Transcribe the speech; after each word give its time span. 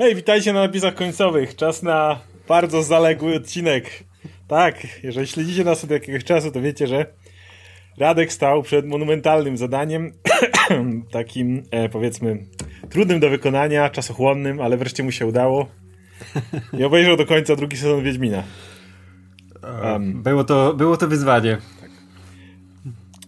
Hej, 0.00 0.14
witajcie 0.14 0.52
na 0.52 0.60
napisach 0.60 0.94
końcowych. 0.94 1.56
Czas 1.56 1.82
na 1.82 2.20
bardzo 2.48 2.82
zaległy 2.82 3.34
odcinek. 3.34 4.04
Tak, 4.48 5.02
jeżeli 5.02 5.26
śledzicie 5.26 5.64
nas 5.64 5.84
od 5.84 5.90
jakiegoś 5.90 6.24
czasu, 6.24 6.50
to 6.50 6.60
wiecie, 6.60 6.86
że 6.86 7.06
Radek 7.98 8.32
stał 8.32 8.62
przed 8.62 8.86
monumentalnym 8.86 9.56
zadaniem, 9.56 10.12
takim 11.12 11.62
e, 11.70 11.88
powiedzmy 11.88 12.46
trudnym 12.90 13.20
do 13.20 13.30
wykonania, 13.30 13.90
czasochłonnym, 13.90 14.60
ale 14.60 14.76
wreszcie 14.76 15.02
mu 15.02 15.12
się 15.12 15.26
udało. 15.26 15.68
I 16.78 16.84
obejrzał 16.84 17.16
do 17.16 17.26
końca 17.26 17.56
drugi 17.56 17.76
sezon 17.76 18.02
Wiedźmina. 18.04 18.42
Um, 19.62 20.22
było, 20.22 20.44
to, 20.44 20.74
było 20.74 20.96
to 20.96 21.08
wyzwanie. 21.08 21.58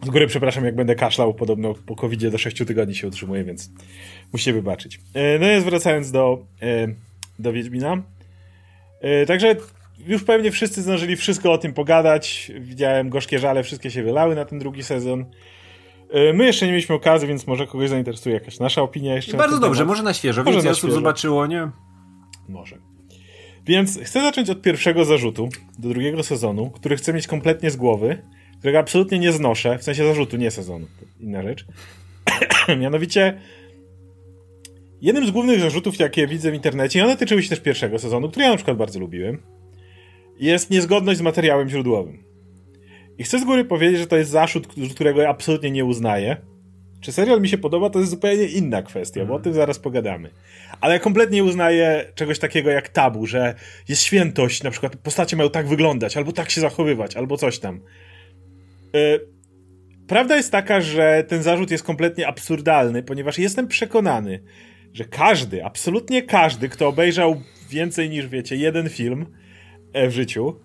Z 0.02 0.10
góry 0.10 0.26
przepraszam, 0.26 0.64
jak 0.64 0.74
będę 0.74 0.94
kaszlał, 0.94 1.34
podobno 1.34 1.74
po 1.86 1.96
covid 1.96 2.26
do 2.26 2.38
6 2.38 2.56
tygodni 2.56 2.94
się 2.94 3.08
utrzymuje, 3.08 3.44
więc 3.44 3.70
musicie 4.32 4.52
wybaczyć. 4.52 5.00
E, 5.14 5.38
no 5.38 5.46
jest 5.46 5.66
wracając 5.66 6.10
do, 6.10 6.38
e, 6.62 6.88
do 7.38 7.52
Wiedźmina. 7.52 8.02
E, 9.00 9.26
także 9.26 9.56
już 10.06 10.24
pewnie 10.24 10.50
wszyscy 10.50 10.82
zdążyli 10.82 11.16
wszystko 11.16 11.52
o 11.52 11.58
tym 11.58 11.72
pogadać. 11.72 12.52
Widziałem 12.60 13.08
gorzkie 13.08 13.38
żale, 13.38 13.62
wszystkie 13.62 13.90
się 13.90 14.02
wylały 14.02 14.34
na 14.34 14.44
ten 14.44 14.58
drugi 14.58 14.82
sezon. 14.82 15.24
My 16.34 16.44
jeszcze 16.44 16.66
nie 16.66 16.72
mieliśmy 16.72 16.94
okazji, 16.94 17.28
więc 17.28 17.46
może 17.46 17.66
kogoś 17.66 17.88
zainteresuje 17.88 18.34
jakaś 18.34 18.58
nasza 18.58 18.82
opinia 18.82 19.14
jeszcze. 19.14 19.36
Bardzo 19.36 19.58
dobrze, 19.58 19.78
temat. 19.78 19.88
może 19.88 20.02
na 20.02 20.14
świeżo. 20.14 20.44
Może 20.44 20.56
Więcej 20.56 20.72
osób 20.72 20.92
zobaczyło, 20.92 21.46
nie? 21.46 21.68
Może. 22.48 22.78
Więc 23.66 23.98
chcę 23.98 24.22
zacząć 24.22 24.50
od 24.50 24.62
pierwszego 24.62 25.04
zarzutu 25.04 25.48
do 25.78 25.88
drugiego 25.88 26.22
sezonu, 26.22 26.70
który 26.70 26.96
chcę 26.96 27.12
mieć 27.12 27.26
kompletnie 27.26 27.70
z 27.70 27.76
głowy, 27.76 28.22
którego 28.62 28.78
absolutnie 28.78 29.18
nie 29.18 29.32
znoszę, 29.32 29.78
w 29.78 29.82
sensie 29.82 30.06
zarzutu, 30.06 30.36
nie 30.36 30.50
sezonu. 30.50 30.86
To 31.00 31.06
inna 31.20 31.42
rzecz. 31.42 31.64
Mianowicie 32.80 33.40
jednym 35.00 35.26
z 35.26 35.30
głównych 35.30 35.60
zarzutów, 35.60 35.98
jakie 35.98 36.26
widzę 36.26 36.50
w 36.50 36.54
internecie, 36.54 36.98
i 36.98 37.02
one 37.02 37.16
tyczyły 37.16 37.42
się 37.42 37.48
też 37.48 37.60
pierwszego 37.60 37.98
sezonu, 37.98 38.28
który 38.28 38.44
ja 38.44 38.50
na 38.50 38.56
przykład 38.56 38.76
bardzo 38.76 39.00
lubiłem, 39.00 39.42
jest 40.40 40.70
niezgodność 40.70 41.18
z 41.18 41.22
materiałem 41.22 41.68
źródłowym. 41.68 42.24
I 43.18 43.24
chcę 43.24 43.38
z 43.38 43.44
góry 43.44 43.64
powiedzieć, 43.64 43.98
że 43.98 44.06
to 44.06 44.16
jest 44.16 44.30
zarzut, 44.30 44.68
którego 44.94 45.22
ja 45.22 45.28
absolutnie 45.28 45.70
nie 45.70 45.84
uznaję. 45.84 46.36
Czy 47.00 47.12
serial 47.12 47.40
mi 47.40 47.48
się 47.48 47.58
podoba, 47.58 47.90
to 47.90 47.98
jest 47.98 48.10
zupełnie 48.10 48.44
inna 48.44 48.82
kwestia, 48.82 49.20
bo 49.20 49.32
o 49.32 49.36
mhm. 49.36 49.42
tym 49.42 49.52
zaraz 49.52 49.78
pogadamy. 49.78 50.30
Ale 50.80 50.94
ja 50.94 51.00
kompletnie 51.00 51.36
nie 51.36 51.44
uznaję 51.44 52.12
czegoś 52.14 52.38
takiego 52.38 52.70
jak 52.70 52.88
tabu, 52.88 53.26
że 53.26 53.54
jest 53.88 54.02
świętość, 54.02 54.62
na 54.62 54.70
przykład 54.70 54.96
postacie 54.96 55.36
mają 55.36 55.50
tak 55.50 55.68
wyglądać, 55.68 56.16
albo 56.16 56.32
tak 56.32 56.50
się 56.50 56.60
zachowywać, 56.60 57.16
albo 57.16 57.36
coś 57.36 57.58
tam. 57.58 57.80
Yy, 58.92 59.28
prawda 60.06 60.36
jest 60.36 60.52
taka, 60.52 60.80
że 60.80 61.24
ten 61.28 61.42
zarzut 61.42 61.70
jest 61.70 61.84
kompletnie 61.84 62.28
absurdalny, 62.28 63.02
ponieważ 63.02 63.38
jestem 63.38 63.68
przekonany, 63.68 64.42
że 64.92 65.04
każdy, 65.04 65.64
absolutnie 65.64 66.22
każdy, 66.22 66.68
kto 66.68 66.88
obejrzał 66.88 67.42
więcej 67.70 68.10
niż 68.10 68.28
wiecie, 68.28 68.56
jeden 68.56 68.88
film 68.88 69.26
e, 69.92 70.08
w 70.08 70.12
życiu, 70.12 70.60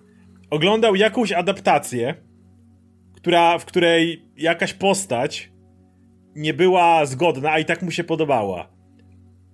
oglądał 0.49 0.95
jakąś 0.95 1.31
adaptację, 1.31 2.15
która, 3.15 3.57
w 3.57 3.65
której 3.65 4.25
jakaś 4.37 4.73
postać 4.73 5.51
nie 6.35 6.53
była 6.53 7.05
zgodna, 7.05 7.51
a 7.51 7.59
i 7.59 7.65
tak 7.65 7.81
mu 7.81 7.91
się 7.91 8.03
podobała. 8.03 8.77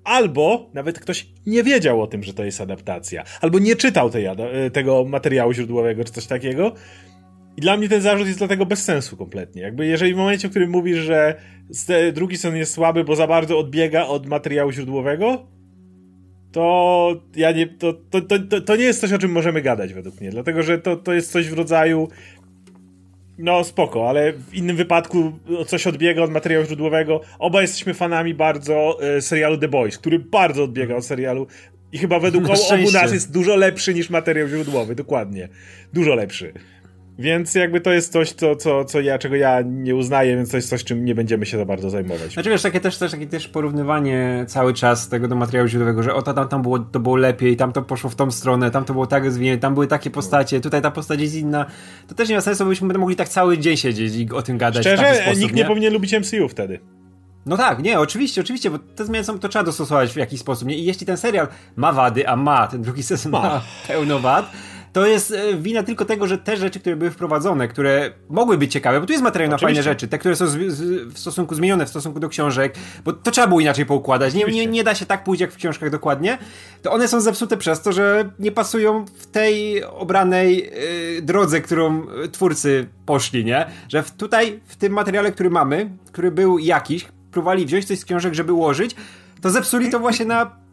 Albo 0.03 0.69
nawet 0.73 0.99
ktoś 0.99 1.27
nie 1.45 1.63
wiedział 1.63 2.01
o 2.01 2.07
tym, 2.07 2.23
że 2.23 2.33
to 2.33 2.43
jest 2.43 2.61
adaptacja, 2.61 3.23
albo 3.41 3.59
nie 3.59 3.75
czytał 3.75 4.09
tej, 4.09 4.25
e, 4.25 4.35
tego 4.73 5.05
materiału 5.05 5.53
źródłowego 5.53 6.03
czy 6.03 6.11
coś 6.11 6.27
takiego. 6.27 6.73
I 7.57 7.61
dla 7.61 7.77
mnie 7.77 7.89
ten 7.89 8.01
zarzut 8.01 8.27
jest 8.27 8.39
dlatego 8.39 8.65
bez 8.65 8.83
sensu 8.83 9.17
kompletnie. 9.17 9.61
Jakby 9.61 9.85
jeżeli 9.85 10.13
w 10.13 10.17
momencie, 10.17 10.47
w 10.47 10.51
którym 10.51 10.69
mówisz, 10.69 10.97
że 10.97 11.35
drugi 12.13 12.37
sen 12.37 12.55
jest 12.55 12.73
słaby, 12.73 13.03
bo 13.03 13.15
za 13.15 13.27
bardzo 13.27 13.59
odbiega 13.59 14.05
od 14.05 14.25
materiału 14.25 14.71
źródłowego, 14.71 15.47
to 16.51 17.15
ja 17.35 17.51
nie, 17.51 17.67
to, 17.67 17.93
to, 17.93 18.21
to, 18.21 18.61
to 18.61 18.75
nie 18.75 18.83
jest 18.83 19.01
coś, 19.01 19.13
o 19.13 19.17
czym 19.17 19.31
możemy 19.31 19.61
gadać 19.61 19.93
według 19.93 20.21
mnie. 20.21 20.29
Dlatego, 20.29 20.63
że 20.63 20.77
to, 20.77 20.95
to 20.95 21.13
jest 21.13 21.31
coś 21.31 21.49
w 21.49 21.53
rodzaju 21.53 22.07
no 23.37 23.63
spoko, 23.63 24.09
ale 24.09 24.33
w 24.33 24.53
innym 24.53 24.75
wypadku 24.75 25.31
coś 25.67 25.87
odbiega 25.87 26.21
od 26.21 26.31
materiału 26.31 26.65
źródłowego. 26.65 27.21
Oba 27.39 27.61
jesteśmy 27.61 27.93
fanami 27.93 28.33
bardzo 28.33 28.97
e, 29.01 29.21
serialu 29.21 29.57
The 29.57 29.67
Boys, 29.67 29.97
który 29.97 30.19
bardzo 30.19 30.63
odbiega 30.63 30.95
od 30.95 31.05
serialu 31.05 31.47
i 31.91 31.97
chyba 31.97 32.19
według 32.19 32.43
obu 32.45 32.91
nas 32.91 33.13
jest 33.13 33.31
dużo 33.31 33.55
lepszy 33.55 33.93
niż 33.93 34.09
materiał 34.09 34.47
źródłowy, 34.47 34.95
dokładnie. 34.95 35.49
Dużo 35.93 36.15
lepszy. 36.15 36.53
Więc 37.19 37.55
jakby 37.55 37.81
to 37.81 37.91
jest 37.91 38.11
coś, 38.11 38.31
co, 38.31 38.55
co, 38.55 38.85
co 38.85 39.01
ja, 39.01 39.17
czego 39.17 39.35
ja 39.35 39.61
nie 39.61 39.95
uznaję, 39.95 40.35
więc 40.35 40.51
to 40.51 40.57
jest 40.57 40.69
coś, 40.69 40.83
czym 40.83 41.05
nie 41.05 41.15
będziemy 41.15 41.45
się 41.45 41.57
za 41.57 41.65
bardzo 41.65 41.89
zajmować. 41.89 42.33
Znaczy 42.33 42.49
wiesz, 42.49 42.61
takie 42.61 42.79
też, 42.79 42.97
też, 42.97 43.11
takie 43.11 43.27
też 43.27 43.47
porównywanie 43.47 44.45
cały 44.47 44.73
czas 44.73 45.09
tego 45.09 45.27
do 45.27 45.35
materiału 45.35 45.67
źródłowego, 45.67 46.03
że 46.03 46.13
o 46.13 46.21
tam, 46.21 46.47
tam 46.47 46.61
było, 46.61 46.79
to 46.79 46.99
było 46.99 47.15
lepiej, 47.15 47.57
tam 47.57 47.73
to 47.73 47.81
poszło 47.81 48.09
w 48.09 48.15
tą 48.15 48.31
stronę, 48.31 48.71
tam 48.71 48.85
to 48.85 48.93
było 48.93 49.07
tak 49.07 49.25
rozwinięte, 49.25 49.61
tam 49.61 49.73
były 49.73 49.87
takie 49.87 50.09
postacie, 50.09 50.61
tutaj 50.61 50.81
ta 50.81 50.91
postać 50.91 51.21
jest 51.21 51.35
inna. 51.35 51.65
To 52.07 52.15
też 52.15 52.29
nie 52.29 52.35
ma 52.35 52.41
sensu, 52.41 52.65
byśmy 52.65 52.93
mogli 52.93 53.15
tak 53.15 53.29
cały 53.29 53.57
dzień 53.57 53.77
siedzieć 53.77 54.15
i 54.15 54.31
o 54.31 54.41
tym 54.41 54.57
gadać 54.57 54.81
Szczerze, 54.81 55.15
sposób, 55.15 55.41
nikt 55.41 55.55
nie? 55.55 55.61
nie 55.61 55.67
powinien 55.67 55.93
lubić 55.93 56.13
MCU 56.13 56.49
wtedy. 56.49 56.79
No 57.45 57.57
tak, 57.57 57.83
nie, 57.83 57.99
oczywiście, 57.99 58.41
oczywiście, 58.41 58.69
bo 58.69 58.79
te 58.79 59.05
zmiany 59.05 59.25
są, 59.25 59.39
to 59.39 59.49
trzeba 59.49 59.65
dostosować 59.65 60.13
w 60.13 60.15
jakiś 60.15 60.39
sposób. 60.39 60.67
Nie? 60.67 60.75
I 60.75 60.85
jeśli 60.85 61.05
ten 61.05 61.17
serial 61.17 61.47
ma 61.75 61.93
wady, 61.93 62.27
a 62.27 62.35
ma, 62.35 62.67
ten 62.67 62.81
drugi 62.81 63.03
sezon 63.03 63.31
ma, 63.31 63.41
ma 63.41 63.61
pełno 63.87 64.19
wad, 64.19 64.51
to 64.93 65.05
jest 65.05 65.31
e, 65.31 65.57
wina 65.57 65.83
tylko 65.83 66.05
tego, 66.05 66.27
że 66.27 66.37
te 66.37 66.57
rzeczy, 66.57 66.79
które 66.79 66.95
były 66.95 67.11
wprowadzone, 67.11 67.67
które 67.67 68.11
mogły 68.29 68.57
być 68.57 68.71
ciekawe, 68.71 68.99
bo 68.99 69.05
tu 69.05 69.11
jest 69.11 69.23
materiał 69.23 69.49
Oczywiście. 69.49 69.65
na 69.65 69.69
fajne 69.69 69.83
rzeczy, 69.83 70.07
te, 70.07 70.17
które 70.17 70.35
są 70.35 70.47
z, 70.47 70.51
z, 70.51 71.13
w 71.13 71.19
stosunku 71.19 71.55
zmienione 71.55 71.85
w 71.85 71.89
stosunku 71.89 72.19
do 72.19 72.29
książek, 72.29 72.75
bo 73.05 73.13
to 73.13 73.31
trzeba 73.31 73.47
było 73.47 73.59
inaczej 73.59 73.85
poukładać. 73.85 74.33
Nie, 74.33 74.45
nie, 74.45 74.65
nie 74.65 74.83
da 74.83 74.95
się 74.95 75.05
tak 75.05 75.23
pójść 75.23 75.41
jak 75.41 75.51
w 75.51 75.55
książkach 75.55 75.89
dokładnie. 75.89 76.37
To 76.81 76.91
one 76.91 77.07
są 77.07 77.21
zepsute 77.21 77.57
przez 77.57 77.81
to, 77.81 77.91
że 77.91 78.29
nie 78.39 78.51
pasują 78.51 79.05
w 79.05 79.25
tej 79.25 79.83
obranej 79.83 80.71
yy, 81.15 81.21
drodze, 81.21 81.61
którą 81.61 82.07
twórcy 82.31 82.87
poszli, 83.05 83.45
nie? 83.45 83.65
Że 83.89 84.03
w, 84.03 84.11
tutaj, 84.11 84.59
w 84.65 84.75
tym 84.75 84.93
materiale, 84.93 85.31
który 85.31 85.49
mamy, 85.49 85.89
który 86.11 86.31
był 86.31 86.59
jakiś, 86.59 87.07
próbowali 87.31 87.65
wziąć 87.65 87.85
coś 87.85 87.99
z 87.99 88.05
książek, 88.05 88.33
żeby 88.33 88.53
ułożyć, 88.53 88.95
to 89.41 89.49
zepsuli 89.49 89.89
to 89.89 89.99
właśnie 89.99 90.25
na 90.25 90.63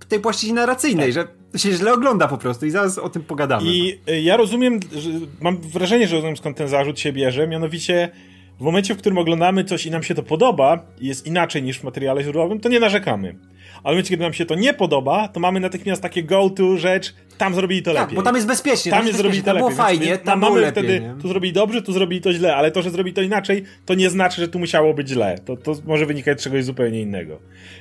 w 0.00 0.04
tej 0.08 0.20
płaszczyźnie 0.20 0.54
narracyjnej, 0.54 1.12
że 1.12 1.24
to 1.24 1.39
się 1.56 1.72
źle 1.72 1.92
ogląda 1.92 2.28
po 2.28 2.38
prostu 2.38 2.66
i 2.66 2.70
zaraz 2.70 2.98
o 2.98 3.08
tym 3.08 3.22
pogadamy. 3.22 3.66
I 3.66 3.98
y, 4.10 4.20
ja 4.20 4.36
rozumiem, 4.36 4.80
mam 5.40 5.56
wrażenie, 5.56 6.08
że 6.08 6.16
rozumiem 6.16 6.36
skąd 6.36 6.56
ten 6.56 6.68
zarzut 6.68 7.00
się 7.00 7.12
bierze, 7.12 7.48
mianowicie 7.48 8.10
w 8.60 8.62
momencie, 8.62 8.94
w 8.94 8.98
którym 8.98 9.18
oglądamy 9.18 9.64
coś 9.64 9.86
i 9.86 9.90
nam 9.90 10.02
się 10.02 10.14
to 10.14 10.22
podoba 10.22 10.78
jest 11.00 11.26
inaczej 11.26 11.62
niż 11.62 11.78
w 11.78 11.84
materiale 11.84 12.22
źródłowym, 12.22 12.60
to 12.60 12.68
nie 12.68 12.80
narzekamy. 12.80 13.34
Ale 13.74 13.82
w 13.82 13.96
momencie, 13.96 14.10
kiedy 14.10 14.22
nam 14.22 14.32
się 14.32 14.46
to 14.46 14.54
nie 14.54 14.74
podoba, 14.74 15.28
to 15.28 15.40
mamy 15.40 15.60
natychmiast 15.60 16.02
takie 16.02 16.22
go-to 16.22 16.76
rzecz, 16.76 17.14
tam 17.38 17.54
zrobili 17.54 17.82
to 17.82 17.94
tak, 17.94 18.02
lepiej. 18.02 18.16
bo 18.16 18.22
tam 18.22 18.34
jest 18.34 18.46
bezpiecznie. 18.46 18.92
Tam, 18.92 19.06
jest 19.06 19.18
zrobili 19.18 19.42
to 19.42 19.52
lepiej. 19.52 19.68
Było 19.68 19.70
fajnie, 19.70 20.06
więc, 20.06 20.22
tam 20.22 20.40
mamy 20.40 20.60
lepiej, 20.60 20.84
wtedy, 20.84 21.00
nie? 21.00 21.14
tu 21.22 21.28
zrobili 21.28 21.52
dobrze, 21.52 21.82
tu 21.82 21.92
zrobili 21.92 22.20
to 22.20 22.32
źle, 22.32 22.56
ale 22.56 22.70
to, 22.70 22.82
że 22.82 22.90
zrobili 22.90 23.14
to 23.14 23.22
inaczej, 23.22 23.64
to 23.86 23.94
nie 23.94 24.10
znaczy, 24.10 24.40
że 24.40 24.48
tu 24.48 24.58
musiało 24.58 24.94
być 24.94 25.08
źle. 25.08 25.38
To, 25.44 25.56
to 25.56 25.74
może 25.86 26.06
wynikać 26.06 26.40
z 26.40 26.44
czegoś 26.44 26.64
zupełnie 26.64 27.00
innego. 27.00 27.38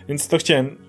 Więc 0.07 0.27
to 0.27 0.37
chciałem 0.37 0.88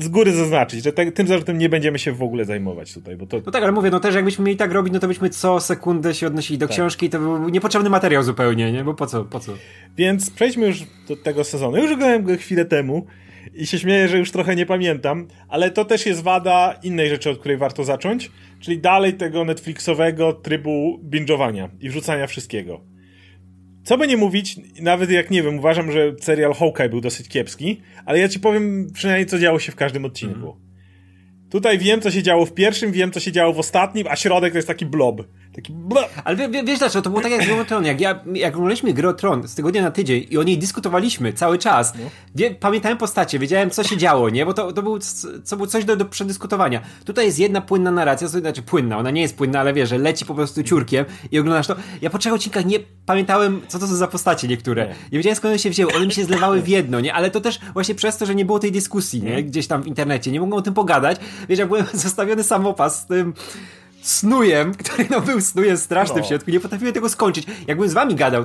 z 0.00 0.08
góry 0.08 0.32
zaznaczyć, 0.32 0.84
że 0.84 0.92
te, 0.92 1.12
tym 1.12 1.26
zarzutem 1.26 1.58
nie 1.58 1.68
będziemy 1.68 1.98
się 1.98 2.12
w 2.12 2.22
ogóle 2.22 2.44
zajmować 2.44 2.94
tutaj, 2.94 3.16
bo 3.16 3.26
to... 3.26 3.40
No 3.46 3.52
tak, 3.52 3.62
ale 3.62 3.72
mówię, 3.72 3.90
no 3.90 4.00
też 4.00 4.14
jakbyśmy 4.14 4.44
mieli 4.44 4.56
tak 4.56 4.72
robić, 4.72 4.92
no 4.92 5.00
to 5.00 5.08
byśmy 5.08 5.30
co 5.30 5.60
sekundę 5.60 6.14
się 6.14 6.26
odnosili 6.26 6.58
do 6.58 6.66
tak. 6.66 6.76
książki 6.76 7.06
i 7.06 7.10
to 7.10 7.18
był 7.18 7.48
niepotrzebny 7.48 7.90
materiał 7.90 8.22
zupełnie, 8.22 8.72
nie? 8.72 8.84
Bo 8.84 8.94
po 8.94 9.06
co, 9.06 9.24
po 9.24 9.40
co? 9.40 9.52
Więc 9.96 10.30
przejdźmy 10.30 10.66
już 10.66 10.82
do 11.08 11.16
tego 11.16 11.44
sezonu. 11.44 11.76
Już 11.76 11.86
oglądałem 11.86 12.22
go 12.22 12.36
chwilę 12.36 12.64
temu 12.64 13.06
i 13.54 13.66
się 13.66 13.78
śmieję, 13.78 14.08
że 14.08 14.18
już 14.18 14.30
trochę 14.30 14.56
nie 14.56 14.66
pamiętam, 14.66 15.26
ale 15.48 15.70
to 15.70 15.84
też 15.84 16.06
jest 16.06 16.22
wada 16.22 16.74
innej 16.82 17.08
rzeczy, 17.08 17.30
od 17.30 17.38
której 17.38 17.56
warto 17.56 17.84
zacząć, 17.84 18.30
czyli 18.60 18.78
dalej 18.78 19.14
tego 19.14 19.44
Netflixowego 19.44 20.32
trybu 20.32 21.00
binge'owania 21.10 21.68
i 21.80 21.90
wrzucania 21.90 22.26
wszystkiego. 22.26 22.93
Co 23.84 23.98
by 23.98 24.06
nie 24.06 24.16
mówić, 24.16 24.56
nawet 24.80 25.10
jak 25.10 25.30
nie 25.30 25.42
wiem, 25.42 25.58
uważam, 25.58 25.92
że 25.92 26.14
serial 26.20 26.54
Hawkeye 26.54 26.88
był 26.88 27.00
dosyć 27.00 27.28
kiepski, 27.28 27.80
ale 28.06 28.18
ja 28.18 28.28
ci 28.28 28.40
powiem 28.40 28.90
przynajmniej 28.94 29.26
co 29.26 29.38
działo 29.38 29.58
się 29.58 29.72
w 29.72 29.76
każdym 29.76 30.04
odcinku. 30.04 30.50
Mm. 30.50 30.64
Tutaj 31.50 31.78
wiem, 31.78 32.00
co 32.00 32.10
się 32.10 32.22
działo 32.22 32.46
w 32.46 32.54
pierwszym, 32.54 32.92
wiem, 32.92 33.10
co 33.10 33.20
się 33.20 33.32
działo 33.32 33.52
w 33.52 33.58
ostatnim, 33.58 34.06
a 34.10 34.16
środek 34.16 34.52
to 34.52 34.58
jest 34.58 34.68
taki 34.68 34.86
blob. 34.86 35.22
Taki. 35.54 35.74
Ale 36.24 36.36
wie, 36.36 36.48
wie, 36.48 36.64
wiesz 36.64 36.78
dlaczego? 36.78 37.02
To 37.02 37.10
było 37.10 37.22
tak 37.22 37.32
jak 37.32 37.42
z 37.42 37.46
Grą 37.46 37.64
Tron. 37.64 37.84
Jak, 37.84 38.00
ja, 38.00 38.20
jak 38.34 38.54
oglądaliśmy 38.54 38.92
Grę 38.92 39.14
Tron 39.14 39.48
z 39.48 39.54
tygodnia 39.54 39.82
na 39.82 39.90
tydzień 39.90 40.26
i 40.30 40.38
o 40.38 40.42
niej 40.42 40.58
dyskutowaliśmy 40.58 41.32
cały 41.32 41.58
czas, 41.58 41.94
no. 41.94 42.10
wie, 42.34 42.50
pamiętałem 42.50 42.98
postacie, 42.98 43.38
wiedziałem, 43.38 43.70
co 43.70 43.84
się 43.84 43.96
działo, 43.96 44.30
nie? 44.30 44.46
Bo 44.46 44.54
to, 44.54 44.72
to 44.72 44.82
był, 44.82 44.98
co, 45.44 45.56
było 45.56 45.66
coś 45.66 45.84
do, 45.84 45.96
do 45.96 46.04
przedyskutowania. 46.04 46.80
Tutaj 47.04 47.26
jest 47.26 47.38
jedna 47.38 47.60
płynna 47.60 47.90
narracja, 47.90 48.28
to 48.28 48.38
znaczy 48.38 48.62
płynna, 48.62 48.98
ona 48.98 49.10
nie 49.10 49.22
jest 49.22 49.36
płynna, 49.36 49.60
ale 49.60 49.72
wiesz, 49.72 49.88
że 49.88 49.98
leci 49.98 50.24
po 50.24 50.34
prostu 50.34 50.62
ciurkiem 50.62 51.04
i 51.32 51.38
oglądasz 51.38 51.66
to. 51.66 51.76
Ja 52.02 52.10
po 52.10 52.18
trzech 52.18 52.32
odcinkach 52.32 52.66
nie 52.66 52.78
pamiętałem, 53.06 53.60
co 53.68 53.78
to 53.78 53.86
są 53.86 53.94
za 53.94 54.06
postacie 54.06 54.48
niektóre. 54.48 54.86
Nie, 54.86 54.94
nie 55.12 55.18
wiedziałem, 55.18 55.36
skąd 55.36 55.50
one 55.50 55.58
się 55.58 55.70
wzięły. 55.70 55.94
One 55.94 56.06
mi 56.06 56.12
się 56.12 56.24
zlewały 56.24 56.62
w 56.62 56.68
jedno, 56.68 57.00
nie? 57.00 57.14
Ale 57.14 57.30
to 57.30 57.40
też 57.40 57.60
właśnie 57.72 57.94
przez 57.94 58.16
to, 58.16 58.26
że 58.26 58.34
nie 58.34 58.44
było 58.44 58.58
tej 58.58 58.72
dyskusji, 58.72 59.22
nie? 59.22 59.42
Gdzieś 59.42 59.66
tam 59.66 59.82
w 59.82 59.86
internecie. 59.86 60.30
Nie 60.30 60.40
mogłem 60.40 60.58
o 60.58 60.62
tym 60.62 60.74
pogadać. 60.74 61.20
Wiesz, 61.48 61.58
jak 61.58 61.68
byłem 61.68 61.86
zostawiony 62.04 62.42
samopas 62.42 63.02
z 63.02 63.06
tym 63.06 63.34
snujem, 64.08 64.74
który 64.74 65.06
no 65.10 65.20
był 65.20 65.40
snujem 65.40 65.76
strasznym 65.76 66.18
no. 66.18 66.24
w 66.24 66.28
środku, 66.28 66.50
nie 66.50 66.60
potrafiłem 66.60 66.94
tego 66.94 67.08
skończyć. 67.08 67.46
Jakbym 67.66 67.88
z 67.88 67.92
wami 67.92 68.14
gadał 68.14 68.44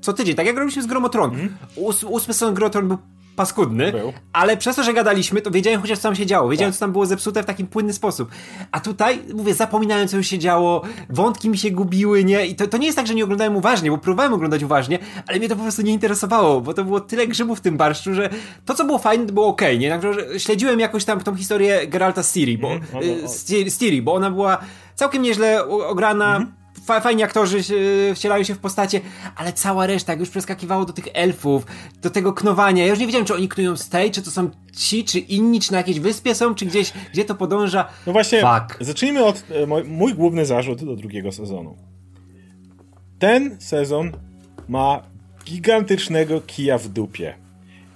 co 0.00 0.12
tydzień, 0.12 0.34
tak 0.34 0.46
jak 0.46 0.56
robiliśmy 0.56 0.82
z 0.82 0.86
Gromotron. 0.86 1.34
Mm. 1.34 1.56
Ós 1.86 2.04
ósmy 2.04 2.34
sezon 2.34 2.54
Gromotron 2.54 2.88
był 2.88 2.98
paskudny, 3.36 3.92
Był. 3.92 4.12
ale 4.32 4.56
przez 4.56 4.76
to, 4.76 4.82
że 4.84 4.94
gadaliśmy, 4.94 5.42
to 5.42 5.50
wiedziałem 5.50 5.80
chociaż 5.80 5.98
co 5.98 6.02
tam 6.02 6.16
się 6.16 6.26
działo. 6.26 6.48
Wiedziałem, 6.48 6.72
Tak. 6.72 6.78
co 6.78 6.84
tam 6.84 6.92
było 6.92 7.06
zepsute 7.06 7.42
w 7.42 7.46
takim 7.46 7.66
płynny 7.66 7.92
sposób. 7.92 8.30
A 8.72 8.80
tutaj, 8.80 9.18
mówię, 9.34 9.54
zapominałem, 9.54 10.08
co 10.08 10.16
już 10.16 10.26
się 10.26 10.38
działo, 10.38 10.82
wątki 11.10 11.48
mi 11.50 11.58
się 11.58 11.70
gubiły, 11.70 12.24
nie? 12.24 12.46
I 12.46 12.54
to, 12.54 12.66
to 12.66 12.76
nie 12.76 12.86
jest 12.86 12.96
tak, 12.98 13.06
że 13.06 13.14
nie 13.14 13.24
oglądałem 13.24 13.56
uważnie, 13.56 13.90
bo 13.90 13.98
próbowałem 13.98 14.32
oglądać 14.32 14.62
uważnie, 14.62 14.98
ale 15.26 15.38
mnie 15.38 15.48
to 15.48 15.56
po 15.56 15.62
prostu 15.62 15.82
nie 15.82 15.92
interesowało, 15.92 16.60
bo 16.60 16.74
to 16.74 16.84
było 16.84 17.00
tyle 17.00 17.26
grzybów 17.26 17.58
w 17.58 17.60
tym 17.62 17.76
barszczu, 17.76 18.14
że 18.14 18.30
to, 18.64 18.74
co 18.74 18.84
było 18.84 18.98
fajne, 18.98 19.26
to 19.26 19.32
było 19.32 19.46
okej, 19.46 19.78
nie? 19.78 19.90
Także 19.90 20.14
że 20.14 20.40
śledziłem 20.40 20.80
jakoś 20.80 21.04
tam 21.04 21.20
tą 21.20 21.36
historię 21.36 21.86
Geralta 21.86 22.22
z 22.22 22.32
Ciri, 22.32 22.58
bo, 22.58 22.72
Mhm. 22.72 22.94
O, 22.94 22.98
o, 22.98 23.00
o. 23.22 23.24
y, 23.24 23.28
z 23.28 23.44
Ciri- 23.44 23.70
z 23.70 23.78
Ciri, 23.78 24.02
bo 24.02 24.14
ona 24.14 24.30
była 24.30 24.58
całkiem 25.00 25.22
nieźle 25.22 25.64
ograna, 25.68 26.36
Mhm. 26.36 26.60
Fa- 26.84 27.00
Fajni 27.00 27.22
aktorzy 27.22 27.62
się, 27.62 27.74
wcielają 28.14 28.44
się 28.44 28.54
w 28.54 28.58
postacie, 28.58 29.00
ale 29.36 29.52
cała 29.52 29.86
reszta, 29.86 30.12
jak 30.12 30.20
już 30.20 30.30
przeskakiwało 30.30 30.84
do 30.84 30.92
tych 30.92 31.04
elfów, 31.14 31.66
do 32.02 32.10
tego 32.10 32.32
knowania. 32.32 32.82
Ja 32.84 32.90
już 32.90 32.98
nie 32.98 33.06
wiedziałem, 33.06 33.26
czy 33.26 33.34
oni 33.34 33.48
knują 33.48 33.76
z 33.76 33.88
tej, 33.88 34.10
czy 34.10 34.22
to 34.22 34.30
są 34.30 34.50
ci, 34.76 35.04
czy 35.04 35.18
inni, 35.18 35.60
czy 35.60 35.72
na 35.72 35.78
jakiejś 35.78 36.00
wyspie 36.00 36.34
są, 36.34 36.54
czy 36.54 36.66
gdzieś, 36.66 36.92
gdzie 37.12 37.24
to 37.24 37.34
podąża. 37.34 37.88
No 38.06 38.12
właśnie, 38.12 38.40
Fuck. 38.40 38.84
zacznijmy 38.84 39.24
od 39.24 39.42
e, 39.50 39.66
moj, 39.66 39.84
mój 39.84 40.14
główny 40.14 40.46
zarzut 40.46 40.84
do 40.84 40.96
drugiego 40.96 41.32
sezonu. 41.32 41.76
Ten 43.18 43.56
sezon 43.60 44.12
ma 44.68 45.02
gigantycznego 45.44 46.40
kija 46.40 46.78
w 46.78 46.88
dupie. 46.88 47.34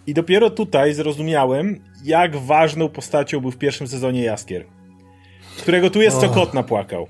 I 0.06 0.14
dopiero 0.14 0.50
tutaj 0.50 0.94
zrozumiałem, 0.94 1.80
jak 2.04 2.36
ważną 2.36 2.88
postacią 2.88 3.40
był 3.40 3.50
w 3.50 3.56
pierwszym 3.56 3.86
sezonie 3.88 4.22
Jaskier. 4.22 4.64
Którego 5.58 5.90
tu 5.90 6.02
jest 6.02 6.20
co 6.20 6.28
kot 6.28 6.54
napłakał. 6.54 7.06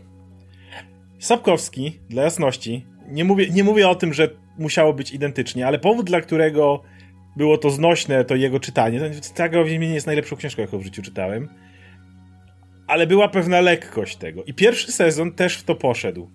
Sapkowski, 1.18 2.00
dla 2.08 2.22
jasności, 2.22 2.86
nie 3.08 3.24
mówię, 3.24 3.50
nie 3.50 3.64
mówię 3.64 3.88
o 3.88 3.94
tym, 3.94 4.14
że 4.14 4.28
musiało 4.58 4.92
być 4.92 5.12
identycznie, 5.12 5.66
ale 5.66 5.78
powód, 5.78 6.06
dla 6.06 6.20
którego 6.20 6.82
było 7.36 7.58
to 7.58 7.70
znośne, 7.70 8.24
to 8.24 8.34
jego 8.34 8.60
czytanie. 8.60 9.00
to- 9.00 9.28
Saga 9.34 9.58
o 9.60 9.64
Wiedźminie 9.64 9.94
jest 9.94 10.06
najlepszą 10.06 10.36
książką, 10.36 10.62
jaką 10.62 10.78
w 10.78 10.84
życiu 10.84 11.02
czytałem. 11.02 11.48
Ale 12.86 13.06
była 13.06 13.28
pewna 13.28 13.60
lekkość 13.60 14.16
tego. 14.16 14.44
I 14.44 14.54
pierwszy 14.54 14.92
sezon 14.92 15.32
też 15.32 15.56
w 15.56 15.64
to 15.64 15.74
poszedł. 15.74 16.30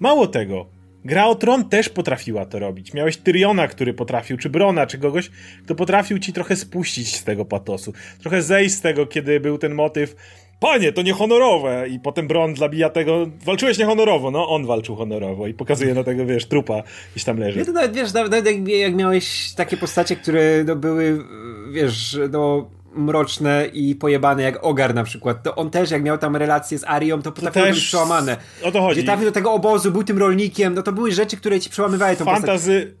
Mało 0.00 0.26
tego, 0.26 0.66
Gra 1.04 1.26
o 1.26 1.34
Tron 1.34 1.68
też 1.68 1.88
potrafiła 1.88 2.46
to 2.46 2.58
robić. 2.58 2.94
Miałeś 2.94 3.16
Tyriona, 3.16 3.68
który 3.68 3.94
potrafił, 3.94 4.36
czy 4.36 4.50
Brona, 4.50 4.86
czy 4.86 4.98
kogoś, 4.98 5.30
kto 5.64 5.74
potrafił 5.74 6.18
ci 6.18 6.32
trochę 6.32 6.56
spuścić 6.56 7.16
z 7.16 7.24
tego 7.24 7.44
patosu. 7.44 7.92
Trochę 8.20 8.42
zejść 8.42 8.74
z 8.74 8.80
tego, 8.80 9.06
kiedy 9.06 9.40
był 9.40 9.58
ten 9.58 9.74
motyw 9.74 10.16
Panie, 10.60 10.92
to 10.92 11.02
niehonorowe! 11.02 11.88
I 11.88 12.00
potem 12.00 12.28
Bron 12.28 12.56
zabija 12.56 12.90
tego, 12.90 13.26
walczyłeś 13.44 13.78
niehonorowo, 13.78 14.30
no 14.30 14.48
on 14.48 14.66
walczył 14.66 14.96
honorowo 14.96 15.46
i 15.46 15.54
pokazuje 15.54 15.94
na 15.94 16.04
tego, 16.04 16.26
wiesz, 16.26 16.46
trupa 16.46 16.82
gdzieś 17.12 17.24
tam 17.24 17.38
leży. 17.38 17.58
Nie, 17.58 17.64
to 17.64 17.72
nawet, 17.72 17.92
wiesz, 17.92 18.12
nawet 18.12 18.46
jak, 18.46 18.68
jak 18.68 18.94
miałeś 18.94 19.52
takie 19.54 19.76
postacie, 19.76 20.16
które 20.16 20.64
no, 20.66 20.76
były, 20.76 21.24
wiesz, 21.72 22.18
no 22.30 22.70
mroczne 22.94 23.66
i 23.72 23.94
pojebane 23.94 24.42
jak 24.42 24.64
Ogar 24.64 24.94
na 24.94 25.04
przykład, 25.04 25.42
to 25.42 25.54
on 25.56 25.70
też 25.70 25.90
jak 25.90 26.02
miał 26.02 26.18
tam 26.18 26.36
relacje 26.36 26.78
z 26.78 26.84
Arią, 26.84 27.22
to 27.22 27.32
potrafiło 27.32 27.64
też 27.66 27.74
być 27.76 27.84
przełamane. 27.84 28.36
o 28.62 28.72
to 28.72 28.80
chodzi. 28.82 28.96
Gdzie 29.00 29.06
trafił 29.06 29.24
do 29.26 29.32
tego 29.32 29.52
obozu, 29.52 29.92
był 29.92 30.04
tym 30.04 30.18
rolnikiem, 30.18 30.74
no 30.74 30.82
to 30.82 30.92
były 30.92 31.12
rzeczy, 31.12 31.36
które 31.36 31.60
ci 31.60 31.70
przełamywały 31.70 32.16
tą. 32.16 32.24
Fantazy 32.24 32.94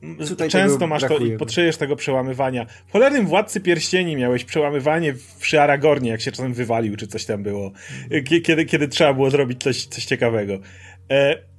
często 0.48 0.86
masz 0.86 1.02
to 1.02 1.08
brakuje. 1.08 1.34
i 1.34 1.38
potrzebujesz 1.38 1.76
tego 1.76 1.96
przełamywania. 1.96 2.66
W 2.86 2.92
cholernym 2.92 3.26
Władcy 3.26 3.60
Pierścieni 3.60 4.16
miałeś 4.16 4.44
przełamywanie 4.44 5.14
przy 5.40 5.60
Aragornie, 5.60 6.10
jak 6.10 6.20
się 6.20 6.32
czasem 6.32 6.54
wywalił, 6.54 6.96
czy 6.96 7.06
coś 7.06 7.24
tam 7.24 7.42
było. 7.42 7.72
Kie- 8.24 8.40
Kiedy, 8.40 8.64
kiedy 8.64 8.88
trzeba 8.88 9.14
było 9.14 9.30
zrobić 9.30 9.62
coś, 9.62 9.84
coś 9.86 10.04
ciekawego. 10.04 10.58
E, 11.10 11.49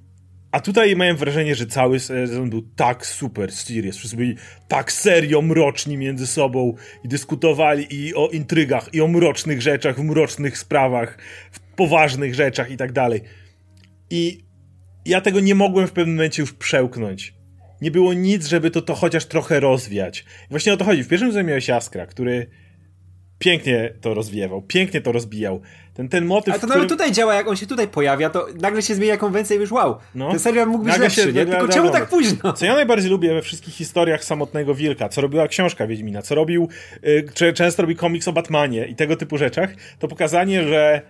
a 0.51 0.59
tutaj 0.59 0.95
miałem 0.95 1.17
wrażenie, 1.17 1.55
że 1.55 1.65
cały 1.65 1.99
sezon 1.99 2.49
był 2.49 2.61
tak 2.61 3.05
super 3.05 3.51
serious. 3.51 3.97
Wszyscy 3.97 4.17
byli 4.17 4.35
tak 4.67 4.91
serio 4.91 5.41
mroczni 5.41 5.97
między 5.97 6.27
sobą 6.27 6.73
i 7.03 7.07
dyskutowali 7.07 7.87
i 7.89 8.15
o 8.15 8.29
intrygach, 8.29 8.93
i 8.93 9.01
o 9.01 9.07
mrocznych 9.07 9.61
rzeczach, 9.61 9.99
w 9.99 10.03
mrocznych 10.03 10.57
sprawach, 10.57 11.17
w 11.51 11.59
poważnych 11.59 12.35
rzeczach 12.35 12.71
i 12.71 12.77
tak 12.77 12.91
dalej. 12.91 13.21
I 14.09 14.43
ja 15.05 15.21
tego 15.21 15.39
nie 15.39 15.55
mogłem 15.55 15.87
w 15.87 15.91
pewnym 15.91 16.15
momencie 16.15 16.41
już 16.41 16.53
przełknąć. 16.53 17.33
Nie 17.81 17.91
było 17.91 18.13
nic, 18.13 18.47
żeby 18.47 18.71
to, 18.71 18.81
to 18.81 18.95
chociaż 18.95 19.25
trochę 19.25 19.59
rozwiać. 19.59 20.19
I 20.19 20.49
właśnie 20.49 20.73
o 20.73 20.77
to 20.77 20.85
chodzi. 20.85 21.03
W 21.03 21.07
pierwszym 21.07 21.29
sezonie 21.29 21.47
miałeś 21.47 21.67
Jaskra, 21.67 22.05
który 22.05 22.47
pięknie 23.41 23.93
to 24.01 24.13
rozwiewał, 24.13 24.61
pięknie 24.61 25.01
to 25.01 25.11
rozbijał. 25.11 25.61
Ten, 25.93 26.09
ten 26.09 26.25
motyw, 26.25 26.53
Ale 26.53 26.59
to 26.59 26.67
w 26.67 26.69
którym... 26.69 26.83
nawet 26.83 26.89
tutaj 26.89 27.11
działa, 27.11 27.33
jak 27.33 27.47
on 27.47 27.55
się 27.55 27.67
tutaj 27.67 27.87
pojawia, 27.87 28.29
to 28.29 28.47
nagle 28.61 28.81
się 28.81 28.95
zmienia 28.95 29.17
konwencja 29.17 29.55
i 29.55 29.59
już 29.59 29.71
wow. 29.71 29.97
No. 30.15 30.29
Ten 30.29 30.39
serial 30.39 30.67
mógł 30.67 30.83
być 30.83 30.91
Nagle 30.91 31.05
lepszy, 31.05 31.21
się 31.21 31.33
nie? 31.33 31.45
Tylko 31.45 31.67
czemu 31.67 31.89
tak 31.89 32.09
późno? 32.09 32.53
Co 32.53 32.65
ja 32.65 32.73
najbardziej 32.73 33.09
lubię 33.09 33.33
we 33.33 33.41
wszystkich 33.41 33.73
historiach 33.73 34.23
Samotnego 34.23 34.75
Wilka, 34.75 35.09
co 35.09 35.21
robiła 35.21 35.47
książka 35.47 35.87
Wiedźmina, 35.87 36.21
co 36.21 36.35
robił, 36.35 36.69
y, 37.07 37.29
czy 37.33 37.53
często 37.53 37.81
robi 37.81 37.95
komiks 37.95 38.27
o 38.27 38.33
Batmanie 38.33 38.85
i 38.85 38.95
tego 38.95 39.15
typu 39.15 39.37
rzeczach, 39.37 39.69
to 39.99 40.07
pokazanie, 40.07 40.63
że 40.63 41.01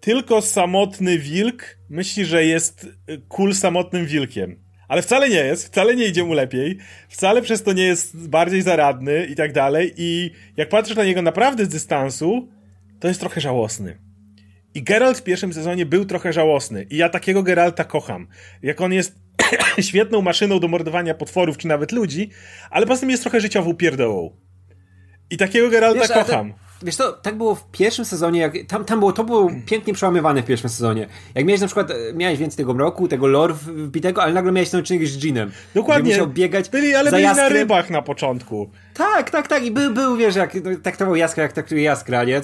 tylko 0.00 0.42
samotny 0.42 1.18
wilk 1.18 1.62
myśli, 1.88 2.24
że 2.24 2.44
jest 2.44 2.84
y, 2.84 3.22
cool 3.28 3.54
samotnym 3.54 4.06
wilkiem. 4.06 4.67
Ale 4.88 5.02
wcale 5.02 5.28
nie 5.28 5.44
jest, 5.44 5.66
wcale 5.66 5.96
nie 5.96 6.06
idzie 6.06 6.24
mu 6.24 6.32
lepiej, 6.32 6.78
wcale 7.08 7.42
przez 7.42 7.62
to 7.62 7.72
nie 7.72 7.82
jest 7.82 8.28
bardziej 8.28 8.62
zaradny 8.62 9.26
i 9.26 9.34
tak 9.34 9.52
dalej. 9.52 9.94
I 9.96 10.30
jak 10.56 10.68
patrzysz 10.68 10.96
na 10.96 11.04
niego 11.04 11.22
naprawdę 11.22 11.64
z 11.64 11.68
dystansu, 11.68 12.48
to 13.00 13.08
jest 13.08 13.20
trochę 13.20 13.40
żałosny. 13.40 13.98
I 14.74 14.82
Geralt 14.82 15.18
w 15.18 15.22
pierwszym 15.22 15.52
sezonie 15.52 15.86
był 15.86 16.04
trochę 16.04 16.32
żałosny. 16.32 16.86
I 16.90 16.96
ja 16.96 17.08
takiego 17.08 17.42
Geralta 17.42 17.84
kocham. 17.84 18.26
Jak 18.62 18.80
on 18.80 18.92
jest 18.92 19.14
świetną 19.80 20.22
maszyną 20.22 20.60
do 20.60 20.68
mordowania 20.68 21.14
potworów, 21.14 21.58
czy 21.58 21.68
nawet 21.68 21.92
ludzi, 21.92 22.30
ale 22.70 22.86
poza 22.86 23.00
tym 23.00 23.10
jest 23.10 23.22
trochę 23.22 23.40
życiową 23.40 23.74
pierdołą. 23.74 24.36
I 25.30 25.36
takiego 25.36 25.70
Geralta 25.70 26.00
Wiesz, 26.00 26.12
kocham. 26.12 26.54
Wiesz 26.82 26.96
to, 26.96 27.12
tak 27.12 27.36
było 27.36 27.54
w 27.54 27.70
pierwszym 27.70 28.04
sezonie, 28.04 28.40
jak, 28.40 28.54
tam, 28.68 28.84
tam 28.84 28.98
było, 28.98 29.12
to 29.12 29.24
było 29.24 29.50
pięknie 29.66 29.94
przełamywane 29.94 30.42
w 30.42 30.46
pierwszym 30.46 30.70
sezonie. 30.70 31.06
Jak 31.34 31.44
miałeś 31.46 31.60
na 31.60 31.66
przykład, 31.66 31.90
e, 31.90 31.94
miałeś 32.14 32.38
więcej 32.38 32.56
tego 32.56 32.74
mroku, 32.74 33.08
tego 33.08 33.26
lore 33.26 33.54
wbitego, 33.54 34.22
ale 34.22 34.32
nagle 34.32 34.52
miałeś 34.52 34.70
ten 34.70 34.80
odcinek 34.80 35.06
z 35.06 35.24
Jeanem. 35.24 35.50
Dokładnie. 35.74 36.10
Musiał 36.10 36.26
biegać 36.26 36.68
Byli, 36.68 36.94
ale 36.94 37.10
byli 37.10 37.24
na 37.24 37.48
rybach 37.48 37.90
na 37.90 38.02
początku. 38.02 38.70
Tak, 38.98 39.30
tak, 39.30 39.48
tak. 39.48 39.64
I 39.64 39.70
był, 39.70 39.94
był 39.94 40.16
wiesz, 40.16 40.36
jak 40.36 40.54
no, 40.54 40.70
traktował 40.82 41.16
Jaskra, 41.16 41.42
jak 41.42 41.52
traktuje 41.52 41.82
Jaskra, 41.82 42.24
nie? 42.24 42.40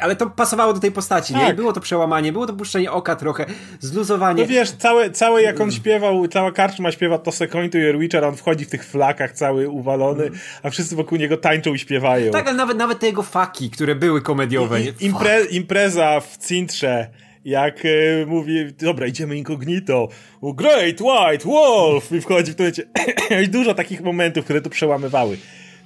Ale 0.00 0.16
to 0.16 0.30
pasowało 0.30 0.72
do 0.72 0.80
tej 0.80 0.92
postaci, 0.92 1.34
nie? 1.34 1.40
Tak. 1.40 1.52
I 1.52 1.56
było 1.56 1.72
to 1.72 1.80
przełamanie, 1.80 2.32
było 2.32 2.46
to 2.46 2.52
puszczenie 2.52 2.92
oka 2.92 3.16
trochę, 3.16 3.46
zluzowanie. 3.80 4.42
No 4.42 4.48
wiesz, 4.48 4.70
całe, 4.70 5.10
całe 5.10 5.42
jak 5.42 5.60
on 5.60 5.72
śpiewał, 5.72 6.28
cała 6.28 6.52
karczma 6.52 6.92
śpiewa 6.92 7.18
to 7.18 7.30
to 7.72 7.78
Your 7.78 7.98
Witcher, 7.98 8.24
on 8.24 8.36
wchodzi 8.36 8.64
w 8.64 8.70
tych 8.70 8.84
flakach 8.84 9.32
cały 9.32 9.68
uwalony, 9.68 10.30
a 10.62 10.70
wszyscy 10.70 10.96
wokół 10.96 11.18
niego 11.18 11.36
tańczą 11.36 11.74
i 11.74 11.78
śpiewają. 11.78 12.32
Tak, 12.32 12.46
ale 12.46 12.56
nawet, 12.56 12.76
nawet 12.76 12.98
te 12.98 13.06
jego 13.06 13.22
faki, 13.22 13.70
które 13.70 13.94
były 13.94 14.22
komediowe. 14.22 14.80
nie? 14.80 14.92
I, 15.00 15.04
impre, 15.06 15.44
impreza 15.44 16.20
w 16.20 16.38
Cintrze, 16.38 17.10
jak 17.44 17.78
e, 17.84 18.26
mówi, 18.26 18.72
dobra, 18.80 19.06
idziemy 19.06 19.36
incognito, 19.36 20.08
"Oh, 20.40 20.54
Great 20.56 21.00
White 21.00 21.48
Wolf 21.48 22.12
i 22.12 22.20
wchodzi 22.20 22.52
w 22.52 22.56
to. 22.56 22.64
I 23.44 23.48
dużo 23.48 23.74
takich 23.74 24.00
momentów, 24.00 24.44
które 24.44 24.60
tu 24.60 24.70
przełamywały. 24.70 25.36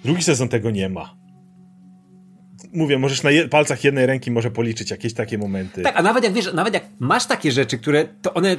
Drugi 0.04 0.22
sezon 0.22 0.48
tego 0.48 0.70
nie 0.70 0.88
ma. 0.88 1.14
Mówię, 2.72 2.98
możesz 2.98 3.22
na 3.22 3.30
je- 3.30 3.48
palcach 3.48 3.84
jednej 3.84 4.06
ręki 4.06 4.30
może 4.30 4.50
policzyć 4.50 4.90
jakieś 4.90 5.14
takie 5.14 5.38
momenty. 5.38 5.82
Tak, 5.82 5.96
a 5.96 6.02
nawet 6.02 6.24
jak 6.24 6.32
wiesz, 6.32 6.52
nawet 6.52 6.74
jak 6.74 6.84
masz 6.98 7.26
takie 7.26 7.52
rzeczy, 7.52 7.78
które 7.78 8.04
to 8.22 8.34
one, 8.34 8.56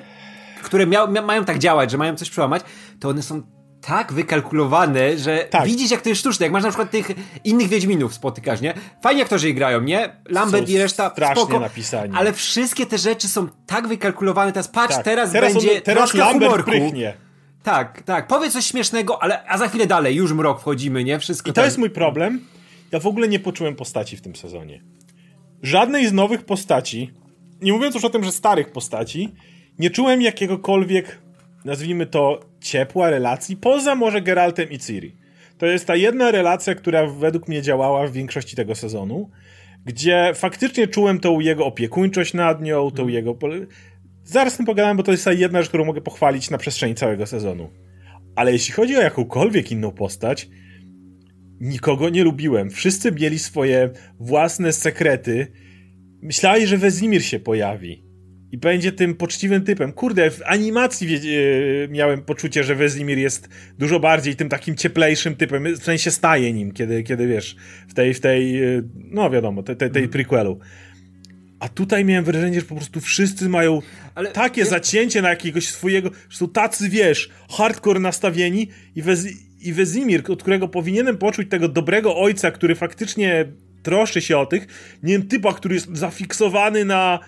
które 0.64 0.88
mia, 0.88 1.08
mają 1.08 1.46
tak 1.46 1.60
działać, 1.60 1.92
że 1.92 1.98
mają 1.98 2.16
coś 2.16 2.30
przełamać, 2.30 2.62
to 3.00 3.10
one 3.10 3.22
są 3.22 3.42
tak 3.82 4.14
wykalkulowane, 4.14 5.18
że 5.18 5.48
Tak. 5.50 5.66
widzisz 5.66 5.92
jak 5.92 6.02
to 6.02 6.10
jest 6.10 6.22
sztuczne. 6.22 6.46
Jak 6.46 6.54
masz 6.54 6.64
na 6.64 6.70
przykład 6.70 6.92
tych 6.92 7.12
innych 7.44 7.68
Wiedźminów 7.68 8.14
spotykasz, 8.14 8.62
nie? 8.62 8.74
Fajnie 9.04 9.22
aktorzy 9.22 9.54
grają, 9.54 9.82
nie? 9.82 10.16
Lambert 10.30 10.68
Są 10.68 10.74
i 10.74 10.78
reszta 10.78 11.10
strasznie 11.10 11.44
spoko, 11.44 11.60
napisani. 11.60 12.14
ale 12.16 12.34
wszystkie 12.34 12.86
te 12.86 12.98
rzeczy 12.98 13.28
są 13.28 13.48
tak 13.66 13.88
wykalkulowane. 13.88 14.52
Teraz 14.52 14.68
patrz, 14.68 14.96
Tak. 14.96 15.06
teraz, 15.06 15.32
teraz 15.32 15.54
będzie 15.54 15.72
on, 15.76 15.82
teraz 15.82 15.98
troszkę 16.10 16.18
Lambert 16.18 16.52
humorku. 16.52 16.72
prychnie. 16.72 17.14
Tak, 17.68 18.02
tak. 18.02 18.28
Powiedz 18.28 18.54
coś 18.54 18.66
śmiesznego, 18.66 19.24
ale 19.24 19.44
a 19.46 19.58
za 19.58 19.68
chwilę 19.68 19.88
dalej, 19.88 20.16
już 20.16 20.34
mrok 20.34 20.60
wchodzimy, 20.60 21.04
nie? 21.04 21.20
Wszystko 21.20 21.50
I 21.50 21.54
to 21.54 21.56
tak. 21.56 21.66
jest 21.66 21.78
mój 21.78 21.90
problem. 21.90 22.40
Ja 22.92 23.00
w 23.00 23.08
ogóle 23.08 23.28
nie 23.28 23.40
poczułem 23.40 23.76
postaci 23.76 24.18
w 24.18 24.22
tym 24.22 24.36
sezonie. 24.36 24.82
Żadnej 25.62 26.08
z 26.08 26.14
nowych 26.14 26.46
postaci, 26.46 27.12
nie 27.62 27.74
mówiąc 27.74 27.96
już 27.96 28.06
o 28.06 28.10
tym, 28.10 28.24
że 28.24 28.32
starych 28.32 28.72
postaci, 28.72 29.34
nie 29.80 29.90
czułem 29.90 30.22
jakiegokolwiek, 30.22 31.18
nazwijmy 31.66 32.06
to, 32.06 32.40
ciepła 32.62 33.10
relacji, 33.10 33.58
poza 33.58 33.96
może 33.96 34.22
Geraltem 34.22 34.70
i 34.70 34.80
Ciri. 34.80 35.16
To 35.58 35.66
jest 35.66 35.86
ta 35.86 35.96
jedna 35.96 36.32
relacja, 36.32 36.76
która 36.76 37.08
według 37.08 37.48
mnie 37.48 37.62
działała 37.62 38.08
w 38.08 38.12
większości 38.12 38.56
tego 38.56 38.76
sezonu, 38.76 39.30
gdzie 39.86 40.32
faktycznie 40.36 40.88
czułem 40.88 41.20
tą 41.20 41.40
jego 41.40 41.66
opiekuńczość 41.66 42.34
nad 42.34 42.62
nią, 42.62 42.92
tą 42.92 43.08
jego... 43.08 43.38
Zaraz 44.28 44.54
z 44.54 44.58
tym 44.58 44.66
pogadam, 44.66 44.98
bo 44.98 45.04
to 45.04 45.12
jest 45.12 45.26
ta 45.26 45.34
jedna 45.34 45.62
rzecz, 45.62 45.70
którą 45.70 45.86
mogę 45.86 46.02
pochwalić 46.02 46.50
na 46.50 46.58
przestrzeni 46.58 46.96
całego 46.96 47.26
sezonu. 47.26 47.70
Ale 48.36 48.52
jeśli 48.52 48.74
chodzi 48.74 48.96
o 48.98 49.02
jakąkolwiek 49.02 49.72
inną 49.72 49.92
postać, 49.92 50.50
nikogo 51.60 52.10
nie 52.10 52.24
lubiłem. 52.24 52.70
Wszyscy 52.70 53.12
mieli 53.12 53.40
swoje 53.40 53.90
własne 54.20 54.74
sekrety. 54.74 55.48
Myśleli, 56.22 56.68
że 56.68 56.78
Wezimir 56.78 57.24
się 57.24 57.40
pojawi. 57.40 58.04
i 58.52 58.58
będzie 58.58 58.92
tym 58.92 59.16
poczciwym 59.16 59.64
typem. 59.64 59.94
Kurde, 59.94 60.32
w 60.32 60.42
animacji 60.46 61.16
e, 61.16 61.20
miałem 61.88 62.22
poczucie, 62.22 62.64
że 62.64 62.76
Wesemir 62.76 63.18
jest 63.18 63.50
dużo 63.80 64.00
bardziej 64.00 64.36
tym 64.36 64.50
takim 64.50 64.76
cieplejszym 64.76 65.36
typem, 65.36 65.76
w 65.76 65.84
sensie 65.84 66.12
staje 66.12 66.54
nim, 66.54 66.72
kiedy, 66.72 67.04
kiedy 67.04 67.28
wiesz, 67.28 67.56
w 67.88 67.94
tej, 67.94 68.14
w 68.14 68.20
tej 68.20 68.64
e, 68.64 68.82
no 68.96 69.30
wiadomo, 69.30 69.64
tej, 69.64 69.76
tej, 69.76 69.92
tej 69.92 70.04
mhm. 70.04 70.12
prequelu. 70.12 70.60
A 71.60 71.70
tutaj 71.70 72.06
miałem 72.06 72.26
wrażenie, 72.26 72.60
że 72.60 72.66
po 72.66 72.76
prostu 72.76 73.02
wszyscy 73.02 73.50
mają 73.50 73.82
Ale 74.16 74.32
takie 74.32 74.66
zacięcie 74.66 75.22
na 75.22 75.30
jakiegoś 75.30 75.68
swojego, 75.68 76.10
że 76.30 76.38
są 76.38 76.50
tacy, 76.50 76.90
wiesz, 76.90 77.30
hardcore 77.50 78.00
nastawieni 78.00 78.68
i, 78.96 79.02
Wez, 79.02 79.26
i 79.62 79.74
Wezimir, 79.74 80.24
od 80.32 80.42
którego 80.42 80.68
powinienem 80.68 81.18
poczuć 81.18 81.50
tego 81.50 81.68
dobrego 81.68 82.18
ojca, 82.18 82.52
który 82.52 82.76
faktycznie 82.76 83.46
troszczy 83.84 84.22
się 84.22 84.38
o 84.38 84.46
tych, 84.46 84.68
nie 85.04 85.14
wiem, 85.14 85.28
typa, 85.28 85.54
który 85.54 85.76
jest 85.76 85.98
zafiksowany 85.98 86.86
na 86.86 87.20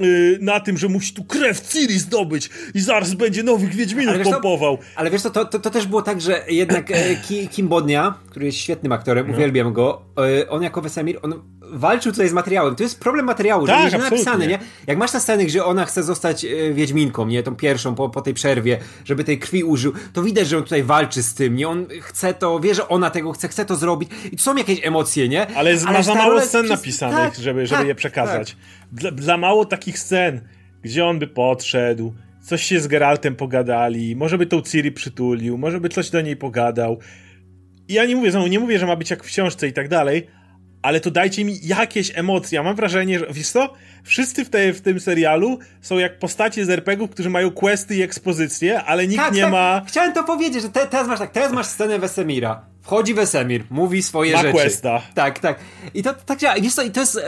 Y, 0.00 0.38
na 0.40 0.60
tym, 0.60 0.78
że 0.78 0.88
musi 0.88 1.14
tu 1.14 1.24
krew 1.24 1.60
Ciri 1.60 1.98
zdobyć 1.98 2.50
i 2.74 2.80
zaraz 2.80 3.14
będzie 3.14 3.42
nowych 3.42 3.74
Wiedźminów 3.74 4.14
ale 4.14 4.24
pompował. 4.24 4.78
ale 4.96 5.10
wiesz 5.10 5.22
co, 5.22 5.30
to, 5.30 5.44
to, 5.44 5.58
to, 5.58 5.70
też 5.70 5.86
było 5.86 6.02
tak, 6.02 6.20
że 6.20 6.44
jednak 6.48 6.90
e, 6.90 7.16
Kim 7.50 7.68
Bodnia, 7.68 8.14
który 8.30 8.46
jest 8.46 8.58
świetnym 8.58 8.92
aktorem, 8.92 9.26
no. 9.28 9.34
uwielbiam 9.34 9.72
go, 9.72 10.02
e, 10.42 10.48
on 10.48 10.62
jako 10.62 10.80
Wesemir, 10.80 11.18
on 11.22 11.42
walczył 11.70 12.12
tutaj 12.12 12.28
z 12.28 12.32
materiałem. 12.32 12.76
To 12.76 12.82
jest 12.82 13.00
problem 13.00 13.26
materiału, 13.26 13.66
tak, 13.66 13.90
że 13.90 13.96
jest 13.96 14.10
napisane, 14.10 14.46
nie? 14.46 14.58
Jak 14.86 14.98
masz 14.98 15.10
te 15.10 15.20
sceny, 15.20 15.44
gdzie 15.44 15.64
ona 15.64 15.84
chce 15.84 16.02
zostać 16.02 16.44
e, 16.44 16.74
Wiedźminką, 16.74 17.26
nie? 17.26 17.42
Tą 17.42 17.56
pierwszą 17.56 17.94
po, 17.94 18.08
po 18.08 18.22
tej 18.22 18.34
przerwie, 18.34 18.78
żeby 19.04 19.24
tej 19.24 19.38
krwi 19.38 19.64
użył, 19.64 19.92
to 20.12 20.22
widać, 20.22 20.48
że 20.48 20.56
on 20.56 20.62
tutaj 20.62 20.82
walczy 20.82 21.22
z 21.22 21.34
tym, 21.34 21.56
nie? 21.56 21.68
On 21.68 21.86
chce 22.00 22.34
to, 22.34 22.60
wie, 22.60 22.74
że 22.74 22.88
ona 22.88 23.10
tego 23.10 23.32
chce, 23.32 23.48
chce 23.48 23.64
to 23.64 23.76
zrobić 23.76 24.10
i 24.32 24.38
są 24.38 24.56
jakieś 24.56 24.86
emocje, 24.86 25.28
nie? 25.28 25.46
Ale, 25.46 25.70
Ale 25.86 25.98
ma 25.98 26.02
za 26.02 26.14
mało 26.14 26.40
scen 26.40 26.64
przez... 26.64 26.78
napisanych, 26.78 27.34
tak, 27.34 27.34
żeby, 27.34 27.66
żeby 27.66 27.78
tak, 27.78 27.88
je 27.88 27.94
przekazać. 27.94 28.50
Tak. 28.50 28.60
Dla, 28.92 29.10
dla 29.10 29.36
mało 29.36 29.64
takich 29.64 29.98
scen, 29.98 30.40
gdzie 30.82 31.06
on 31.06 31.18
by 31.18 31.26
podszedł, 31.26 32.14
coś 32.42 32.62
się 32.62 32.80
z 32.80 32.86
Geraltem 32.86 33.36
pogadali, 33.36 34.16
może 34.16 34.38
by 34.38 34.46
tą 34.46 34.62
Ciri 34.62 34.92
przytulił, 34.92 35.58
może 35.58 35.80
by 35.80 35.88
coś 35.88 36.10
do 36.10 36.20
niej 36.20 36.36
pogadał. 36.36 36.98
I 37.88 37.94
ja 37.94 38.04
nie 38.04 38.16
mówię, 38.16 38.30
znowu 38.30 38.46
nie 38.46 38.60
mówię, 38.60 38.78
że 38.78 38.86
ma 38.86 38.96
być 38.96 39.10
jak 39.10 39.24
w 39.24 39.26
książce 39.26 39.68
i 39.68 39.72
tak 39.72 39.88
dalej, 39.88 40.26
ale 40.84 41.00
to 41.00 41.10
dajcie 41.10 41.44
mi 41.44 41.58
jakieś 41.62 42.12
emocje. 42.14 42.56
Ja 42.56 42.62
mam 42.62 42.76
wrażenie, 42.76 43.18
że 43.18 43.26
wiesz 43.30 43.48
co? 43.48 43.72
Wszyscy 44.02 44.44
w, 44.44 44.50
te, 44.50 44.72
w 44.72 44.80
tym 44.80 45.00
serialu 45.00 45.58
są 45.80 45.98
jak 45.98 46.18
postacie 46.18 46.64
z 46.64 46.70
RPGów, 46.70 47.10
którzy 47.10 47.30
mają 47.30 47.50
questy 47.50 47.96
i 47.96 48.02
ekspozycje, 48.02 48.82
ale 48.82 49.06
nikt 49.06 49.22
tak, 49.22 49.34
nie 49.34 49.42
tak. 49.42 49.52
ma... 49.52 49.82
Chciałem 49.86 50.12
to 50.12 50.24
powiedzieć, 50.24 50.62
że 50.62 50.68
te, 50.68 50.86
teraz 50.86 51.08
masz 51.08 51.18
tak, 51.18 51.30
teraz 51.30 51.52
masz 51.52 51.66
scenę 51.66 51.98
Wesemira. 51.98 52.66
Wchodzi 52.82 53.14
Wesemir, 53.14 53.64
mówi 53.70 54.02
swoje 54.02 54.32
ma 54.32 54.42
rzeczy. 54.42 54.52
questa. 54.52 55.02
Tak, 55.14 55.38
tak. 55.38 55.58
I 55.94 56.02
to 56.02 56.14
tak 56.14 56.38
działa. 56.38 56.54
Wiesz 56.60 56.74
co, 56.74 56.82
i 56.82 56.90
to 56.90 57.00
jest 57.00 57.20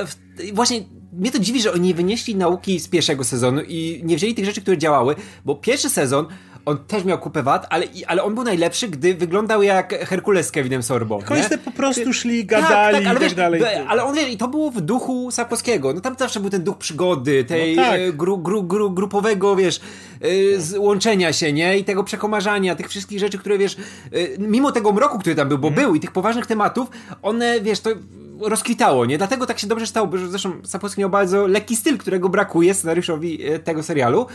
właśnie 0.52 0.80
mnie 1.12 1.32
to 1.32 1.38
dziwi, 1.38 1.62
że 1.62 1.72
oni 1.72 1.88
nie 1.88 1.94
wynieśli 1.94 2.34
nauki 2.34 2.80
z 2.80 2.88
pierwszego 2.88 3.24
sezonu 3.24 3.60
i 3.68 4.00
nie 4.04 4.16
wzięli 4.16 4.34
tych 4.34 4.44
rzeczy, 4.44 4.62
które 4.62 4.78
działały, 4.78 5.14
bo 5.44 5.54
pierwszy 5.54 5.90
sezon 5.90 6.26
on 6.66 6.78
też 6.78 7.04
miał 7.04 7.18
kupę 7.18 7.42
wad, 7.42 7.66
ale, 7.70 7.86
ale 8.06 8.22
on 8.22 8.34
był 8.34 8.44
najlepszy, 8.44 8.88
gdy 8.88 9.14
wyglądał 9.14 9.62
jak 9.62 10.08
Herkules 10.08 10.46
z 10.46 10.50
Kevinem 10.50 10.82
Sorbo. 10.82 11.18
Końce 11.24 11.58
po 11.58 11.70
prostu 11.70 12.12
szli, 12.12 12.44
gadali 12.44 12.96
tak, 12.96 13.04
tak, 13.04 13.16
ale 13.16 13.26
i 13.26 13.28
tak 13.28 13.36
dalej. 13.36 13.62
Ale 13.88 14.04
on 14.04 14.14
wiesz, 14.14 14.28
i 14.28 14.36
to 14.36 14.48
było 14.48 14.70
w 14.70 14.80
duchu 14.80 15.30
Sapkowskiego. 15.30 15.92
No 15.92 16.00
tam 16.00 16.16
zawsze 16.18 16.40
był 16.40 16.50
ten 16.50 16.64
duch 16.64 16.78
przygody, 16.78 17.44
tej 17.44 17.76
no 17.76 17.82
tak. 17.82 18.00
E, 18.00 18.12
gru, 18.12 18.38
gru, 18.38 18.62
gru, 18.62 18.90
grupowego, 18.90 19.56
wiesz, 19.56 19.80
e, 20.74 20.80
łączenia 20.80 21.32
się, 21.32 21.52
nie? 21.52 21.78
I 21.78 21.84
tego 21.84 22.04
przekomarzania, 22.04 22.74
tych 22.74 22.88
wszystkich 22.88 23.18
rzeczy, 23.18 23.38
które 23.38 23.58
wiesz, 23.58 23.76
e, 23.76 23.78
mimo 24.38 24.72
tego 24.72 24.92
mroku, 24.92 25.18
który 25.18 25.34
tam 25.34 25.48
był, 25.48 25.58
bo 25.58 25.68
mm. 25.68 25.80
był 25.80 25.94
i 25.94 26.00
tych 26.00 26.12
poważnych 26.12 26.46
tematów, 26.46 26.88
one, 27.22 27.60
wiesz, 27.60 27.80
to 27.80 27.90
rozkwitało, 28.40 29.06
nie? 29.06 29.18
Dlatego 29.18 29.46
tak 29.46 29.58
się 29.58 29.66
dobrze 29.66 29.86
stało, 29.86 30.06
bo 30.06 30.18
zresztą 30.18 30.52
Sapkowski 30.64 31.00
miał 31.00 31.10
bardzo 31.10 31.46
lekki 31.46 31.76
styl, 31.76 31.98
którego 31.98 32.28
brakuje 32.28 32.74
scenariuszowi 32.74 33.38
tego 33.64 33.82
serialu 33.82 34.26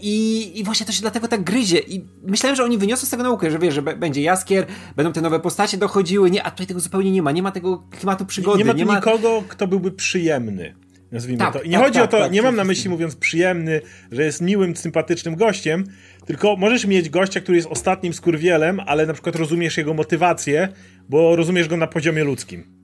i, 0.00 0.52
i 0.54 0.64
właśnie 0.64 0.86
to 0.86 0.92
się 0.92 1.00
dlatego 1.00 1.28
tak 1.28 1.44
gryzie 1.44 1.78
i 1.78 2.04
myślałem, 2.22 2.56
że 2.56 2.64
oni 2.64 2.78
wyniosą 2.78 3.06
z 3.06 3.10
tego 3.10 3.22
naukę, 3.22 3.50
że 3.50 3.58
wiesz, 3.58 3.74
że 3.74 3.82
będzie 3.82 4.22
Jaskier, 4.22 4.66
będą 4.96 5.12
te 5.12 5.20
nowe 5.20 5.40
postacie 5.40 5.76
dochodziły, 5.76 6.30
nie, 6.30 6.42
a 6.42 6.50
tutaj 6.50 6.66
tego 6.66 6.80
zupełnie 6.80 7.10
nie 7.10 7.22
ma, 7.22 7.32
nie 7.32 7.42
ma 7.42 7.50
tego 7.50 7.84
klimatu 7.90 8.26
przygody. 8.26 8.58
Nie 8.58 8.64
ma, 8.64 8.72
nie 8.72 8.86
ma... 8.86 8.96
nikogo, 8.96 9.42
kto 9.48 9.66
byłby 9.66 9.92
przyjemny. 9.92 10.74
Nazwijmy 11.12 11.38
tak, 11.38 11.52
to. 11.52 11.62
I 11.62 11.68
nie 11.68 11.76
tak, 11.76 11.86
chodzi 11.86 11.98
tak, 11.98 12.08
o 12.08 12.08
to, 12.08 12.18
tak, 12.18 12.32
nie 12.32 12.42
mam 12.42 12.56
na 12.56 12.64
myśli 12.64 12.90
mówiąc 12.90 13.16
przyjemny, 13.16 13.80
że 14.12 14.24
jest 14.24 14.40
miłym, 14.40 14.76
sympatycznym 14.76 15.36
gościem, 15.36 15.84
tylko 16.26 16.56
możesz 16.56 16.86
mieć 16.86 17.10
gościa, 17.10 17.40
który 17.40 17.56
jest 17.56 17.68
ostatnim 17.70 18.14
skurwielem, 18.14 18.80
ale 18.86 19.06
na 19.06 19.12
przykład 19.12 19.36
rozumiesz 19.36 19.76
jego 19.76 19.94
motywację, 19.94 20.68
bo 21.08 21.36
rozumiesz 21.36 21.68
go 21.68 21.76
na 21.76 21.86
poziomie 21.86 22.24
ludzkim. 22.24 22.83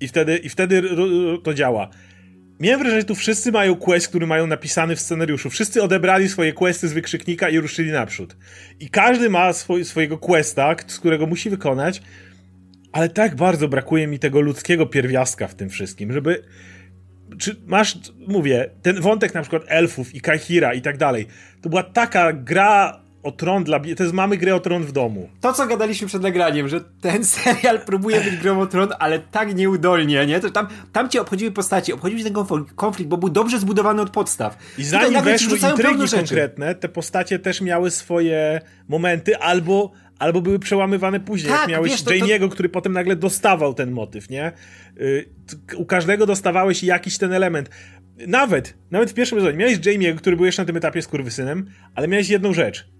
I 0.00 0.08
wtedy, 0.08 0.36
i 0.36 0.48
wtedy 0.48 0.82
to 1.42 1.54
działa. 1.54 1.88
Miałem 2.60 2.80
wrażenie, 2.80 3.00
że 3.00 3.06
tu 3.06 3.14
wszyscy 3.14 3.52
mają 3.52 3.76
quest, 3.76 4.08
który 4.08 4.26
mają 4.26 4.46
napisany 4.46 4.96
w 4.96 5.00
scenariuszu. 5.00 5.50
Wszyscy 5.50 5.82
odebrali 5.82 6.28
swoje 6.28 6.52
questy 6.52 6.88
z 6.88 6.92
wykrzyknika 6.92 7.48
i 7.48 7.58
ruszyli 7.58 7.92
naprzód. 7.92 8.36
I 8.80 8.90
każdy 8.90 9.30
ma 9.30 9.52
swoj, 9.52 9.84
swojego 9.84 10.18
questa, 10.18 10.76
z 10.86 10.98
którego 10.98 11.26
musi 11.26 11.50
wykonać, 11.50 12.02
ale 12.92 13.08
tak 13.08 13.36
bardzo 13.36 13.68
brakuje 13.68 14.06
mi 14.06 14.18
tego 14.18 14.40
ludzkiego 14.40 14.86
pierwiastka 14.86 15.48
w 15.48 15.54
tym 15.54 15.70
wszystkim, 15.70 16.12
żeby... 16.12 16.44
Czy 17.38 17.56
masz, 17.66 17.98
mówię, 18.28 18.70
ten 18.82 19.00
wątek 19.00 19.34
na 19.34 19.40
przykład 19.40 19.62
elfów 19.66 20.14
i 20.14 20.20
Kahira 20.20 20.74
i 20.74 20.82
tak 20.82 20.96
dalej, 20.96 21.26
to 21.62 21.68
była 21.68 21.82
taka 21.82 22.32
gra 22.32 23.00
o 23.22 23.32
tron 23.32 23.64
dla... 23.64 23.80
To 23.80 24.02
jest 24.02 24.12
mamy 24.12 24.36
grę 24.36 24.54
o 24.54 24.60
tron 24.60 24.82
w 24.82 24.92
domu. 24.92 25.28
To, 25.40 25.52
co 25.52 25.66
gadaliśmy 25.66 26.08
przed 26.08 26.22
nagraniem, 26.22 26.68
że 26.68 26.80
ten 27.00 27.24
serial 27.34 27.80
próbuje 27.80 28.20
być 28.20 28.36
grą 28.36 28.60
o 28.60 28.66
tron, 28.66 28.88
ale 28.98 29.18
tak 29.18 29.54
nieudolnie, 29.54 30.26
nie? 30.26 30.40
To 30.40 30.50
tam, 30.50 30.68
tam 30.92 31.08
cię 31.08 31.20
obchodziły 31.20 31.50
postaci, 31.50 31.92
obchodził 31.92 32.24
ten 32.24 32.34
konflikt, 32.74 33.08
bo 33.08 33.16
był 33.16 33.28
dobrze 33.28 33.58
zbudowany 33.58 34.02
od 34.02 34.10
podstaw. 34.10 34.58
I 34.78 34.84
zanim 34.84 35.22
weszły 35.22 35.58
intrygi 35.58 36.08
konkretne, 36.10 36.74
te 36.74 36.88
postacie 36.88 37.38
też 37.38 37.60
miały 37.60 37.90
swoje 37.90 38.60
momenty, 38.88 39.38
albo 39.38 39.92
albo 40.18 40.40
były 40.40 40.58
przełamywane 40.58 41.20
później. 41.20 41.52
Tak, 41.52 41.60
jak 41.60 41.70
miałeś 41.70 41.90
wiesz, 41.90 42.02
to, 42.02 42.10
Jamie'ego, 42.10 42.40
to... 42.40 42.48
który 42.48 42.68
potem 42.68 42.92
nagle 42.92 43.16
dostawał 43.16 43.74
ten 43.74 43.90
motyw, 43.90 44.30
nie? 44.30 44.52
Y, 45.00 45.28
u 45.76 45.86
każdego 45.86 46.26
dostawałeś 46.26 46.84
jakiś 46.84 47.18
ten 47.18 47.32
element. 47.32 47.70
Nawet, 48.26 48.74
nawet 48.90 49.10
w 49.10 49.14
pierwszym 49.14 49.38
sezonie 49.38 49.56
miałeś 49.56 49.78
Jamie'ego, 49.78 50.16
który 50.16 50.36
był 50.36 50.44
jeszcze 50.44 50.62
na 50.62 50.66
tym 50.66 50.76
etapie 50.76 51.02
skurwysynem, 51.02 51.70
ale 51.94 52.08
miałeś 52.08 52.28
jedną 52.28 52.52
rzecz 52.52 52.97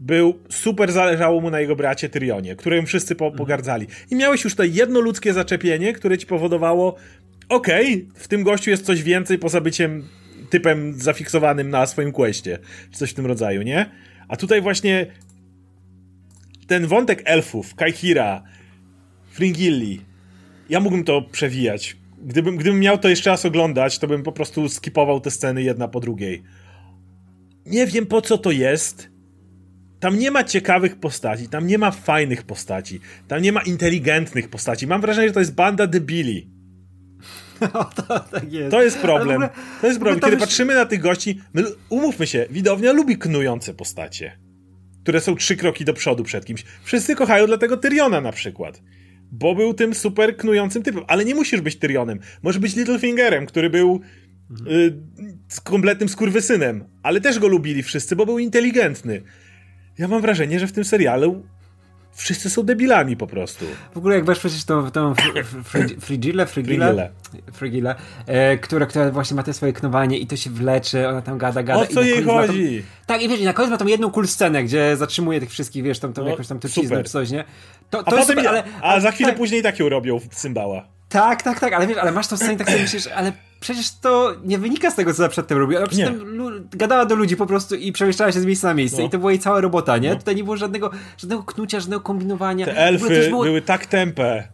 był 0.00 0.38
super 0.48 0.92
zależało 0.92 1.40
mu 1.40 1.50
na 1.50 1.60
jego 1.60 1.76
bracie 1.76 2.08
Tyrionie, 2.08 2.56
którym 2.56 2.86
wszyscy 2.86 3.14
po, 3.14 3.32
pogardzali. 3.32 3.86
I 4.10 4.16
miałeś 4.16 4.44
już 4.44 4.54
to 4.54 4.64
jedno 4.64 5.00
ludzkie 5.00 5.32
zaczepienie, 5.32 5.92
które 5.92 6.18
ci 6.18 6.26
powodowało 6.26 6.96
okej, 7.48 7.94
okay, 7.94 8.20
w 8.22 8.28
tym 8.28 8.42
gościu 8.42 8.70
jest 8.70 8.84
coś 8.84 9.02
więcej 9.02 9.38
poza 9.38 9.60
byciem 9.60 10.08
typem 10.50 11.00
zafiksowanym 11.00 11.70
na 11.70 11.86
swoim 11.86 12.12
questie, 12.12 12.58
czy 12.90 12.98
coś 12.98 13.10
w 13.10 13.14
tym 13.14 13.26
rodzaju, 13.26 13.62
nie? 13.62 13.90
A 14.28 14.36
tutaj 14.36 14.60
właśnie 14.60 15.06
ten 16.66 16.86
wątek 16.86 17.22
elfów, 17.24 17.74
Kaihira, 17.74 18.42
Fringilli, 19.30 20.00
ja 20.68 20.80
mógłbym 20.80 21.04
to 21.04 21.22
przewijać. 21.22 21.96
Gdybym, 22.22 22.56
gdybym 22.56 22.80
miał 22.80 22.98
to 22.98 23.08
jeszcze 23.08 23.30
raz 23.30 23.46
oglądać, 23.46 23.98
to 23.98 24.06
bym 24.06 24.22
po 24.22 24.32
prostu 24.32 24.68
skipował 24.68 25.20
te 25.20 25.30
sceny 25.30 25.62
jedna 25.62 25.88
po 25.88 26.00
drugiej. 26.00 26.42
Nie 27.66 27.86
wiem 27.86 28.06
po 28.06 28.22
co 28.22 28.38
to 28.38 28.50
jest, 28.50 29.10
tam 30.00 30.18
nie 30.18 30.30
ma 30.30 30.44
ciekawych 30.44 30.96
postaci, 30.96 31.48
tam 31.48 31.66
nie 31.66 31.78
ma 31.78 31.90
fajnych 31.90 32.42
postaci, 32.42 33.00
tam 33.28 33.42
nie 33.42 33.52
ma 33.52 33.62
inteligentnych 33.62 34.48
postaci. 34.50 34.86
Mam 34.86 35.00
wrażenie, 35.00 35.28
że 35.28 35.34
to 35.34 35.40
jest 35.40 35.54
banda 35.54 35.86
debili. 35.86 36.50
No, 37.60 37.90
to, 37.96 38.20
tak 38.20 38.52
jest. 38.52 38.70
to 38.70 38.82
jest 38.82 38.98
problem. 38.98 39.36
Ogóle, 39.36 39.50
to 39.80 39.86
jest 39.86 40.00
problem. 40.00 40.20
Kiedy 40.20 40.36
patrzymy 40.36 40.74
na 40.74 40.86
tych 40.86 41.00
gości, 41.00 41.40
my, 41.54 41.64
umówmy 41.88 42.26
się, 42.26 42.46
widownia 42.50 42.92
lubi 42.92 43.18
knujące 43.18 43.74
postacie, 43.74 44.38
które 45.02 45.20
są 45.20 45.36
trzy 45.36 45.56
kroki 45.56 45.84
do 45.84 45.92
przodu 45.92 46.24
przed 46.24 46.44
kimś. 46.44 46.64
Wszyscy 46.82 47.16
kochają 47.16 47.46
dlatego 47.46 47.76
Tyriona 47.76 48.20
na 48.20 48.32
przykład. 48.32 48.82
Bo 49.32 49.54
był 49.54 49.74
tym 49.74 49.94
super 49.94 50.36
knującym 50.36 50.82
typem. 50.82 51.04
Ale 51.06 51.24
nie 51.24 51.34
musisz 51.34 51.60
być 51.60 51.76
Tyrionem. 51.76 52.18
Możesz 52.42 52.58
być 52.58 52.76
Littlefingerem, 52.76 53.46
który 53.46 53.70
był 53.70 54.00
mhm. 54.50 54.76
y, 54.76 54.92
kompletnym 55.64 56.08
skurwysynem. 56.08 56.84
Ale 57.02 57.20
też 57.20 57.38
go 57.38 57.48
lubili 57.48 57.82
wszyscy, 57.82 58.16
bo 58.16 58.26
był 58.26 58.38
inteligentny 58.38 59.22
ja 59.98 60.08
mam 60.08 60.20
wrażenie, 60.20 60.60
że 60.60 60.66
w 60.66 60.72
tym 60.72 60.84
serialu 60.84 61.42
wszyscy 62.18 62.50
są 62.50 62.62
debilami 62.62 63.16
po 63.16 63.26
prostu. 63.26 63.64
W 63.94 63.98
ogóle 63.98 64.14
jak 64.14 64.24
weź 64.24 64.38
przecież 64.38 64.64
tą, 64.64 64.90
tą 64.90 65.14
Frigile, 66.00 66.46
Frigile, 66.46 67.10
Frigile, 67.52 67.94
e, 68.26 68.58
która, 68.58 68.86
która 68.86 69.10
właśnie 69.10 69.36
ma 69.36 69.42
te 69.42 69.52
swoje 69.52 69.72
knowanie 69.72 70.18
i 70.18 70.26
to 70.26 70.36
się 70.36 70.50
wlecze, 70.50 71.08
ona 71.08 71.22
tam 71.22 71.38
gada, 71.38 71.62
gada. 71.62 71.80
O 71.80 71.86
co 71.86 72.02
jej 72.02 72.22
chodzi? 72.22 72.82
Tą, 72.82 73.06
tak, 73.06 73.22
i 73.22 73.28
wiesz, 73.28 73.40
na 73.40 73.52
koniec 73.52 73.70
ma 73.70 73.76
tą 73.76 73.86
jedną 73.86 74.10
cool 74.10 74.28
scenę, 74.28 74.64
gdzie 74.64 74.96
zatrzymuje 74.96 75.40
tych 75.40 75.50
wszystkich, 75.50 75.84
wiesz, 75.84 75.98
tam, 75.98 76.12
tam 76.12 76.24
no, 76.24 76.30
jakąś 76.30 76.46
tam 76.46 76.58
truciznę 76.58 77.04
czy 77.04 77.10
coś, 77.10 77.30
nie? 77.30 77.44
To, 77.90 78.02
to 78.02 78.08
a, 78.08 78.10
potem, 78.10 78.26
super, 78.26 78.48
ale, 78.48 78.62
a 78.82 79.00
za 79.00 79.10
chwilę 79.10 79.30
tak. 79.30 79.38
później 79.38 79.62
tak 79.62 79.78
ją 79.78 79.88
robią 79.88 80.18
w 80.18 80.28
cymbała. 80.28 80.97
Tak, 81.08 81.42
tak, 81.42 81.60
tak, 81.60 81.72
ale 81.72 81.86
wiesz, 81.86 81.98
ale 81.98 82.12
masz 82.12 82.26
tą 82.28 82.36
scenę 82.36 82.56
tak 82.56 82.70
sobie 82.70 82.82
myślisz, 82.82 83.06
ale 83.06 83.32
przecież 83.60 83.90
to 84.00 84.34
nie 84.44 84.58
wynika 84.58 84.90
z 84.90 84.94
tego, 84.94 85.14
co 85.14 85.28
przedtem 85.28 85.58
robiła. 85.58 85.80
Ona 85.80 85.88
przedtem 85.88 86.68
gadała 86.70 87.06
do 87.06 87.14
ludzi 87.14 87.36
po 87.36 87.46
prostu 87.46 87.74
i 87.74 87.92
przemieszczała 87.92 88.32
się 88.32 88.40
z 88.40 88.44
miejsca 88.44 88.68
na 88.68 88.74
miejsce. 88.74 88.98
No. 89.02 89.06
I 89.08 89.10
to 89.10 89.18
była 89.18 89.30
jej 89.30 89.40
cała 89.40 89.60
robota, 89.60 89.98
nie? 89.98 90.10
No. 90.10 90.16
Tutaj 90.16 90.36
nie 90.36 90.44
było 90.44 90.56
żadnego, 90.56 90.90
żadnego 91.18 91.42
knucia, 91.42 91.80
żadnego 91.80 92.02
kombinowania. 92.02 92.66
Te 92.66 92.76
elfy 92.76 93.28
było... 93.28 93.44
były 93.44 93.62
tak 93.62 93.86
tępe. 93.86 94.48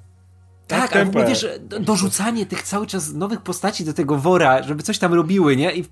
Tak, 0.67 0.97
ale 0.97 1.05
w 1.05 1.09
ogóle 1.09 1.27
wiesz, 1.27 1.47
dorzucanie 1.81 2.47
tych 2.47 2.63
cały 2.63 2.87
czas 2.87 3.13
nowych 3.13 3.41
postaci 3.41 3.85
do 3.85 3.93
tego 3.93 4.17
wora, 4.17 4.63
żeby 4.63 4.83
coś 4.83 4.99
tam 4.99 5.15
robiły, 5.15 5.57
nie? 5.57 5.75
I 5.75 5.85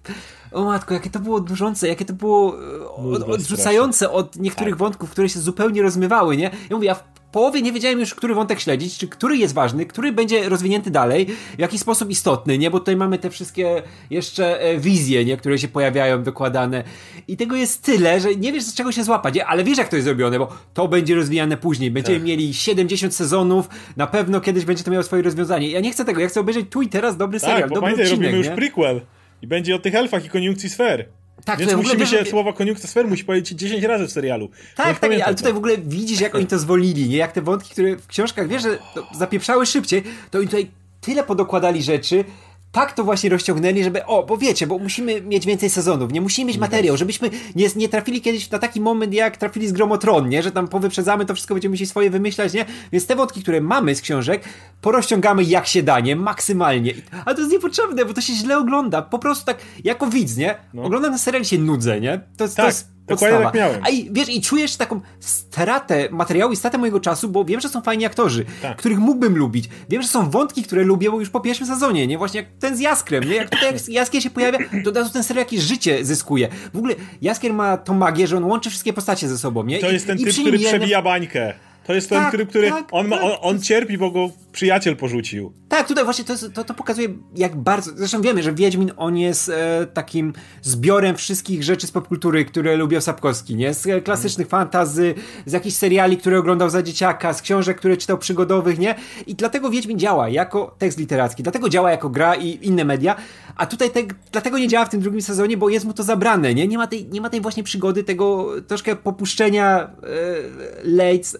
o 0.52 0.64
matko, 0.64 0.95
jakie 0.95 1.11
to 1.11 1.19
było 1.19 1.40
dużące, 1.40 1.88
jakie 1.88 2.04
to 2.04 2.12
było 2.12 2.57
od, 2.97 3.23
odrzucające 3.23 4.11
od 4.11 4.37
niektórych 4.37 4.75
tak. 4.75 4.78
wątków, 4.78 5.11
które 5.11 5.28
się 5.28 5.40
zupełnie 5.40 5.83
rozmywały, 5.83 6.37
nie? 6.37 6.50
Ja 6.71 6.76
mówię, 6.76 6.87
ja 6.87 6.95
w 6.95 7.04
połowie 7.32 7.62
nie 7.62 7.72
wiedziałem 7.72 8.00
już, 8.00 8.14
który 8.14 8.34
wątek 8.34 8.60
śledzić, 8.60 8.98
czy 8.98 9.08
który 9.08 9.36
jest 9.36 9.54
ważny, 9.54 9.86
który 9.86 10.12
będzie 10.12 10.48
rozwinięty 10.48 10.90
dalej, 10.90 11.26
w 11.56 11.58
jaki 11.58 11.78
sposób 11.78 12.10
istotny, 12.10 12.58
nie? 12.58 12.70
Bo 12.70 12.78
tutaj 12.78 12.96
mamy 12.96 13.18
te 13.18 13.30
wszystkie 13.30 13.82
jeszcze 14.10 14.60
e, 14.60 14.78
wizje, 14.78 15.24
nie? 15.24 15.36
Które 15.36 15.58
się 15.58 15.68
pojawiają, 15.68 16.22
wykładane. 16.22 16.84
I 17.28 17.36
tego 17.36 17.56
jest 17.56 17.82
tyle, 17.82 18.20
że 18.20 18.36
nie 18.36 18.52
wiesz 18.52 18.64
z 18.64 18.74
czego 18.74 18.92
się 18.92 19.04
złapać, 19.04 19.34
nie? 19.34 19.46
ale 19.46 19.64
wiesz 19.64 19.78
jak 19.78 19.88
to 19.88 19.96
jest 19.96 20.04
zrobione, 20.04 20.38
bo 20.38 20.48
to 20.74 20.88
będzie 20.88 21.14
rozwijane 21.14 21.56
później. 21.56 21.90
Będziemy 21.90 22.18
tak. 22.18 22.26
mieli 22.26 22.54
70 22.54 23.14
sezonów, 23.14 23.68
na 23.96 24.06
pewno 24.06 24.40
kiedyś 24.40 24.64
będzie 24.64 24.84
to 24.84 24.90
miało 24.90 25.02
swoje 25.02 25.22
rozwiązanie. 25.22 25.70
Ja 25.70 25.80
nie 25.80 25.92
chcę 25.92 26.04
tego, 26.04 26.20
ja 26.20 26.28
chcę 26.28 26.40
obejrzeć 26.40 26.66
tu 26.70 26.82
i 26.82 26.88
teraz 26.88 27.16
dobry 27.16 27.40
tak, 27.40 27.50
serial, 27.50 27.68
bo 27.68 27.74
dobry 27.74 27.90
pamiętaj, 27.90 28.06
odcinek, 28.06 28.32
robimy 28.32 28.48
już 28.48 28.56
prequel. 28.56 29.00
I 29.42 29.46
będzie 29.46 29.74
o 29.74 29.78
tych 29.78 29.94
elfach 29.94 30.24
i 30.24 30.28
koniunkcji 30.28 30.70
sfer. 30.70 31.08
Tak, 31.44 31.58
Więc 31.58 31.74
musimy 31.74 32.06
się, 32.06 32.24
słowo 32.24 32.52
koniunkcja 32.52 32.88
sfer 32.88 33.08
musi 33.08 33.24
powiedzieć 33.24 33.58
10 33.58 33.84
razy 33.84 34.06
w 34.06 34.12
serialu. 34.12 34.48
Tak, 34.76 34.98
tak, 34.98 35.12
ale 35.24 35.34
tutaj 35.34 35.52
w 35.52 35.56
ogóle 35.56 35.78
widzisz, 35.78 36.20
jak 36.20 36.34
oni 36.34 36.46
to 36.46 36.58
zwolnili, 36.58 37.08
nie? 37.08 37.16
Jak 37.16 37.32
te 37.32 37.42
wątki, 37.42 37.70
które 37.70 37.96
w 37.96 38.06
książkach, 38.06 38.48
wiesz, 38.48 38.62
że 38.62 38.78
zapieprzały 39.18 39.66
szybciej, 39.66 40.02
to 40.30 40.38
oni 40.38 40.46
tutaj 40.46 40.70
tyle 41.00 41.24
podokładali 41.24 41.82
rzeczy, 41.82 42.24
tak 42.72 42.92
to 42.92 43.04
właśnie 43.04 43.30
rozciągnęli, 43.30 43.84
żeby, 43.84 44.04
o, 44.06 44.22
bo 44.22 44.36
wiecie, 44.36 44.66
bo 44.66 44.78
musimy 44.78 45.20
mieć 45.20 45.46
więcej 45.46 45.70
sezonów, 45.70 46.12
nie 46.12 46.20
musimy 46.20 46.48
mieć 46.48 46.58
materiał, 46.58 46.96
żebyśmy 46.96 47.30
nie, 47.54 47.68
nie 47.76 47.88
trafili 47.88 48.20
kiedyś 48.20 48.50
na 48.50 48.58
taki 48.58 48.80
moment, 48.80 49.14
jak 49.14 49.36
trafili 49.36 49.68
z 49.68 49.72
Gromotron, 49.72 50.28
nie, 50.28 50.42
że 50.42 50.52
tam 50.52 50.68
powyprzedzamy 50.68 51.26
to 51.26 51.34
wszystko, 51.34 51.54
będziemy 51.54 51.72
musieli 51.72 51.88
swoje 51.88 52.10
wymyślać, 52.10 52.52
nie, 52.52 52.64
więc 52.92 53.06
te 53.06 53.16
wątki, 53.16 53.42
które 53.42 53.60
mamy 53.60 53.94
z 53.94 54.00
książek, 54.00 54.44
porozciągamy 54.80 55.44
jak 55.44 55.66
się 55.66 55.82
da, 55.82 56.00
nie, 56.00 56.16
maksymalnie, 56.16 56.94
a 57.24 57.34
to 57.34 57.40
jest 57.40 57.52
niepotrzebne, 57.52 58.04
bo 58.04 58.14
to 58.14 58.20
się 58.20 58.32
źle 58.32 58.58
ogląda, 58.58 59.02
po 59.02 59.18
prostu 59.18 59.46
tak, 59.46 59.58
jako 59.84 60.06
widz, 60.06 60.36
nie, 60.36 60.54
no. 60.74 60.82
oglądam 60.82 61.10
ten 61.10 61.18
serial 61.18 61.44
się 61.44 61.58
nudzę, 61.58 62.00
nie, 62.00 62.20
to, 62.36 62.48
tak. 62.48 62.56
to 62.56 62.66
jest 62.66 62.92
Dokładnie 63.14 63.45
tak 63.45 63.54
miałem. 63.54 63.81
A 63.85 63.88
i 63.88 64.09
wiesz, 64.12 64.28
i 64.28 64.42
czujesz 64.42 64.76
taką 64.76 65.00
stratę 65.21 66.09
materiału 66.11 66.52
i 66.52 66.57
stratę 66.57 66.78
mojego 66.78 67.00
czasu, 67.00 67.28
bo 67.28 67.45
wiem, 67.45 67.61
że 67.61 67.69
są 67.69 67.83
fajni 67.83 68.04
aktorzy, 68.04 68.45
tak. 68.62 68.76
których 68.76 68.99
mógłbym 68.99 69.37
lubić. 69.37 69.69
Wiem, 69.88 70.02
że 70.02 70.09
są 70.09 70.31
wątki, 70.31 70.62
które 70.62 70.83
lubię, 70.83 71.11
bo 71.11 71.21
już 71.21 71.31
po 71.31 71.40
pierwszym 71.40 71.66
sezonie, 71.66 72.07
nie? 72.07 72.19
Właśnie 72.19 72.40
jak 72.40 72.50
ten 72.61 72.76
z 72.76 72.81
Jaskrem, 72.81 73.25
nie? 73.25 73.35
Jak 73.35 73.50
tutaj 73.50 73.75
Jaskier 73.88 74.23
się 74.23 74.31
pojawia, 74.31 74.59
to 74.85 74.90
od 74.90 74.97
razu 74.97 75.12
ten 75.12 75.25
serial 75.25 75.45
jakieś 75.45 75.61
życie 75.61 76.04
zyskuje. 76.04 76.49
W 76.75 76.78
ogóle 76.78 76.95
Jaskier 77.23 77.52
ma 77.52 77.76
tą 77.76 77.95
magię, 77.95 78.26
że 78.26 78.37
on 78.37 78.45
łączy 78.45 78.71
wszystkie 78.71 78.92
postacie 78.92 79.28
ze 79.28 79.38
sobą, 79.38 79.64
nie? 79.64 79.78
To 79.78 79.90
jest 79.90 80.07
ten 80.07 80.19
I 80.19 80.25
typ, 80.25 80.35
który 80.35 80.59
przebija 80.59 81.02
bańkę. 81.02 81.54
To 81.86 81.94
jest 81.94 82.08
ten, 82.08 82.18
tak, 82.18 82.48
który, 82.48 82.70
tak, 82.70 82.84
on, 82.90 83.08
ma, 83.08 83.16
tak. 83.16 83.24
on, 83.24 83.32
on, 83.40 83.62
cierpi, 83.62 83.98
bo 83.98 84.10
go 84.10 84.30
przyjaciel 84.52 84.96
porzucił. 84.96 85.52
Tak, 85.68 85.88
tutaj 85.88 86.04
właśnie 86.04 86.24
to, 86.24 86.32
jest, 86.32 86.52
to, 86.54 86.64
to 86.64 86.74
pokazuje, 86.74 87.08
jak 87.36 87.56
bardzo. 87.56 87.90
Zresztą 87.94 88.22
wiemy, 88.22 88.42
że 88.42 88.54
Wiedźmin 88.54 88.92
on 88.96 89.16
jest 89.16 89.48
e, 89.48 89.86
takim 89.86 90.32
zbiorem 90.62 91.16
wszystkich 91.16 91.62
rzeczy 91.62 91.86
z 91.86 91.90
popkultury, 91.90 92.44
które 92.44 92.76
lubił 92.76 93.00
Sapkowski, 93.00 93.56
nie? 93.56 93.74
Z 93.74 94.04
klasycznych 94.04 94.48
hmm. 94.48 94.64
fantazy, 94.64 95.14
z 95.46 95.52
jakichś 95.52 95.76
seriali, 95.76 96.16
które 96.16 96.38
oglądał 96.38 96.70
za 96.70 96.82
dzieciaka, 96.82 97.32
z 97.32 97.42
książek, 97.42 97.78
które 97.78 97.96
czytał 97.96 98.18
przygodowych, 98.18 98.78
nie? 98.78 98.94
I 99.26 99.34
dlatego 99.34 99.70
Wiedźmin 99.70 99.98
działa 99.98 100.28
jako 100.28 100.74
tekst 100.78 100.98
literacki, 100.98 101.42
dlatego 101.42 101.68
działa 101.68 101.90
jako 101.90 102.08
gra 102.08 102.34
i 102.34 102.58
inne 102.66 102.84
media, 102.84 103.16
a 103.56 103.66
tutaj 103.66 103.90
te, 103.90 104.00
dlatego 104.32 104.58
nie 104.58 104.68
działa 104.68 104.84
w 104.84 104.90
tym 104.90 105.00
drugim 105.00 105.22
sezonie, 105.22 105.56
bo 105.56 105.68
jest 105.68 105.86
mu 105.86 105.92
to 105.92 106.02
zabrane, 106.02 106.54
nie? 106.54 106.68
Nie 106.68 106.78
ma 106.78 106.86
tej, 106.86 107.06
nie 107.06 107.20
ma 107.20 107.30
tej 107.30 107.40
właśnie 107.40 107.62
przygody, 107.62 108.04
tego 108.04 108.50
troszkę 108.66 108.96
popuszczenia 108.96 109.80
e, 109.80 109.88
Leitz 110.84 111.36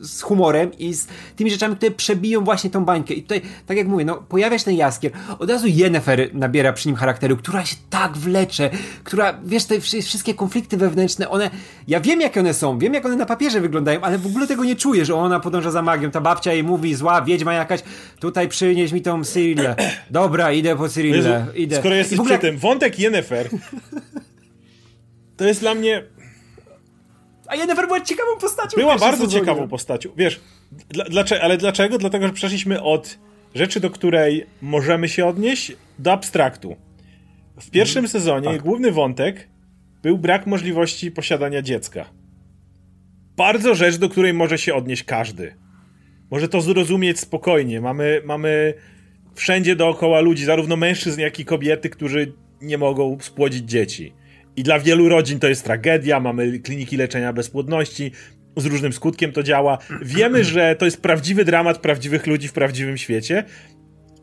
z 0.00 0.22
humorem 0.22 0.78
i 0.78 0.94
z 0.94 1.06
tymi 1.36 1.50
rzeczami, 1.50 1.76
które 1.76 1.90
przebiją 1.90 2.44
właśnie 2.44 2.70
tą 2.70 2.84
bańkę. 2.84 3.14
I 3.14 3.22
tutaj, 3.22 3.40
tak 3.66 3.76
jak 3.76 3.86
mówię, 3.86 4.04
no, 4.04 4.16
pojawia 4.28 4.58
się 4.58 4.64
ten 4.64 4.74
jaskier, 4.74 5.12
od 5.38 5.50
razu 5.50 5.66
Yennefer 5.66 6.34
nabiera 6.34 6.72
przy 6.72 6.88
nim 6.88 6.96
charakteru, 6.96 7.36
która 7.36 7.64
się 7.64 7.76
tak 7.90 8.16
wlecze, 8.16 8.70
która, 9.04 9.38
wiesz, 9.44 9.64
te 9.64 9.80
wszystkie 9.80 10.34
konflikty 10.34 10.76
wewnętrzne, 10.76 11.28
one, 11.28 11.50
ja 11.88 12.00
wiem 12.00 12.20
jak 12.20 12.36
one 12.36 12.54
są, 12.54 12.78
wiem 12.78 12.94
jak 12.94 13.06
one 13.06 13.16
na 13.16 13.26
papierze 13.26 13.60
wyglądają, 13.60 14.00
ale 14.00 14.18
w 14.18 14.26
ogóle 14.26 14.46
tego 14.46 14.64
nie 14.64 14.76
czuję, 14.76 15.04
że 15.04 15.14
ona 15.14 15.40
podąża 15.40 15.70
za 15.70 15.82
magią, 15.82 16.10
ta 16.10 16.20
babcia 16.20 16.52
jej 16.52 16.64
mówi, 16.64 16.94
zła 16.94 17.22
wiedźma 17.22 17.54
jakaś, 17.54 17.80
tutaj 18.20 18.48
przynieś 18.48 18.92
mi 18.92 19.02
tą 19.02 19.24
Cyrillę. 19.24 19.76
Dobra, 20.10 20.52
idę 20.52 20.76
po 20.76 20.88
Cyrillę, 20.88 21.46
idę. 21.54 21.76
Skoro 21.76 21.94
jesteś 21.94 22.18
ogóle... 22.18 22.38
przy 22.38 22.46
tym, 22.48 22.58
wątek 22.58 22.98
Yennefer 22.98 23.48
to 25.38 25.44
jest 25.44 25.60
dla 25.60 25.74
mnie 25.74 26.02
a 27.48 27.56
Jennifer 27.56 27.86
była 27.86 28.00
ciekawą 28.00 28.30
postacią. 28.40 28.76
Była 28.76 28.98
bardzo 28.98 29.24
sezonie. 29.24 29.40
ciekawą 29.40 29.68
postacią. 29.68 30.10
Wiesz, 30.16 30.40
dla, 30.88 31.04
dlaczego, 31.04 31.42
ale 31.42 31.56
dlaczego? 31.56 31.98
Dlatego, 31.98 32.26
że 32.26 32.32
przeszliśmy 32.32 32.82
od 32.82 33.18
rzeczy, 33.54 33.80
do 33.80 33.90
której 33.90 34.46
możemy 34.62 35.08
się 35.08 35.26
odnieść, 35.26 35.72
do 35.98 36.12
abstraktu. 36.12 36.76
W 37.60 37.70
pierwszym 37.70 37.94
hmm, 37.94 38.10
sezonie 38.10 38.48
tak. 38.48 38.62
główny 38.62 38.92
wątek 38.92 39.48
był 40.02 40.18
brak 40.18 40.46
możliwości 40.46 41.10
posiadania 41.10 41.62
dziecka. 41.62 42.04
Bardzo 43.36 43.74
rzecz, 43.74 43.96
do 43.96 44.08
której 44.08 44.34
może 44.34 44.58
się 44.58 44.74
odnieść 44.74 45.04
każdy. 45.04 45.54
Może 46.30 46.48
to 46.48 46.60
zrozumieć 46.60 47.20
spokojnie. 47.20 47.80
Mamy, 47.80 48.22
mamy 48.24 48.74
wszędzie 49.34 49.76
dookoła 49.76 50.20
ludzi, 50.20 50.44
zarówno 50.44 50.76
mężczyzn, 50.76 51.20
jak 51.20 51.40
i 51.40 51.44
kobiety, 51.44 51.90
którzy 51.90 52.32
nie 52.62 52.78
mogą 52.78 53.18
spłodzić 53.20 53.64
dzieci. 53.70 54.12
I 54.58 54.62
dla 54.62 54.78
wielu 54.78 55.08
rodzin 55.08 55.38
to 55.38 55.48
jest 55.48 55.64
tragedia, 55.64 56.20
mamy 56.20 56.58
kliniki 56.58 56.96
leczenia 56.96 57.32
bezpłodności, 57.32 58.12
z 58.56 58.66
różnym 58.66 58.92
skutkiem 58.92 59.32
to 59.32 59.42
działa. 59.42 59.78
Wiemy, 60.02 60.44
że 60.44 60.76
to 60.76 60.84
jest 60.84 61.02
prawdziwy 61.02 61.44
dramat 61.44 61.78
prawdziwych 61.78 62.26
ludzi 62.26 62.48
w 62.48 62.52
prawdziwym 62.52 62.98
świecie. 62.98 63.44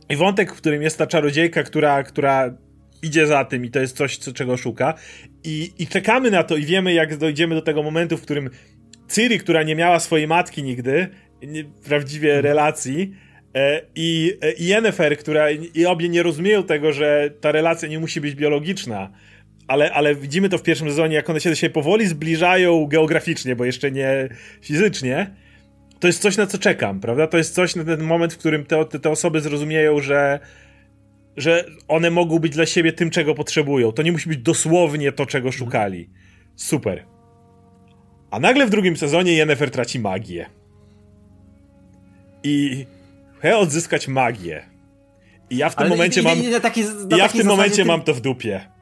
I 0.10 0.16
wątek, 0.16 0.54
w 0.54 0.58
którym 0.58 0.82
jest 0.82 0.98
ta 0.98 1.08
czarodziejka, 1.08 1.64
która, 1.64 2.04
która 2.04 2.58
idzie 3.04 3.28
za 3.28 3.46
tym 3.46 3.66
i 3.66 3.70
to 3.70 3.80
jest 3.80 3.98
coś, 3.98 4.18
co, 4.18 4.34
czego 4.34 4.58
szuka. 4.58 4.94
I, 5.44 5.74
I 5.80 5.88
czekamy 5.88 6.32
na 6.32 6.44
to 6.44 6.56
i 6.56 6.66
wiemy, 6.66 6.94
jak 6.94 7.18
dojdziemy 7.18 7.56
do 7.56 7.62
tego 7.62 7.84
momentu, 7.84 8.18
w 8.18 8.22
którym 8.22 8.50
Ciri, 9.16 9.40
która 9.40 9.64
nie 9.64 9.76
miała 9.76 10.00
swojej 10.00 10.28
matki 10.28 10.64
nigdy, 10.64 11.08
nie, 11.44 11.64
prawdziwie 11.64 12.42
relacji, 12.42 13.16
e, 13.54 13.82
i, 13.96 14.38
e, 14.42 14.52
i 14.52 14.66
Yennefer, 14.66 15.18
która 15.18 15.52
i 15.52 15.86
obie 15.86 16.10
nie 16.10 16.24
rozumieją 16.24 16.64
tego, 16.64 16.94
że 16.94 17.30
ta 17.42 17.52
relacja 17.52 17.90
nie 17.90 18.00
musi 18.00 18.22
być 18.22 18.36
biologiczna, 18.36 19.12
ale, 19.68 19.94
ale 19.94 20.16
widzimy 20.16 20.50
to 20.50 20.58
w 20.58 20.64
pierwszym 20.64 20.88
sezonie, 20.88 21.16
jak 21.16 21.30
one 21.30 21.40
się 21.40 21.50
do 21.50 21.56
siebie 21.56 21.74
powoli 21.74 22.08
zbliżają 22.08 22.86
geograficznie, 22.88 23.56
bo 23.56 23.66
jeszcze 23.66 23.92
nie 23.92 24.30
fizycznie. 24.62 25.36
To 26.00 26.08
jest 26.08 26.22
coś, 26.22 26.38
na 26.38 26.48
co 26.48 26.58
czekam, 26.58 27.00
prawda? 27.00 27.28
To 27.28 27.38
jest 27.38 27.56
coś 27.56 27.76
na 27.76 27.84
ten 27.84 28.04
moment, 28.04 28.34
w 28.34 28.38
którym 28.38 28.66
te, 28.66 28.86
te, 28.86 29.00
te 29.00 29.10
osoby 29.10 29.42
zrozumieją, 29.42 30.00
że, 30.00 30.40
że 31.38 31.66
one 31.88 32.12
mogą 32.12 32.40
być 32.40 32.54
dla 32.54 32.66
siebie 32.66 32.94
tym, 32.94 33.10
czego 33.10 33.36
potrzebują. 33.36 33.92
To 33.92 34.04
nie 34.04 34.12
musi 34.12 34.30
być 34.30 34.38
dosłownie 34.38 35.12
to, 35.12 35.26
czego 35.26 35.52
szukali. 35.52 36.10
Super. 36.56 37.06
A 38.32 38.40
nagle 38.40 38.66
w 38.66 38.70
drugim 38.70 38.98
sezonie 38.98 39.34
Yennefer 39.34 39.72
traci 39.72 40.00
magię. 40.00 40.46
I 42.44 42.86
chce 43.38 43.58
odzyskać 43.58 44.08
magię. 44.08 44.64
I 45.50 45.58
ja 45.58 45.70
w 45.70 45.76
tym 45.76 45.82
Ale 45.82 45.90
momencie 45.90 46.22
mam. 46.22 46.38
ja 47.18 47.28
w 47.28 47.34
tym 47.34 47.48
momencie 47.48 47.86
mam 47.86 48.02
to 48.02 48.14
w 48.14 48.22
dupie. 48.22 48.75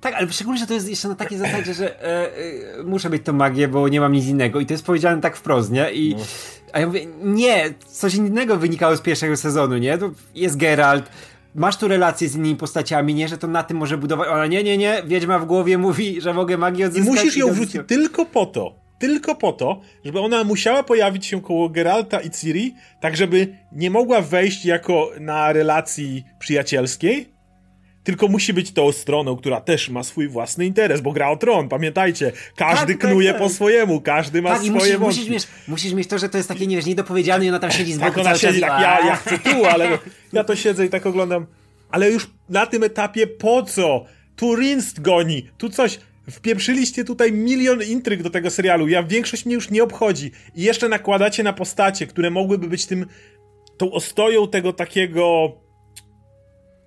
Tak, 0.00 0.14
ale 0.14 0.32
szczególnie, 0.32 0.60
że 0.60 0.66
to 0.66 0.74
jest 0.74 0.88
jeszcze 0.88 1.08
na 1.08 1.14
takiej 1.14 1.38
zasadzie, 1.38 1.74
że 1.74 2.02
e, 2.02 2.36
e, 2.78 2.82
muszę 2.84 3.10
mieć 3.10 3.22
tą 3.22 3.32
magię, 3.32 3.68
bo 3.68 3.88
nie 3.88 4.00
mam 4.00 4.12
nic 4.12 4.26
innego. 4.26 4.60
I 4.60 4.66
to 4.66 4.74
jest 4.74 4.84
powiedziane 4.84 5.20
tak 5.20 5.36
wprost, 5.36 5.70
nie? 5.70 5.92
I, 5.92 6.14
no. 6.14 6.24
A 6.72 6.80
ja 6.80 6.86
mówię, 6.86 7.06
nie, 7.22 7.74
coś 7.86 8.14
innego 8.14 8.56
wynikało 8.56 8.96
z 8.96 9.00
pierwszego 9.00 9.36
sezonu, 9.36 9.78
nie? 9.78 9.98
To 9.98 10.10
jest 10.34 10.56
Geralt, 10.56 11.10
masz 11.54 11.76
tu 11.76 11.88
relacje 11.88 12.28
z 12.28 12.34
innymi 12.36 12.56
postaciami, 12.56 13.14
nie, 13.14 13.28
że 13.28 13.38
to 13.38 13.46
na 13.46 13.62
tym 13.62 13.76
może 13.76 13.98
budować. 13.98 14.28
Ona 14.28 14.46
nie, 14.46 14.64
nie, 14.64 14.78
nie, 14.78 15.02
Wiedźma 15.06 15.38
w 15.38 15.46
głowie 15.46 15.78
mówi, 15.78 16.20
że 16.20 16.34
mogę 16.34 16.58
magię 16.58 16.86
odzyskać. 16.86 17.08
I 17.08 17.10
musisz 17.10 17.36
ją 17.36 17.52
wrzucić 17.52 17.80
tylko 17.86 18.26
po 18.26 18.46
to, 18.46 18.74
tylko 18.98 19.34
po 19.34 19.52
to, 19.52 19.80
żeby 20.04 20.20
ona 20.20 20.44
musiała 20.44 20.82
pojawić 20.82 21.26
się 21.26 21.42
koło 21.42 21.68
Geralta 21.68 22.20
i 22.20 22.30
Ciri, 22.30 22.74
tak 23.00 23.16
żeby 23.16 23.56
nie 23.72 23.90
mogła 23.90 24.20
wejść 24.20 24.64
jako 24.64 25.10
na 25.20 25.52
relacji 25.52 26.24
przyjacielskiej, 26.38 27.35
tylko 28.06 28.28
musi 28.28 28.52
być 28.52 28.72
tą 28.72 28.92
stroną, 28.92 29.36
która 29.36 29.60
też 29.60 29.88
ma 29.88 30.02
swój 30.02 30.28
własny 30.28 30.66
interes, 30.66 31.00
bo 31.00 31.12
gra 31.12 31.30
o 31.30 31.36
tron, 31.36 31.68
pamiętajcie, 31.68 32.32
każdy 32.56 32.92
tak, 32.92 33.02
tak 33.02 33.10
knuje 33.10 33.28
tak, 33.32 33.40
tak. 33.40 33.48
po 33.48 33.54
swojemu, 33.54 34.00
każdy 34.00 34.42
ma 34.42 34.50
tak, 34.50 34.58
swoje 34.58 34.74
musisz, 34.76 34.98
musisz 34.98 35.28
mieć, 35.28 35.46
musisz 35.68 35.92
mieć 35.92 36.08
to, 36.08 36.18
że 36.18 36.28
to 36.28 36.36
jest 36.36 36.48
takie, 36.48 36.66
nie 36.66 36.76
wiesz, 36.76 36.86
niedopowiedziane 36.86 37.44
i 37.44 37.48
ona 37.48 37.58
tam 37.58 37.70
siedzi 37.70 37.92
z 37.92 37.98
boku 37.98 38.10
tak, 38.10 38.18
ona 38.18 38.38
siedzi 38.38 38.60
tak, 38.60 38.82
ja, 38.82 39.06
ja 39.06 39.16
chcę 39.16 39.38
tu, 39.38 39.64
ale 39.64 39.98
ja 40.32 40.44
to 40.44 40.56
siedzę 40.56 40.86
i 40.86 40.88
tak 40.88 41.06
oglądam, 41.06 41.46
ale 41.90 42.10
już 42.10 42.30
na 42.48 42.66
tym 42.66 42.82
etapie 42.82 43.26
po 43.26 43.62
co? 43.62 44.04
Tu 44.36 44.56
Rinst 44.56 45.00
goni, 45.00 45.48
tu 45.58 45.70
coś... 45.70 45.98
Wpieprzyliście 46.30 47.04
tutaj 47.04 47.32
milion 47.32 47.82
intryg 47.82 48.22
do 48.22 48.30
tego 48.30 48.50
serialu. 48.50 48.88
Ja 48.88 49.02
większość 49.02 49.46
mnie 49.46 49.54
już 49.54 49.70
nie 49.70 49.82
obchodzi. 49.82 50.30
I 50.54 50.62
jeszcze 50.62 50.88
nakładacie 50.88 51.42
na 51.42 51.52
postacie, 51.52 52.06
które 52.06 52.30
mogłyby 52.30 52.68
być 52.68 52.86
tym 52.86 53.06
tą 53.76 53.92
ostoją 53.92 54.48
tego 54.48 54.72
takiego 54.72 55.52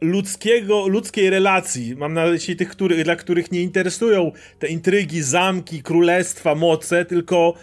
ludzkiego, 0.01 0.87
ludzkiej 0.87 1.29
relacji, 1.29 1.95
mam 1.95 2.13
na 2.13 2.25
myśli 2.25 2.55
tych, 2.55 2.69
który, 2.69 3.03
dla 3.03 3.15
których 3.15 3.51
nie 3.51 3.61
interesują 3.61 4.31
te 4.59 4.67
intrygi, 4.67 5.21
zamki, 5.21 5.83
królestwa, 5.83 6.55
moce, 6.55 7.05
tylko 7.05 7.53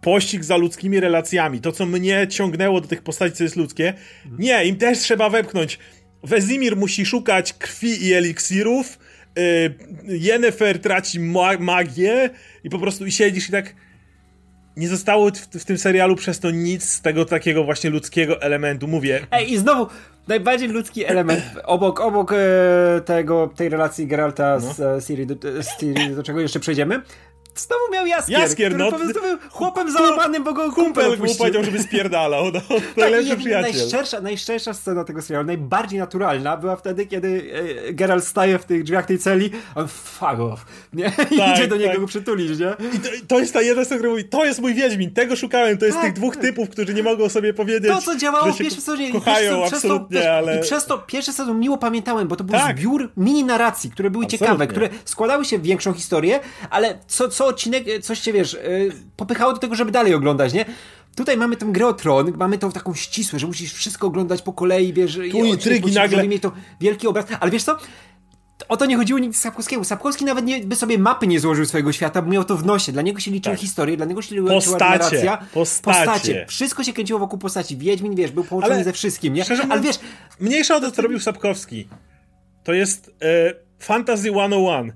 pościg 0.00 0.44
za 0.44 0.56
ludzkimi 0.56 1.00
relacjami, 1.00 1.60
to 1.60 1.72
co 1.72 1.86
mnie 1.86 2.26
ciągnęło 2.28 2.80
do 2.80 2.88
tych 2.88 3.02
postaci, 3.02 3.36
co 3.36 3.44
jest 3.44 3.56
ludzkie, 3.56 3.94
nie, 4.38 4.64
im 4.64 4.76
też 4.76 4.98
trzeba 4.98 5.30
wepchnąć. 5.30 5.78
Wezimir 6.24 6.76
musi 6.76 7.06
szukać 7.06 7.52
krwi 7.52 8.06
i 8.06 8.12
eliksirów, 8.12 8.98
yy, 10.08 10.78
traci 10.78 11.20
ma 11.20 11.58
magię 11.58 12.30
i 12.64 12.70
po 12.70 12.78
prostu 12.78 13.06
i 13.06 13.12
siedzisz 13.12 13.48
i 13.48 13.52
tak 13.52 13.74
nie 14.76 14.88
zostało 14.88 15.30
w, 15.30 15.58
w, 15.58 15.64
tym 15.64 15.78
serialu 15.78 16.16
przez 16.16 16.40
to 16.40 16.50
nic 16.50 16.84
z 16.84 17.00
tego 17.00 17.24
takiego 17.24 17.64
właśnie 17.64 17.90
ludzkiego 17.90 18.42
elementu, 18.42 18.88
mówię. 18.88 19.26
Ej, 19.30 19.52
i 19.52 19.58
znowu 19.58 19.86
najbardziej 20.28 20.68
ludzki 20.68 21.04
element 21.04 21.42
obok, 21.64 22.00
obok 22.00 22.32
e, 22.32 22.36
tego, 23.04 23.50
tej 23.56 23.68
relacji 23.68 24.06
Geralta 24.06 24.58
no. 24.62 24.74
z 24.74 24.80
e, 24.80 25.00
Siri, 25.00 25.26
do, 25.26 25.62
z 25.62 25.80
Siri, 25.80 26.14
do 26.16 26.22
czego 26.22 26.40
jeszcze 26.40 26.60
przejdziemy, 26.60 27.02
Znowu 27.54 27.92
miał 27.92 28.06
Jaskier, 28.06 28.40
Jaskier 28.40 28.72
który 28.72 28.84
no, 28.84 28.90
po 28.90 28.98
prostu 28.98 29.20
był 29.20 29.38
chłopem 29.50 29.92
załapanym, 29.92 30.44
bo 30.44 30.52
go 30.52 30.72
kumpel 30.72 31.18
mu 31.18 31.34
powiedział, 31.34 31.64
żeby 31.64 31.82
spierdalał. 31.82 32.44
No, 32.52 32.60
najlepszy 32.96 33.30
tak, 33.30 33.38
przyjaciel. 33.38 33.72
Najszczersza, 33.72 34.20
najszczersza 34.20 34.74
scena 34.74 35.04
tego 35.04 35.22
serialu, 35.22 35.46
najbardziej 35.46 35.98
naturalna 35.98 36.56
była 36.56 36.76
wtedy, 36.76 37.06
kiedy 37.06 37.52
e, 37.88 37.92
Geralt 37.92 38.24
staje 38.24 38.58
w 38.58 38.64
tych 38.64 38.84
drzwiach 38.84 39.06
tej 39.06 39.18
celi, 39.18 39.50
on 39.74 39.88
fuck 39.88 40.22
off, 40.22 40.66
nie? 40.92 41.12
I 41.30 41.36
tak, 41.36 41.56
idzie 41.56 41.68
do 41.68 41.76
niego 41.76 41.90
tak. 41.90 42.00
go 42.00 42.06
przytulić, 42.06 42.58
nie? 42.58 42.74
I 42.94 42.98
to, 42.98 43.08
to, 43.28 43.38
jest 43.38 43.52
ta 43.52 43.62
jedna 43.62 43.84
scena, 43.84 43.98
która 43.98 44.10
mówi, 44.10 44.24
to 44.24 44.44
jest 44.44 44.60
mój 44.60 44.74
Wiedźmin, 44.74 45.10
tego 45.10 45.36
szukałem, 45.36 45.78
to 45.78 45.84
jest 45.84 45.96
tak, 45.96 46.06
tych 46.06 46.14
dwóch 46.14 46.36
tak. 46.36 46.44
typów, 46.44 46.68
którzy 46.68 46.94
nie 46.94 47.02
mogą 47.02 47.28
sobie 47.28 47.54
powiedzieć, 47.54 47.90
To, 47.92 48.00
co 48.00 48.16
działało 48.16 48.52
w 48.52 48.58
pierwszym 48.58 48.80
sezonie. 48.80 49.12
Kochają, 49.12 49.62
przez 49.62 49.74
absolutnie, 49.74 50.20
to, 50.20 50.32
ale... 50.32 50.58
I 50.58 50.62
przez 50.62 50.86
to 50.86 50.98
pierwszy 50.98 51.32
sezon 51.32 51.60
miło 51.60 51.78
pamiętałem, 51.78 52.28
bo 52.28 52.36
to 52.36 52.44
był 52.44 52.56
tak. 52.56 52.78
zbiór 52.78 53.10
mini 53.16 53.44
narracji, 53.44 53.90
które 53.90 54.10
były 54.10 54.24
absolutnie. 54.24 54.46
ciekawe, 54.46 54.66
które 54.66 54.88
składały 55.04 55.44
się 55.44 55.58
w 55.58 55.62
większą 55.62 55.92
historię, 55.92 56.40
ale 56.70 56.98
co, 57.06 57.28
co 57.28 57.41
odcinek, 57.46 57.84
coś 58.02 58.20
cię 58.20 58.32
wiesz, 58.32 58.52
yy, 58.52 58.92
popychało 59.16 59.52
do 59.52 59.58
tego, 59.58 59.74
żeby 59.74 59.90
dalej 59.90 60.14
oglądać, 60.14 60.52
nie? 60.52 60.64
Tutaj 61.16 61.36
mamy 61.36 61.56
tę 61.56 61.66
grę 61.66 61.86
o 61.86 61.92
tron, 61.92 62.32
mamy 62.36 62.58
tą 62.58 62.72
taką 62.72 62.94
ścisłe, 62.94 63.38
że 63.38 63.46
musisz 63.46 63.72
wszystko 63.72 64.06
oglądać 64.06 64.42
po 64.42 64.52
kolei, 64.52 64.92
wiesz, 64.92 65.14
tu 65.14 65.22
i 65.22 65.48
intrygi 65.48 65.92
nagle. 65.92 66.28
mieć 66.28 66.42
to 66.42 66.52
wielki 66.80 67.06
obraz, 67.06 67.26
ale 67.40 67.50
wiesz 67.50 67.64
co? 67.64 67.78
O 68.68 68.76
to 68.76 68.86
nie 68.86 68.96
chodziło 68.96 69.18
nigdy 69.18 69.36
Sapkowskiego. 69.36 69.84
Sapkowski 69.84 70.24
nawet 70.24 70.44
nie, 70.44 70.60
by 70.60 70.76
sobie 70.76 70.98
mapy 70.98 71.26
nie 71.26 71.40
złożył 71.40 71.66
swojego 71.66 71.92
świata, 71.92 72.22
bo 72.22 72.30
miał 72.30 72.44
to 72.44 72.56
w 72.56 72.66
nosie. 72.66 72.92
Dla 72.92 73.02
niego 73.02 73.20
się 73.20 73.30
liczyły 73.30 73.56
tak. 73.56 73.60
historie, 73.60 73.96
dla 73.96 74.06
niego 74.06 74.22
się 74.22 74.34
liczyła 74.34 74.78
narracja. 74.78 75.36
Postacie. 75.36 76.04
postacie. 76.04 76.46
Wszystko 76.48 76.84
się 76.84 76.92
kręciło 76.92 77.18
wokół 77.18 77.38
postaci. 77.38 77.76
Wiedźmin, 77.76 78.14
wiesz, 78.14 78.30
był 78.30 78.44
połączony 78.44 78.74
ale, 78.74 78.84
ze 78.84 78.92
wszystkim, 78.92 79.34
nie? 79.34 79.44
Szczerze, 79.44 79.62
ale 79.70 79.80
wiesz... 79.80 79.98
Mniejsza 80.40 80.76
o 80.76 80.80
to, 80.80 80.90
co 80.90 81.02
robił 81.02 81.20
Sapkowski. 81.20 81.88
To 82.64 82.72
jest 82.72 83.10
e, 83.22 83.54
Fantasy 83.78 84.30
101. 84.30 84.92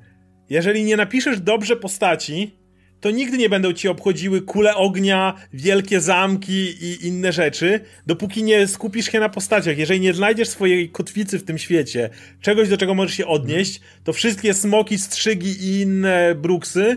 Jeżeli 0.50 0.84
nie 0.84 0.96
napiszesz 0.96 1.40
dobrze 1.40 1.76
postaci, 1.76 2.54
to 3.00 3.10
nigdy 3.10 3.38
nie 3.38 3.48
będą 3.48 3.72
ci 3.72 3.88
obchodziły 3.88 4.42
kule 4.42 4.74
ognia, 4.74 5.34
wielkie 5.52 6.00
zamki 6.00 6.84
i 6.84 7.06
inne 7.06 7.32
rzeczy, 7.32 7.80
dopóki 8.06 8.42
nie 8.42 8.66
skupisz 8.66 9.12
się 9.12 9.20
na 9.20 9.28
postaciach. 9.28 9.78
Jeżeli 9.78 10.00
nie 10.00 10.14
znajdziesz 10.14 10.48
swojej 10.48 10.90
kotwicy 10.90 11.38
w 11.38 11.44
tym 11.44 11.58
świecie, 11.58 12.10
czegoś 12.40 12.68
do 12.68 12.76
czego 12.76 12.94
możesz 12.94 13.16
się 13.16 13.26
odnieść, 13.26 13.80
to 14.04 14.12
wszystkie 14.12 14.54
smoki, 14.54 14.98
strzygi 14.98 15.50
i 15.50 15.80
inne 15.80 16.34
bruksy 16.34 16.96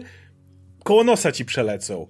koło 0.83 1.03
nosa 1.03 1.31
ci 1.31 1.45
przelecą. 1.45 2.07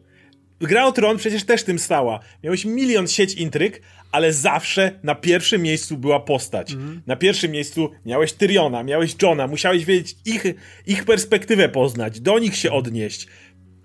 Gra 0.62 0.86
o 0.86 0.92
Tron 0.92 1.18
przecież 1.18 1.44
też 1.44 1.64
tym 1.64 1.80
stała. 1.80 2.20
Miałeś 2.44 2.66
milion 2.66 3.08
sieć 3.08 3.34
intryg, 3.34 3.82
ale 4.12 4.34
zawsze 4.34 5.00
na 5.04 5.16
pierwszym 5.16 5.62
miejscu 5.62 5.98
była 5.98 6.20
postać. 6.20 6.72
Mhm. 6.72 7.02
Na 7.08 7.16
pierwszym 7.16 7.52
miejscu 7.52 7.92
miałeś 8.06 8.34
Tyriona, 8.34 8.84
miałeś 8.84 9.16
Johna, 9.22 9.48
musiałeś 9.48 9.86
wiedzieć 9.86 10.16
ich, 10.26 10.44
ich 10.88 11.04
perspektywę 11.06 11.70
poznać, 11.70 12.20
do 12.20 12.40
nich 12.40 12.56
się 12.56 12.72
odnieść 12.72 13.28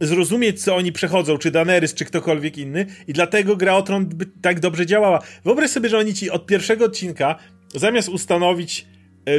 zrozumieć, 0.00 0.62
co 0.62 0.76
oni 0.76 0.92
przechodzą, 0.92 1.38
czy 1.38 1.50
Daenerys, 1.50 1.94
czy 1.94 2.04
ktokolwiek 2.04 2.58
inny 2.58 2.86
i 3.08 3.12
dlatego 3.12 3.56
gra 3.56 3.74
o 3.74 3.82
Tron 3.82 4.08
tak 4.42 4.60
dobrze 4.60 4.86
działała. 4.86 5.22
Wyobraź 5.44 5.70
sobie, 5.70 5.88
że 5.88 5.98
oni 5.98 6.14
ci 6.14 6.30
od 6.30 6.46
pierwszego 6.46 6.84
odcinka, 6.84 7.38
zamiast 7.74 8.08
ustanowić 8.08 8.86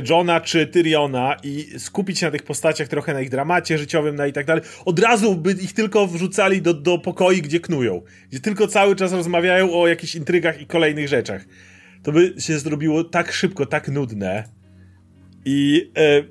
Johna 0.09 0.41
czy 0.41 0.67
Tyriona 0.67 1.35
i 1.43 1.67
skupić 1.77 2.19
się 2.19 2.25
na 2.25 2.31
tych 2.31 2.43
postaciach 2.43 2.87
trochę 2.87 3.13
na 3.13 3.21
ich 3.21 3.29
dramacie 3.29 3.77
życiowym, 3.77 4.15
na 4.15 4.27
i 4.27 4.33
tak 4.33 4.45
dalej, 4.45 4.63
od 4.85 4.99
razu 4.99 5.35
by 5.35 5.51
ich 5.51 5.73
tylko 5.73 6.07
wrzucali 6.07 6.61
do, 6.61 6.73
do 6.73 6.97
pokoi, 6.97 7.41
gdzie 7.41 7.59
knują. 7.59 8.01
Gdzie 8.29 8.39
tylko 8.39 8.67
cały 8.67 8.95
czas 8.95 9.13
rozmawiają 9.13 9.73
o 9.73 9.87
jakichś 9.87 10.15
intrygach 10.15 10.61
i 10.61 10.65
kolejnych 10.65 11.07
rzeczach. 11.07 11.45
To 12.03 12.11
by 12.11 12.33
się 12.39 12.59
zrobiło 12.59 13.03
tak 13.03 13.31
szybko, 13.31 13.65
tak 13.65 13.87
nudne. 13.87 14.43
I 15.45 15.91
e, 15.97 16.23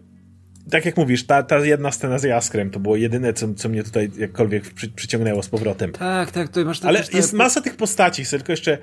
tak 0.71 0.85
jak 0.85 0.97
mówisz, 0.97 1.27
ta, 1.27 1.43
ta 1.43 1.59
jedna 1.59 1.93
scena 1.93 2.19
z 2.19 2.23
Jaskrem 2.23 2.71
to 2.71 2.81
było 2.81 2.97
jedyne, 2.97 3.33
co, 3.33 3.55
co 3.55 3.69
mnie 3.69 3.83
tutaj 3.83 4.11
jakkolwiek 4.19 4.75
przy, 4.75 4.89
przyciągnęło 4.89 5.43
z 5.43 5.49
powrotem. 5.49 5.93
Tak, 5.93 6.31
tak, 6.31 6.49
to 6.49 6.65
masz 6.65 6.85
Ale 6.85 7.03
jest 7.13 7.33
masa 7.33 7.61
tych 7.61 7.77
postaci, 7.77 8.25
tylko 8.25 8.53
jeszcze 8.53 8.79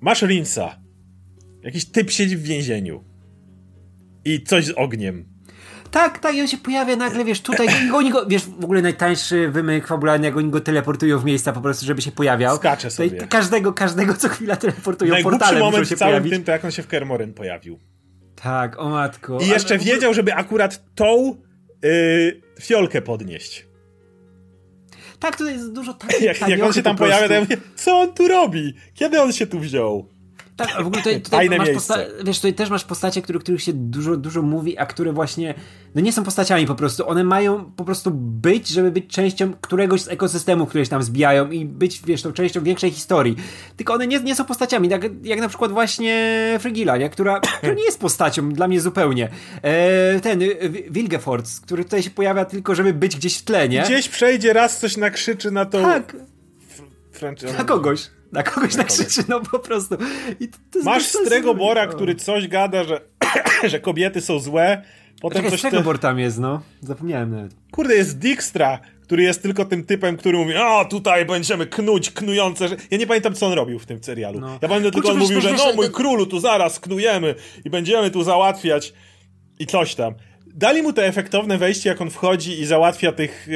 masz 0.00 0.22
Rinsa. 0.22 0.78
Jakiś 1.62 1.84
typ 1.84 2.10
siedzi 2.10 2.36
w 2.36 2.42
więzieniu. 2.42 3.04
I 4.26 4.42
coś 4.42 4.64
z 4.64 4.70
ogniem. 4.70 5.24
Tak, 5.90 6.18
tak, 6.18 6.34
i 6.34 6.40
on 6.40 6.48
się 6.48 6.56
pojawia 6.56 6.96
nagle, 6.96 7.24
wiesz, 7.24 7.40
tutaj, 7.40 7.66
oni 7.94 8.10
go, 8.10 8.26
wiesz, 8.26 8.42
w 8.42 8.64
ogóle 8.64 8.82
najtańszy 8.82 9.48
wymyk 9.48 9.86
fabularny, 9.86 10.26
jak 10.26 10.36
oni 10.36 10.50
go 10.50 10.60
teleportują 10.60 11.18
w 11.18 11.24
miejsca 11.24 11.52
po 11.52 11.60
prostu, 11.60 11.86
żeby 11.86 12.02
się 12.02 12.12
pojawiał. 12.12 12.56
Skacze 12.56 12.90
sobie. 12.90 13.10
Tutaj 13.10 13.28
każdego, 13.28 13.72
każdego 13.72 14.14
co 14.14 14.28
chwila 14.28 14.56
teleportują 14.56 15.12
Najgłupszy 15.12 15.38
portalem, 15.38 15.62
moment 15.62 15.88
się 15.88 15.96
w 15.96 15.98
całym 15.98 16.12
pojawić. 16.12 16.32
tym, 16.32 16.44
to 16.44 16.52
jak 16.52 16.64
on 16.64 16.70
się 16.70 16.82
w 16.82 16.86
Kermoren 16.86 17.34
pojawił. 17.34 17.78
Tak, 18.42 18.78
o 18.78 18.88
matko. 18.88 19.38
I 19.40 19.48
jeszcze 19.48 19.74
ale... 19.74 19.84
wiedział, 19.84 20.14
żeby 20.14 20.34
akurat 20.34 20.94
tą 20.94 21.36
yy, 21.82 22.42
fiolkę 22.60 23.02
podnieść. 23.02 23.66
Tak, 25.18 25.36
tutaj 25.36 25.54
jest 25.54 25.72
dużo 25.72 25.94
takich 25.94 26.20
jak, 26.40 26.48
jak 26.48 26.62
on 26.62 26.72
się 26.72 26.82
tam 26.82 26.96
pojawia, 26.96 27.28
to 27.28 27.34
ja 27.34 27.40
mówię, 27.40 27.56
co 27.76 28.00
on 28.00 28.14
tu 28.14 28.28
robi? 28.28 28.74
Kiedy 28.94 29.20
on 29.20 29.32
się 29.32 29.46
tu 29.46 29.60
wziął? 29.60 30.15
Tak, 30.56 30.68
w 30.68 30.86
ogóle 30.86 31.02
tutaj, 31.02 31.22
tutaj 31.22 31.50
masz 31.58 31.68
posta- 31.68 32.24
wiesz, 32.24 32.36
tutaj 32.36 32.54
też 32.54 32.70
masz 32.70 32.84
postacie, 32.84 33.22
których, 33.22 33.42
których 33.42 33.62
się 33.62 33.72
dużo, 33.72 34.16
dużo 34.16 34.42
mówi, 34.42 34.78
a 34.78 34.86
które 34.86 35.12
właśnie 35.12 35.54
no 35.94 36.00
nie 36.00 36.12
są 36.12 36.24
postaciami 36.24 36.66
po 36.66 36.74
prostu. 36.74 37.08
One 37.08 37.24
mają 37.24 37.64
po 37.76 37.84
prostu 37.84 38.10
być, 38.14 38.68
żeby 38.68 38.90
być 38.90 39.06
częścią 39.06 39.52
któregoś 39.60 40.02
z 40.02 40.08
ekosystemu, 40.08 40.66
które 40.66 40.84
się 40.84 40.90
tam 40.90 41.02
zbijają 41.02 41.50
i 41.50 41.64
być, 41.64 42.02
wiesz, 42.06 42.22
tą 42.22 42.32
częścią 42.32 42.62
większej 42.62 42.90
historii. 42.90 43.36
Tylko 43.76 43.94
one 43.94 44.06
nie, 44.06 44.20
nie 44.20 44.34
są 44.34 44.44
postaciami, 44.44 44.88
jak, 44.88 45.02
jak 45.22 45.40
na 45.40 45.48
przykład 45.48 45.72
właśnie 45.72 46.56
Frigila, 46.60 46.96
nie? 46.96 47.10
Która, 47.10 47.40
która 47.58 47.74
nie 47.74 47.84
jest 47.84 48.00
postacią 48.00 48.52
dla 48.52 48.68
mnie 48.68 48.80
zupełnie. 48.80 49.28
E, 49.62 50.20
ten 50.20 50.40
Wilgefort, 50.90 51.46
który 51.62 51.84
tutaj 51.84 52.02
się 52.02 52.10
pojawia 52.10 52.44
tylko, 52.44 52.74
żeby 52.74 52.94
być 52.94 53.16
gdzieś 53.16 53.38
w 53.38 53.44
tle, 53.44 53.68
nie? 53.68 53.82
Gdzieś 53.82 54.08
przejdzie 54.08 54.52
raz, 54.52 54.78
coś 54.78 54.96
nakrzyczy 54.96 55.50
na 55.50 55.64
to... 55.64 55.82
Tak. 55.82 56.16
Na 57.58 57.64
kogoś. 57.64 58.15
Na 58.36 58.42
kogoś 58.42 58.72
na 58.74 58.78
nakrzyczy, 58.78 59.22
no 59.28 59.40
po 59.40 59.58
prostu. 59.58 59.96
Masz 60.82 61.06
Strego 61.06 61.54
Bora, 61.54 61.86
który 61.86 62.14
coś 62.14 62.48
gada, 62.48 62.84
że, 62.84 63.00
że 63.70 63.80
kobiety 63.80 64.20
są 64.20 64.38
złe. 64.38 64.82
Potem 65.20 65.36
Czekaj, 65.36 65.50
coś 65.50 65.60
Strego. 65.60 65.82
Bor 65.82 65.98
tam 65.98 66.18
jest, 66.18 66.38
no. 66.38 66.62
Zapomniałem 66.80 67.30
nawet. 67.30 67.54
Kurde, 67.72 67.94
jest 67.94 68.18
Dijkstra, 68.18 68.78
który 69.02 69.22
jest 69.22 69.42
tylko 69.42 69.64
tym 69.64 69.84
typem, 69.84 70.16
który 70.16 70.38
mówi, 70.38 70.54
a 70.56 70.84
tutaj 70.84 71.24
będziemy 71.24 71.66
knuć, 71.66 72.10
knujące. 72.10 72.68
Ja 72.90 72.98
nie 72.98 73.06
pamiętam, 73.06 73.34
co 73.34 73.46
on 73.46 73.52
robił 73.52 73.78
w 73.78 73.86
tym 73.86 74.04
serialu. 74.04 74.40
No. 74.40 74.58
Ja 74.62 74.68
pamiętam 74.68 74.92
tylko, 74.92 75.10
on 75.10 75.18
mówił, 75.18 75.40
że 75.40 75.52
no 75.52 75.72
mój 75.74 75.90
królu, 75.90 76.26
tu 76.26 76.40
zaraz 76.40 76.80
knujemy 76.80 77.34
i 77.64 77.70
będziemy 77.70 78.10
tu 78.10 78.22
załatwiać 78.22 78.92
i 79.58 79.66
coś 79.66 79.94
tam. 79.94 80.14
Dali 80.46 80.82
mu 80.82 80.92
to 80.92 81.04
efektowne 81.04 81.58
wejście, 81.58 81.88
jak 81.88 82.00
on 82.00 82.10
wchodzi 82.10 82.60
i 82.60 82.66
załatwia 82.66 83.12
tych 83.12 83.48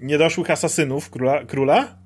niedoszłych 0.00 0.50
asasynów 0.50 1.10
króla, 1.10 1.44
króla 1.44 1.97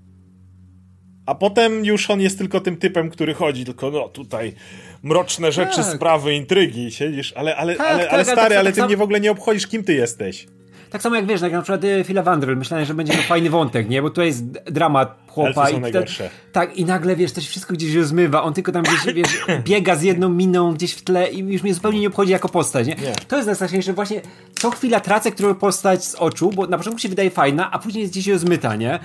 a 1.32 1.34
potem 1.34 1.84
już 1.84 2.10
on 2.10 2.20
jest 2.20 2.38
tylko 2.38 2.60
tym 2.60 2.76
typem, 2.76 3.10
który 3.10 3.34
chodzi, 3.34 3.64
tylko 3.64 3.90
no 3.90 4.08
tutaj 4.08 4.54
mroczne 5.02 5.52
rzeczy, 5.52 5.76
tak. 5.76 5.94
sprawy, 5.94 6.34
intrygi, 6.34 6.92
siedzisz, 6.92 7.32
ale, 7.36 7.56
ale, 7.56 7.76
tak, 7.76 7.86
ale, 7.86 8.04
tak, 8.04 8.12
ale 8.12 8.24
stary, 8.24 8.48
tak, 8.48 8.58
ale 8.58 8.72
ty 8.72 8.82
mnie 8.82 8.96
w 8.96 9.02
ogóle 9.02 9.20
nie 9.20 9.30
obchodzisz, 9.30 9.66
kim 9.66 9.84
ty 9.84 9.94
jesteś. 9.94 10.46
Tak 10.92 11.02
samo 11.02 11.16
jak 11.16 11.26
wiesz, 11.26 11.40
jak 11.40 11.52
na 11.52 11.62
przykład 11.62 11.84
y, 11.84 12.04
Phila 12.04 12.22
Wandrel, 12.22 12.56
myślałem, 12.56 12.86
że 12.86 12.94
będzie 12.94 13.12
to 13.12 13.22
fajny 13.22 13.50
wątek, 13.50 13.88
nie? 13.88 14.02
Bo 14.02 14.10
to 14.10 14.22
jest 14.22 14.44
dramat 14.52 15.18
chłopa. 15.28 15.70
i 15.70 15.80
najgorsze. 15.80 16.30
tak, 16.52 16.76
i 16.76 16.84
nagle 16.84 17.16
wiesz, 17.16 17.32
to 17.32 17.40
się 17.40 17.48
wszystko 17.48 17.74
gdzieś 17.74 17.94
rozmywa, 17.94 18.42
on 18.42 18.54
tylko 18.54 18.72
tam 18.72 18.82
gdzieś, 18.82 19.14
wiesz, 19.14 19.44
biega 19.68 19.96
z 19.96 20.02
jedną 20.02 20.28
miną 20.28 20.74
gdzieś 20.74 20.92
w 20.92 21.02
tle 21.02 21.30
i 21.30 21.38
już 21.38 21.62
mnie 21.62 21.74
zupełnie 21.74 22.00
nie 22.00 22.08
obchodzi 22.08 22.32
jako 22.32 22.48
postać, 22.48 22.86
nie? 22.86 22.94
nie. 22.94 23.14
To 23.28 23.36
jest 23.36 23.46
najstraszniejsze, 23.46 23.92
właśnie 23.92 24.20
co 24.54 24.70
chwila 24.70 25.00
tracę 25.00 25.30
którą 25.30 25.54
postać 25.54 26.04
z 26.04 26.14
oczu, 26.14 26.50
bo 26.54 26.66
na 26.66 26.78
początku 26.78 27.00
się 27.00 27.08
wydaje 27.08 27.30
fajna, 27.30 27.70
a 27.70 27.78
później 27.78 28.02
jest 28.02 28.12
gdzieś 28.12 28.26
rozmyta, 28.26 28.76
nie? 28.76 28.98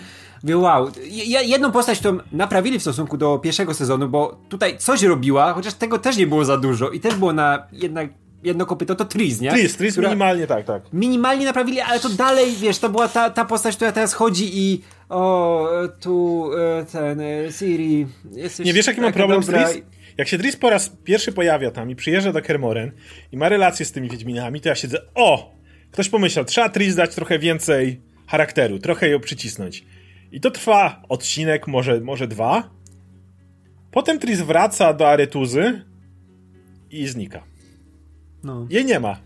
Mówię, 0.44 0.58
wow. 0.58 0.92
Jedną 1.44 1.72
postać, 1.72 2.00
którą 2.00 2.18
naprawili 2.32 2.80
w 2.80 2.82
stosunku 2.82 3.18
do 3.18 3.40
pierwszego 3.40 3.74
sezonu, 3.74 4.10
bo 4.10 4.38
tutaj 4.50 4.78
coś 4.78 5.04
robiła, 5.04 5.54
chociaż 5.54 5.74
tego 5.74 5.98
też 6.00 6.18
nie 6.18 6.28
było 6.28 6.46
za 6.46 6.58
dużo 6.58 6.90
i 6.90 7.00
też 7.00 7.16
było 7.16 7.34
na 7.34 7.68
jednak 7.72 8.10
jedno 8.44 8.66
kopyto, 8.66 8.96
to 8.96 9.06
Tris, 9.06 9.42
nie? 9.42 9.52
Tris, 9.52 9.78
Tris 9.78 9.94
która 9.94 10.10
minimalnie, 10.10 10.48
tak, 10.48 10.66
tak. 10.66 10.84
Minimalnie 10.94 11.46
naprawili, 11.46 11.80
ale 11.80 12.00
to 12.00 12.10
dalej, 12.10 12.56
wiesz, 12.62 12.80
to 12.80 12.90
była 12.90 13.08
ta, 13.08 13.30
ta 13.30 13.46
postać, 13.46 13.76
która 13.76 13.92
teraz 13.92 14.14
chodzi 14.14 14.50
i 14.54 14.82
o, 15.10 15.70
tu 16.00 16.50
e, 16.58 16.86
ten 16.86 17.22
e, 17.22 17.52
Siri, 17.52 18.08
jesteś 18.32 18.66
Nie 18.66 18.74
wiesz, 18.74 18.88
jaki 18.88 19.02
mam 19.02 19.14
problem 19.14 19.42
dobra. 19.42 19.68
z 19.68 19.72
Tris? 19.72 19.84
Jak 20.18 20.28
się 20.28 20.38
Tris 20.38 20.56
po 20.56 20.70
raz 20.70 20.90
pierwszy 21.04 21.32
pojawia 21.32 21.72
tam 21.72 21.90
i 21.90 21.96
przyjeżdża 21.96 22.34
do 22.34 22.42
Kermoren 22.42 22.92
i 23.32 23.38
ma 23.38 23.50
relacje 23.50 23.86
z 23.86 23.92
tymi 23.92 24.10
Wiedźminami, 24.10 24.62
to 24.62 24.70
ja 24.70 24.76
siedzę, 24.76 24.98
o! 25.16 25.58
Ktoś 25.92 26.10
pomyślał, 26.10 26.46
trzeba 26.46 26.70
Tris 26.70 26.96
dać 26.96 27.16
trochę 27.16 27.40
więcej 27.40 28.02
charakteru, 28.28 28.80
trochę 28.80 29.10
ją 29.10 29.20
przycisnąć. 29.20 29.86
I 30.32 30.42
to 30.42 30.52
trwa 30.52 31.04
odcinek, 31.10 31.68
może, 31.68 32.02
może 32.02 32.28
dwa. 32.28 32.70
Potem 33.92 34.20
Tris 34.20 34.42
wraca 34.42 34.94
do 34.94 35.10
Aretuzy 35.10 35.82
i 36.90 37.08
znika. 37.08 37.44
No. 38.48 38.68
Jej 38.70 38.86
nie 38.86 39.00
ma. 39.00 39.20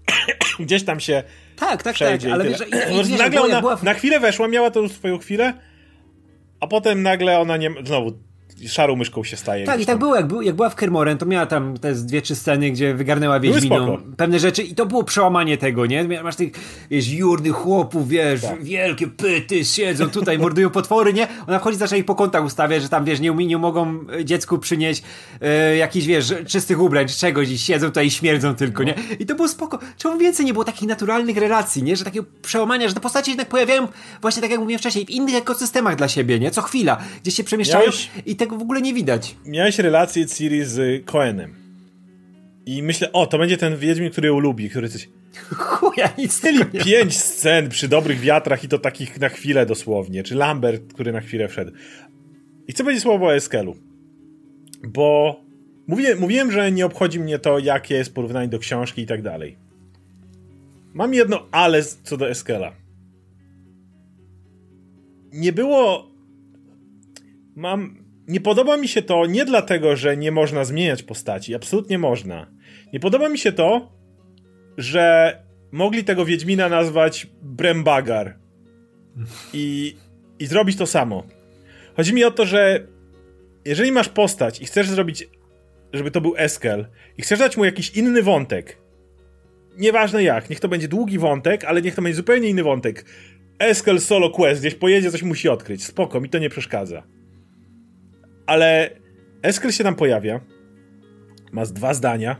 Gdzieś 0.60 0.84
tam 0.84 1.00
się 1.00 1.22
tak, 1.56 1.82
tak, 1.82 1.98
tak, 1.98 2.20
ale 2.32 2.44
wiesz, 2.44 2.60
i, 2.60 2.94
i, 2.94 3.04
wiesz, 3.04 3.18
nagle 3.18 3.42
ona 3.42 3.60
była... 3.60 3.78
na 3.82 3.94
chwilę 3.94 4.20
weszła, 4.20 4.48
miała 4.48 4.70
tą 4.70 4.88
swoją 4.88 5.18
chwilę, 5.18 5.54
a 6.60 6.66
potem 6.66 7.02
nagle 7.02 7.38
ona 7.38 7.56
nie, 7.56 7.70
znowu 7.84 8.12
szarą 8.68 8.96
myszką 8.96 9.24
się 9.24 9.36
staje. 9.36 9.66
Tak, 9.66 9.80
i 9.80 9.86
tak 9.86 9.98
było, 9.98 10.16
jak, 10.16 10.26
był, 10.26 10.42
jak 10.42 10.54
była 10.54 10.70
w 10.70 10.74
Kermoren, 10.74 11.18
to 11.18 11.26
miała 11.26 11.46
tam 11.46 11.78
te 11.78 11.94
dwie, 11.94 12.22
trzy 12.22 12.36
sceny, 12.36 12.70
gdzie 12.70 12.94
wygarnęła 12.94 13.40
Wiedźminą 13.40 13.98
pewne 14.16 14.38
rzeczy 14.38 14.62
i 14.62 14.74
to 14.74 14.86
było 14.86 15.04
przełamanie 15.04 15.58
tego, 15.58 15.86
nie? 15.86 16.04
Masz 16.22 16.36
tych, 16.36 16.52
wiesz, 16.90 17.08
jurnych 17.08 17.52
chłopów, 17.52 18.08
wiesz, 18.08 18.40
tak. 18.40 18.64
wielkie 18.64 19.06
pyty, 19.06 19.64
siedzą 19.64 20.10
tutaj, 20.10 20.38
mordują 20.38 20.70
potwory, 20.70 21.12
nie? 21.12 21.28
Ona 21.46 21.58
wchodzi, 21.58 21.78
zaczyna 21.78 21.96
ich 21.96 22.04
po 22.04 22.14
kątach 22.14 22.44
ustawiać, 22.44 22.82
że 22.82 22.88
tam, 22.88 23.04
wiesz, 23.04 23.20
nie, 23.20 23.30
nie 23.30 23.58
mogą 23.58 23.98
dziecku 24.24 24.58
przynieść 24.58 25.02
e, 25.40 25.76
jakichś, 25.76 26.06
wiesz, 26.06 26.34
czystych 26.46 26.80
ubrań, 26.80 27.08
czy 27.08 27.18
czegoś 27.18 27.50
i 27.50 27.58
siedzą 27.58 27.86
tutaj 27.86 28.06
i 28.06 28.10
śmierdzą 28.10 28.54
tylko, 28.54 28.82
no. 28.82 28.88
nie? 28.88 28.94
I 29.18 29.26
to 29.26 29.34
było 29.34 29.48
spoko. 29.48 29.78
Czemu 29.96 30.18
więcej 30.18 30.46
nie 30.46 30.52
było 30.52 30.64
takich 30.64 30.88
naturalnych 30.88 31.36
relacji, 31.36 31.82
nie? 31.82 31.96
Że 31.96 32.04
takiego 32.04 32.26
przełamania, 32.42 32.88
że 32.88 32.94
te 32.94 33.00
postacie 33.00 33.30
jednak 33.30 33.48
pojawiają 33.48 33.88
właśnie 34.20 34.42
tak 34.42 34.50
jak 34.50 34.60
mówiłem 34.60 34.78
wcześniej, 34.78 35.06
w 35.06 35.10
innych 35.10 35.34
ekosystemach 35.34 35.96
dla 35.96 36.08
siebie, 36.08 36.38
nie? 36.38 36.50
Co 36.50 36.62
chwila, 36.62 36.96
gdzie 37.22 37.30
się 37.30 37.44
przemieszczają 37.44 37.84
Miałeś... 37.84 38.10
i 38.26 38.36
tego 38.36 38.53
w 38.58 38.62
ogóle 38.62 38.82
nie 38.82 38.94
widać. 38.94 39.36
Miałeś 39.46 39.78
relację 39.78 40.26
Ciri 40.26 40.64
z 40.64 41.04
Cohenem. 41.04 41.54
I 42.66 42.82
myślę, 42.82 43.12
o, 43.12 43.26
to 43.26 43.38
będzie 43.38 43.56
ten 43.56 43.76
Wiedźmin, 43.76 44.10
który 44.10 44.28
ją 44.28 44.38
lubi, 44.38 44.70
który 44.70 44.88
coś... 44.88 45.08
Chuja, 45.58 46.08
nic 46.18 46.44
Mieli 46.44 46.64
pięć 46.64 47.18
scen 47.18 47.68
przy 47.68 47.88
dobrych 47.88 48.20
wiatrach 48.20 48.64
i 48.64 48.68
to 48.68 48.78
takich 48.78 49.20
na 49.20 49.28
chwilę 49.28 49.66
dosłownie. 49.66 50.22
Czy 50.22 50.34
Lambert, 50.34 50.92
który 50.92 51.12
na 51.12 51.20
chwilę 51.20 51.48
wszedł. 51.48 51.72
I 52.68 52.72
chcę 52.72 52.84
powiedzieć 52.84 53.02
słowo 53.02 53.26
o 53.26 53.34
Eskelu. 53.34 53.76
Bo 54.88 55.40
mówię, 55.86 56.16
mówiłem, 56.16 56.52
że 56.52 56.72
nie 56.72 56.86
obchodzi 56.86 57.20
mnie 57.20 57.38
to, 57.38 57.58
jakie 57.58 57.94
jest 57.94 58.14
porównanie 58.14 58.48
do 58.48 58.58
książki 58.58 59.02
i 59.02 59.06
tak 59.06 59.22
dalej. 59.22 59.56
Mam 60.94 61.14
jedno 61.14 61.46
ale 61.50 61.82
co 61.82 62.16
do 62.16 62.30
Eskela. 62.30 62.72
Nie 65.32 65.52
było... 65.52 66.10
Mam 67.56 68.03
nie 68.28 68.40
podoba 68.40 68.76
mi 68.76 68.88
się 68.88 69.02
to 69.02 69.26
nie 69.26 69.44
dlatego, 69.44 69.96
że 69.96 70.16
nie 70.16 70.32
można 70.32 70.64
zmieniać 70.64 71.02
postaci, 71.02 71.54
absolutnie 71.54 71.98
można. 71.98 72.50
Nie 72.92 73.00
podoba 73.00 73.28
mi 73.28 73.38
się 73.38 73.52
to, 73.52 73.92
że 74.76 75.36
mogli 75.72 76.04
tego 76.04 76.24
Wiedźmina 76.24 76.68
nazwać 76.68 77.26
Brembagar 77.42 78.38
i, 79.52 79.96
i 80.38 80.46
zrobić 80.46 80.76
to 80.76 80.86
samo. 80.86 81.24
Chodzi 81.96 82.14
mi 82.14 82.24
o 82.24 82.30
to, 82.30 82.46
że 82.46 82.86
jeżeli 83.64 83.92
masz 83.92 84.08
postać 84.08 84.60
i 84.60 84.66
chcesz 84.66 84.88
zrobić, 84.88 85.28
żeby 85.92 86.10
to 86.10 86.20
był 86.20 86.34
Eskel 86.36 86.86
i 87.18 87.22
chcesz 87.22 87.38
dać 87.38 87.56
mu 87.56 87.64
jakiś 87.64 87.90
inny 87.90 88.22
wątek, 88.22 88.78
nieważne 89.78 90.22
jak, 90.22 90.50
niech 90.50 90.60
to 90.60 90.68
będzie 90.68 90.88
długi 90.88 91.18
wątek, 91.18 91.64
ale 91.64 91.82
niech 91.82 91.94
to 91.94 92.02
będzie 92.02 92.16
zupełnie 92.16 92.48
inny 92.48 92.62
wątek. 92.62 93.04
Eskel 93.58 94.00
solo 94.00 94.30
quest, 94.30 94.60
gdzieś 94.60 94.74
pojedzie, 94.74 95.10
coś 95.10 95.22
musi 95.22 95.48
odkryć. 95.48 95.84
Spoko, 95.84 96.20
mi 96.20 96.28
to 96.28 96.38
nie 96.38 96.50
przeszkadza. 96.50 97.02
Ale 98.46 98.90
Eskel 99.42 99.72
się 99.72 99.84
tam 99.84 99.94
pojawia, 99.94 100.40
ma 101.52 101.64
z 101.64 101.72
dwa 101.72 101.94
zdania, 101.94 102.36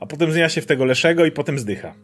a 0.00 0.06
potem 0.06 0.32
zmienia 0.32 0.48
się 0.48 0.60
w 0.60 0.66
tego 0.66 0.84
Leszego 0.84 1.24
i 1.24 1.30
potem 1.30 1.58
zdycha. 1.58 1.94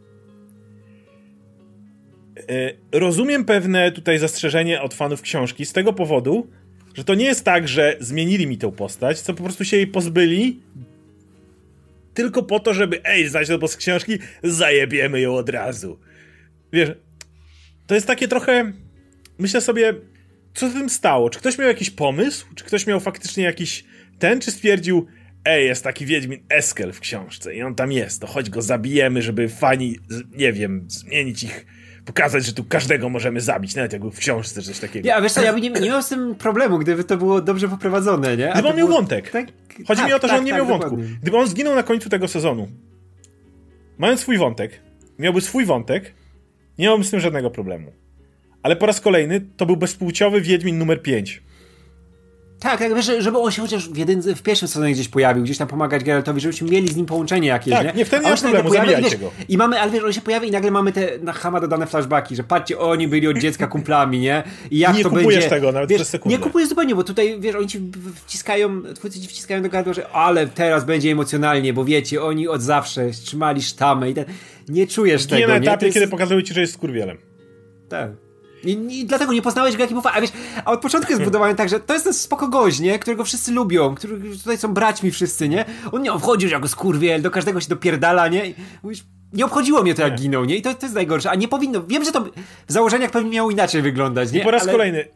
E, 2.49 2.73
rozumiem 2.93 3.45
pewne 3.45 3.93
tutaj 3.93 4.19
zastrzeżenie 4.19 4.83
od 4.83 4.95
fanów 4.95 5.23
książki 5.23 5.67
z 5.67 5.73
tego 5.73 5.93
powodu, 5.93 6.51
że 6.95 7.05
to 7.05 7.15
nie 7.15 7.25
jest 7.25 7.45
tak, 7.45 7.69
że 7.69 7.97
zmienili 8.01 8.47
mi 8.47 8.59
tę 8.59 8.73
postać, 8.73 9.21
co 9.21 9.35
po 9.35 9.43
prostu 9.43 9.65
się 9.65 9.77
jej 9.77 9.87
pozbyli 9.87 10.61
tylko 12.15 12.43
po 12.43 12.61
to, 12.61 12.75
żeby 12.75 13.05
ej, 13.05 13.29
znać 13.29 13.49
to 13.49 13.69
z 13.69 13.77
książki, 13.77 14.19
zajebiemy 14.43 15.21
ją 15.21 15.35
od 15.35 15.49
razu. 15.49 15.99
Wiesz, 16.73 16.91
to 17.87 17.95
jest 17.95 18.07
takie 18.07 18.29
trochę 18.29 18.73
myślę 19.39 19.61
sobie, 19.61 19.95
co 20.57 20.71
z 20.71 20.73
tym 20.73 20.91
stało? 20.91 21.31
Czy 21.31 21.39
ktoś 21.39 21.59
miał 21.59 21.69
jakiś 21.69 21.91
pomysł? 21.91 22.47
Czy 22.55 22.65
ktoś 22.65 22.87
miał 22.87 23.01
faktycznie 23.01 23.45
jakiś 23.45 23.85
ten, 24.19 24.41
czy 24.41 24.51
stwierdził, 24.51 25.07
ej, 25.45 25.67
jest 25.67 25.85
taki 25.85 26.07
Wiedźmin 26.07 26.41
Eskel 26.49 26.93
w 26.93 27.01
książce 27.01 27.55
i 27.55 27.63
on 27.63 27.75
tam 27.75 27.93
jest, 27.93 28.21
to 28.21 28.27
chodź 28.27 28.51
go 28.51 28.63
zabijemy, 28.63 29.23
żeby 29.23 29.49
fani, 29.49 29.97
nie 30.37 30.53
wiem, 30.53 30.85
zmienić 30.89 31.43
ich, 31.43 31.67
pokazać, 32.05 32.47
że 32.47 32.53
tu 32.53 32.65
każdego 32.65 33.09
możemy 33.09 33.41
zabić, 33.41 33.75
nawet 33.75 33.93
jak 33.93 34.03
w 34.03 34.19
książce, 34.19 34.63
czy 34.63 34.69
coś 34.69 34.79
takiego. 34.79 35.09
Ja, 35.09 35.21
wiesz 35.21 35.33
co, 35.33 35.43
ja 35.43 35.53
bym 35.53 35.63
nie, 35.63 35.71
nie 35.71 35.91
miał 35.91 36.03
z 36.03 36.09
tym 36.09 36.35
problemu, 36.35 36.79
gdyby 36.79 37.05
to 37.05 37.17
było 37.17 37.41
dobrze 37.41 37.69
poprowadzone, 37.69 38.37
nie? 38.37 38.51
A 38.51 38.53
gdyby 38.53 38.69
on 38.69 38.77
miał 38.77 38.89
wątek. 38.89 39.31
Tak, 39.31 39.47
Chodzi 39.87 40.01
tak, 40.01 40.09
mi 40.09 40.15
o 40.15 40.19
to, 40.19 40.29
tak, 40.29 40.31
że 40.31 40.39
on 40.39 40.45
nie 40.45 40.51
tak, 40.51 40.59
miał 40.59 40.67
wątku. 40.67 40.91
Dokładnie. 40.91 41.17
Gdyby 41.23 41.37
on 41.37 41.47
zginął 41.47 41.75
na 41.75 41.83
końcu 41.83 42.09
tego 42.09 42.29
sezonu, 42.29 42.69
mając 43.99 44.21
swój 44.21 44.39
wątek, 44.39 44.81
miałby 45.19 45.41
swój 45.41 45.65
wątek, 45.65 46.15
nie 46.79 46.85
miałbym 46.85 47.05
z 47.05 47.11
tym 47.11 47.21
żadnego 47.21 47.51
problemu 47.51 48.06
ale 48.67 48.77
po 48.77 48.87
raz 48.87 49.01
kolejny 49.01 49.41
to 49.57 49.67
był 49.67 49.77
bezpłciowy 49.77 50.41
Wiedźmin 50.41 50.79
numer 50.79 51.03
5. 51.03 51.43
Tak, 52.61 52.79
tak, 52.79 52.95
wiesz, 52.95 53.11
żeby 53.19 53.39
on 53.39 53.51
się 53.51 53.63
chociaż 53.63 53.89
w, 53.89 53.97
jeden, 53.97 54.21
w 54.23 54.43
pierwszym 54.43 54.69
sezonie 54.69 54.93
gdzieś 54.93 55.09
pojawił, 55.09 55.45
gdzieś 55.45 55.59
tam 55.59 55.69
pomagać 55.69 56.05
Geraltowi, 56.05 56.41
żebyśmy 56.41 56.71
mieli 56.71 56.89
z 56.89 56.97
nim 56.97 57.07
połączenie 57.07 57.49
jakieś, 57.49 57.75
tak, 57.75 57.87
nie? 57.87 57.93
nie, 57.93 58.05
wtedy 58.05 58.25
nie 58.25 58.31
ma 58.31 58.37
problemu, 58.37 58.69
pojawia, 58.69 59.01
wiesz, 59.01 59.17
go. 59.17 59.31
I 59.49 59.57
mamy, 59.57 59.81
ale 59.81 59.93
wiesz, 59.93 60.05
on 60.05 60.13
się 60.13 60.21
pojawia 60.21 60.49
i 60.49 60.51
nagle 60.51 60.71
mamy 60.71 60.93
te 60.93 61.19
na 61.23 61.33
Hama 61.33 61.61
dodane 61.61 61.87
flashbacki, 61.87 62.37
że 62.37 62.45
patrzcie, 62.45 62.79
oni 62.79 63.09
byli 63.09 63.29
od 63.29 63.39
dziecka 63.39 63.67
kumplami, 63.67 64.19
nie? 64.19 64.43
I 64.71 64.79
jak 64.79 64.97
nie 64.97 65.03
to 65.03 65.09
kupujesz 65.09 65.35
będzie, 65.35 65.49
tego 65.49 65.73
nawet 65.73 65.91
wiesz, 65.91 65.99
przez 65.99 66.09
sekundę. 66.09 66.39
Nie 66.39 66.45
kupujesz 66.45 66.69
zupełnie, 66.69 66.95
bo 66.95 67.05
tutaj, 67.05 67.41
wiesz, 67.41 67.55
oni 67.55 67.69
ci 67.69 67.81
wciskają, 68.27 68.83
twórcy 68.95 69.21
ci 69.21 69.29
wciskają 69.29 69.63
do 69.63 69.69
gardła, 69.69 69.93
że 69.93 70.09
ale 70.09 70.47
teraz 70.47 70.85
będzie 70.85 71.13
emocjonalnie, 71.13 71.73
bo 71.73 71.85
wiecie, 71.85 72.23
oni 72.23 72.49
od 72.49 72.63
zawsze 72.63 73.11
trzymali 73.11 73.63
sztamę 73.63 74.11
i 74.11 74.15
ten... 74.15 74.25
Nie 74.69 74.87
czujesz 74.87 75.25
nie 75.25 75.37
tego, 75.37 75.49
na 75.49 75.55
etapie, 75.55 75.87
jest... 75.87 75.95
kiedy 75.95 76.09
pokazują 76.09 76.43
ci, 76.43 76.55
że 76.55 76.61
jest 76.61 76.73
skurwielem. 76.73 77.19
Tak. 77.89 78.26
I, 78.65 79.01
I, 79.01 79.07
dlatego 79.07 79.33
nie 79.33 79.43
poznałeś 79.43 79.77
go, 79.77 79.83
jaki 79.83 79.95
był 79.95 80.03
a 80.13 80.21
wiesz, 80.21 80.33
a 80.65 80.73
od 80.73 80.81
początku 80.81 81.13
jest 81.13 81.25
budowany 81.31 81.55
tak, 81.55 81.69
że 81.69 81.81
to 81.81 81.93
jest 81.93 82.05
ten 82.05 82.15
spoko 82.15 82.49
gość, 82.49 82.81
nie? 82.81 82.99
Którego 82.99 83.25
wszyscy 83.25 83.53
lubią, 83.53 83.95
który 83.95 84.37
tutaj 84.39 84.59
są 84.59 84.75
braćmi 84.75 85.11
wszyscy, 85.11 85.49
nie? 85.49 85.65
On 85.93 86.03
nie 86.03 86.19
wchodził 86.19 86.49
jako 86.49 86.69
skurwiel, 86.69 87.23
do 87.23 87.31
każdego 87.31 87.61
się 87.61 87.69
dopierdala, 87.69 88.29
nie? 88.29 88.47
I 88.47 88.55
mówisz, 88.83 89.05
nie 89.33 89.45
obchodziło 89.45 89.83
mnie 89.83 89.95
to, 89.95 90.03
jak 90.03 90.21
ginął, 90.21 90.45
nie? 90.45 90.57
I 90.57 90.63
to, 90.63 90.75
to 90.75 90.87
jest 90.87 90.95
najgorsze. 90.95 91.31
A 91.31 91.35
nie 91.35 91.49
powinno. 91.49 91.83
Wiem, 91.83 92.05
że 92.05 92.13
to 92.13 92.25
w 92.67 92.73
założeniach 92.73 93.11
pewnie 93.11 93.31
miało 93.31 93.51
inaczej 93.51 93.83
wyglądać, 93.83 94.33
nie? 94.33 94.41
I 94.41 94.45
po 94.45 94.51
raz 94.51 94.63
Ale... 94.63 94.73
kolejny, 94.73 95.09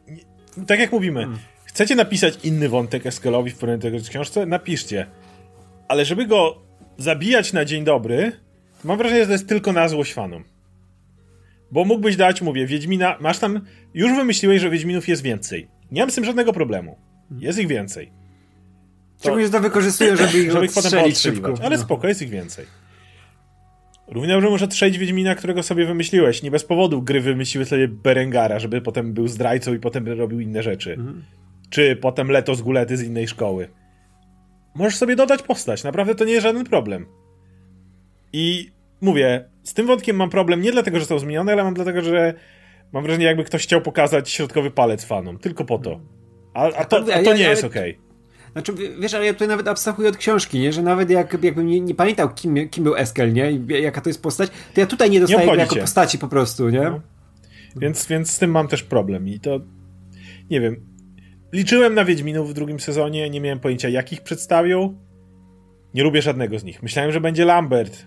tak 0.66 0.80
jak 0.80 0.92
mówimy, 0.92 1.20
hmm. 1.20 1.38
chcecie 1.64 1.96
napisać 1.96 2.38
inny 2.44 2.68
wątek 2.68 3.06
Eskelowi 3.06 3.50
w 3.50 3.58
porównaniu 3.58 4.00
do 4.00 4.08
książce? 4.08 4.46
Napiszcie. 4.46 5.06
Ale 5.88 6.04
żeby 6.04 6.26
go 6.26 6.56
zabijać 6.98 7.52
na 7.52 7.64
dzień 7.64 7.84
dobry, 7.84 8.32
mam 8.84 8.98
wrażenie, 8.98 9.20
że 9.20 9.26
to 9.26 9.32
jest 9.32 9.48
tylko 9.48 9.72
na 9.72 9.88
złość 9.88 10.14
fanom. 10.14 10.44
Bo 11.72 11.84
mógłbyś 11.84 12.16
dać, 12.16 12.42
mówię, 12.42 12.66
Wiedźmina, 12.66 13.16
masz 13.20 13.38
tam, 13.38 13.60
już 13.94 14.12
wymyśliłeś, 14.12 14.60
że 14.60 14.70
Wiedźminów 14.70 15.08
jest 15.08 15.22
więcej. 15.22 15.68
Nie 15.90 16.00
mam 16.02 16.10
z 16.10 16.14
tym 16.14 16.24
żadnego 16.24 16.52
problemu. 16.52 16.96
Jest 17.38 17.58
ich 17.58 17.66
więcej. 17.66 18.12
Szczególnie 19.20 19.48
to 19.48 19.60
wykorzystują, 19.60 20.16
żeby 20.16 20.38
ich, 20.42 20.52
żeby 20.52 20.64
ich 20.64 20.72
potem 20.72 21.14
szybko. 21.14 21.54
Ale 21.62 21.76
no. 21.76 21.82
spoko, 21.82 22.08
jest 22.08 22.22
ich 22.22 22.30
więcej. 22.30 22.66
Równie 24.08 24.32
dobrze 24.32 24.50
może 24.50 24.68
trzeć 24.68 24.98
Wiedźmina, 24.98 25.34
którego 25.34 25.62
sobie 25.62 25.86
wymyśliłeś. 25.86 26.42
Nie 26.42 26.50
bez 26.50 26.64
powodu 26.64 27.02
gry 27.02 27.20
wymyśliły 27.20 27.64
sobie 27.64 27.88
Berengara, 27.88 28.58
żeby 28.58 28.80
potem 28.80 29.12
był 29.12 29.28
zdrajcą 29.28 29.74
i 29.74 29.78
potem 29.78 30.08
robił 30.08 30.40
inne 30.40 30.62
rzeczy. 30.62 30.92
Mhm. 30.92 31.24
Czy 31.70 31.96
potem 31.96 32.30
Leto 32.30 32.54
z 32.54 32.62
Gulety 32.62 32.96
z 32.96 33.02
innej 33.02 33.28
szkoły. 33.28 33.68
Możesz 34.74 34.96
sobie 34.98 35.16
dodać 35.16 35.42
postać, 35.42 35.84
naprawdę 35.84 36.14
to 36.14 36.24
nie 36.24 36.32
jest 36.32 36.42
żaden 36.42 36.64
problem. 36.64 37.06
I 38.32 38.70
mówię, 39.00 39.44
z 39.62 39.74
tym 39.74 39.86
wątkiem 39.86 40.16
mam 40.16 40.30
problem 40.30 40.62
nie 40.62 40.72
dlatego, 40.72 40.96
że 40.96 41.00
został 41.00 41.18
zmieniony, 41.18 41.52
ale 41.52 41.64
mam 41.64 41.74
dlatego, 41.74 42.02
że 42.02 42.34
mam 42.92 43.02
wrażenie, 43.02 43.24
jakby 43.24 43.44
ktoś 43.44 43.62
chciał 43.62 43.80
pokazać 43.80 44.30
środkowy 44.30 44.70
palec 44.70 45.04
fanom. 45.04 45.38
Tylko 45.38 45.64
po 45.64 45.78
to. 45.78 46.00
A, 46.54 46.64
a 46.64 46.84
to, 46.84 47.04
a 47.14 47.22
to 47.22 47.34
nie 47.34 47.42
jest 47.42 47.64
okej. 47.64 47.90
Okay. 47.90 48.10
Znaczy, 48.52 48.72
wiesz, 49.00 49.14
ale 49.14 49.26
ja 49.26 49.32
tutaj 49.32 49.48
nawet 49.48 49.68
abstrahuję 49.68 50.08
od 50.08 50.16
książki, 50.16 50.58
nie? 50.58 50.72
Że 50.72 50.82
nawet 50.82 51.10
jak, 51.10 51.44
jakbym 51.44 51.66
nie, 51.66 51.80
nie 51.80 51.94
pamiętał, 51.94 52.34
kim, 52.34 52.68
kim 52.68 52.84
był 52.84 52.96
Eskel, 52.96 53.32
nie? 53.32 53.52
I 53.52 53.66
jaka 53.82 54.00
to 54.00 54.10
jest 54.10 54.22
postać, 54.22 54.50
to 54.74 54.80
ja 54.80 54.86
tutaj 54.86 55.10
nie 55.10 55.20
dostaję 55.20 55.52
nie 55.52 55.56
jako 55.56 55.76
postaci 55.76 56.18
po 56.18 56.28
prostu, 56.28 56.68
nie? 56.68 56.82
No. 56.82 57.00
Więc, 57.76 58.06
więc 58.06 58.30
z 58.30 58.38
tym 58.38 58.50
mam 58.50 58.68
też 58.68 58.82
problem 58.82 59.28
i 59.28 59.40
to 59.40 59.60
nie 60.50 60.60
wiem. 60.60 60.76
Liczyłem 61.52 61.94
na 61.94 62.04
Wiedźminów 62.04 62.50
w 62.50 62.54
drugim 62.54 62.80
sezonie, 62.80 63.30
nie 63.30 63.40
miałem 63.40 63.60
pojęcia 63.60 63.88
jakich 63.88 64.20
przedstawią. 64.20 64.98
Nie 65.94 66.02
lubię 66.02 66.22
żadnego 66.22 66.58
z 66.58 66.64
nich. 66.64 66.82
Myślałem, 66.82 67.12
że 67.12 67.20
będzie 67.20 67.44
Lambert, 67.44 68.06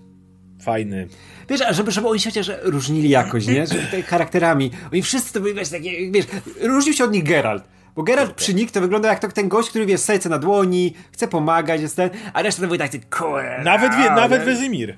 fajny. 0.63 1.07
Wiesz, 1.49 1.61
żeby, 1.69 1.91
żeby 1.91 2.07
oni 2.07 2.19
się 2.19 2.29
chociaż 2.29 2.51
różnili 2.63 3.09
jakoś, 3.09 3.47
nie? 3.47 3.67
Że 3.67 4.01
charakterami. 4.01 4.71
Oni 4.91 5.01
wszyscy 5.01 5.33
to 5.33 5.39
byli 5.39 5.65
takie, 5.71 6.11
wiesz, 6.11 6.25
różnił 6.61 6.93
się 6.93 7.03
od 7.03 7.11
nich 7.11 7.23
Geralt. 7.23 7.63
Bo 7.95 8.03
Geralt 8.03 8.29
okay. 8.29 8.37
przy 8.37 8.53
nich 8.53 8.71
to 8.71 8.81
wygląda 8.81 9.09
jak 9.09 9.19
to, 9.19 9.27
ten 9.27 9.49
gość, 9.49 9.69
który 9.69 9.85
wie, 9.85 9.97
serce 9.97 10.29
na 10.29 10.37
dłoni, 10.37 10.93
chce 11.11 11.27
pomagać, 11.27 11.81
jest 11.81 11.95
ten, 11.95 12.09
a 12.33 12.41
reszta 12.41 12.61
to 12.61 12.67
były 12.67 12.77
tak, 12.77 12.91
kurde. 13.09 13.61
Nawet, 13.63 13.95
wie, 13.95 14.09
nawet 14.09 14.43
Wezimir. 14.43 14.97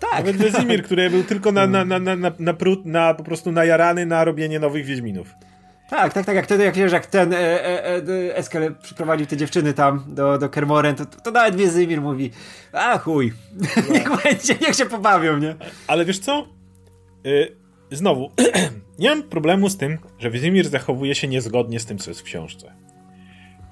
Tak. 0.00 0.12
Nawet 0.12 0.36
Wezimir, 0.36 0.82
który 0.82 1.10
był 1.10 1.24
tylko 1.24 1.52
na, 1.52 1.66
na, 1.66 1.84
na, 1.84 1.98
na, 1.98 2.16
na, 2.16 2.32
na, 2.38 2.54
na 2.84 3.14
po 3.14 3.24
prostu 3.24 3.52
najarany 3.52 4.06
na 4.06 4.24
robienie 4.24 4.60
nowych 4.60 4.84
Wiedźminów. 4.86 5.28
Tak, 5.90 6.12
tak, 6.12 6.26
tak, 6.26 6.36
jak 6.36 6.44
wtedy, 6.44 6.64
jak 6.64 6.74
wiesz, 6.74 6.92
jak 6.92 7.06
ten 7.06 7.32
e, 7.32 7.38
e, 7.38 7.96
e, 7.96 8.36
Eskel 8.36 8.74
przyprowadził 8.82 9.26
te 9.26 9.36
dziewczyny 9.36 9.72
tam 9.72 10.04
do, 10.08 10.38
do 10.38 10.48
Kermoren, 10.48 10.96
to, 10.96 11.06
to 11.06 11.30
nawet 11.30 11.56
Wiezymir 11.56 12.00
mówi, 12.00 12.30
a 12.72 12.98
chuj, 12.98 13.32
no. 13.88 13.94
niech 13.94 14.08
będzie, 14.24 14.54
niech 14.60 14.74
się 14.76 14.86
pobawią, 14.86 15.38
nie? 15.38 15.54
Ale 15.86 16.04
wiesz 16.04 16.18
co? 16.18 16.46
Y 17.26 17.56
znowu, 17.90 18.30
nie 18.98 19.08
mam 19.08 19.22
problemu 19.22 19.68
z 19.68 19.76
tym, 19.76 19.98
że 20.18 20.30
Wiezymir 20.30 20.68
zachowuje 20.68 21.14
się 21.14 21.28
niezgodnie 21.28 21.80
z 21.80 21.86
tym, 21.86 21.98
co 21.98 22.10
jest 22.10 22.20
w 22.20 22.24
książce. 22.24 22.72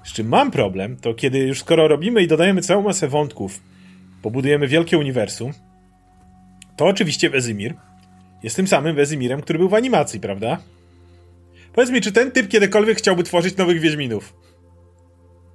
Z 0.03 0.13
czym 0.13 0.27
mam 0.27 0.51
problem, 0.51 0.97
to 0.97 1.13
kiedy 1.13 1.39
już 1.39 1.59
skoro 1.59 1.87
robimy 1.87 2.23
i 2.23 2.27
dodajemy 2.27 2.61
całą 2.61 2.83
masę 2.83 3.07
wątków, 3.07 3.59
pobudujemy 4.21 4.67
wielkie 4.67 4.97
uniwersum, 4.97 5.51
to 6.75 6.85
oczywiście 6.85 7.29
Wezimir 7.29 7.73
jest 8.43 8.55
tym 8.55 8.67
samym 8.67 8.95
Wezimirem, 8.95 9.41
który 9.41 9.59
był 9.59 9.69
w 9.69 9.73
animacji, 9.73 10.19
prawda? 10.19 10.57
Powiedz 11.73 11.91
mi, 11.91 12.01
czy 12.01 12.11
ten 12.11 12.31
typ 12.31 12.47
kiedykolwiek 12.47 12.97
chciałby 12.97 13.23
tworzyć 13.23 13.57
nowych 13.57 13.79
Wiedźminów? 13.79 14.33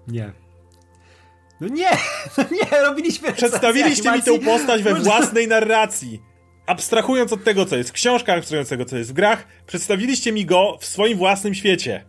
Nie. 0.08 0.32
No 1.60 1.68
nie, 1.68 1.90
no 2.38 2.44
nie, 2.52 2.82
robiliśmy 2.82 3.32
Przedstawiliście 3.32 4.12
mi 4.12 4.22
tę 4.22 4.38
postać 4.38 4.82
we 4.82 4.94
własnej 4.94 5.48
narracji. 5.48 6.22
Abstrahując 6.66 7.32
od 7.32 7.44
tego, 7.44 7.66
co 7.66 7.76
jest 7.76 7.90
w 7.90 7.92
książkach, 7.92 8.38
abstrahując 8.38 8.66
od 8.66 8.70
tego, 8.70 8.84
co 8.84 8.96
jest 8.96 9.10
w 9.10 9.12
grach, 9.12 9.46
przedstawiliście 9.66 10.32
mi 10.32 10.46
go 10.46 10.78
w 10.80 10.86
swoim 10.86 11.18
własnym 11.18 11.54
świecie. 11.54 12.04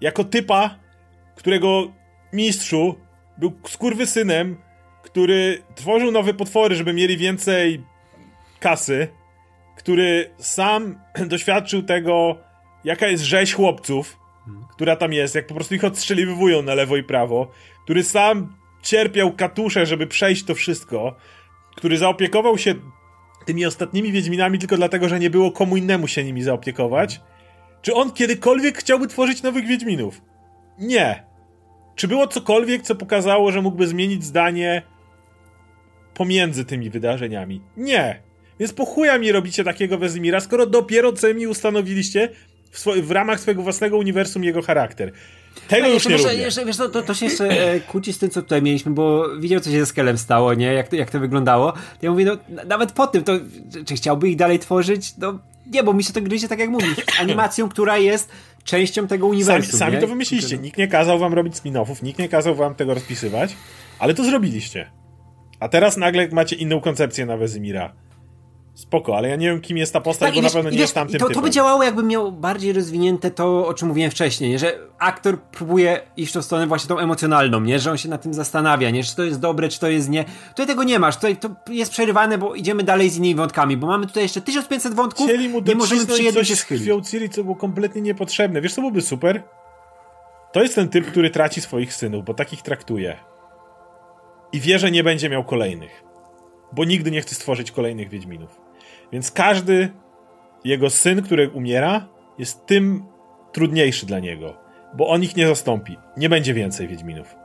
Jako 0.00 0.24
typa, 0.24 0.78
którego 1.36 1.92
mistrzu 2.32 2.94
był 3.38 3.52
skurwysynem, 3.68 4.56
który 5.02 5.62
tworzył 5.74 6.10
nowe 6.10 6.34
potwory, 6.34 6.74
żeby 6.74 6.92
mieli 6.92 7.16
więcej 7.16 7.84
kasy, 8.60 9.08
który 9.76 10.30
sam 10.38 11.00
doświadczył 11.26 11.82
tego, 11.82 12.38
jaka 12.86 13.06
jest 13.06 13.24
rzeź 13.24 13.54
chłopców, 13.54 14.16
która 14.70 14.96
tam 14.96 15.12
jest, 15.12 15.34
jak 15.34 15.46
po 15.46 15.54
prostu 15.54 15.74
ich 15.74 15.84
odstrzeliwują 15.84 16.62
na 16.62 16.74
lewo 16.74 16.96
i 16.96 17.02
prawo, 17.02 17.50
który 17.84 18.04
sam 18.04 18.56
cierpiał 18.82 19.32
katusze, 19.32 19.86
żeby 19.86 20.06
przejść 20.06 20.44
to 20.44 20.54
wszystko, 20.54 21.16
który 21.76 21.98
zaopiekował 21.98 22.58
się 22.58 22.74
tymi 23.46 23.66
ostatnimi 23.66 24.12
Wiedźminami 24.12 24.58
tylko 24.58 24.76
dlatego, 24.76 25.08
że 25.08 25.18
nie 25.18 25.30
było 25.30 25.50
komu 25.50 25.76
innemu 25.76 26.08
się 26.08 26.24
nimi 26.24 26.42
zaopiekować, 26.42 27.20
czy 27.82 27.94
on 27.94 28.12
kiedykolwiek 28.12 28.78
chciałby 28.78 29.06
tworzyć 29.06 29.42
nowych 29.42 29.66
Wiedźminów? 29.66 30.22
Nie. 30.78 31.24
Czy 31.94 32.08
było 32.08 32.26
cokolwiek, 32.26 32.82
co 32.82 32.94
pokazało, 32.94 33.52
że 33.52 33.62
mógłby 33.62 33.86
zmienić 33.86 34.24
zdanie 34.24 34.82
pomiędzy 36.14 36.64
tymi 36.64 36.90
wydarzeniami? 36.90 37.60
Nie. 37.76 38.22
Więc 38.60 38.72
po 38.72 38.84
chuja 38.84 39.18
mi 39.18 39.32
robicie 39.32 39.64
takiego 39.64 39.98
Wezimira, 39.98 40.40
skoro 40.40 40.66
dopiero 40.66 41.12
co 41.12 41.34
mi 41.34 41.46
ustanowiliście 41.46 42.28
w, 42.70 42.84
w, 43.02 43.10
ramach 43.10 43.40
swojego 43.40 43.62
własnego 43.62 43.98
uniwersum 43.98 44.44
jego 44.44 44.62
charakter. 44.62 45.12
Tego 45.68 45.88
już 45.88 46.06
nie 46.06 46.16
może, 46.16 46.28
lubię. 46.28 46.42
Jeszcze, 46.42 46.64
wiesz, 46.64 46.76
to, 46.76 46.88
to, 46.88 47.02
to 47.02 47.14
się 47.14 47.26
jeszcze 47.26 47.48
e, 47.48 47.80
kłóci 47.80 48.12
z 48.12 48.18
tym, 48.18 48.30
co 48.30 48.42
tutaj 48.42 48.62
mieliśmy, 48.62 48.92
bo 48.92 49.28
widział, 49.38 49.60
co 49.60 49.70
się 49.70 49.80
ze 49.80 49.86
Skelem 49.86 50.18
stało, 50.18 50.54
nie? 50.54 50.72
Jak 50.72 50.88
to, 50.88 50.96
jak 50.96 51.10
to 51.10 51.20
wyglądało. 51.20 51.72
Ja 52.02 52.10
mówię, 52.10 52.24
no 52.24 52.62
nawet 52.66 52.92
po 52.92 53.06
tym, 53.06 53.24
to 53.24 53.32
czy 53.86 53.94
chciałby 53.94 54.28
ich 54.28 54.36
dalej 54.36 54.58
tworzyć? 54.58 55.16
No 55.18 55.38
nie, 55.66 55.82
bo 55.82 55.92
mi 55.92 56.04
się 56.04 56.12
to 56.12 56.20
gryzie, 56.20 56.48
tak 56.48 56.58
jak 56.58 56.70
mówisz, 56.70 56.96
animacją, 57.20 57.68
która 57.74 57.98
jest 57.98 58.32
częścią 58.64 59.06
tego 59.06 59.26
uniwersum. 59.26 59.78
Sami, 59.78 59.92
sami 59.92 60.02
to 60.02 60.08
wymyśliliście. 60.08 60.58
Nikt 60.58 60.78
nie 60.78 60.88
kazał 60.88 61.18
wam 61.18 61.34
robić 61.34 61.54
spin-offów, 61.54 62.02
nikt 62.02 62.18
nie 62.18 62.28
kazał 62.28 62.54
wam 62.54 62.74
tego 62.74 62.94
rozpisywać, 62.94 63.56
ale 63.98 64.14
to 64.14 64.24
zrobiliście. 64.24 64.90
A 65.60 65.68
teraz 65.68 65.96
nagle 65.96 66.28
macie 66.28 66.56
inną 66.56 66.80
koncepcję 66.80 67.26
na 67.26 67.36
Wezimira. 67.36 67.92
Spoko, 68.76 69.16
ale 69.16 69.28
ja 69.28 69.36
nie 69.36 69.46
wiem, 69.46 69.60
kim 69.60 69.76
jest 69.76 69.92
ta 69.92 70.00
postać, 70.00 70.28
tak, 70.28 70.34
bo 70.34 70.42
wiesz, 70.42 70.52
na 70.52 70.58
pewno 70.58 70.70
nie 70.70 70.76
wiesz, 70.76 70.80
jest 70.80 70.94
tamtym 70.94 71.20
to, 71.20 71.30
to 71.30 71.40
by 71.40 71.50
działało, 71.50 71.82
jakby 71.82 72.02
miał 72.02 72.32
bardziej 72.32 72.72
rozwinięte 72.72 73.30
to, 73.30 73.66
o 73.66 73.74
czym 73.74 73.88
mówiłem 73.88 74.10
wcześniej, 74.10 74.50
nie? 74.50 74.58
że 74.58 74.78
aktor 74.98 75.40
próbuje 75.40 76.00
iść 76.16 76.30
w 76.30 76.34
tą 76.34 76.42
stronę 76.42 76.66
właśnie 76.66 76.88
tą 76.88 76.98
emocjonalną, 76.98 77.60
nie? 77.60 77.78
że 77.78 77.90
on 77.90 77.98
się 77.98 78.08
nad 78.08 78.22
tym 78.22 78.34
zastanawia, 78.34 78.90
nie? 78.90 79.04
czy 79.04 79.16
to 79.16 79.24
jest 79.24 79.40
dobre, 79.40 79.68
czy 79.68 79.80
to 79.80 79.88
jest 79.88 80.08
nie. 80.08 80.24
Tutaj 80.48 80.66
tego 80.66 80.84
nie 80.84 80.98
masz, 80.98 81.16
tutaj 81.16 81.36
to 81.36 81.50
jest 81.70 81.92
przerywane, 81.92 82.38
bo 82.38 82.54
idziemy 82.54 82.82
dalej 82.82 83.10
z 83.10 83.16
innymi 83.16 83.34
wątkami, 83.34 83.76
bo 83.76 83.86
mamy 83.86 84.06
tutaj 84.06 84.22
jeszcze 84.22 84.40
1500 84.40 84.94
wątków, 84.94 85.26
Chcieli 85.26 85.48
mu 85.48 85.60
nie 85.60 85.74
możemy 85.74 86.06
przy 86.06 86.22
jednym 86.22 86.44
się 86.44 86.56
schylić. 86.56 87.08
Ciri, 87.10 87.30
co 87.30 87.44
było 87.44 87.56
kompletnie 87.56 88.02
niepotrzebne. 88.02 88.60
Wiesz, 88.60 88.74
co 88.74 88.80
byłoby 88.80 89.02
super? 89.02 89.42
To 90.52 90.62
jest 90.62 90.74
ten 90.74 90.88
typ, 90.88 91.06
który 91.06 91.30
traci 91.30 91.60
swoich 91.60 91.94
synów, 91.94 92.24
bo 92.24 92.34
takich 92.34 92.62
traktuje. 92.62 93.16
I 94.52 94.60
wie, 94.60 94.78
że 94.78 94.90
nie 94.90 95.04
będzie 95.04 95.28
miał 95.28 95.44
kolejnych. 95.44 96.02
Bo 96.72 96.84
nigdy 96.84 97.10
nie 97.10 97.20
chce 97.20 97.34
stworzyć 97.34 97.72
kolejnych 97.72 98.08
Wiedźminów. 98.08 98.65
Więc 99.12 99.30
każdy 99.30 99.88
jego 100.64 100.90
syn, 100.90 101.22
który 101.22 101.50
umiera, 101.50 102.08
jest 102.38 102.66
tym 102.66 103.04
trudniejszy 103.52 104.06
dla 104.06 104.18
niego, 104.18 104.56
bo 104.94 105.08
on 105.08 105.22
ich 105.22 105.36
nie 105.36 105.46
zastąpi. 105.46 105.96
Nie 106.16 106.28
będzie 106.28 106.54
więcej 106.54 106.88
Wiedźminów. 106.88 107.36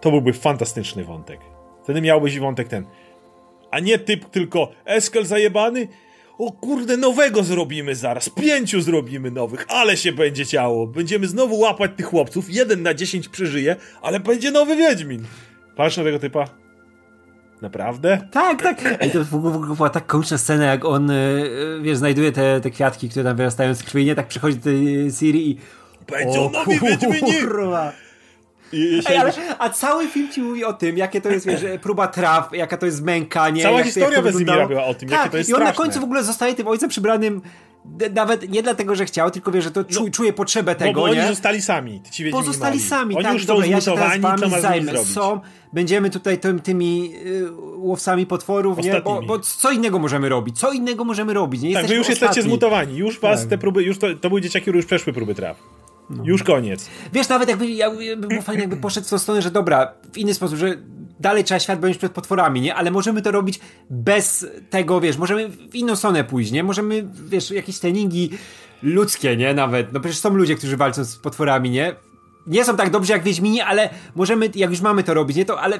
To 0.00 0.10
byłby 0.10 0.32
fantastyczny 0.32 1.04
wątek. 1.04 1.40
Wtedy 1.84 2.00
miałbyś 2.00 2.38
wątek 2.38 2.68
ten. 2.68 2.86
A 3.70 3.80
nie 3.80 3.98
typ 3.98 4.30
tylko 4.30 4.72
Eskel 4.84 5.26
zajebany? 5.26 5.88
O 6.38 6.52
kurde, 6.52 6.96
nowego 6.96 7.42
zrobimy 7.42 7.94
zaraz. 7.94 8.28
Pięciu 8.28 8.80
zrobimy 8.80 9.30
nowych, 9.30 9.66
ale 9.68 9.96
się 9.96 10.12
będzie 10.12 10.46
ciało. 10.46 10.86
Będziemy 10.86 11.26
znowu 11.26 11.58
łapać 11.58 11.90
tych 11.96 12.06
chłopców. 12.06 12.50
Jeden 12.50 12.82
na 12.82 12.94
dziesięć 12.94 13.28
przeżyje, 13.28 13.76
ale 14.02 14.20
będzie 14.20 14.50
nowy 14.50 14.76
Wiedźmin. 14.76 15.24
Patrz 15.76 15.96
na 15.96 16.04
tego 16.04 16.18
typa. 16.18 16.61
Naprawdę? 17.62 18.18
Tak, 18.30 18.62
tak. 18.62 19.06
I 19.06 19.10
to 19.10 19.24
w 19.24 19.34
ogóle 19.34 19.76
była 19.76 19.90
tak 19.90 20.06
komiczna 20.06 20.38
scena, 20.38 20.64
jak 20.64 20.84
on, 20.84 21.10
e, 21.10 21.14
wiesz, 21.82 21.96
znajduje 21.96 22.32
te, 22.32 22.60
te 22.60 22.70
kwiatki, 22.70 23.08
które 23.08 23.24
tam 23.24 23.36
wyrastają 23.36 23.74
z 23.74 23.82
krwi, 23.82 24.04
nie? 24.04 24.14
Tak 24.14 24.28
przychodzi 24.28 24.58
do 24.58 24.70
Siri 25.18 25.50
i... 25.50 25.58
Będą 26.10 26.50
nowi 26.50 26.78
Wiedźmini! 26.80 27.32
Ej, 29.08 29.16
ale, 29.16 29.32
a 29.58 29.68
cały 29.68 30.08
film 30.08 30.32
ci 30.32 30.42
mówi 30.42 30.64
o 30.64 30.72
tym, 30.72 30.96
jakie 30.96 31.20
to 31.20 31.28
jest, 31.28 31.46
wiesz, 31.46 31.60
próba 31.82 32.08
traw, 32.08 32.52
jaka 32.52 32.76
to 32.76 32.86
jest 32.86 33.02
męka, 33.02 33.50
nie? 33.50 33.62
Cała 33.62 33.76
jak, 33.76 33.86
historia 33.86 34.16
jak 34.16 34.24
Wezimira 34.24 34.68
była 34.68 34.84
o 34.84 34.94
tym, 34.94 35.08
tak, 35.08 35.18
jakie 35.18 35.30
to 35.30 35.36
jest 35.36 35.50
i 35.50 35.52
on 35.52 35.56
straszne. 35.56 35.72
na 35.72 35.76
końcu 35.76 36.00
w 36.00 36.04
ogóle 36.04 36.24
zostaje 36.24 36.54
tym 36.54 36.68
ojcem 36.68 36.88
przybranym 36.88 37.42
nawet 38.14 38.48
nie 38.48 38.62
dlatego, 38.62 38.94
że 38.94 39.04
chciał, 39.04 39.30
tylko 39.30 39.52
wie, 39.52 39.62
że 39.62 39.70
to 39.70 39.84
czu, 39.84 40.04
no, 40.04 40.10
czuje 40.10 40.32
potrzebę 40.32 40.74
tego, 40.74 41.00
bo, 41.00 41.06
oni 41.06 41.26
zostali 41.28 41.62
sami, 41.62 42.02
ci 42.10 42.30
Bo 42.30 42.42
zostali 42.42 42.80
sami, 42.80 43.14
oni 43.14 43.24
tak, 43.24 43.34
już 43.34 43.46
dobra, 43.46 43.64
są 43.64 43.70
ja 43.70 43.80
się 43.80 43.94
teraz 43.94 44.18
wami 44.20 44.60
zajmę. 44.60 45.04
Są, 45.04 45.40
będziemy 45.72 46.10
tutaj 46.10 46.38
tym, 46.38 46.60
tymi 46.60 47.14
y, 47.26 47.52
łowcami 47.76 48.26
potworów, 48.26 48.78
nie? 48.78 49.00
Bo, 49.00 49.22
bo, 49.22 49.38
co 49.38 49.70
innego 49.70 49.98
możemy 49.98 50.28
robić? 50.28 50.58
Co 50.58 50.72
innego 50.72 51.04
możemy 51.04 51.34
robić? 51.34 51.62
Nie 51.62 51.74
tak, 51.74 51.86
wy 51.86 51.94
już 51.94 52.08
ostatni. 52.08 52.26
jesteście 52.26 52.42
zmutowani, 52.42 52.96
już 52.96 53.20
was 53.20 53.40
tak. 53.40 53.50
te 53.50 53.58
próby, 53.58 53.82
już 53.82 53.98
to, 53.98 54.06
to 54.20 54.28
były 54.28 54.40
dzieciaki, 54.40 54.62
które 54.62 54.76
już 54.76 54.86
przeszły 54.86 55.12
próby 55.12 55.34
traw. 55.34 55.56
No. 56.10 56.24
Już 56.26 56.42
koniec. 56.42 56.88
Wiesz, 57.12 57.28
nawet 57.28 57.48
jakby, 57.48 57.70
jakby 57.70 58.16
było 58.28 58.42
fajnie, 58.42 58.60
jakby 58.60 58.76
poszedł 58.76 59.06
w 59.06 59.10
tą 59.10 59.18
stronę, 59.18 59.42
że 59.42 59.50
dobra, 59.50 59.92
w 60.12 60.18
inny 60.18 60.34
sposób, 60.34 60.58
że 60.58 60.76
dalej 61.22 61.44
trzeba 61.44 61.60
świat 61.60 61.80
bronić 61.80 61.98
przed 61.98 62.12
potworami, 62.12 62.60
nie? 62.60 62.74
Ale 62.74 62.90
możemy 62.90 63.22
to 63.22 63.30
robić 63.30 63.60
bez 63.90 64.46
tego, 64.70 65.00
wiesz, 65.00 65.16
możemy 65.16 65.48
w 65.48 65.74
inną 65.74 65.96
stronę 65.96 66.24
pójść, 66.24 66.52
nie? 66.52 66.62
Możemy, 66.62 67.08
wiesz, 67.28 67.50
jakieś 67.50 67.78
treningi 67.78 68.30
ludzkie, 68.82 69.36
nie? 69.36 69.54
Nawet, 69.54 69.92
no 69.92 70.00
przecież 70.00 70.18
są 70.18 70.34
ludzie, 70.34 70.54
którzy 70.54 70.76
walczą 70.76 71.04
z 71.04 71.16
potworami, 71.16 71.70
nie? 71.70 71.94
Nie 72.46 72.64
są 72.64 72.76
tak 72.76 72.90
dobrzy 72.90 73.12
jak 73.12 73.22
Wiedźmini, 73.22 73.60
ale 73.60 73.90
możemy, 74.14 74.50
jak 74.54 74.70
już 74.70 74.80
mamy 74.80 75.04
to 75.04 75.14
robić, 75.14 75.36
nie? 75.36 75.44
To, 75.44 75.60
ale 75.60 75.78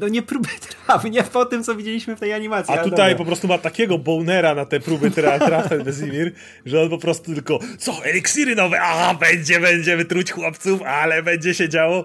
no 0.00 0.08
nie 0.08 0.22
próby 0.22 0.48
traw, 0.86 1.04
nie 1.04 1.22
po 1.22 1.46
tym, 1.46 1.64
co 1.64 1.74
widzieliśmy 1.74 2.16
w 2.16 2.20
tej 2.20 2.32
animacji. 2.32 2.74
A 2.74 2.78
tutaj 2.78 3.10
dobra. 3.10 3.14
po 3.18 3.24
prostu 3.24 3.48
ma 3.48 3.58
takiego 3.58 3.98
bonera 3.98 4.54
na 4.54 4.64
te 4.64 4.80
próby 4.80 5.10
traw, 5.10 5.68
ten 5.68 5.84
Wesimir, 5.84 6.32
że 6.66 6.82
on 6.82 6.90
po 6.90 6.98
prostu 6.98 7.34
tylko, 7.34 7.58
co, 7.78 8.04
eliksiry 8.04 8.54
nowe, 8.54 8.80
a 8.80 9.14
będzie, 9.14 9.60
będziemy 9.60 10.04
truć 10.04 10.32
chłopców, 10.32 10.82
ale 10.82 11.22
będzie 11.22 11.54
się 11.54 11.68
działo. 11.68 12.04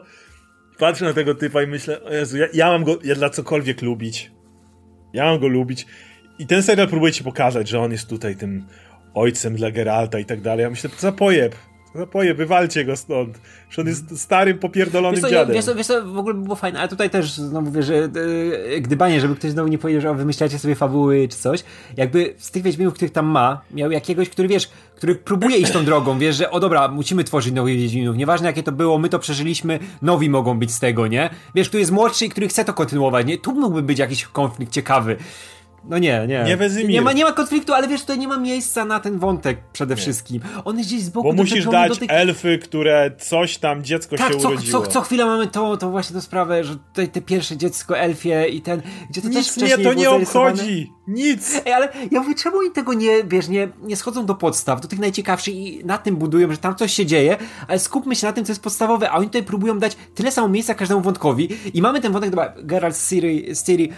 Patrzę 0.80 1.06
na 1.06 1.14
tego 1.14 1.36
typa 1.36 1.64
i 1.64 1.68
myślę, 1.68 2.00
Jezu, 2.12 2.38
ja, 2.38 2.48
ja 2.54 2.68
mam 2.68 2.84
go 2.84 3.00
ja 3.04 3.16
dla 3.16 3.30
cokolwiek 3.30 3.82
lubić. 3.82 4.32
Ja 5.14 5.26
mam 5.26 5.40
go 5.40 5.48
lubić. 5.48 5.86
I 6.40 6.48
ten 6.48 6.64
serial 6.64 6.88
próbuje 6.88 7.12
ci 7.12 7.24
pokazać, 7.24 7.70
że 7.70 7.80
on 7.80 7.92
jest 7.92 8.10
tutaj 8.10 8.36
tym 8.36 8.66
ojcem 9.14 9.56
dla 9.56 9.72
Geralta 9.72 10.20
i 10.20 10.26
tak 10.26 10.42
dalej. 10.42 10.64
Ja 10.64 10.70
myślę, 10.70 10.90
to 10.90 10.96
za 10.96 11.12
pojeb. 11.12 11.56
Zapoje, 11.96 12.34
wywalcie 12.34 12.86
go 12.86 12.96
stąd. 12.96 13.40
Że 13.70 13.82
on 13.82 13.88
jest 13.88 14.20
starym, 14.22 14.60
popierdolonym 14.60 15.16
wiesz 15.16 15.22
co, 15.22 15.30
dziadem. 15.30 15.56
Wiesz 15.56 15.66
co, 15.66 15.76
wiesz 15.76 15.88
co, 15.88 16.06
w 16.06 16.18
ogóle 16.18 16.34
by 16.36 16.42
było 16.42 16.56
fajne, 16.56 16.80
ale 16.80 16.88
tutaj 16.88 17.10
też 17.10 17.32
znowu 17.34 17.66
mówię, 17.66 17.84
że 17.84 17.96
e, 17.96 18.82
gdybanie, 18.82 19.22
żeby 19.22 19.36
ktoś 19.36 19.52
znowu 19.52 19.68
nie 19.68 19.78
powiedział, 19.78 20.02
że 20.02 20.14
wymyślacie 20.14 20.60
sobie 20.60 20.76
fabuły 20.76 21.28
czy 21.28 21.38
coś, 21.38 21.64
jakby 21.98 22.34
z 22.38 22.52
tych 22.52 22.64
Wiedźminów, 22.64 22.94
których 22.94 23.12
tam 23.12 23.26
ma, 23.26 23.62
miał 23.72 23.92
jakiegoś, 23.92 24.30
który 24.30 24.48
wiesz, 24.48 24.70
który 24.96 25.16
próbuje 25.16 25.58
iść 25.58 25.72
tą 25.72 25.86
drogą, 25.86 26.20
wiesz, 26.20 26.36
że 26.36 26.52
o 26.52 26.60
dobra, 26.60 26.88
musimy 26.88 27.24
tworzyć 27.24 27.54
nowych 27.54 27.78
Wiedźminów, 27.78 28.18
nieważne 28.18 28.48
jakie 28.48 28.64
to 28.64 28.72
było, 28.72 28.98
my 28.98 29.10
to 29.10 29.20
przeżyliśmy, 29.20 29.80
nowi 30.02 30.30
mogą 30.30 30.60
być 30.60 30.72
z 30.72 30.80
tego, 30.80 31.08
nie? 31.08 31.30
Wiesz, 31.56 31.68
który 31.68 31.82
jest 31.82 31.92
młodszy 31.92 32.26
i 32.26 32.30
który 32.30 32.48
chce 32.48 32.66
to 32.66 32.74
kontynuować, 32.74 33.26
nie? 33.26 33.38
Tu 33.38 33.54
mógłby 33.54 33.82
być 33.82 34.00
jakiś 34.00 34.26
konflikt 34.26 34.72
ciekawy. 34.72 35.18
No 35.86 35.98
nie, 35.98 36.26
nie. 36.28 36.44
Nie 36.44 36.58
Wesemir. 36.58 36.90
Nie 36.90 37.02
ma, 37.02 37.14
nie 37.14 37.24
ma 37.24 37.32
konfliktu, 37.32 37.74
ale 37.74 37.88
wiesz, 37.88 38.02
tutaj 38.02 38.20
nie 38.20 38.28
ma 38.28 38.38
miejsca 38.38 38.86
na 38.86 39.00
ten 39.00 39.20
wątek 39.20 39.58
przede 39.74 39.96
wszystkim. 39.96 40.42
On 40.66 40.78
jest 40.78 40.90
gdzieś 40.90 41.02
z 41.02 41.10
boku. 41.10 41.28
Bo 41.28 41.34
musisz 41.34 41.66
dać 41.66 42.00
tych... 42.00 42.10
elfy, 42.12 42.58
które 42.58 43.12
coś 43.20 43.58
tam, 43.58 43.84
dziecko 43.84 44.18
tak, 44.18 44.34
się 44.34 44.40
co, 44.40 44.50
urodziło. 44.50 44.82
Co, 44.82 44.88
co 44.88 45.02
chwilę 45.02 45.26
mamy 45.26 45.48
to, 45.48 45.78
to 45.78 45.90
właśnie 45.90 46.14
tę 46.14 46.22
sprawę, 46.22 46.64
że 46.64 46.76
tutaj 46.76 47.08
te 47.08 47.22
pierwsze 47.22 47.58
dziecko 47.58 47.98
elfie 47.98 48.48
i 48.50 48.62
ten, 48.62 48.82
gdzie 49.10 49.22
to 49.22 49.28
też 49.28 49.36
Nic 49.36 49.52
wcześniej 49.52 49.78
mnie 49.78 49.86
to 49.86 49.94
nie 49.94 50.10
obchodzi. 50.10 50.92
Nic. 51.08 51.62
Ej, 51.66 51.74
ale 51.74 51.90
ja 52.12 52.22
mówię, 52.22 52.36
czemu 52.36 52.58
oni 52.58 52.72
tego 52.72 52.94
nie, 52.94 53.24
wiesz, 53.24 53.48
nie, 53.48 53.70
nie 53.82 53.96
schodzą 53.96 54.26
do 54.26 54.36
podstaw, 54.36 54.82
do 54.82 54.88
tych 54.88 55.00
najciekawszych 55.00 55.56
i 55.56 55.86
na 55.86 55.98
tym 55.98 56.16
budują, 56.16 56.52
że 56.52 56.58
tam 56.58 56.76
coś 56.76 56.94
się 56.94 57.06
dzieje, 57.06 57.38
ale 57.68 57.80
skupmy 57.80 58.16
się 58.16 58.28
na 58.28 58.34
tym, 58.34 58.46
co 58.46 58.52
jest 58.52 58.64
podstawowe, 58.64 59.12
a 59.12 59.14
oni 59.16 59.28
tutaj 59.28 59.44
próbują 59.44 59.80
dać 59.80 59.98
tyle 60.16 60.32
samo 60.32 60.48
miejsca 60.48 60.74
każdemu 60.74 61.02
wątkowi 61.02 61.50
i 61.74 61.82
mamy 61.82 62.02
ten 62.02 62.12
wątek, 62.12 62.30
dobra, 62.30 62.54
Geralt 62.58 62.96
z 62.96 63.64
Ciri 63.66 63.92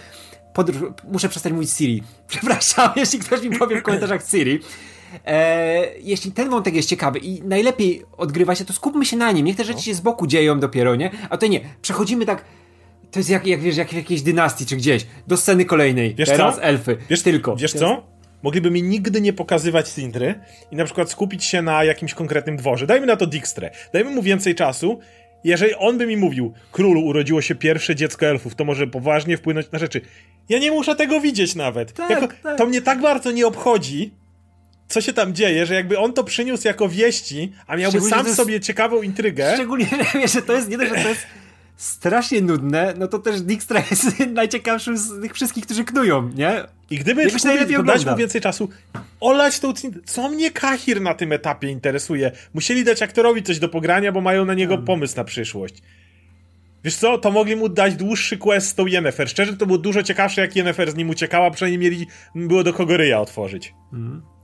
podróż, 0.56 0.76
muszę 1.12 1.28
przestać 1.28 1.52
mówić 1.52 1.70
Siri. 1.70 2.02
Przepraszam, 2.28 2.90
jeśli 3.02 3.18
ktoś 3.18 3.42
mi 3.42 3.58
powie 3.58 3.80
w 3.80 3.82
komentarzach 3.82 4.28
Siri. 4.30 4.60
E, 5.26 5.98
jeśli 6.00 6.32
ten 6.32 6.50
wątek 6.50 6.74
jest 6.74 6.88
ciekawy 6.88 7.18
i 7.18 7.42
najlepiej 7.42 8.02
odgrywa 8.16 8.54
się, 8.54 8.64
to 8.64 8.72
skupmy 8.72 9.04
się 9.04 9.16
na 9.16 9.32
nim. 9.32 9.46
Niech 9.46 9.56
te 9.56 9.64
rzeczy 9.64 9.82
się 9.82 9.94
z 9.94 10.00
boku 10.00 10.26
dzieją 10.26 10.60
dopiero, 10.60 10.96
nie? 10.96 11.10
A 11.30 11.36
to 11.36 11.46
nie. 11.46 11.60
Przechodzimy 11.82 12.26
tak. 12.26 12.44
To 13.10 13.18
jest 13.20 13.30
jak, 13.30 13.46
jak 13.46 13.60
wiesz, 13.60 13.76
jak 13.76 13.88
w 13.88 13.92
jakiejś 13.92 14.22
dynastii 14.22 14.66
czy 14.66 14.76
gdzieś. 14.76 15.06
Do 15.26 15.36
sceny 15.36 15.64
kolejnej. 15.64 16.14
Wiesz 16.14 16.28
Teraz 16.28 16.56
co? 16.56 16.62
elfy. 16.62 16.96
Wiesz 17.10 17.22
tylko. 17.22 17.56
Wiesz 17.56 17.72
co? 17.72 18.06
Mogliby 18.42 18.70
mi 18.70 18.82
nigdy 18.82 19.20
nie 19.20 19.32
pokazywać 19.32 19.88
Sindry 19.88 20.34
i 20.70 20.76
na 20.76 20.84
przykład 20.84 21.10
skupić 21.10 21.44
się 21.44 21.62
na 21.62 21.84
jakimś 21.84 22.14
konkretnym 22.14 22.56
dworze. 22.56 22.86
Dajmy 22.86 23.06
na 23.06 23.16
to 23.16 23.26
Dijkstrę. 23.26 23.70
Dajmy 23.92 24.10
mu 24.10 24.22
więcej 24.22 24.54
czasu. 24.54 24.98
Jeżeli 25.44 25.74
on 25.74 25.98
by 25.98 26.06
mi 26.06 26.16
mówił, 26.16 26.52
królu 26.72 27.00
urodziło 27.00 27.42
się 27.42 27.54
pierwsze 27.54 27.94
dziecko 27.94 28.26
elfów, 28.26 28.54
to 28.54 28.64
może 28.64 28.86
poważnie 28.86 29.36
wpłynąć 29.36 29.70
na 29.70 29.78
rzeczy. 29.78 30.00
Ja 30.48 30.58
nie 30.58 30.70
muszę 30.70 30.96
tego 30.96 31.20
widzieć 31.20 31.54
nawet. 31.54 31.92
Tak, 31.92 32.10
jako, 32.10 32.28
tak. 32.42 32.58
To 32.58 32.66
mnie 32.66 32.82
tak 32.82 33.00
bardzo 33.00 33.30
nie 33.30 33.46
obchodzi, 33.46 34.10
co 34.88 35.00
się 35.00 35.12
tam 35.12 35.34
dzieje, 35.34 35.66
że 35.66 35.74
jakby 35.74 35.98
on 35.98 36.12
to 36.12 36.24
przyniósł 36.24 36.66
jako 36.68 36.88
wieści, 36.88 37.52
a 37.66 37.76
miałby 37.76 38.00
sam 38.00 38.24
jest- 38.26 38.36
sobie 38.36 38.60
ciekawą 38.60 39.02
intrygę. 39.02 39.54
Szczególnie, 39.54 39.86
że 40.34 40.42
to 40.42 40.52
jest 40.52 40.68
nie 40.68 40.78
dość, 40.78 40.90
że 40.94 41.02
to 41.02 41.08
jest 41.08 41.26
strasznie 41.76 42.40
nudne, 42.40 42.94
no 42.98 43.08
to 43.08 43.18
też 43.18 43.40
Dijkstra 43.40 43.82
jest 43.90 44.06
najciekawszym 44.32 44.98
z 44.98 45.22
tych 45.22 45.34
wszystkich, 45.34 45.64
którzy 45.64 45.84
knują, 45.84 46.30
nie? 46.34 46.64
I 46.90 46.98
gdyby 46.98 47.22
Jakoś 47.22 47.42
dać 47.86 48.06
mu 48.06 48.16
więcej 48.16 48.40
czasu, 48.40 48.68
olać 49.20 49.60
tą. 49.60 49.72
Co 50.04 50.28
mnie 50.28 50.50
Kahir 50.50 51.00
na 51.00 51.14
tym 51.14 51.32
etapie 51.32 51.68
interesuje? 51.68 52.32
Musieli 52.54 52.84
dać 52.84 53.02
aktorowi 53.02 53.42
coś 53.42 53.58
do 53.58 53.68
pogrania, 53.68 54.12
bo 54.12 54.20
mają 54.20 54.44
na 54.44 54.54
niego 54.54 54.74
Hmm. 54.74 54.86
pomysł 54.86 55.16
na 55.16 55.24
przyszłość. 55.24 55.74
Wiesz 56.86 56.96
co, 56.96 57.18
to 57.18 57.30
mogli 57.30 57.56
mu 57.56 57.68
dać 57.68 57.96
dłuższy 57.96 58.38
quest 58.38 58.68
z 58.68 58.74
tą 58.74 58.86
Yennefer. 58.86 59.28
Szczerze, 59.28 59.56
to 59.56 59.66
było 59.66 59.78
dużo 59.78 60.02
ciekawsze, 60.02 60.40
jak 60.40 60.56
Yennefer 60.56 60.90
z 60.90 60.94
nim 60.94 61.10
uciekała, 61.10 61.50
przynajmniej 61.50 61.90
mieli, 61.90 62.06
było 62.34 62.64
do 62.64 62.72
kogo 62.72 62.96
ryja 62.96 63.20
otworzyć. 63.20 63.74
Hmm. 63.90 64.35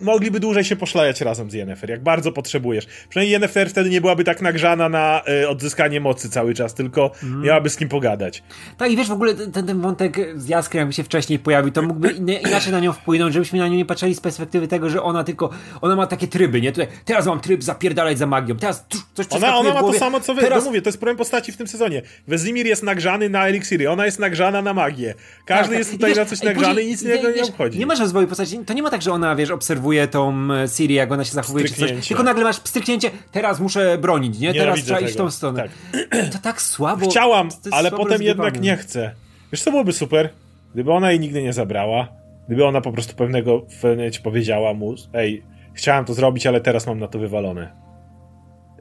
Mogliby 0.00 0.40
dłużej 0.40 0.64
się 0.64 0.76
poszlajać 0.76 1.20
razem 1.20 1.50
z 1.50 1.54
Yennefer, 1.54 1.90
jak 1.90 2.02
bardzo 2.02 2.32
potrzebujesz. 2.32 2.86
Przynajmniej 3.08 3.32
Yennefer 3.32 3.70
wtedy 3.70 3.90
nie 3.90 4.00
byłaby 4.00 4.24
tak 4.24 4.42
nagrzana 4.42 4.88
na 4.88 5.22
y, 5.42 5.48
odzyskanie 5.48 6.00
mocy 6.00 6.30
cały 6.30 6.54
czas, 6.54 6.74
tylko 6.74 7.10
Hmm. 7.20 7.42
miałaby 7.42 7.70
z 7.70 7.76
kim 7.76 7.88
pogadać. 7.88 8.42
Tak, 8.78 8.90
i 8.90 8.96
wiesz, 8.96 9.08
w 9.08 9.12
ogóle 9.12 9.34
ten, 9.34 9.66
ten 9.66 9.80
wątek 9.80 10.16
z 10.36 10.48
Jaskrem, 10.48 10.78
jakby 10.80 10.92
się 10.92 11.04
wcześniej 11.04 11.38
pojawił, 11.38 11.72
to 11.72 11.82
mógłby 11.82 12.08
inaczej 12.48 12.72
na 12.72 12.80
nią 12.80 12.92
wpłynąć, 12.92 13.34
żebyśmy 13.34 13.58
na 13.58 13.68
nią 13.68 13.74
nie 13.74 13.84
patrzyli 13.84 14.14
z 14.14 14.20
perspektywy 14.20 14.68
tego, 14.68 14.90
że 14.90 15.02
ona 15.02 15.24
tylko, 15.24 15.50
ona 15.80 15.96
ma 15.96 16.06
takie 16.06 16.28
tryby, 16.28 16.60
nie? 16.60 16.72
Tutaj, 16.72 16.86
teraz 17.04 17.26
mam 17.26 17.40
tryb 17.40 17.62
zapierdalać 17.64 18.18
za 18.18 18.26
magią, 18.26 18.56
teraz 18.56 18.84
coś 19.14 19.26
Ona, 19.30 19.56
ona 19.56 19.74
ma 19.74 19.80
to 19.80 19.92
samo 19.92 20.20
co 20.20 20.34
wy. 20.34 20.40
teraz... 20.40 20.64
No 20.64 20.70
mówię, 20.70 20.82
to 20.82 20.88
jest 20.88 20.98
problem 20.98 21.16
postaci 21.16 21.52
w 21.52 21.56
tym 21.56 21.66
sezonie. 21.66 22.02
Wesimir 22.28 22.66
jest 22.66 22.82
nagrzany 22.82 23.28
na 23.30 23.48
eliksiry, 23.48 23.90
ona 23.90 24.06
jest 24.06 24.18
nagrzana 24.18 24.62
na 24.62 24.74
magię. 24.74 25.14
Każdy 25.46 25.68
Tak, 25.68 25.78
jest 25.78 25.90
tak. 25.90 25.96
tutaj 25.98 26.10
wiesz, 26.10 26.18
na 26.18 26.24
coś 26.24 26.42
nagrzany 26.42 26.82
i 26.82 26.86
nic 26.86 27.02
innego 27.02 27.28
nie 27.28 27.34
wiesz, 27.34 27.48
obchodzi. 27.48 27.78
Nie 27.78 27.86
masz 27.86 28.00
rozwoju 28.00 28.26
postaci, 28.28 28.58
to 28.66 28.74
nie 28.74 28.82
ma 28.82 28.90
tak, 28.90 29.02
że 29.02 29.12
ona, 29.12 29.36
wiesz, 29.36 29.50
obserwuje 29.50 29.85
tą 30.10 30.52
e, 30.52 30.68
Siri, 30.68 30.94
jak 30.94 31.12
ona 31.12 31.24
się 31.24 31.32
zachowuje, 31.32 31.64
czy 31.64 31.74
coś, 31.74 32.08
tylko 32.08 32.22
nagle 32.22 32.44
masz 32.44 32.60
pstryknięcie, 32.60 33.10
teraz 33.32 33.60
muszę 33.60 33.98
bronić, 33.98 34.38
nie? 34.38 34.48
Teraz 34.48 34.62
Nienawidzę 34.62 34.86
trzeba 34.86 35.00
iść 35.00 35.12
w 35.12 35.16
tego. 35.16 35.24
tą 35.24 35.30
stronę. 35.30 35.62
Tak. 35.62 35.70
To 36.32 36.38
tak 36.38 36.62
słabo. 36.62 37.10
Chciałam, 37.10 37.48
ale 37.70 37.90
potem 37.90 38.22
jednak 38.22 38.60
nie 38.60 38.76
chcę. 38.76 39.14
Wiesz 39.52 39.62
co 39.62 39.70
byłoby 39.70 39.92
super? 39.92 40.30
Gdyby 40.74 40.92
ona 40.92 41.10
jej 41.10 41.20
nigdy 41.20 41.42
nie 41.42 41.52
zabrała, 41.52 42.08
gdyby 42.46 42.64
ona 42.64 42.80
po 42.80 42.92
prostu 42.92 43.14
pewnego 43.14 43.60
w 43.60 43.80
pewnym 43.80 44.10
powiedziała 44.22 44.74
mu, 44.74 44.94
ej, 45.14 45.42
chciałam 45.74 46.04
to 46.04 46.14
zrobić, 46.14 46.46
ale 46.46 46.60
teraz 46.60 46.86
mam 46.86 46.98
na 46.98 47.08
to 47.08 47.18
wywalone. 47.18 47.72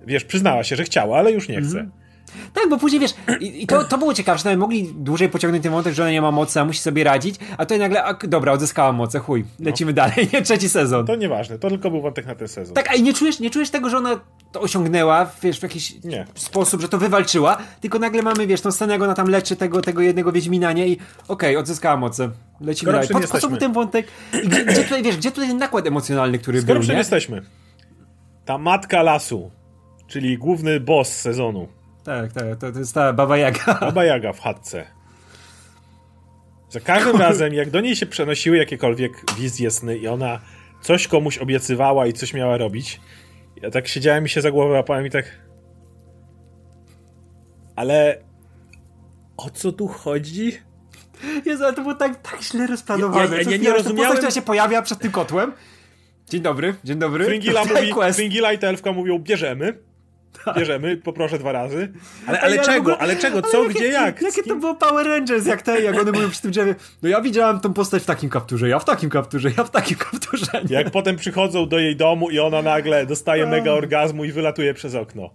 Wiesz, 0.06 0.24
przyznała 0.26 0.64
się, 0.64 0.76
że 0.76 0.84
chciała, 0.84 1.18
ale 1.18 1.32
już 1.32 1.50
nie 1.50 1.58
Mhm. 1.58 1.92
Tak, 2.54 2.70
bo 2.70 2.78
później 2.78 3.02
wiesz, 3.02 3.14
i, 3.40 3.64
i 3.64 3.68
to, 3.68 3.84
to 3.84 3.98
było 3.98 4.14
ciekawe, 4.14 4.38
że 4.38 4.44
nawet 4.46 4.60
mogli 4.60 4.94
dłużej 4.96 5.30
pociągnąć 5.30 5.64
ten 5.64 5.72
wątek, 5.72 5.94
że 5.94 6.04
ona 6.04 6.12
nie 6.12 6.22
ma 6.22 6.32
mocy, 6.32 6.60
a 6.60 6.66
musi 6.66 6.80
sobie 6.80 7.04
radzić, 7.04 7.36
a 7.58 7.66
tutaj 7.66 7.80
nagle, 7.80 8.04
a, 8.04 8.14
dobra, 8.14 8.52
odzyskała 8.52 8.92
moce, 8.92 9.20
chuj, 9.20 9.46
lecimy 9.60 9.94
dalej, 9.94 10.16
nie? 10.34 10.42
Trzeci 10.42 10.70
sezon. 10.70 11.00
No. 11.00 11.06
To 11.08 11.16
nieważne, 11.16 11.60
to 11.60 11.70
tylko 11.70 11.92
był 11.92 12.02
wątek 12.02 12.26
na 12.26 12.36
ten 12.36 12.48
sezon. 12.48 12.76
Tak, 12.76 12.90
a 12.90 12.94
i 12.94 13.04
nie 13.04 13.14
czujesz, 13.14 13.40
nie 13.40 13.50
czujesz 13.50 13.70
tego, 13.70 13.90
że 13.90 13.98
ona 13.98 14.20
to 14.52 14.62
osiągnęła, 14.62 15.30
wiesz, 15.44 15.60
w 15.60 15.64
jakiś 15.64 16.04
Nie. 16.04 16.26
sposób, 16.36 16.82
że 16.82 16.90
to 16.90 16.98
wywalczyła, 16.98 17.58
tylko 17.82 18.00
nagle 18.00 18.22
mamy, 18.22 18.48
wiesz, 18.48 18.62
tą 18.62 18.72
scenę, 18.72 18.94
jak 18.94 19.02
ona 19.02 19.14
tam 19.14 19.28
leczy 19.30 19.56
tego, 19.56 19.82
tego 19.82 20.02
jednego 20.02 20.32
Wiedźmina, 20.32 20.72
nie? 20.74 20.88
I 20.88 20.98
okej, 21.28 21.58
odzyskała 21.58 21.98
moce. 21.98 22.30
Lecimy 22.62 22.92
Skoro 22.92 23.08
dalej. 23.08 23.28
Po, 23.28 23.34
po 23.34 23.40
co 23.40 23.58
ten 23.58 23.74
wątek? 23.74 24.08
I 24.44 24.48
gdzie, 24.48 24.66
gdzie 24.66 24.84
tutaj, 24.84 25.04
wiesz, 25.04 25.18
gdzie 25.18 25.32
tutaj 25.32 25.48
ten 25.48 25.58
nakład 25.58 25.88
emocjonalny, 25.88 26.40
który 26.40 26.62
Skoro 26.62 26.80
był, 26.80 26.90
nie? 26.90 26.96
jesteśmy. 26.96 27.42
Ta 28.46 28.58
matka 28.58 29.04
lasu, 29.04 29.52
czyli 30.08 30.38
główny 30.38 30.80
boss 30.80 31.08
sezonu. 31.08 31.68
Tak, 32.06 32.34
tak, 32.34 32.44
to, 32.60 32.72
to 32.72 32.80
jest 32.80 32.94
ta 32.94 33.14
Baba 33.14 33.38
Jaga. 33.38 33.74
Baba 33.82 34.04
Jaga 34.04 34.34
w 34.34 34.40
chatce. 34.40 34.86
Za 36.70 36.80
każdym 36.80 37.16
razem, 37.18 37.54
jak 37.54 37.70
do 37.70 37.82
niej 37.82 37.96
się 37.96 38.06
przenosiły 38.06 38.58
jakiekolwiek 38.58 39.32
wizje 39.38 39.72
sny 39.72 39.98
i 39.98 40.08
ona 40.08 40.40
coś 40.82 41.08
komuś 41.08 41.38
obiecywała 41.38 42.08
i 42.08 42.14
coś 42.14 42.34
miała 42.34 42.58
robić, 42.58 43.02
ja 43.62 43.70
tak 43.72 43.88
siedziałem 43.88 44.26
i 44.26 44.30
się 44.30 44.42
za 44.42 44.52
głowę 44.52 44.74
łapałem 44.74 45.06
i 45.06 45.10
tak... 45.10 45.26
Ale... 47.76 48.18
O 49.38 49.50
co 49.50 49.72
tu 49.72 49.88
chodzi? 49.88 50.58
Jezu, 51.46 51.64
ale 51.64 51.74
to 51.74 51.82
było 51.82 51.96
tak, 51.96 52.22
tak 52.32 52.42
źle 52.44 52.68
rozplanowane. 52.68 53.26
Ja- 53.32 53.38
ja- 53.38 53.44
Co 53.44 53.52
ja 53.52 53.58
nie 53.58 53.74
rozumiałem- 53.74 53.98
Postać, 53.98 54.18
która 54.18 54.32
się 54.32 54.42
pojawia 54.42 54.82
przed 54.82 55.00
tym 55.00 55.12
kotłem. 55.12 55.52
Dzień 56.30 56.42
dobry, 56.42 56.76
dzień 56.84 57.00
dobry. 57.00 57.26
Fringilla, 57.26 57.62
mówi. 57.96 58.14
Fringilla 58.14 58.54
i 58.54 58.60
ta 58.60 58.68
elfka 58.68 58.92
mówią, 58.92 59.20
bierzemy. 59.20 59.74
Bierzemy, 60.58 60.98
poproszę 60.98 61.40
dwa 61.40 61.52
razy. 61.52 61.92
Ale, 62.28 62.42
ale 62.42 62.58
w 62.58 62.66
czego? 62.66 63.02
Ale 63.02 63.16
czego? 63.16 63.38
ale 63.44 63.52
Co, 63.52 63.64
jakie- 63.64 63.74
gdzie, 63.74 63.88
jak? 63.88 64.22
Jakie 64.22 64.44
to 64.44 64.56
było 64.56 64.76
Power 64.76 65.08
Rangers, 65.08 65.46
jak 65.46 65.62
te, 65.62 65.82
jak 65.82 66.00
one 66.02 66.12
mówią 66.12 66.30
przy 66.30 66.42
tym 66.42 66.52
drzewie. 66.52 66.76
No 67.04 67.10
ja 67.10 67.22
widziałam 67.22 67.60
tą 67.60 67.74
postać 67.74 68.04
w 68.04 68.06
takim 68.06 68.30
kapturze, 68.30 68.70
ja 68.70 68.80
w 68.80 68.86
takim 68.86 69.10
kapturze, 69.10 69.50
ja 69.58 69.64
w 69.64 69.70
takim 69.72 69.98
kapturze. 69.98 70.46
Nie? 70.70 70.76
Jak 70.76 70.92
potem 70.92 71.16
przychodzą 71.16 71.68
do 71.70 71.80
jej 71.80 71.96
domu 71.96 72.30
i 72.30 72.40
ona 72.40 72.62
nagle 72.62 73.06
dostaje 73.06 73.46
mega 73.46 73.72
orgazmu 73.72 74.26
i 74.26 74.32
wylatuje 74.32 74.74
przez 74.74 74.96
okno. 74.96 75.30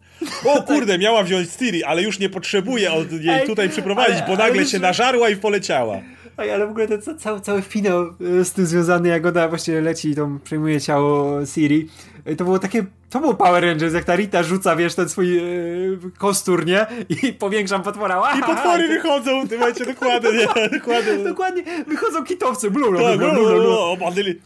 O 0.44 0.62
kurde, 0.62 0.98
miała 0.98 1.22
wziąć 1.22 1.48
Ciri, 1.50 1.84
ale 1.84 2.02
już 2.02 2.18
nie 2.18 2.28
potrzebuje 2.28 2.92
od 2.92 3.12
jej 3.12 3.40
Ej, 3.40 3.46
tutaj 3.46 3.68
przyprowadzić, 3.68 4.16
ale- 4.16 4.26
bo 4.26 4.32
ale 4.42 4.44
nagle 4.44 4.66
się 4.66 4.78
nażarła 4.78 5.28
i 5.28 5.36
poleciała. 5.36 6.00
Ale 6.36 6.66
w 6.66 6.70
ogóle 6.70 6.88
ten 6.88 7.02
ca- 7.02 7.14
cały, 7.14 7.40
cały 7.40 7.62
finał 7.62 8.06
y, 8.40 8.44
z 8.44 8.52
tym 8.52 8.66
związany, 8.66 9.08
jak 9.08 9.26
ona 9.26 9.48
właśnie 9.48 9.80
leci 9.80 10.08
i 10.10 10.14
tą 10.14 10.38
przejmuje 10.38 10.80
ciało 10.80 11.46
Siri. 11.46 11.88
y, 12.28 12.36
To 12.36 12.44
było 12.44 12.58
takie, 12.58 12.84
to 13.10 13.20
było 13.20 13.34
Power 13.34 13.64
Rangers, 13.64 13.94
jak 13.94 14.04
ta 14.04 14.16
Rita 14.16 14.42
rzuca, 14.42 14.76
wiesz, 14.76 14.94
ten 14.94 15.08
swój 15.08 15.28
yy, 15.34 15.98
kostur, 16.18 16.66
nie? 16.66 16.86
I 17.22 17.32
powiększam 17.32 17.82
potwora. 17.82 18.22
I 18.38 18.42
potwory 18.42 18.88
wychodzą, 18.88 19.48
ty 19.48 19.58
macie 19.58 19.86
dokładnie, 19.86 20.30
nie, 20.32 20.46
dokładnie. 20.78 21.24
Dokładnie, 21.24 21.62
wychodzą 21.86 22.24
kitowcy, 22.24 22.70
blu, 22.70 22.90
blu, 22.90 23.00
Tak, 23.02 23.18
blu, 23.18 23.30
blu, 23.32 23.96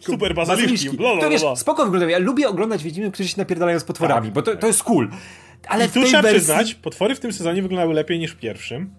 super 0.01 0.35
bazyliszki. 0.35 0.97
To 1.21 1.31
wiesz, 1.31 1.43
spoko 1.57 1.85
wygląda. 1.85 2.11
Ja 2.11 2.19
lubię 2.19 2.49
oglądać 2.49 2.83
Wiedźminów, 2.83 3.15
którzy 3.15 3.29
się 3.29 3.35
napierdalają 3.39 3.81
z 3.81 3.85
potworami, 3.85 4.27
Tak, 4.27 4.35
bo 4.35 4.43
to, 4.43 4.51
tak. 4.51 4.61
to 4.61 4.67
jest 4.67 4.83
cool. 4.83 5.09
Ale 5.69 5.87
I 5.87 5.89
tu 5.89 6.03
trzeba 6.03 6.23
wersji... 6.23 6.39
przyznać, 6.39 6.75
potwory 6.75 7.15
w 7.15 7.21
tym 7.21 7.33
sezonie 7.33 7.63
wyglądały 7.63 7.95
lepiej 7.95 8.19
niż 8.19 8.31
w 8.33 8.37
pierwszym. 8.37 8.91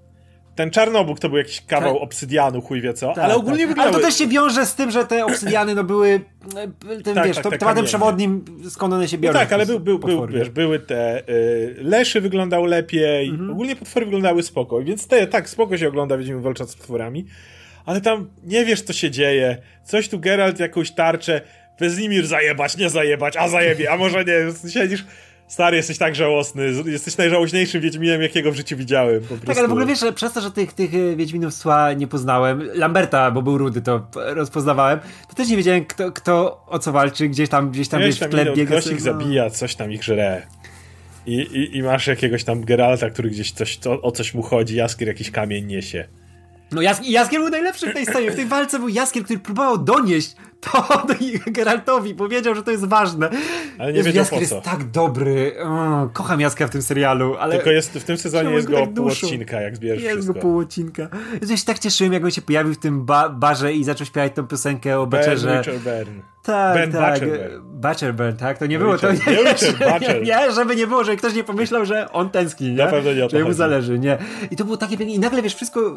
Ten 0.55 0.71
czarnobóg 0.71 1.19
to 1.19 1.29
był 1.29 1.37
jakiś 1.37 1.61
kawał 1.61 1.93
Tak. 1.93 2.03
obsydianu, 2.03 2.61
chuj 2.61 2.81
wie 2.81 2.93
co, 2.93 3.07
Tak, 3.13 3.23
ale 3.23 3.35
ogólnie 3.35 3.57
tak. 3.59 3.67
wyglądały... 3.67 3.95
Ale 3.95 4.03
to 4.03 4.07
też 4.09 4.17
się 4.17 4.27
wiąże 4.27 4.65
z 4.65 4.75
tym, 4.75 4.91
że 4.91 5.05
te 5.05 5.25
obsydiany 5.25 5.75
no 5.75 5.83
były 5.83 6.09
e, 6.09 7.01
tym, 7.03 7.15
Tak, 7.15 7.27
wiesz, 7.27 7.35
tak, 7.35 7.43
to, 7.43 7.51
tematem 7.51 7.85
przewodnim, 7.85 8.45
skąd 8.69 8.93
one 8.93 9.07
się 9.07 9.17
No 9.17 9.21
biorą. 9.23 9.39
tak, 9.39 9.53
ale 9.53 9.65
był, 9.65 9.79
był, 9.79 9.99
był, 9.99 10.27
wiesz, 10.27 10.49
były 10.49 10.79
te 10.79 11.29
y, 11.29 11.75
leszy 11.81 12.21
wyglądał 12.21 12.65
lepiej, 12.65 13.27
Mhm. 13.29 13.51
ogólnie 13.51 13.75
potwory 13.75 14.05
wyglądały 14.05 14.43
spoko, 14.43 14.83
więc 14.83 15.07
te, 15.07 15.27
tak, 15.27 15.49
spoko 15.49 15.77
się 15.77 15.87
ogląda, 15.87 16.17
widzimy 16.17 16.41
walcząc 16.41 16.71
z 16.71 16.75
potworami, 16.75 17.25
ale 17.85 18.01
tam 18.01 18.29
nie 18.43 18.65
wiesz 18.65 18.81
co 18.81 18.93
się 18.93 19.11
dzieje, 19.11 19.57
coś 19.83 20.09
tu 20.09 20.19
Geralt 20.19 20.59
jakąś 20.59 20.91
tarczę, 20.91 21.41
Wesimir 21.79 22.27
zajebać, 22.27 22.77
nie 22.77 22.89
zajebać, 22.89 23.37
a 23.37 23.47
zajebie, 23.47 23.91
a 23.91 23.97
może 23.97 24.23
nie, 24.25 24.69
siedzisz, 24.71 25.05
stary, 25.47 25.77
jesteś 25.77 25.97
tak 25.97 26.15
żałosny, 26.15 26.71
jesteś 26.85 27.17
najżałośniejszym 27.17 27.81
Wiedźminem, 27.81 28.21
jakiego 28.21 28.51
w 28.51 28.55
życiu 28.55 28.77
widziałem. 28.77 29.21
Tak, 29.45 29.57
ale 29.57 29.67
w 29.67 29.71
ogóle 29.71 29.85
wiesz, 29.85 29.99
że 29.99 30.13
przez 30.13 30.33
to, 30.33 30.41
że 30.41 30.51
tych, 30.51 30.73
tych 30.73 30.95
e, 30.95 31.15
Wiedźminów 31.15 31.53
z 31.53 31.59
tła 31.59 31.93
nie 31.93 32.07
poznałem, 32.07 32.69
Lamberta, 32.73 33.31
bo 33.31 33.41
był 33.41 33.57
rudy, 33.57 33.81
to 33.81 34.07
rozpoznawałem, 34.15 34.99
to 35.29 35.35
też 35.35 35.49
nie 35.49 35.57
wiedziałem, 35.57 35.85
kto, 35.85 36.11
kto 36.11 36.63
o 36.67 36.79
co 36.79 36.91
walczy, 36.91 37.27
gdzieś 37.27 37.49
tam, 37.49 37.71
gdzieś 37.71 37.87
tam, 37.87 38.01
wiesz, 38.01 38.19
w 38.19 38.29
tle 38.29 38.53
biega. 38.53 38.79
ktoś 38.79 38.91
ich 38.91 39.05
no. 39.05 39.13
zabija, 39.13 39.49
coś 39.49 39.75
tam 39.75 39.91
ich 39.91 40.03
żre. 40.03 40.41
I, 41.25 41.35
i, 41.35 41.77
I 41.77 41.83
masz 41.83 42.07
jakiegoś 42.07 42.43
tam 42.43 42.65
Geralta, 42.65 43.09
który 43.09 43.29
gdzieś 43.29 43.51
coś, 43.51 43.77
to, 43.77 44.01
o 44.01 44.11
coś 44.11 44.33
mu 44.33 44.41
chodzi, 44.41 44.75
Jaskier 44.75 45.07
jakiś 45.07 45.31
kamień 45.31 45.65
niesie. 45.65 46.07
No 46.71 46.81
Jas 46.81 47.01
Jaskier 47.03 47.41
był 47.41 47.49
najlepszy 47.49 47.89
w 47.89 47.93
tej 47.93 48.05
scenie. 48.05 48.31
W 48.31 48.35
tej 48.35 48.45
walce 48.45 48.79
był 48.79 48.89
Jaskier, 48.89 49.23
który 49.23 49.39
próbował 49.39 49.77
donieść 49.77 50.35
to 50.65 50.85
Geraltowi. 51.47 52.15
Powiedział, 52.15 52.55
że 52.55 52.63
to 52.63 52.71
jest 52.71 52.85
ważne. 52.85 53.29
Ale 53.77 53.93
nie 53.93 54.03
wiedział 54.03 54.21
Jaskier 54.21 54.39
po 54.39 54.45
co. 54.49 54.55
jest 54.55 54.65
tak 54.65 54.83
dobry. 54.83 55.55
O, 55.63 56.09
kocham 56.13 56.41
Jaskra 56.41 56.67
w 56.67 56.69
tym 56.69 56.81
serialu, 56.81 57.35
ale... 57.39 57.55
Tylko 57.55 57.71
jest, 57.71 57.93
w 57.93 58.03
tym 58.03 58.17
sezonie 58.17 58.51
jest 58.51 58.67
go 58.67 58.79
tak 58.79 58.93
pół 58.93 59.07
odcinka, 59.07 59.61
jak 59.61 59.75
zbierzesz 59.75 60.03
Jest 60.03 60.13
wszystko. 60.13 60.33
go 60.33 60.39
pół 60.39 60.59
odcinka. 60.59 61.07
Ja 61.49 61.57
się 61.57 61.65
tak 61.65 61.79
cieszyłem, 61.79 62.13
jak 62.13 62.23
on 62.23 62.31
się 62.31 62.41
pojawił 62.41 62.73
w 62.73 62.77
tym 62.77 63.05
ba 63.05 63.29
barze 63.29 63.73
i 63.73 63.83
zaczął 63.83 64.07
śpiewać 64.07 64.33
tą 64.35 64.47
piosenkę 64.47 64.99
o 64.99 65.07
Byrne. 65.07 65.63
Tak, 66.45 66.75
Ben 66.75 66.91
tak. 66.91 67.19
Butcherburn. 67.63 68.37
Tak? 68.37 68.57
To 68.57 68.65
nie 68.65 68.79
było 68.79 68.97
to. 68.97 69.07
Richard- 69.07 69.27
nie 69.27 69.43
Richard 69.51 69.77
Butcher. 69.77 70.23
Nie, 70.23 70.51
żeby 70.51 70.75
nie 70.75 70.87
było, 70.87 71.03
że 71.03 71.15
ktoś 71.15 71.33
nie 71.33 71.43
pomyślał, 71.43 71.85
że 71.85 72.11
on 72.11 72.29
tęskni, 72.29 72.67
nie? 72.67 72.75
Na 72.75 72.87
pewno 72.87 73.13
nie 73.13 73.25
o 73.25 73.29
to 73.29 73.37
Że 73.37 73.43
mu 73.43 73.53
zależy, 73.53 73.99
nie? 73.99 74.17
I 74.51 74.55
to 74.55 74.65
było 74.65 74.77
takie 74.77 74.97
piękne. 74.97 75.15
I 75.15 75.19
nagle, 75.19 75.41
wiesz, 75.41 75.55
wszystko 75.55 75.95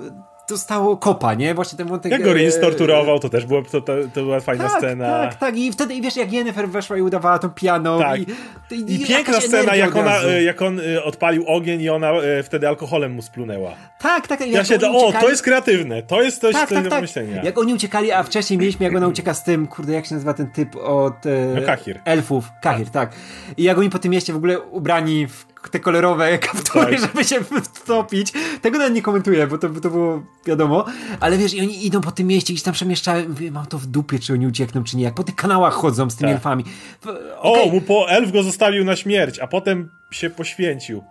dostało 0.48 0.96
kopa, 0.96 1.34
nie? 1.34 1.54
Właśnie 1.54 1.78
ten 1.78 1.86
wątek... 1.88 2.12
Jak 2.12 2.22
go 2.22 2.32
Rins 2.32 2.56
e, 2.56 2.60
torturował, 2.60 3.18
to 3.18 3.28
też 3.28 3.46
było, 3.46 3.62
to, 3.62 3.80
to, 3.80 3.92
to 4.14 4.22
była 4.22 4.40
fajna 4.48 4.68
tak, 4.68 4.78
scena. 4.78 5.06
Tak, 5.06 5.34
tak. 5.34 5.56
I 5.56 5.72
wtedy, 5.72 5.94
i 5.94 6.02
wiesz, 6.02 6.16
jak 6.16 6.32
Jennifer 6.32 6.68
weszła 6.68 6.96
i 6.96 7.02
udawała 7.02 7.38
tą 7.38 7.50
piano. 7.50 7.98
Tak. 7.98 8.20
I, 8.20 8.26
I 8.70 8.92
jakaś 8.92 9.08
piękna 9.08 9.40
scena, 9.40 9.74
jak, 9.76 9.96
ona, 9.96 10.22
e, 10.22 10.42
jak 10.42 10.62
on 10.62 10.80
e, 10.80 11.04
odpalił 11.04 11.44
ogień 11.46 11.80
i 11.82 11.90
ona 11.90 12.10
e, 12.10 12.42
wtedy 12.42 12.68
alkoholem 12.68 13.12
mu 13.12 13.22
splunęła. 13.22 13.70
Tak, 13.98 14.26
tak. 14.26 14.40
Ja 14.46 14.64
się, 14.64 14.74
oni 14.74 14.84
o, 14.96 15.08
uciekali- 15.08 15.20
to 15.20 15.28
jest 15.30 15.42
kreatywne, 15.42 16.02
to 16.02 16.22
jest 16.22 16.40
coś, 16.40 16.52
tak, 16.54 16.68
tak, 16.68 16.84
do 16.84 16.90
tak. 16.90 16.98
pomyślenia. 16.98 17.42
Jak 17.42 17.58
oni 17.58 17.74
uciekali, 17.74 18.12
a 18.12 18.22
wcześniej 18.22 18.58
mieliśmy, 18.58 18.84
jak 18.84 18.96
ona 18.96 19.08
ucieka 19.08 19.34
z 19.34 19.44
tym, 19.44 19.66
kurde, 19.66 19.92
jak 19.92 20.06
się 20.06 20.14
nazywa 20.14 20.34
ten 20.34 20.50
typ 20.50 20.76
od 20.76 21.26
e, 21.26 21.30
No, 21.54 21.66
Kahir. 21.66 22.00
elfów. 22.04 22.50
Kahir, 22.62 22.90
tak. 22.90 23.12
I 23.56 23.62
jak 23.62 23.78
oni 23.78 23.90
po 23.90 23.98
tym 23.98 24.12
mieście 24.12 24.32
w 24.32 24.36
ogóle 24.36 24.60
ubrani 24.60 25.26
w 25.26 25.46
te 25.70 25.80
kolorowe 25.80 26.38
kaptury, 26.48 26.96
Tak. 26.96 27.00
żeby 27.00 27.24
się 27.24 27.36
wtopić. 27.74 28.32
Tego 28.62 28.78
nawet 28.78 28.94
nie 28.94 29.02
komentuję, 29.02 29.46
bo 29.46 29.58
to, 29.58 29.68
to 29.68 29.90
było 29.90 30.22
wiadomo. 30.46 30.84
Ale 31.20 31.38
wiesz, 31.38 31.54
i 31.54 31.60
oni 31.60 31.86
idą 31.86 32.00
po 32.00 32.10
tym 32.12 32.26
mieście, 32.26 32.52
gdzieś 32.52 32.62
tam 32.62 32.74
przemieszczają. 32.74 33.28
Mówię, 33.28 33.50
mam 33.50 33.66
to 33.66 33.78
w 33.78 33.86
dupie, 33.86 34.18
czy 34.18 34.32
oni 34.32 34.46
uciekną, 34.46 34.84
czy 34.84 34.96
nie. 34.96 35.04
Jak 35.04 35.14
po 35.14 35.24
tych 35.24 35.34
kanałach 35.34 35.74
chodzą 35.74 36.10
z 36.10 36.16
tymi 36.16 36.28
Tak. 36.30 36.36
elfami. 36.36 36.64
W- 37.04 37.16
O, 37.40 37.66
mu 37.66 37.80
po 37.80 38.10
elf 38.10 38.32
go 38.32 38.42
zostawił 38.42 38.84
na 38.84 38.96
śmierć, 38.96 39.38
a 39.38 39.46
potem 39.46 39.90
się 40.10 40.30
poświęcił. 40.30 41.02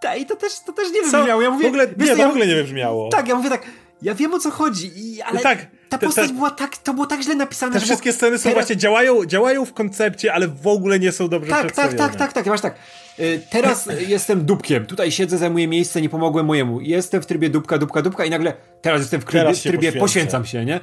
ta, 0.00 0.16
I 0.16 0.26
to 0.26 0.36
też, 0.36 0.52
to 0.66 0.72
też 0.72 0.88
nie 0.92 1.02
wybrzmiało. 1.02 1.42
Ja 1.42 1.50
mówię, 1.50 1.64
w 1.64 1.68
ogóle, 1.68 1.86
nie, 1.98 2.06
to 2.06 2.16
ja, 2.16 2.26
w 2.26 2.30
ogóle 2.30 2.46
nie 2.46 2.54
wybrzmiało. 2.54 3.08
Tak, 3.08 3.28
ja 3.28 3.34
mówię 3.34 3.50
tak, 3.50 3.62
ja 4.02 4.14
wiem 4.14 4.34
o 4.34 4.38
co 4.38 4.50
chodzi, 4.50 4.90
i, 4.96 5.22
ale 5.22 5.40
tak, 5.40 5.66
ta 5.88 5.98
postać 5.98 6.28
te- 6.28 6.34
była 6.34 6.50
tak, 6.50 6.76
to 6.76 6.94
było 6.94 7.06
tak 7.06 7.22
źle 7.22 7.34
napisane, 7.34 7.72
Te 7.72 7.80
wszystkie 7.80 8.12
sceny 8.12 8.38
są 8.38 8.42
teraz- 8.42 8.54
właśnie, 8.54 8.76
działają, 8.76 9.24
działają 9.26 9.64
w 9.64 9.72
koncepcie, 9.72 10.32
ale 10.34 10.48
w 10.48 10.66
ogóle 10.66 10.98
nie 11.00 11.12
są 11.12 11.28
dobrze 11.28 11.50
Tak, 11.50 11.72
tak, 11.72 11.94
tak, 11.94 12.16
tak, 12.16 12.32
tak, 12.32 12.46
masz 12.46 12.60
tak. 12.60 12.74
Y, 13.20 13.40
Teraz 13.50 13.88
jestem 14.08 14.44
dupkiem, 14.44 14.86
tutaj 14.86 15.12
siedzę, 15.12 15.38
zajmuję 15.38 15.68
miejsce, 15.68 16.00
nie 16.02 16.08
pomogłem 16.08 16.46
mojemu. 16.46 16.80
Jestem 16.80 17.22
w 17.22 17.26
trybie 17.26 17.50
dupka, 17.50 17.78
dupka, 17.78 18.02
dupka 18.02 18.24
i 18.24 18.30
nagle 18.30 18.52
teraz 18.82 19.00
jestem 19.00 19.20
w 19.20 19.24
trybie, 19.24 19.40
Teraz 19.40 19.62
trybie 19.62 19.76
poświęcę. 19.78 19.98
poświęcam 20.00 20.44
się, 20.46 20.64
nie? 20.64 20.80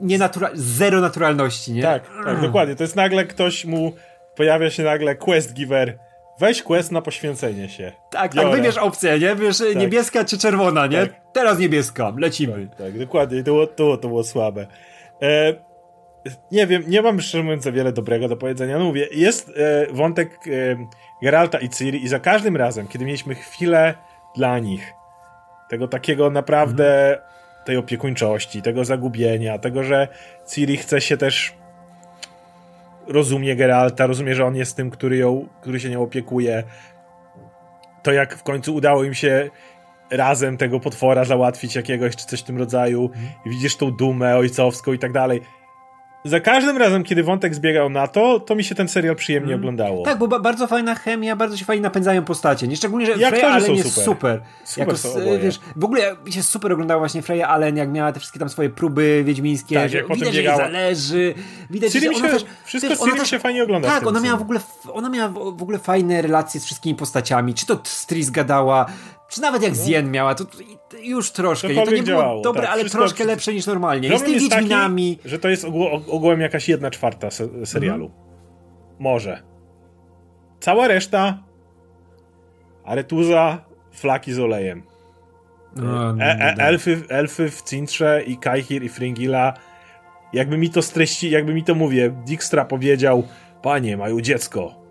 Nie 0.00 0.18
natura- 0.18 0.50
zero 0.54 1.00
naturalności, 1.00 1.72
nie? 1.72 1.82
Tak, 1.82 2.02
tak, 2.24 2.40
dokładnie. 2.40 2.76
To 2.76 2.84
jest 2.84 2.96
nagle 2.96 3.24
ktoś 3.24 3.64
mu, 3.64 3.92
pojawia 4.36 4.70
się 4.70 4.82
nagle 4.82 5.14
quest 5.14 5.52
giver. 5.52 5.98
Weź 6.38 6.62
quest 6.62 6.92
na 6.92 7.02
poświęcenie 7.02 7.68
się. 7.68 7.92
Tak, 8.10 8.34
tak, 8.34 8.34
Biorę. 8.34 8.56
wybierz 8.56 8.78
opcję, 8.78 9.18
nie? 9.18 9.36
Wiesz, 9.36 9.62
niebieska 9.76 10.24
czy 10.24 10.38
czerwona, 10.38 10.86
nie? 10.86 11.06
Tak. 11.06 11.20
Teraz 11.32 11.58
niebieska, 11.58 12.12
lecimy. 12.18 12.68
Tak, 12.78 12.98
dokładnie. 12.98 13.38
To 13.38 13.44
było, 13.44 13.66
to, 13.66 13.96
to 13.96 14.08
było 14.08 14.24
słabe. 14.24 14.66
E, 15.22 15.54
nie 16.52 16.66
wiem, 16.66 16.82
nie 16.86 17.02
mam 17.02 17.20
szczerze 17.20 17.44
mówiąc 17.44 17.64
za 17.64 17.72
wiele 17.72 17.92
dobrego 17.92 18.28
do 18.28 18.36
powiedzenia. 18.36 18.78
No 18.78 18.84
mówię, 18.84 19.08
jest 19.12 19.52
e, 19.56 19.86
wątek 19.92 20.30
e, 20.46 20.50
Geralta 21.22 21.58
i 21.58 21.68
Ciri 21.68 22.04
i 22.04 22.08
za 22.08 22.20
każdym 22.20 22.56
razem, 22.56 22.88
kiedy 22.88 23.04
mieliśmy 23.04 23.34
chwilę 23.34 23.94
dla 24.36 24.58
nich, 24.58 24.92
tego 25.68 25.88
takiego 25.88 26.30
naprawdę 26.30 27.18
tej 27.64 27.76
opiekuńczości, 27.76 28.62
tego 28.62 28.84
zagubienia, 28.84 29.58
tego, 29.58 29.82
że 29.82 30.08
Ciri 30.54 30.76
chce 30.76 31.00
się 31.00 31.16
też 31.16 31.54
rozumie 33.08 33.56
Geralta, 33.56 34.06
rozumie, 34.06 34.34
że 34.34 34.44
on 34.44 34.56
jest 34.56 34.76
tym, 34.76 34.90
który 34.90 35.16
ją, 35.16 35.48
który 35.60 35.80
się 35.80 35.90
nią 35.90 36.02
opiekuje. 36.02 36.64
To 38.02 38.12
jak 38.12 38.36
w 38.36 38.42
końcu 38.42 38.74
udało 38.74 39.04
im 39.04 39.14
się 39.14 39.50
razem 40.10 40.56
tego 40.56 40.80
potwora 40.80 41.24
załatwić 41.24 41.76
jakiegoś, 41.76 42.16
czy 42.16 42.26
coś 42.26 42.40
w 42.40 42.44
tym 42.44 42.58
rodzaju 42.58 43.10
i 43.46 43.50
widzisz 43.50 43.76
tą 43.76 43.90
dumę 43.90 44.36
ojcowską 44.36 44.92
i 44.92 44.98
tak 44.98 45.12
dalej. 45.12 45.40
Za 46.26 46.40
każdym 46.40 46.76
razem, 46.76 47.04
kiedy 47.04 47.22
wątek 47.22 47.54
zbiegał 47.54 47.90
na 47.90 48.06
to, 48.08 48.40
to 48.40 48.54
mi 48.54 48.64
się 48.64 48.74
ten 48.74 48.88
serial 48.88 49.16
przyjemnie 49.16 49.54
oglądało. 49.54 50.04
Tak, 50.04 50.18
bo 50.18 50.28
ba- 50.28 50.38
bardzo 50.40 50.66
fajna 50.66 50.94
chemia, 50.94 51.36
bardzo 51.36 51.56
się 51.56 51.64
fajnie 51.64 51.82
napędzają 51.82 52.24
postacie. 52.24 52.68
Nie 52.68 52.76
szczególnie, 52.76 53.06
że 53.06 53.12
I 53.12 53.24
Freya 53.26 53.42
Allen 53.46 53.74
jest 53.74 53.88
super. 53.88 54.04
super. 54.04 54.40
Super 54.64 54.88
jako, 54.94 55.12
oboje. 55.12 55.38
wiesz, 55.38 55.60
w 55.76 55.84
ogóle 55.84 56.16
mi 56.26 56.32
się 56.32 56.42
super 56.42 56.72
oglądało 56.72 57.00
właśnie 57.00 57.22
Freya 57.22 57.42
Allen, 57.42 57.76
jak 57.76 57.88
miała 57.92 58.12
te 58.12 58.20
wszystkie 58.20 58.38
tam 58.38 58.48
swoje 58.48 58.70
próby 58.70 59.22
wiedźmińskie, 59.24 59.74
Tak, 59.74 59.90
że 59.90 59.96
jak 59.96 60.06
widać, 60.14 60.34
że 60.34 60.42
jej 60.42 60.56
zależy. 60.56 61.34
Widać, 61.70 61.92
że 61.92 62.08
ona 62.08 62.16
się- 62.18 62.22
też, 62.34 62.44
wszystko 62.64 62.94
Ciri 62.96 63.02
ona 63.02 63.16
też- 63.16 63.30
się 63.30 63.38
fajnie 63.38 63.62
ogląda 63.62 63.88
Tak, 63.88 64.06
ona 64.06 64.20
miała 64.20 64.36
w 64.38 64.42
ogóle, 64.42 64.60
ona 64.92 65.08
miała 65.08 65.28
w 65.28 65.62
ogóle 65.62 65.78
fajne 65.78 66.22
relacje 66.22 66.60
z 66.60 66.64
wszystkimi 66.64 66.94
postaciami. 66.94 67.54
Czy 67.54 67.66
to 67.66 67.76
Tris 68.06 68.30
gadała, 68.30 68.86
czy 69.28 69.40
nawet 69.40 69.62
jak 69.62 69.74
Zien 69.74 70.10
miała, 70.10 70.34
to 70.34 70.44
to 70.44 70.58
już 71.02 71.30
troszkę. 71.30 71.68
To 71.68 71.74
No. 71.74 71.80
Cokolwiek 71.80 72.00
nie 72.06 72.12
było 72.12 72.22
działało, 72.22 72.42
dobre, 72.42 72.62
tak, 72.62 72.70
ale 72.70 72.84
troszkę 72.84 73.24
lepsze 73.24 73.52
niż 73.54 73.66
normalnie. 73.66 74.08
Jest 74.08 74.18
z 74.20 74.22
Problem 74.24 74.42
jest 74.42 74.54
Wiedźminami. 74.54 75.16
taki, 75.16 75.28
że 75.28 75.38
to 75.38 75.48
jest 75.48 75.64
ogół, 75.64 75.86
ogółem 76.10 76.40
jakaś 76.40 76.68
jedna 76.68 76.90
czwarta 76.90 77.30
se 77.30 77.66
serialu. 77.66 78.04
Mhm. 78.06 78.22
Może. 78.98 79.42
Cała 80.60 80.88
reszta 80.88 81.38
Aretuza, 82.84 83.64
flaki 83.92 84.32
z 84.32 84.38
olejem. 84.38 84.82
No, 85.76 86.12
no, 86.12 86.24
E, 86.24 86.30
e, 86.30 86.54
no. 86.58 86.62
elfy, 86.64 87.02
elfy 87.08 87.50
w 87.50 87.62
Cintrze 87.62 88.22
i 88.26 88.36
Kaihir 88.38 88.82
i 88.84 88.88
Fringilla. 88.88 89.54
Jakby 90.32 90.58
mi 90.58 90.70
to 90.70 90.82
streści, 90.82 91.30
jakby 91.30 91.54
mi 91.54 91.64
to 91.64 91.74
mówię, 91.74 92.10
Dijkstra 92.26 92.64
powiedział, 92.64 93.22
panie, 93.62 93.96
mają 93.96 94.20
dziecko. 94.20 94.85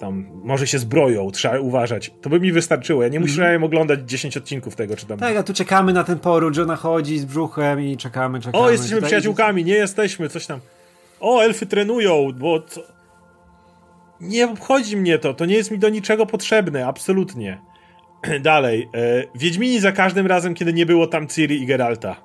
Tam 0.00 0.26
może 0.44 0.66
się 0.66 0.78
zbroją, 0.78 1.30
trzeba 1.30 1.58
uważać. 1.60 2.10
To 2.20 2.30
by 2.30 2.40
mi 2.40 2.52
wystarczyło. 2.52 3.02
Ja 3.02 3.08
nie 3.08 3.20
musiałem 3.20 3.64
oglądać 3.64 4.00
10 4.00 4.36
odcinków 4.36 4.76
tego, 4.76 4.96
czy 4.96 5.06
tam. 5.06 5.14
Mhm. 5.14 5.32
Tak, 5.34 5.40
a 5.40 5.46
tu 5.46 5.52
czekamy 5.54 5.92
na 5.92 6.04
ten 6.04 6.18
poród, 6.18 6.54
że 6.54 6.62
ona 6.62 6.76
chodzi 6.76 7.18
z 7.18 7.24
brzuchem 7.24 7.80
i 7.80 7.96
czekamy, 7.96 8.40
czekamy. 8.40 8.64
O, 8.64 8.70
jesteśmy 8.70 8.96
Tutaj- 8.96 9.08
przyjaciółkami, 9.08 9.64
nie 9.64 9.74
jesteśmy, 9.74 10.28
coś 10.28 10.46
tam. 10.46 10.60
O, 11.20 11.40
elfy 11.40 11.66
trenują, 11.66 12.32
bo 12.38 12.62
co... 12.62 12.80
Nie 14.20 14.48
obchodzi 14.50 14.96
mnie 14.96 15.18
to, 15.18 15.34
to 15.34 15.44
nie 15.46 15.54
jest 15.54 15.70
mi 15.70 15.78
do 15.78 15.88
niczego 15.88 16.26
potrzebne, 16.26 16.86
absolutnie. 16.86 17.60
Dalej, 18.40 18.88
e, 18.94 19.24
Wiedźmini 19.34 19.80
za 19.80 19.92
każdym 19.92 20.26
razem, 20.26 20.54
kiedy 20.54 20.72
nie 20.72 20.86
było 20.86 21.06
tam 21.06 21.28
Ciri 21.28 21.62
i 21.62 21.66
Geralta. 21.66 22.16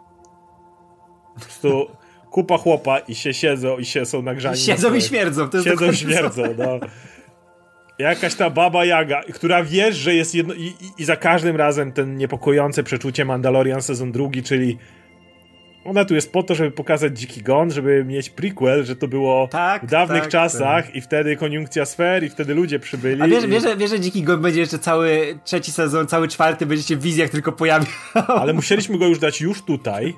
Po 1.36 1.39
prostu 1.41 1.88
kupa 2.32 2.57
chłopa 2.57 2.99
i 2.99 3.15
się 3.15 3.34
siedzą 3.34 3.78
i 3.78 3.86
się 3.86 4.05
są 4.05 4.21
nagrzani. 4.21 4.55
na 4.59 4.61
Siedzą 4.61 4.88
i 4.88 5.01
swoje- 5.01 5.01
śmierdzą. 5.01 5.49
To 5.49 5.63
Siedzą 5.63 5.91
i 5.91 5.95
śmierdzą, 5.95 6.43
no. 6.57 6.80
Jakaś 8.04 8.36
ta 8.36 8.49
baba 8.49 8.86
Jaga, 8.86 9.22
która 9.34 9.64
wiesz, 9.64 9.95
że 9.95 10.16
jest 10.16 10.36
jedno... 10.36 10.54
I, 10.54 10.74
i, 10.97 11.06
za 11.06 11.16
każdym 11.16 11.56
razem 11.56 11.91
ten 11.91 12.18
niepokojące 12.18 12.84
przeczucie 12.84 13.26
Mandalorian 13.26 13.82
sezon 13.82 14.12
drugi, 14.12 14.43
czyli 14.43 14.78
ona 15.86 16.06
tu 16.06 16.16
jest 16.16 16.32
po 16.32 16.43
to, 16.43 16.56
żeby 16.56 16.72
pokazać 16.72 17.20
Dziki 17.20 17.41
Gon, 17.41 17.72
żeby 17.72 18.06
mieć 18.06 18.30
prequel, 18.30 18.86
że 18.86 18.95
to 18.95 19.08
było 19.08 19.47
Tak, 19.47 19.84
w 19.86 19.89
dawnych 19.89 20.22
tak, 20.22 20.32
czasach 20.32 20.95
i 20.95 21.01
wtedy 21.01 21.36
koniunkcja 21.36 21.86
sfer 21.86 22.24
i 22.24 22.30
wtedy 22.30 22.54
ludzie 22.54 22.80
przybyli. 22.80 23.22
A 23.22 23.28
wiesz, 23.28 23.43
i... 23.43 23.47
wiesz, 23.47 23.64
że- 23.64 23.78
wiesz, 23.78 23.89
że 23.89 23.99
Dziki 23.99 24.24
Gon 24.24 24.41
będzie 24.41 24.60
jeszcze 24.60 24.80
cały 24.80 25.39
trzeci 25.43 25.72
sezon, 25.72 26.08
cały 26.08 26.28
czwarty 26.28 26.66
będzie 26.66 26.84
się 26.84 26.95
w 26.95 27.01
wizjach 27.01 27.30
tylko 27.30 27.51
pojawiał. 27.51 27.88
Ale 28.28 28.54
musieliśmy 28.54 28.97
go 28.97 29.08
już 29.08 29.20
dać 29.20 29.41
już 29.41 29.62
tutaj. 29.62 30.14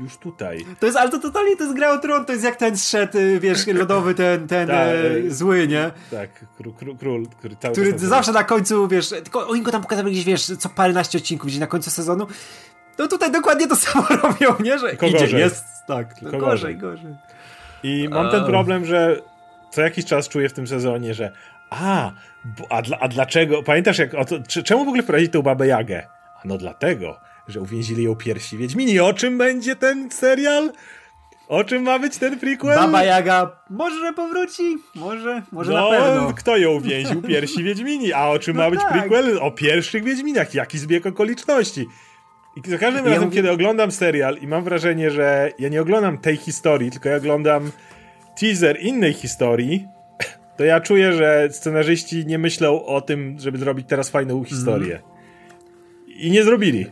Już 0.00 0.16
tutaj. 0.16 0.66
To 0.80 0.86
jest, 0.86 0.98
ale 0.98 1.10
to 1.10 1.18
totalnie 1.18 1.56
to 1.56 1.64
jest 1.64 1.76
gra 1.76 1.92
o 1.92 1.98
tron, 1.98 2.24
to 2.24 2.32
jest 2.32 2.44
jak 2.44 2.56
ten 2.56 2.76
zszedł, 2.76 3.18
y, 3.18 3.40
wiesz, 3.40 3.66
lodowy 3.66 4.14
ten, 4.14 4.48
ten 4.48 4.68
Tak, 4.68 4.76
e, 4.76 5.26
e, 5.26 5.30
zły, 5.30 5.68
nie? 5.68 5.90
Tak, 6.10 6.30
król, 6.56 6.74
król, 6.74 6.96
król 6.96 7.26
który 7.26 7.56
Który 7.72 7.98
zawsze 7.98 8.32
na 8.32 8.44
końcu, 8.44 8.88
wiesz, 8.88 9.08
tylko 9.08 9.48
oni 9.48 9.62
go 9.62 9.70
tam 9.70 9.82
pokazali 9.82 10.12
gdzieś, 10.12 10.24
wiesz, 10.24 10.44
co 10.44 10.68
paręnaście 10.68 11.18
odcinków, 11.18 11.46
gdzieś 11.46 11.60
na 11.60 11.66
końcu 11.66 11.90
sezonu. 11.90 12.26
No 12.98 13.08
tutaj 13.08 13.32
dokładnie 13.32 13.68
to 13.68 13.76
samo 13.86 14.06
robią, 14.08 14.54
nie? 14.60 14.78
Że 14.78 14.88
Tylko 14.88 15.06
idzie, 15.06 15.18
gorzej. 15.18 15.40
jest, 15.40 15.64
tak, 15.86 16.14
Tylko 16.14 16.36
no 16.36 16.44
gorzej, 16.44 16.76
gorzej. 16.76 17.14
I 17.82 18.08
mam 18.10 18.30
ten 18.30 18.44
problem, 18.44 18.84
że 18.84 19.20
co 19.70 19.80
jakiś 19.80 20.04
czas 20.04 20.28
czuję 20.28 20.48
w 20.48 20.52
tym 20.52 20.66
sezonie, 20.66 21.14
że 21.14 21.32
a, 21.70 22.12
a, 22.70 22.82
a 23.00 23.08
dlaczego, 23.08 23.62
pamiętasz 23.62 23.98
jak, 23.98 24.10
to, 24.10 24.62
czemu 24.64 24.84
w 24.84 24.88
ogóle 24.88 25.02
wprowadzili 25.02 25.30
tą 25.30 25.42
babę 25.42 25.66
Jagę? 25.66 26.06
A 26.36 26.40
no 26.44 26.58
dlatego, 26.58 27.20
że 27.48 27.60
uwięzili 27.60 28.02
ją 28.04 28.16
piersi 28.16 28.56
Wiedźmini. 28.56 29.00
O 29.00 29.12
czym 29.12 29.38
będzie 29.38 29.76
ten 29.76 30.10
serial? 30.10 30.72
O 31.48 31.64
czym 31.64 31.82
ma 31.82 31.98
być 31.98 32.16
ten 32.18 32.38
prequel? 32.38 32.76
Baba 32.78 33.04
Jaga 33.04 33.56
może 33.70 34.12
powróci, 34.12 34.76
może, 34.94 35.42
może 35.52 35.72
no, 35.72 35.90
na 35.90 35.96
pewno. 35.98 36.32
kto 36.32 36.56
ją 36.56 36.70
uwięził? 36.70 37.22
Piersi 37.22 37.64
Wiedźmini. 37.64 38.12
A 38.12 38.28
o 38.28 38.38
czym 38.38 38.56
No 38.56 38.62
ma 38.62 38.70
być 38.70 38.80
tak. 38.80 38.92
prequel? 38.92 39.38
O 39.42 39.50
pierwszych 39.50 40.04
Wiedźminach. 40.04 40.54
Jaki 40.54 40.78
zbieg 40.78 41.06
okoliczności. 41.06 41.86
I 42.66 42.70
za 42.70 42.78
każdym 42.78 43.04
Ja 43.04 43.10
razem, 43.10 43.24
mówię- 43.24 43.36
kiedy 43.36 43.50
oglądam 43.50 43.92
serial 43.92 44.36
i 44.38 44.46
mam 44.46 44.64
wrażenie, 44.64 45.10
że 45.10 45.52
ja 45.58 45.68
nie 45.68 45.80
oglądam 45.82 46.18
tej 46.18 46.36
historii, 46.36 46.90
tylko 46.90 47.08
ja 47.08 47.16
oglądam 47.16 47.70
teaser 48.40 48.80
innej 48.80 49.12
historii, 49.12 49.86
to 50.56 50.64
ja 50.64 50.80
czuję, 50.80 51.12
że 51.12 51.48
scenarzyści 51.52 52.26
nie 52.26 52.38
myślą 52.38 52.84
o 52.84 53.00
tym, 53.00 53.36
żeby 53.38 53.58
zrobić 53.58 53.86
teraz 53.88 54.10
fajną 54.10 54.44
historię. 54.44 55.00
I 56.06 56.30
nie 56.30 56.44
zrobili. 56.44 56.86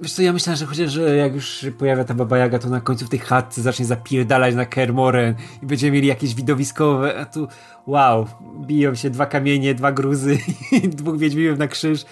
Wiesz 0.00 0.12
co, 0.12 0.22
ja 0.22 0.32
myślałem, 0.32 0.58
że 0.58 0.66
chociaż 0.66 0.92
że 0.92 1.16
jak 1.16 1.34
już 1.34 1.66
pojawia 1.78 2.04
ta 2.04 2.14
Baba 2.14 2.38
Jaga, 2.38 2.58
to 2.58 2.68
na 2.68 2.80
końcu 2.80 3.06
w 3.06 3.08
tej 3.08 3.18
chatce 3.18 3.62
zacznie 3.62 3.84
zapierdalać 3.84 4.54
na 4.54 4.66
Kermoren 4.66 5.34
i 5.62 5.66
będziemy 5.66 5.92
mieli 5.92 6.08
jakieś 6.08 6.34
widowiskowe, 6.34 7.18
a 7.18 7.24
tu 7.24 7.48
wow, 7.86 8.26
biją 8.66 8.94
się 8.94 9.10
dwa 9.10 9.26
kamienie, 9.26 9.74
dwa 9.74 9.92
gruzy 9.92 10.38
i 10.82 10.88
dwóch 10.88 11.18
wiedźminów 11.18 11.58
na 11.58 11.68
krzyż. 11.68 12.04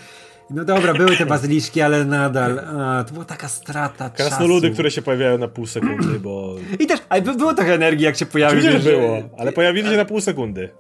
No 0.51 0.64
dobra, 0.64 0.95
były 0.95 1.16
te 1.16 1.26
bazyliszki, 1.26 1.80
ale 1.80 2.05
nadal 2.05 2.59
a, 2.59 3.05
to 3.05 3.12
była 3.12 3.24
taka 3.24 3.49
strata 3.49 4.11
Krasnoludy, 4.11 4.70
które 4.70 4.91
się 4.91 5.03
pojawiają 5.03 5.39
na 5.39 5.49
pół 5.49 5.66
sekundy, 5.66 6.20
bo... 6.20 6.55
I 6.80 6.87
też, 6.87 7.01
ale 7.09 7.22
było 7.22 7.55
trochę 7.55 7.74
energii, 7.74 8.05
jak 8.05 8.16
się 8.16 8.26
pojawiły. 8.26 8.80
Że 8.80 8.91
było, 8.91 9.22
ale 9.39 9.53
pojawili 9.53 9.91
się 9.91 9.97
na 9.97 10.05
pół 10.05 10.20
sekundy. 10.20 10.70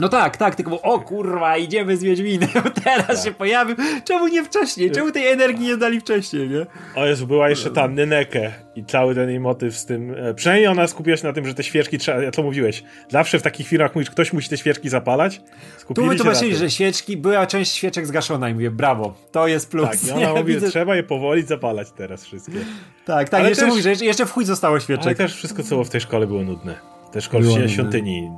No 0.00 0.08
tak, 0.08 0.36
tak, 0.36 0.54
tylko 0.54 0.82
o 0.82 1.00
kurwa, 1.00 1.56
idziemy 1.56 1.96
z 1.96 2.02
Wiedźminem, 2.02 2.48
teraz 2.84 3.06
tak. 3.06 3.24
się 3.24 3.32
pojawił, 3.32 3.76
czemu 4.04 4.28
nie 4.28 4.44
wcześniej, 4.44 4.90
czemu 4.90 5.12
tej 5.12 5.26
energii 5.26 5.66
nie 5.66 5.76
dali 5.76 6.00
wcześniej, 6.00 6.48
nie? 6.48 6.66
O 6.94 7.06
Jezu, 7.06 7.26
była 7.26 7.48
jeszcze 7.48 7.70
ta 7.70 7.88
Nyneke 7.88 8.52
i 8.76 8.84
cały 8.84 9.14
ten 9.14 9.28
jej 9.28 9.40
motyw 9.40 9.76
z 9.76 9.86
tym, 9.86 10.14
e, 10.16 10.34
przynajmniej 10.34 10.68
ona 10.68 10.86
skupiła 10.86 11.16
się 11.16 11.26
na 11.26 11.32
tym, 11.32 11.46
że 11.46 11.54
te 11.54 11.62
świeczki 11.62 11.98
trzeba, 11.98 12.30
co 12.30 12.42
mówiłeś, 12.42 12.82
zawsze 13.08 13.38
w 13.38 13.42
takich 13.42 13.66
firmach 13.66 13.94
mówisz, 13.94 14.10
ktoś 14.10 14.32
musi 14.32 14.48
te 14.48 14.56
świeczki 14.56 14.88
zapalać, 14.88 15.40
Skupili 15.78 16.06
tu 16.06 16.12
wytłumaczyli, 16.12 16.56
że 16.56 16.70
świeczki, 16.70 17.16
była 17.16 17.46
część 17.46 17.72
świeczek 17.72 18.06
zgaszona 18.06 18.48
i 18.48 18.54
mówię, 18.54 18.70
brawo, 18.70 19.14
to 19.32 19.48
jest 19.48 19.70
plus. 19.70 19.90
Tak, 19.90 20.04
i 20.04 20.10
ona 20.10 20.34
mówi, 20.34 20.54
widzę... 20.54 20.70
trzeba 20.70 20.96
je 20.96 21.02
powoli 21.02 21.42
zapalać 21.42 21.88
teraz 21.92 22.24
wszystkie. 22.24 22.58
Tak, 23.06 23.28
tak, 23.28 23.40
Ale 23.40 23.48
jeszcze 23.48 23.64
też... 23.64 23.70
mówi, 23.70 23.82
że 23.82 24.04
jeszcze 24.04 24.26
w 24.26 24.32
chuj 24.32 24.44
zostało 24.44 24.80
świeczek. 24.80 25.06
Ale 25.06 25.14
też 25.14 25.34
wszystko, 25.34 25.62
co 25.62 25.68
było 25.68 25.84
w 25.84 25.90
tej 25.90 26.00
szkole 26.00 26.26
było 26.26 26.42
nudne. 26.42 26.74
W 27.08 27.12
tej 27.12 27.22
szkole 27.22 27.68
świątyni 27.68 28.30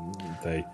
tej 0.43 0.65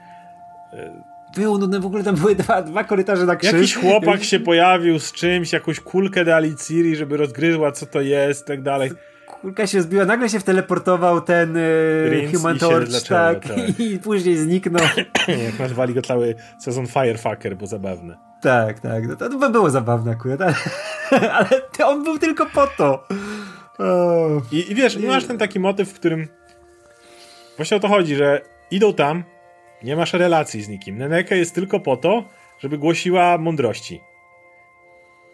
było 1.36 1.58
nudne, 1.58 1.80
w 1.80 1.86
ogóle 1.86 2.04
tam 2.04 2.14
były 2.14 2.34
dwa, 2.34 2.62
dwa 2.62 2.84
korytarze 2.84 3.26
na 3.26 3.36
krzyż. 3.36 3.52
Jakiś 3.52 3.74
chłopak 3.74 4.24
się 4.30 4.40
pojawił 4.40 4.98
z 4.98 5.12
czymś, 5.12 5.52
jakąś 5.52 5.80
kulkę 5.80 6.24
dali 6.24 6.56
Ciri, 6.56 6.96
żeby 6.96 7.16
rozgryzła 7.16 7.72
co 7.72 7.86
to 7.86 8.00
jest 8.00 8.42
i 8.42 8.46
tak 8.46 8.62
dalej. 8.62 8.90
Kulka 9.26 9.66
się 9.66 9.82
zbiła, 9.82 10.04
nagle 10.04 10.28
się 10.28 10.40
wteleportował 10.40 11.20
ten 11.20 11.56
y, 11.56 12.28
Human 12.34 12.58
Torch, 12.58 13.08
tak, 13.08 13.48
tak, 13.48 13.80
i 13.80 13.98
później 13.98 14.36
zniknął. 14.36 14.86
Jak 15.46 15.58
nazwali 15.58 15.94
go 15.94 16.02
cały 16.02 16.34
sezon 16.58 16.86
Firefucker, 16.86 17.56
bo 17.56 17.66
zabawne. 17.66 18.16
Tak, 18.42 18.80
tak, 18.80 19.08
no 19.08 19.16
to, 19.16 19.28
to 19.28 19.50
było 19.50 19.70
zabawne 19.70 20.10
akurat, 20.12 20.40
ale, 20.40 20.54
ale 21.38 21.48
on 21.84 22.04
był 22.04 22.18
tylko 22.18 22.46
po 22.46 22.66
to. 22.66 23.06
Oh. 23.78 24.42
I, 24.52 24.72
I 24.72 24.74
wiesz, 24.74 24.98
masz 24.98 25.24
ten 25.24 25.38
taki 25.38 25.60
motyw, 25.60 25.88
w 25.88 25.94
którym 25.94 26.28
właśnie 27.56 27.76
o 27.76 27.80
to 27.80 27.88
chodzi, 27.88 28.16
że 28.16 28.40
idą 28.70 28.94
tam, 28.94 29.24
nie 29.82 29.96
masz 29.96 30.12
relacji 30.12 30.62
z 30.62 30.68
nikim. 30.68 30.98
Neneke 30.98 31.36
jest 31.36 31.54
tylko 31.54 31.80
po 31.80 31.96
to, 31.96 32.24
żeby 32.58 32.78
głosiła 32.78 33.38
mądrości. 33.38 34.00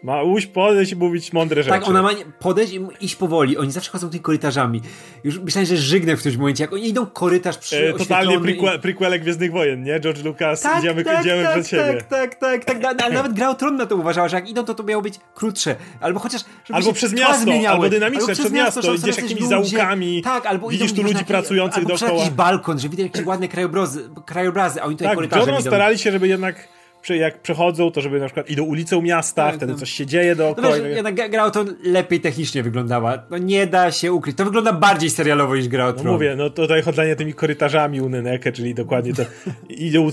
Ma 0.05 0.23
uś 0.23 0.45
podejść 0.45 0.91
i 0.91 0.95
mówić 0.95 1.33
mądre 1.33 1.55
tak, 1.55 1.65
rzeczy. 1.65 1.79
Tak, 1.79 1.89
ona 1.89 2.01
ma 2.01 2.09
podejść 2.39 2.73
i 2.73 2.79
iść 3.01 3.15
powoli. 3.15 3.57
Oni 3.57 3.71
zawsze 3.71 3.91
chodzą 3.91 4.09
tymi 4.09 4.21
korytarzami. 4.21 4.81
Już 5.23 5.39
myślałem, 5.39 5.65
że 5.65 5.77
żygnę 5.77 6.15
w 6.15 6.19
którymś 6.19 6.37
momencie, 6.37 6.63
jak 6.63 6.73
oni 6.73 6.87
idą 6.87 7.05
korytarz 7.05 7.57
przy 7.57 7.89
e, 7.89 7.93
Totalnie 7.93 8.39
prequel, 8.39 8.75
i... 8.75 8.79
prequelek 8.79 9.21
Gwiezdnych 9.21 9.51
Wojen, 9.51 9.83
nie? 9.83 9.99
George 9.99 10.23
Lucas, 10.23 10.61
tak, 10.61 10.79
idziemy, 10.79 11.03
tak, 11.03 11.21
idziemy 11.21 11.43
tak, 11.43 11.53
przed 11.53 11.67
siebie. 11.67 12.03
Tak, 12.09 12.35
tak, 12.35 12.65
tak, 12.65 12.79
tak. 12.79 13.01
Ale 13.03 13.13
nawet 13.13 13.33
Gra 13.33 13.49
o 13.49 13.55
Tron 13.55 13.75
na 13.75 13.85
to 13.85 13.95
uważała, 13.95 14.27
że 14.27 14.35
jak 14.35 14.49
idą, 14.49 14.63
to 14.63 14.73
to 14.73 14.83
miało 14.83 15.01
być 15.01 15.19
krótsze. 15.35 15.75
Albo 16.01 16.19
chociaż, 16.19 16.41
Albo 16.71 16.93
przez 16.93 17.13
miasto, 17.13 17.43
zmieniały. 17.43 17.75
albo 17.75 17.89
dynamiczne, 17.89 18.23
albo 18.23 18.33
przez 18.33 18.51
miasto, 18.51 18.79
miasto 18.79 18.93
idziesz 18.93 19.17
jakimiś 19.17 19.43
ludzie. 19.43 19.47
zaułkami, 19.47 20.21
tak, 20.23 20.45
albo 20.45 20.69
widzisz 20.69 20.93
tu 20.93 21.03
ludzi 21.03 21.25
pracujących 21.25 21.77
albo 21.77 21.89
dookoła. 21.89 22.11
Albo 22.11 22.21
jakiś 22.21 22.35
balkon, 22.35 22.79
że 22.79 22.89
widać 22.89 23.03
jakieś 23.05 23.25
ładne 23.25 23.47
krajobrazy, 23.47 24.09
krajobrazy 24.25 24.81
a 24.81 24.85
oni 24.85 24.95
tutaj 24.95 25.07
tak, 25.07 25.15
korytarzem 25.15 25.55
idą. 25.55 25.61
starali 25.61 25.97
się, 25.97 26.11
żeby 26.11 26.27
jednak 26.27 26.67
jak 27.09 27.41
przechodzą, 27.41 27.91
to 27.91 28.01
żeby 28.01 28.19
na 28.19 28.25
przykład 28.25 28.49
idą 28.49 28.63
ulicą 28.63 29.01
miasta, 29.01 29.45
tak, 29.45 29.55
wtedy 29.55 29.71
no. 29.71 29.77
coś 29.77 29.89
się 29.89 30.05
dzieje 30.05 30.35
dookoła. 30.35 30.67
No 30.69 30.83
wiesz, 30.83 30.95
jednak 30.95 31.31
gra 31.31 31.51
to 31.51 31.65
lepiej 31.83 32.21
technicznie 32.21 32.63
wyglądała. 32.63 33.23
No 33.29 33.37
nie 33.37 33.67
da 33.67 33.91
się 33.91 34.13
ukryć. 34.13 34.37
To 34.37 34.45
wygląda 34.45 34.73
bardziej 34.73 35.09
serialowo 35.09 35.55
niż 35.55 35.67
gra 35.67 35.87
o 35.87 35.93
No 36.03 36.11
mówię, 36.11 36.35
no 36.37 36.49
tutaj 36.49 36.81
chodzenie 36.81 37.15
tymi 37.15 37.33
korytarzami 37.33 38.01
u 38.01 38.09
Neneke, 38.09 38.51
czyli 38.51 38.73
dokładnie 38.73 39.13
to 39.13 39.23
idą 39.69 40.09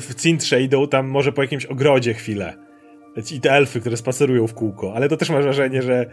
w 0.00 0.14
cintrze, 0.14 0.62
idą 0.62 0.88
tam 0.88 1.06
może 1.06 1.32
po 1.32 1.42
jakimś 1.42 1.66
ogrodzie 1.66 2.14
chwilę. 2.14 2.54
I 3.32 3.40
te 3.40 3.50
elfy, 3.50 3.80
które 3.80 3.96
spacerują 3.96 4.46
w 4.46 4.54
kółko. 4.54 4.92
Ale 4.96 5.08
to 5.08 5.16
też 5.16 5.30
ma 5.30 5.40
wrażenie, 5.40 5.82
że 5.82 6.06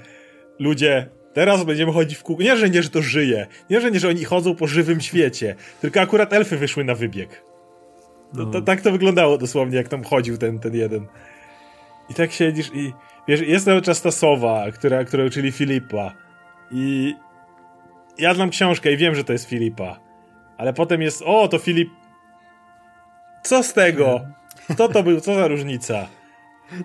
ludzie 0.59 1.09
Teraz 1.33 1.63
będziemy 1.63 1.93
chodzić 1.93 2.17
w 2.17 2.23
kółko. 2.23 2.43
Nie, 2.43 2.57
że 2.57 2.69
nie, 2.69 2.83
że 2.83 2.89
to 2.89 3.01
żyje. 3.01 3.47
Nie, 3.69 3.81
że 3.81 3.91
nie, 3.91 3.99
że 3.99 4.09
oni 4.09 4.23
chodzą 4.23 4.55
po 4.55 4.67
żywym 4.67 5.01
świecie. 5.01 5.55
Tylko 5.81 6.01
akurat 6.01 6.33
elfy 6.33 6.57
wyszły 6.57 6.83
na 6.83 6.95
wybieg. 6.95 7.43
To, 8.35 8.45
to, 8.45 8.61
tak 8.61 8.81
to 8.81 8.91
wyglądało 8.91 9.37
dosłownie, 9.37 9.77
jak 9.77 9.87
tam 9.87 10.03
chodził 10.03 10.37
ten, 10.37 10.59
ten 10.59 10.75
jeden. 10.75 11.07
I 12.09 12.13
tak 12.13 12.31
siedzisz 12.31 12.71
i 12.73 12.93
wiesz, 13.27 13.41
jest 13.41 13.65
cały 13.65 13.81
czas 13.81 14.01
ta 14.01 14.11
sowa, 14.11 14.71
która, 14.71 15.03
która 15.03 15.25
uczyli 15.25 15.51
Filipa. 15.51 16.13
I 16.71 17.15
ja 18.17 18.33
znam 18.33 18.49
książkę 18.49 18.91
i 18.91 18.97
wiem, 18.97 19.15
że 19.15 19.23
to 19.23 19.33
jest 19.33 19.49
Filipa. 19.49 19.99
Ale 20.57 20.73
potem 20.73 21.01
jest, 21.01 21.21
o, 21.25 21.47
to 21.47 21.57
Filip. 21.57 21.89
Co 23.43 23.63
z 23.63 23.73
tego? 23.73 24.21
Kto 24.69 24.87
to 24.87 25.03
był? 25.03 25.21
Co 25.21 25.35
za 25.35 25.47
różnica? 25.47 26.07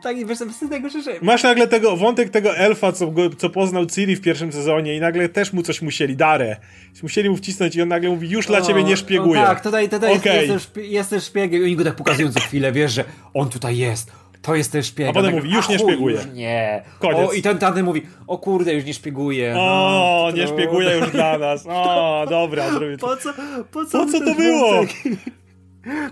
Tak, 0.02 0.18
i 0.18 0.26
wiesz, 0.26 0.38
z 0.38 0.68
tego, 0.70 0.88
że... 0.88 1.00
Masz 1.22 1.42
nagle 1.42 1.68
tego, 1.68 1.96
wątek 1.96 2.30
tego 2.30 2.56
elfa, 2.56 2.92
co, 2.92 3.12
co 3.38 3.50
poznał 3.50 3.86
Ciri 3.86 4.16
w 4.16 4.20
pierwszym 4.20 4.52
sezonie 4.52 4.96
i 4.96 5.00
nagle 5.00 5.28
też 5.28 5.52
mu 5.52 5.62
coś 5.62 5.82
musieli, 5.82 6.16
Darę. 6.16 6.56
Musieli 7.02 7.30
mu 7.30 7.36
wcisnąć 7.36 7.76
i 7.76 7.82
on 7.82 7.88
nagle 7.88 8.10
mówi, 8.10 8.30
już 8.30 8.46
dla 8.46 8.60
ciebie 8.60 8.84
nie 8.84 8.96
szpieguję. 8.96 9.42
tak, 9.42 9.62
tutaj, 9.62 9.88
tutaj 9.88 10.16
okay. 10.16 10.36
jest, 10.36 10.48
jest, 10.48 10.76
jest 10.76 11.10
też 11.10 11.24
szpiegiem 11.24 11.62
i 11.62 11.64
oni 11.64 11.76
go 11.76 11.84
tak 11.84 11.96
pokazują 11.96 12.32
co 12.32 12.40
chwilę, 12.40 12.72
wiesz, 12.72 12.92
że 12.92 13.04
on 13.34 13.48
tutaj 13.48 13.76
jest. 13.76 14.12
To 14.42 14.54
jest 14.54 14.72
ten 14.72 14.82
szpieg. 14.82 15.08
A 15.08 15.12
potem 15.12 15.34
mówi, 15.34 15.50
już 15.50 15.68
nie 15.68 15.78
szpieguje. 15.78 16.18
Nie. 16.34 16.82
Koniec. 16.98 17.30
O, 17.30 17.32
I 17.32 17.42
ten 17.42 17.58
tamten 17.58 17.84
mówi, 17.84 18.02
o 18.26 18.38
kurde, 18.38 18.74
już 18.74 18.84
nie 18.84 18.94
szpieguje. 18.94 19.54
O, 19.56 20.28
no, 20.30 20.36
nie 20.36 20.46
szpieguje 20.46 20.96
już 20.96 21.10
dla 21.10 21.38
nas. 21.48 21.66
O, 21.68 22.26
dobra. 22.30 22.64
Po 23.00 23.16
co, 23.16 23.34
po 23.72 23.84
co, 23.84 24.04
po 24.04 24.12
co 24.12 24.20
to 24.20 24.34
było? 24.34 24.84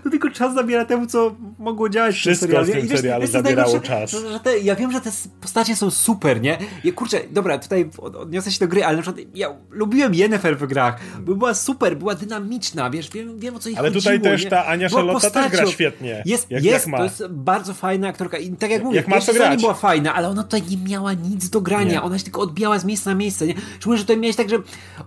To 0.03 0.09
tylko 0.09 0.29
czas 0.29 0.53
zabiera 0.53 0.85
temu, 0.85 1.07
co 1.07 1.35
mogło 1.59 1.89
działać 1.89 2.15
Wszystko 2.15 2.47
w 2.47 2.49
tym 2.49 2.65
serialu, 2.65 2.85
w 2.85 2.87
tym 2.87 2.97
serialu 2.97 3.27
zabierało 3.27 3.71
że, 3.71 3.81
czas. 3.81 4.11
Że, 4.11 4.31
że 4.31 4.39
te, 4.39 4.59
ja 4.59 4.75
wiem, 4.75 4.91
że 4.91 5.01
te 5.01 5.11
postacie 5.41 5.75
są 5.75 5.91
super, 5.91 6.41
nie? 6.41 6.57
Ja, 6.83 6.93
kurczę, 6.93 7.21
dobra, 7.31 7.57
tutaj 7.57 7.89
odniosę 7.97 8.51
się 8.51 8.59
do 8.59 8.67
gry, 8.67 8.85
ale 8.85 8.95
na 8.95 9.01
przykład 9.01 9.25
ja 9.35 9.55
lubiłem 9.69 10.15
Yennefer 10.15 10.57
w 10.57 10.67
grach, 10.67 10.99
bo 11.19 11.35
była 11.35 11.53
super, 11.53 11.97
była 11.97 12.15
dynamiczna, 12.15 12.89
wiesz, 12.89 13.09
wiem, 13.09 13.39
wiem 13.39 13.55
o 13.55 13.59
co 13.59 13.69
jej 13.69 13.77
ale 13.77 13.89
chodziło. 13.89 14.09
Ale 14.09 14.19
tutaj 14.19 14.31
też 14.31 14.43
nie? 14.43 14.49
ta 14.49 14.65
Ania 14.65 14.89
Charlotte 14.89 15.31
też 15.31 15.51
gra 15.51 15.65
świetnie. 15.65 16.23
Jest, 16.25 16.51
jak, 16.51 16.63
jest 16.63 16.85
jak 16.85 16.87
ma. 16.87 16.97
to 16.97 17.03
jest 17.03 17.27
bardzo 17.29 17.73
fajna 17.73 18.07
aktorka 18.07 18.37
i 18.37 18.51
tak 18.51 18.71
jak 18.71 18.83
mówię, 18.83 18.97
jak 18.97 19.07
ma 19.07 19.21
co 19.21 19.33
grać. 19.33 19.61
była 19.61 19.73
fajna, 19.73 20.13
ale 20.13 20.29
ona 20.29 20.43
tutaj 20.43 20.61
nie 20.69 20.77
miała 20.77 21.13
nic 21.13 21.49
do 21.49 21.61
grania, 21.61 21.91
nie. 21.91 22.01
ona 22.01 22.17
się 22.17 22.23
tylko 22.23 22.41
odbijała 22.41 22.79
z 22.79 22.85
miejsca 22.85 23.09
na 23.09 23.15
miejsce, 23.15 23.47
nie? 23.47 23.53
Szczególnie, 23.75 23.97
że 23.97 24.03
tutaj 24.03 24.17
miałeś 24.17 24.35
tak, 24.35 24.49
że 24.49 24.57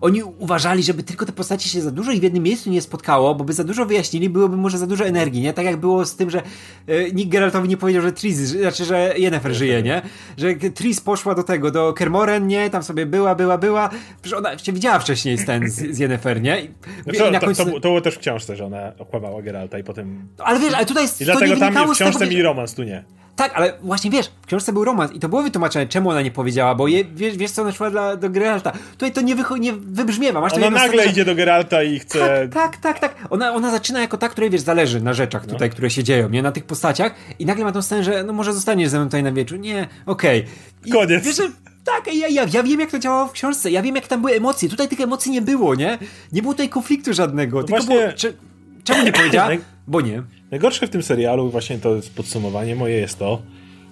oni 0.01 0.23
uważali, 0.23 0.83
żeby 0.83 1.03
tylko 1.03 1.27
te 1.27 1.33
postacie 1.33 1.69
się 1.69 1.81
za 1.81 1.91
dużo 1.91 2.13
i 2.13 2.21
w 2.21 2.23
jednym 2.23 2.43
miejscu 2.43 2.71
nie 2.71 2.83
spotkało, 2.83 3.35
bo 3.35 3.45
by 3.45 3.53
za 3.53 3.65
dużo 3.65 3.87
wyjaśnili, 3.87 4.31
byłoby 4.31 4.57
może 4.59 4.79
za 4.79 4.87
dużo 4.87 5.07
energii 5.07 5.43
nie? 5.43 5.53
Tak 5.53 5.65
jak 5.65 5.77
było 5.77 6.07
z 6.07 6.17
tym, 6.17 6.31
że 6.31 6.43
e, 6.87 7.11
nikt 7.13 7.31
Geraltowi 7.31 7.69
nie 7.69 7.77
powiedział, 7.77 8.03
że 8.03 8.13
Tris, 8.13 8.37
znaczy, 8.37 8.85
że 8.85 9.15
Yennefer 9.17 9.55
żyje, 9.55 9.83
nie? 9.83 10.03
Że 10.37 10.55
Tris 10.55 11.01
poszła 11.01 11.35
do 11.35 11.43
tego, 11.43 11.71
do 11.71 11.93
Kermoren, 11.93 12.47
nie? 12.47 12.71
Tam 12.71 12.83
sobie 12.83 13.07
była, 13.07 13.35
była, 13.35 13.59
była. 13.59 13.91
Przecież 14.23 14.39
ona 14.39 14.59
się 14.59 14.73
widziała 14.73 14.99
wcześniej 14.99 15.39
ten 15.45 15.71
z, 15.71 15.75
z 15.75 15.99
Yennefer, 15.99 16.43
nie? 16.43 16.61
I, 16.61 16.71
no 17.07 17.41
to, 17.41 17.47
końcu... 17.47 17.65
to, 17.65 17.71
to, 17.71 17.81
było 17.81 18.01
też 18.01 18.15
w 18.15 18.19
książce, 18.19 18.57
że 18.57 18.65
ona 18.65 18.93
okłamała 18.99 19.43
Geralta 19.43 19.79
i 19.79 19.85
potem... 19.85 20.29
Ale 20.39 20.61
wiesz, 20.61 20.75
ale 20.75 20.87
tutaj... 20.87 21.07
I 21.21 21.25
dlatego 21.25 21.57
tam 21.57 21.75
w 21.75 21.95
książce 21.95 22.19
tego, 22.19 22.31
mieli 22.31 22.43
romans, 22.43 22.75
tu 22.75 22.83
nie. 22.83 23.05
Tak, 23.39 23.53
ale 23.55 23.73
właśnie 23.83 24.11
wiesz, 24.11 24.31
w 24.43 24.47
książce 24.47 24.73
był 24.73 24.85
romans 24.85 25.13
i 25.13 25.21
to 25.21 25.29
było 25.29 25.43
wytłumaczone, 25.43 25.87
czemu 25.87 26.11
ona 26.11 26.23
nie 26.23 26.31
powiedziała, 26.31 26.75
bo 26.75 26.89
je, 26.89 27.05
wiesz, 27.05 27.37
wiesz 27.37 27.51
co 27.51 27.63
ona 27.63 27.73
szła 27.73 27.91
dla, 27.91 28.17
do 28.17 28.31
Geralta. 28.31 28.73
Tutaj 28.93 29.13
to 29.13 29.21
nie, 29.21 29.37
nie 29.61 29.73
wybrzmiewa. 29.73 30.41
Masz 30.41 30.53
ona 30.53 30.71
nagle 30.71 31.07
idzie 31.07 31.25
do 31.25 31.35
Geralta 31.35 31.83
i 31.83 31.99
chce... 31.99 32.49
Tak, 32.55 32.77
tak, 32.77 32.77
tak. 32.77 32.99
tak. 32.99 33.27
Ona, 33.31 33.55
ona 33.55 33.71
zaczyna 33.71 34.01
jako 34.01 34.17
ta, 34.17 34.29
której 34.29 34.51
wiesz, 34.51 34.61
zależy 34.61 35.01
na 35.01 35.15
rzeczach 35.15 35.47
no. 35.47 35.53
tutaj, 35.53 35.71
które 35.71 35.91
się 35.91 36.05
dzieją, 36.05 36.29
nie? 36.29 36.43
Na 36.43 36.53
tych 36.53 36.65
postaciach 36.65 37.15
i 37.39 37.47
nagle 37.47 37.65
ma 37.65 37.73
tą 37.73 37.83
scenę, 37.83 38.05
że 38.05 38.25
no 38.25 38.33
może 38.33 38.53
zostaniesz 38.53 38.89
ze 38.89 38.99
mną 38.99 39.07
tutaj 39.07 39.23
na 39.23 39.33
wieczór. 39.33 39.59
Nie, 39.59 39.89
okej. 40.07 40.45
Okay. 40.81 40.93
Koniec. 40.93 41.25
Wiesz, 41.25 41.37
tak, 41.85 42.15
ja, 42.15 42.29
ja, 42.29 42.47
ja 42.53 42.63
wiem 42.63 42.81
jak 42.81 42.91
to 42.91 42.99
działało 42.99 43.27
w 43.29 43.33
książce, 43.33 43.71
ja 43.71 43.83
wiem 43.83 43.95
jak 43.95 44.09
tam 44.09 44.21
były 44.21 44.33
emocje. 44.33 44.69
Tutaj 44.69 44.89
tych 44.89 45.01
emocji 45.01 45.33
nie 45.33 45.43
było, 45.43 45.75
nie? 45.75 45.99
Nie 46.33 46.43
było 46.43 46.55
tutaj 46.55 46.69
konfliktu 46.69 47.13
żadnego. 47.13 47.57
No 47.61 47.65
tylko 47.65 47.83
właśnie... 47.83 47.97
było... 47.97 48.13
Czy, 48.17 48.37
czemu 48.85 49.05
nie 49.05 49.13
powiedziała? 49.13 49.51
Bo 49.87 50.01
nie. 50.01 50.23
Najgorsze 50.51 50.87
w 50.87 50.91
tym 50.91 51.03
serialu, 51.03 51.51
właśnie 51.51 51.79
to 51.79 52.01
podsumowanie 52.17 52.77
moje 52.77 52.95
jest 52.95 53.19
to, 53.19 53.43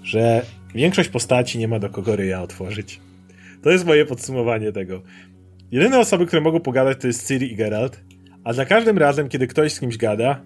że 0.02 0.42
większość 0.74 1.08
postaci 1.08 1.58
nie 1.58 1.68
ma 1.68 1.78
do 1.78 1.90
kogo 1.90 2.16
ryja 2.16 2.42
otworzyć. 2.42 3.00
To 3.62 3.70
jest 3.70 3.86
moje 3.86 4.06
podsumowanie 4.06 4.72
tego. 4.72 5.02
Jedyne 5.70 5.98
osoby, 5.98 6.26
które 6.26 6.42
mogą 6.42 6.60
pogadać, 6.60 7.00
to 7.00 7.06
jest 7.06 7.28
Ciri 7.28 7.52
i 7.52 7.56
Geralt, 7.56 8.00
a 8.44 8.52
za 8.52 8.64
każdym 8.64 8.98
razem, 8.98 9.28
kiedy 9.28 9.46
ktoś 9.46 9.72
z 9.72 9.80
kimś 9.80 9.96
gada, 9.96 10.42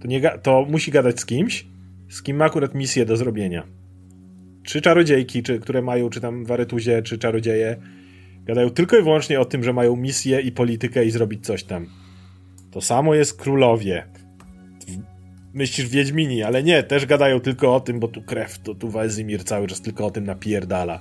to, 0.00 0.08
nie 0.08 0.20
ga 0.20 0.38
to 0.38 0.66
musi 0.70 0.90
gadać 0.90 1.20
z 1.20 1.26
kimś, 1.26 1.66
z 2.08 2.22
kim 2.22 2.36
ma 2.36 2.44
akurat 2.44 2.74
misję 2.74 3.04
do 3.04 3.16
zrobienia. 3.16 3.66
Czy 4.62 4.80
czarodziejki, 4.80 5.42
czy, 5.42 5.58
które 5.58 5.82
mają, 5.82 6.10
czy 6.10 6.20
tam 6.20 6.44
waretuzie, 6.44 7.02
czy 7.02 7.18
czarodzieje, 7.18 7.76
gadają 8.44 8.70
tylko 8.70 8.98
i 8.98 9.02
wyłącznie 9.02 9.40
o 9.40 9.44
tym, 9.44 9.64
że 9.64 9.72
mają 9.72 9.96
misję 9.96 10.40
i 10.40 10.52
politykę 10.52 11.04
i 11.04 11.10
zrobić 11.10 11.46
coś 11.46 11.64
tam. 11.64 11.86
To 12.70 12.80
samo 12.80 13.14
jest 13.14 13.40
królowie 13.40 14.04
myślisz 15.58 15.88
Wiedźmini, 15.88 16.42
ale 16.42 16.62
nie, 16.62 16.82
też 16.82 17.06
gadają 17.06 17.40
tylko 17.40 17.74
o 17.74 17.80
tym, 17.80 18.00
bo 18.00 18.08
tu 18.08 18.22
krew, 18.22 18.58
to 18.58 18.74
tu 18.74 18.88
Wezimir 18.88 19.44
cały 19.44 19.66
czas 19.66 19.80
tylko 19.80 20.06
o 20.06 20.10
tym 20.10 20.24
napierdala. 20.24 21.00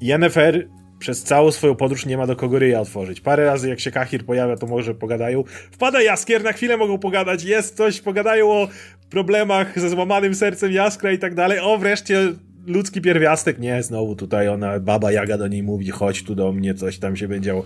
Yennefer 0.00 0.68
przez 0.98 1.22
całą 1.22 1.50
swoją 1.50 1.74
podróż 1.74 2.06
nie 2.06 2.16
ma 2.16 2.26
do 2.26 2.36
kogo 2.36 2.58
ryja 2.58 2.80
otworzyć. 2.80 3.20
Parę 3.20 3.44
razy 3.44 3.68
jak 3.68 3.80
się 3.80 3.90
Kahir 3.90 4.24
pojawia, 4.24 4.56
to 4.56 4.66
może 4.66 4.94
pogadają. 4.94 5.44
Wpada 5.70 6.02
Jaskier, 6.02 6.44
na 6.44 6.52
chwilę 6.52 6.76
mogą 6.76 6.98
pogadać, 6.98 7.44
jest 7.44 7.76
coś, 7.76 8.00
pogadają 8.00 8.50
o 8.50 8.68
problemach 9.10 9.78
ze 9.80 9.90
złamanym 9.90 10.34
sercem 10.34 10.72
Jaskra 10.72 11.12
i 11.12 11.18
tak 11.18 11.34
dalej. 11.34 11.58
O, 11.58 11.78
wreszcie 11.78 12.32
ludzki 12.66 13.00
pierwiastek. 13.00 13.58
Nie, 13.58 13.82
znowu 13.82 14.16
tutaj 14.16 14.48
ona, 14.48 14.80
baba 14.80 15.12
Jaga 15.12 15.38
do 15.38 15.48
niej 15.48 15.62
mówi, 15.62 15.90
chodź 15.90 16.22
tu 16.22 16.34
do 16.34 16.52
mnie, 16.52 16.74
coś 16.74 16.98
tam 16.98 17.16
się 17.16 17.28
będzie 17.28 17.46
działo. 17.46 17.64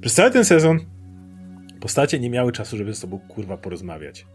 Przez 0.00 0.14
cały 0.14 0.30
ten 0.30 0.44
sezon 0.44 0.80
postacie 1.80 2.18
nie 2.18 2.30
miały 2.30 2.52
czasu, 2.52 2.76
żeby 2.76 2.94
z 2.94 2.98
sobą 2.98 3.18
kurwa 3.18 3.56
porozmawiać. 3.56 4.26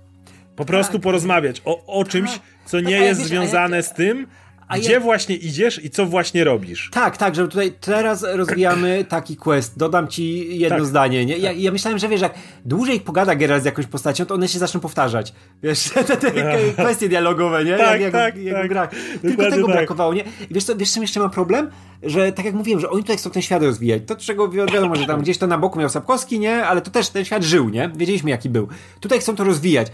Po 0.56 0.66
prostu 0.66 0.94
tak. 0.94 1.02
porozmawiać 1.02 1.62
o, 1.66 1.86
o 1.86 2.06
czymś, 2.06 2.32
tak. 2.32 2.42
co 2.66 2.80
nie 2.80 2.98
tak, 2.98 3.06
jest 3.06 3.20
wiesz, 3.20 3.30
związane 3.30 3.78
ja... 3.78 3.84
z 3.84 3.94
tym, 3.94 4.28
a 4.72 4.78
Gdzie 4.78 4.92
ja... 4.92 5.00
właśnie 5.00 5.36
idziesz 5.36 5.86
i 5.86 5.90
co 5.90 6.06
właśnie 6.06 6.44
robisz? 6.44 6.90
Tak, 6.94 7.18
tak, 7.18 7.36
że 7.36 7.48
tutaj 7.48 7.74
teraz 7.82 8.26
rozwijamy 8.34 9.06
taki 9.10 9.36
quest. 9.36 9.78
Dodam 9.78 10.08
ci 10.08 10.58
jedno 10.60 10.78
tak. 10.78 10.86
zdanie. 10.86 11.26
Nie? 11.26 11.38
Ja, 11.38 11.52
ja, 11.52 11.72
myślałem, 11.72 12.00
że 12.00 12.08
wiesz, 12.08 12.22
jak 12.22 12.34
dłużej 12.66 13.00
pogada 13.00 13.36
Geralt 13.36 13.64
z 13.64 13.66
jakąś 13.66 13.86
postacią, 13.86 14.26
to 14.26 14.34
one 14.34 14.48
się 14.48 14.60
zaczną 14.60 14.80
powtarzać. 14.80 15.34
Wiesz, 15.64 15.90
te, 16.08 16.18
te 16.18 16.32
kwestie 16.74 17.10
dialogowe, 17.10 17.66
nie? 17.66 17.78
Tak, 17.78 18.02
jak, 18.02 18.12
tak, 18.12 18.38
jak, 18.38 18.74
tak. 18.74 18.94
Jak 18.94 19.22
Tylko 19.22 19.50
tego 19.50 19.68
tak. 19.68 19.76
brakowało, 19.76 20.14
nie? 20.14 20.24
I 20.50 20.54
wiesz 20.54 20.64
co, 20.64 20.76
wiesz 20.76 20.94
czym 20.94 21.02
jeszcze 21.02 21.20
mam 21.20 21.32
problem? 21.32 21.70
Że 22.04 22.32
tak 22.32 22.46
jak 22.46 22.54
mówiłem, 22.54 22.80
że 22.80 22.90
oni 22.90 23.02
tutaj 23.02 23.18
chcą 23.18 23.30
ten 23.30 23.42
świat 23.42 23.64
rozwijać. 23.64 24.04
To 24.08 24.16
czego 24.16 24.50
wiadomo, 24.50 24.96
że 24.96 25.06
tam 25.06 25.22
gdzieś 25.22 25.38
to 25.38 25.48
na 25.48 25.58
boku 25.58 25.80
miał 25.80 25.90
Sapkowski, 25.90 26.40
nie? 26.40 26.66
Ale 26.66 26.82
to 26.82 26.92
też 26.92 27.10
ten 27.10 27.26
świat 27.26 27.44
żył, 27.44 27.70
nie? 27.70 27.92
Wiedzieliśmy 27.96 28.30
jaki 28.30 28.50
był. 28.50 28.68
Tutaj 29.00 29.20
chcą 29.20 29.36
to 29.36 29.44
rozwijać 29.44 29.88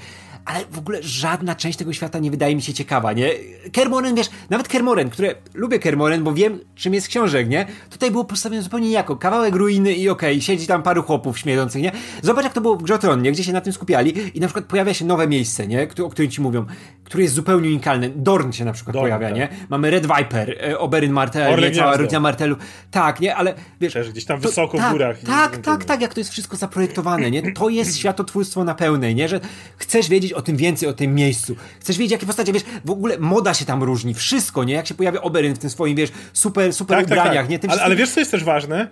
ale 0.48 0.66
w 0.72 0.78
ogóle 0.78 1.04
żadna 1.04 1.56
część 1.56 1.78
tego 1.78 1.94
świata 1.94 2.20
nie 2.20 2.32
wydaje 2.32 2.56
mi 2.56 2.62
się 2.62 2.74
ciekawa, 2.74 3.14
nie? 3.14 3.30
Kermoren, 3.72 4.16
wiesz, 4.16 4.30
nawet 4.50 4.68
Kermoren, 4.68 5.10
które 5.10 5.36
lubię 5.54 5.80
Kermoren, 5.80 6.24
bo 6.24 6.34
wiem, 6.34 6.60
czym 6.76 6.94
jest 6.94 7.08
książek, 7.08 7.50
nie? 7.50 7.66
Tutaj 7.90 8.12
było 8.12 8.26
postawione 8.26 8.62
zupełnie 8.62 8.92
jako 8.92 9.16
kawałek 9.16 9.56
ruiny 9.56 9.94
i 9.94 10.10
okej, 10.10 10.36
okay, 10.36 10.42
siedzi 10.42 10.68
tam 10.68 10.84
paru 10.84 11.04
chłopów 11.04 11.40
śmiejących, 11.40 11.82
nie? 11.82 11.92
Zobacz, 12.22 12.44
jak 12.44 12.54
to 12.54 12.62
było 12.62 12.76
w 12.76 12.84
Grotron, 12.84 13.22
nie? 13.22 13.32
Gdzie 13.32 13.44
się 13.44 13.54
na 13.54 13.62
tym 13.62 13.74
skupiali 13.74 14.38
i 14.38 14.40
na 14.40 14.48
przykład 14.48 14.66
pojawia 14.66 14.94
się 14.94 15.06
nowe 15.06 15.28
miejsce, 15.28 15.68
nie? 15.68 15.88
O 16.04 16.10
którym 16.10 16.32
ci 16.32 16.42
mówią, 16.42 16.66
które 17.04 17.24
jest 17.24 17.36
zupełnie 17.36 17.70
unikalne. 17.70 18.10
Dorn 18.10 18.52
się 18.52 18.66
na 18.66 18.74
przykład 18.74 18.94
Dorn, 18.94 19.04
pojawia, 19.04 19.28
tak. 19.28 19.38
nie? 19.38 19.50
Mamy 19.70 19.92
Red 19.92 20.08
Viper, 20.18 20.56
e, 20.70 20.80
Oberyn 20.80 21.12
Martel, 21.12 21.62
nie? 21.62 21.72
Cała 21.72 21.98
rodzina 21.98 22.20
Martelu. 22.20 22.56
Tak, 22.92 23.20
nie? 23.20 23.36
Ale 23.36 23.54
wiesz... 23.82 23.94
Przecież 23.94 24.12
gdzieś 24.12 24.26
tam 24.26 24.42
to, 24.42 24.48
wysoko 24.48 24.78
tak, 24.78 24.90
w 24.90 24.92
górach. 24.92 25.20
Tak, 25.20 25.58
tak, 25.58 25.86
tak, 25.86 26.02
jak 26.02 26.14
to 26.14 26.20
jest 26.20 26.32
wszystko 26.32 26.58
zaprojektowane, 26.58 27.32
nie? 27.32 27.52
To 27.52 27.70
jest 27.70 27.98
światotwórstwo 27.98 28.64
na 28.64 28.76
pełnej, 28.76 29.16
nie? 29.16 29.30
Że 29.30 29.40
chcesz 29.78 30.10
wiedzieć 30.10 30.34
o 30.38 30.42
tym 30.42 30.58
więcej, 30.58 30.90
o 30.90 30.94
tym 30.94 31.16
miejscu. 31.16 31.56
Chcesz 31.80 31.98
wiedzieć, 31.98 32.12
jakie 32.12 32.26
postacie, 32.26 32.54
wiesz, 32.54 32.64
w 32.86 32.92
ogóle 32.92 33.18
moda 33.20 33.54
się 33.54 33.66
tam 33.66 33.84
różni, 33.84 34.14
wszystko, 34.14 34.64
nie? 34.64 34.74
Jak 34.74 34.88
się 34.88 34.96
pojawia 34.96 35.22
Oberyn 35.22 35.56
w 35.56 35.60
tym 35.60 35.70
swoim, 35.70 35.96
wiesz, 35.96 36.12
super, 36.34 36.74
super 36.74 36.98
tak, 36.98 37.06
ubraniach, 37.06 37.34
tak, 37.34 37.36
tak. 37.36 37.50
nie? 37.50 37.60
Tym 37.60 37.72
ale, 37.72 37.82
ale 37.82 37.96
wiesz, 37.96 38.12
co 38.12 38.20
jest 38.20 38.32
też 38.32 38.44
ważne? 38.44 38.88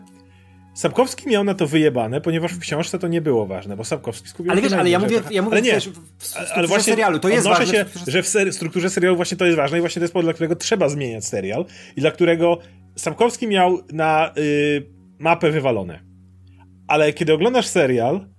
Sapkowski 0.73 1.29
miał 1.29 1.43
na 1.43 1.53
to 1.53 1.67
wyjebane, 1.67 2.21
ponieważ 2.21 2.53
w 2.53 2.59
książce 2.59 2.99
to 2.99 3.07
nie 3.07 3.21
było 3.21 3.45
ważne, 3.45 3.77
bo 3.77 3.83
Sapkowski 3.83 4.27
skupiał 4.27 4.51
ale 4.51 4.61
wiesz, 4.61 4.73
ale 4.73 4.89
ja 4.89 4.99
mówię, 4.99 5.21
ja 5.31 5.41
mówię 5.41 5.53
ale 5.53 5.61
nie, 5.61 5.79
w, 5.79 5.83
w, 6.19 6.35
ale 6.55 6.67
właśnie 6.67 6.93
serialu, 6.93 7.19
to 7.19 7.29
jest 7.29 7.47
ważne. 7.47 7.65
się, 7.65 7.85
że 8.07 8.23
w 8.23 8.27
strukturze 8.51 8.89
serialu 8.89 9.15
właśnie 9.15 9.37
to 9.37 9.45
jest 9.45 9.57
ważne 9.57 9.77
i 9.77 9.81
właśnie 9.81 9.99
to 9.99 10.03
jest 10.03 10.13
powód, 10.13 10.25
dla 10.25 10.33
którego 10.33 10.55
trzeba 10.55 10.89
zmieniać 10.89 11.25
serial 11.25 11.65
i 11.95 12.01
dla 12.01 12.11
którego 12.11 12.59
Sapkowski 12.95 13.47
miał 13.47 13.79
na 13.93 14.33
y, 14.37 14.85
mapę 15.19 15.51
wywalone. 15.51 15.99
Ale 16.87 17.13
kiedy 17.13 17.33
oglądasz 17.33 17.67
serial 17.67 18.34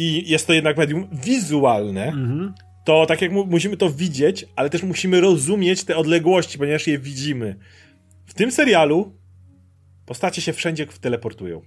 i 0.00 0.30
jest 0.30 0.46
to 0.46 0.52
jednak 0.52 0.76
medium 0.76 1.08
wizualne, 1.12 2.06
mhm 2.06 2.54
to 2.84 3.06
tak 3.06 3.22
jak 3.22 3.32
musimy 3.32 3.76
to 3.76 3.90
widzieć, 3.90 4.46
ale 4.56 4.70
też 4.70 4.82
musimy 4.82 5.20
rozumieć 5.20 5.84
te 5.84 5.96
odległości, 5.96 6.58
ponieważ 6.58 6.86
je 6.86 6.98
widzimy. 6.98 7.56
W 8.26 8.34
tym 8.34 8.52
serialu 8.52 9.18
postacie 10.06 10.42
się 10.42 10.52
wszędzie 10.52 10.86
teleportują. 10.86 11.62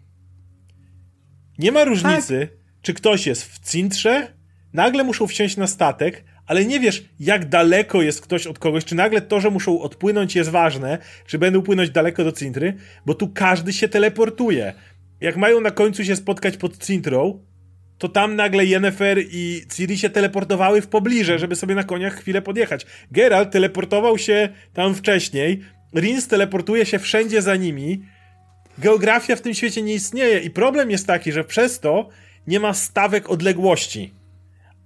Nie 1.57 1.71
ma 1.71 1.83
różnicy, 1.83 2.47
tak. 2.47 2.81
czy 2.81 2.93
ktoś 2.93 3.27
jest 3.27 3.43
w 3.43 3.59
cintrze, 3.59 4.33
nagle 4.73 5.03
muszą 5.03 5.27
wsiąść 5.27 5.57
na 5.57 5.67
statek, 5.67 6.23
ale 6.45 6.65
nie 6.65 6.79
wiesz, 6.79 7.05
jak 7.19 7.49
daleko 7.49 8.01
jest 8.01 8.21
ktoś 8.21 8.47
od 8.47 8.59
kogoś, 8.59 8.85
czy 8.85 8.95
nagle 8.95 9.21
to, 9.21 9.39
że 9.39 9.49
muszą 9.49 9.81
odpłynąć 9.81 10.35
jest 10.35 10.49
ważne, 10.49 10.97
czy 11.27 11.39
będą 11.39 11.61
płynąć 11.61 11.89
daleko 11.89 12.23
do 12.23 12.31
cintry, 12.31 12.77
bo 13.05 13.13
tu 13.13 13.29
każdy 13.29 13.73
się 13.73 13.87
teleportuje. 13.87 14.73
Jak 15.21 15.37
mają 15.37 15.61
na 15.61 15.71
końcu 15.71 16.05
się 16.05 16.15
spotkać 16.15 16.57
pod 16.57 16.77
cintrą, 16.77 17.39
to 17.97 18.09
tam 18.09 18.35
nagle 18.35 18.65
Yennefer 18.65 19.17
i 19.31 19.65
Ciri 19.75 19.97
się 19.97 20.09
teleportowały 20.09 20.81
w 20.81 20.87
pobliże, 20.87 21.39
żeby 21.39 21.55
sobie 21.55 21.75
na 21.75 21.83
koniach 21.83 22.15
chwilę 22.15 22.41
podjechać. 22.41 22.85
Geralt 23.11 23.51
teleportował 23.51 24.17
się 24.17 24.49
tam 24.73 24.95
wcześniej, 24.95 25.61
Rins 25.95 26.27
teleportuje 26.27 26.85
się 26.85 26.99
wszędzie 26.99 27.41
za 27.41 27.55
nimi. 27.55 28.05
Geografia 28.77 29.35
w 29.35 29.41
tym 29.41 29.53
świecie 29.53 29.81
nie 29.81 29.93
istnieje 29.93 30.39
i 30.39 30.49
problem 30.49 30.91
jest 30.91 31.07
taki, 31.07 31.31
że 31.31 31.43
przez 31.43 31.79
to 31.79 32.09
nie 32.47 32.59
ma 32.59 32.73
stawek 32.73 33.29
odległości. 33.29 34.13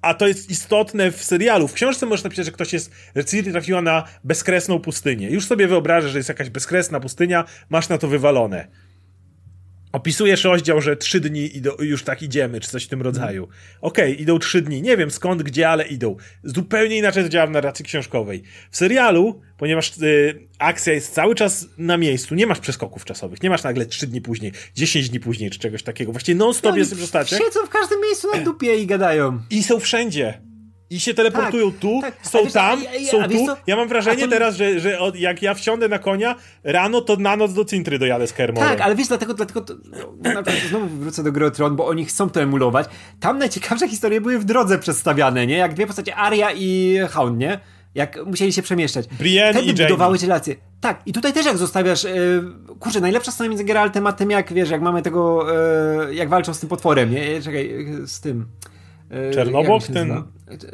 A 0.02 0.14
to 0.14 0.28
jest 0.28 0.50
istotne 0.50 1.12
w 1.12 1.24
serialu. 1.24 1.68
W 1.68 1.74
książce 1.74 2.06
możesz 2.06 2.24
napisać, 2.24 2.46
że 2.46 2.52
ktoś 2.52 2.74
jest, 2.74 2.92
że 3.16 3.26
Ciri 3.26 3.52
trafiła 3.52 3.82
na 3.82 4.04
bezkresną 4.24 4.80
pustynię. 4.80 5.30
Już 5.30 5.46
sobie 5.46 5.68
wyobrażasz, 5.68 6.12
że 6.12 6.20
jest 6.20 6.30
jakaś 6.30 6.50
bezkresna 6.50 7.00
pustynia, 7.00 7.46
masz 7.70 7.90
na 7.90 7.98
to 7.98 8.08
wywalone 8.08 8.68
Opisujesz 9.92 10.44
rozdział, 10.44 10.82
że 10.82 10.98
trzy 10.98 11.20
dni 11.20 11.58
idą, 11.58 11.72
już 11.80 12.04
tak 12.04 12.22
idziemy, 12.22 12.60
czy 12.60 12.70
coś 12.70 12.84
w 12.84 12.88
tym 12.88 13.02
rodzaju. 13.02 13.48
Okej, 13.82 14.12
okay, 14.12 14.22
idą 14.22 14.40
trzy 14.40 14.62
dni. 14.62 14.82
Nie 14.82 14.98
wiem 14.98 15.12
skąd, 15.12 15.44
gdzie, 15.44 15.70
ale 15.70 15.88
idą. 15.88 16.16
Zupełnie 16.44 16.98
inaczej 16.98 17.24
to 17.24 17.30
działa 17.30 17.48
w 17.48 17.52
narracji 17.52 17.86
książkowej. 17.86 18.44
W 18.72 18.78
serialu, 18.78 19.42
ponieważ 19.58 19.98
y, 19.98 20.48
akcja 20.60 20.94
jest 20.94 21.14
cały 21.14 21.36
czas 21.36 21.68
na 21.78 21.98
miejscu, 21.98 22.36
nie 22.36 22.48
masz 22.48 22.60
przeskoków 22.60 23.06
czasowych, 23.06 23.44
nie 23.44 23.50
masz 23.50 23.64
nagle 23.64 23.86
trzy 23.86 24.08
dni 24.08 24.22
później, 24.22 24.52
dziesięć 24.76 25.10
dni 25.10 25.20
później, 25.20 25.50
czy 25.50 25.60
czegoś 25.60 25.84
takiego. 25.84 26.12
Właściwie 26.12 26.36
non-stop 26.36 26.72
no, 26.72 26.78
jest 26.78 26.96
w. 26.96 27.30
Siedzą 27.30 27.66
w 27.66 27.70
każdym 27.70 28.02
miejscu 28.02 28.28
na 28.36 28.44
dupie 28.44 28.76
i 28.76 28.88
gadają. 28.88 29.40
I 29.50 29.64
są 29.64 29.80
wszędzie. 29.80 30.47
I 30.90 31.00
się 31.00 31.14
teleportują 31.14 31.72
tak, 31.72 31.80
tu, 31.80 32.00
tak. 32.02 32.16
są 32.22 32.44
wiesz, 32.44 32.54
tam, 32.54 32.80
a, 32.80 33.08
a, 33.08 33.12
są 33.12 33.22
a, 33.24 33.28
tu. 33.28 33.62
Ja 33.68 33.76
mam 33.76 33.88
wrażenie 33.88 34.24
to... 34.24 34.30
teraz, 34.30 34.56
że, 34.56 34.80
że 34.80 35.00
od, 35.00 35.16
jak 35.16 35.42
ja 35.42 35.54
wsiądę 35.54 35.88
na 35.88 36.00
konia 36.00 36.36
rano, 36.64 37.02
to 37.02 37.16
na 37.16 37.36
noc 37.36 37.54
do 37.54 37.66
Cintry 37.66 38.00
dojadę 38.00 38.28
z 38.28 38.34
Kermorem. 38.34 38.70
Tak, 38.70 38.82
ale 38.82 38.96
wiesz, 38.96 39.08
dlatego, 39.08 39.34
dlatego 39.34 39.62
to, 39.62 39.74
no, 40.24 40.44
znowu 40.70 40.88
wrócę 40.88 41.24
do 41.24 41.32
gry 41.32 41.52
Tron, 41.52 41.76
bo 41.76 41.88
oni 41.88 42.06
chcą 42.06 42.30
to 42.30 42.42
emulować. 42.42 42.88
Tam 43.20 43.38
najciekawsze 43.38 43.90
historie 43.90 44.22
były 44.22 44.40
w 44.40 44.46
drodze 44.46 44.80
przedstawiane, 44.80 45.48
nie? 45.48 45.58
Jak 45.58 45.74
dwie 45.74 45.88
postacie, 45.88 46.16
Aria 46.16 46.52
i 46.56 47.00
Hound, 47.10 47.38
nie? 47.38 47.60
Jak 47.96 48.26
musieli 48.26 48.54
się 48.54 48.62
przemieszczać. 48.62 49.08
Brienne 49.08 49.54
Wtedy 49.54 49.84
i 49.84 49.88
budowały 49.88 50.18
relacje. 50.18 50.56
Tak, 50.82 51.02
i 51.06 51.14
tutaj 51.14 51.34
też 51.34 51.46
jak 51.46 51.58
zostawiasz, 51.58 52.04
yy, 52.04 52.44
kurczę, 52.80 53.02
najlepsza 53.02 53.32
scena 53.32 53.50
między 53.50 53.64
Geraltem 53.64 54.08
a 54.08 54.14
tym, 54.14 54.32
jak 54.32 54.54
wiesz, 54.54 54.70
jak 54.70 54.82
mamy 54.82 55.02
tego, 55.02 55.48
yy, 56.08 56.16
jak 56.16 56.30
walczą 56.30 56.54
z 56.54 56.60
tym 56.60 56.70
potworem, 56.70 57.12
nie? 57.12 57.42
Czekaj, 57.42 57.86
z 58.06 58.22
tym... 58.22 58.46
E, 59.10 59.32
Czernobog 59.32 59.84
ten. 59.84 60.24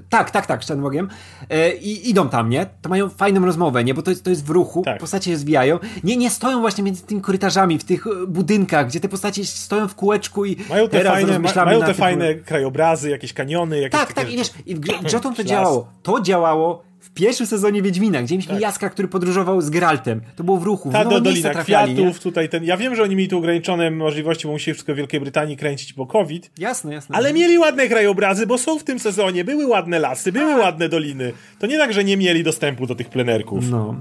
Tak, 0.09 0.31
tak, 0.31 0.45
tak, 0.45 0.63
z 0.63 0.67
Czernobogiem. 0.67 1.07
E, 1.49 1.73
I 1.75 2.09
idą 2.09 2.29
tam, 2.29 2.49
nie? 2.49 2.65
To 2.81 2.89
mają 2.89 3.09
fajną 3.09 3.45
rozmowę, 3.45 3.83
nie? 3.83 3.93
Bo 3.93 4.01
to 4.01 4.11
jest, 4.11 4.23
to 4.23 4.29
jest 4.29 4.45
w 4.45 4.49
ruchu, 4.49 4.81
tak. 4.85 4.99
postacie 4.99 5.31
się 5.31 5.37
zwijają. 5.37 5.79
Nie, 6.03 6.17
nie 6.17 6.29
stoją 6.29 6.59
właśnie 6.59 6.83
między 6.83 7.03
tymi 7.03 7.21
korytarzami, 7.21 7.79
w 7.79 7.83
tych 7.83 8.07
e, 8.07 8.27
budynkach, 8.27 8.87
gdzie 8.87 8.99
te 8.99 9.09
postacie 9.09 9.45
stoją 9.45 9.87
w 9.87 9.95
kółeczku 9.95 10.45
i 10.45 10.57
mają 10.69 10.89
te 10.89 11.03
fajne, 11.03 11.39
ma, 11.39 11.65
mają 11.65 11.81
te 11.81 11.93
fajne 11.93 12.35
krajobrazy, 12.35 13.09
jakieś 13.09 13.33
kaniony, 13.33 13.79
jakieś 13.79 13.99
Tak, 13.99 14.13
tak, 14.13 14.31
i 14.33 14.37
wiesz, 14.37 14.51
i 14.65 14.75
w 14.75 14.79
grze 14.79 15.19
to 15.35 15.43
działało. 15.43 15.87
To 16.03 16.21
działało 16.21 16.92
w 17.03 17.09
pierwszym 17.09 17.47
sezonie 17.47 17.81
Wiedźmina, 17.81 18.23
gdzie 18.23 18.35
mieliśmy 18.35 18.53
tak. 18.53 18.61
Jaskra, 18.61 18.89
który 18.89 19.07
podróżował 19.07 19.61
z 19.61 19.69
Geraltem. 19.69 20.21
To 20.35 20.43
było 20.43 20.57
w 20.57 20.63
ruchu. 20.63 20.91
Ta 20.91 21.05
do 21.05 21.21
Dolina 21.21 21.49
trafiali, 21.49 21.93
Kwiatów, 21.93 22.15
nie? 22.15 22.21
tutaj 22.21 22.49
ten... 22.49 22.63
Ja 22.63 22.77
wiem, 22.77 22.95
że 22.95 23.03
oni 23.03 23.15
mieli 23.15 23.29
tu 23.29 23.37
ograniczone 23.37 23.91
możliwości, 23.91 24.47
bo 24.47 24.53
musieli 24.53 24.73
wszystko 24.73 24.93
w 24.93 24.95
Wielkiej 24.95 25.19
Brytanii 25.19 25.57
kręcić, 25.57 25.93
bo 25.93 26.05
COVID. 26.05 26.51
Jasne, 26.57 26.93
jasne. 26.93 27.15
Ale 27.15 27.33
mieli 27.33 27.57
ładne 27.57 27.87
krajobrazy, 27.87 28.47
bo 28.47 28.57
są 28.57 28.79
w 28.79 28.83
tym 28.83 28.99
sezonie. 28.99 29.43
Były 29.43 29.67
ładne 29.67 29.99
lasy, 29.99 30.31
były 30.31 30.51
A. 30.51 30.55
Tak. 30.55 30.63
ładne 30.63 30.89
doliny. 30.89 31.33
To 31.59 31.67
nie 31.67 31.77
tak, 31.77 31.93
że 31.93 32.03
nie 32.03 32.17
mieli 32.17 32.43
dostępu 32.43 32.87
do 32.87 32.95
tych 32.95 33.09
plenerków. 33.09 33.69
No. 33.69 33.95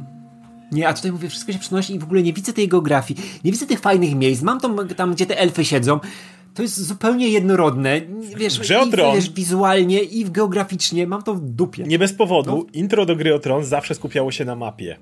Nie, 0.73 0.89
a 0.89 0.95
tutaj 0.95 1.13
mówię, 1.13 1.29
wszystko 1.29 1.53
się 1.53 1.59
przenosi 1.59 1.95
i 1.95 1.99
w 1.99 2.05
ogóle 2.05 2.23
nie 2.23 2.33
widzę 2.33 2.53
tej 2.53 2.69
geografii, 2.69 3.21
nie 3.45 3.53
widzę 3.53 3.67
tych 3.67 3.81
fajnych 3.81 4.15
miejsc. 4.15 4.43
Mam 4.43 4.61
tam, 4.61 4.89
tam 4.89 5.15
gdzie 5.15 5.27
te 5.27 5.39
elfy 5.39 5.65
siedzą 5.65 6.01
to 6.55 6.63
jest 6.63 6.81
zupełnie 6.81 7.29
jednorodne. 7.29 8.01
Wiesz, 8.37 8.59
Grze 8.59 8.81
o 8.81 8.87
Tron, 8.87 9.15
wiesz, 9.15 9.31
wizualnie 9.31 10.03
i 10.03 10.25
geograficznie 10.25 11.07
mam 11.07 11.23
to 11.23 11.35
w 11.35 11.41
dupie. 11.41 11.83
Nie 11.83 11.99
bez 11.99 12.13
powodu 12.13 12.51
no. 12.51 12.67
intro 12.73 13.07
do 13.07 13.17
gry 13.17 13.35
o 13.35 13.39
Tron 13.39 13.65
zawsze 13.65 13.95
skupiało 13.95 14.33
się 14.33 14.45
na 14.45 14.57
mapie. 14.57 14.97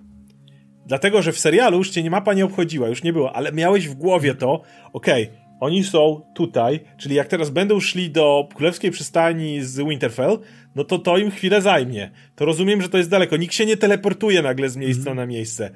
Dlatego, 0.87 1.23
że 1.23 1.33
w 1.33 1.39
serialu 1.39 1.79
już 1.79 1.91
cię 1.91 2.03
nie 2.03 2.11
mapa 2.11 2.35
nie 2.35 2.45
obchodziła, 2.45 2.89
już 2.89 3.03
nie 3.03 3.13
było, 3.13 3.37
ale 3.37 3.53
miałeś 3.53 3.89
w 3.89 3.95
głowie 3.95 4.35
to, 4.35 4.63
okej, 4.93 5.25
okay, 5.25 5.41
oni 5.61 5.85
są 5.85 6.23
tutaj, 6.35 6.81
czyli 6.99 7.15
jak 7.15 7.29
teraz 7.29 7.51
będą 7.51 7.81
szli 7.81 8.11
do 8.11 8.49
Królewskiej 8.55 8.91
Przystani 8.91 9.63
z 9.63 9.79
Winterfell, 9.79 10.39
no 10.75 10.85
to 10.85 10.99
to 10.99 11.19
im 11.19 11.31
chwilę 11.31 11.63
zajmie. 11.63 12.11
To 12.37 12.45
rozumiem, 12.45 12.83
że 12.83 12.89
to 12.89 12.99
jest 12.99 13.11
daleko. 13.11 13.37
Nikt 13.37 13.55
się 13.55 13.67
nie 13.67 13.77
teleportuje 13.77 14.43
nagle 14.43 14.69
z 14.69 14.77
miejsca 14.77 15.11
mm. 15.11 15.17
na 15.17 15.27
miejsce 15.27 15.71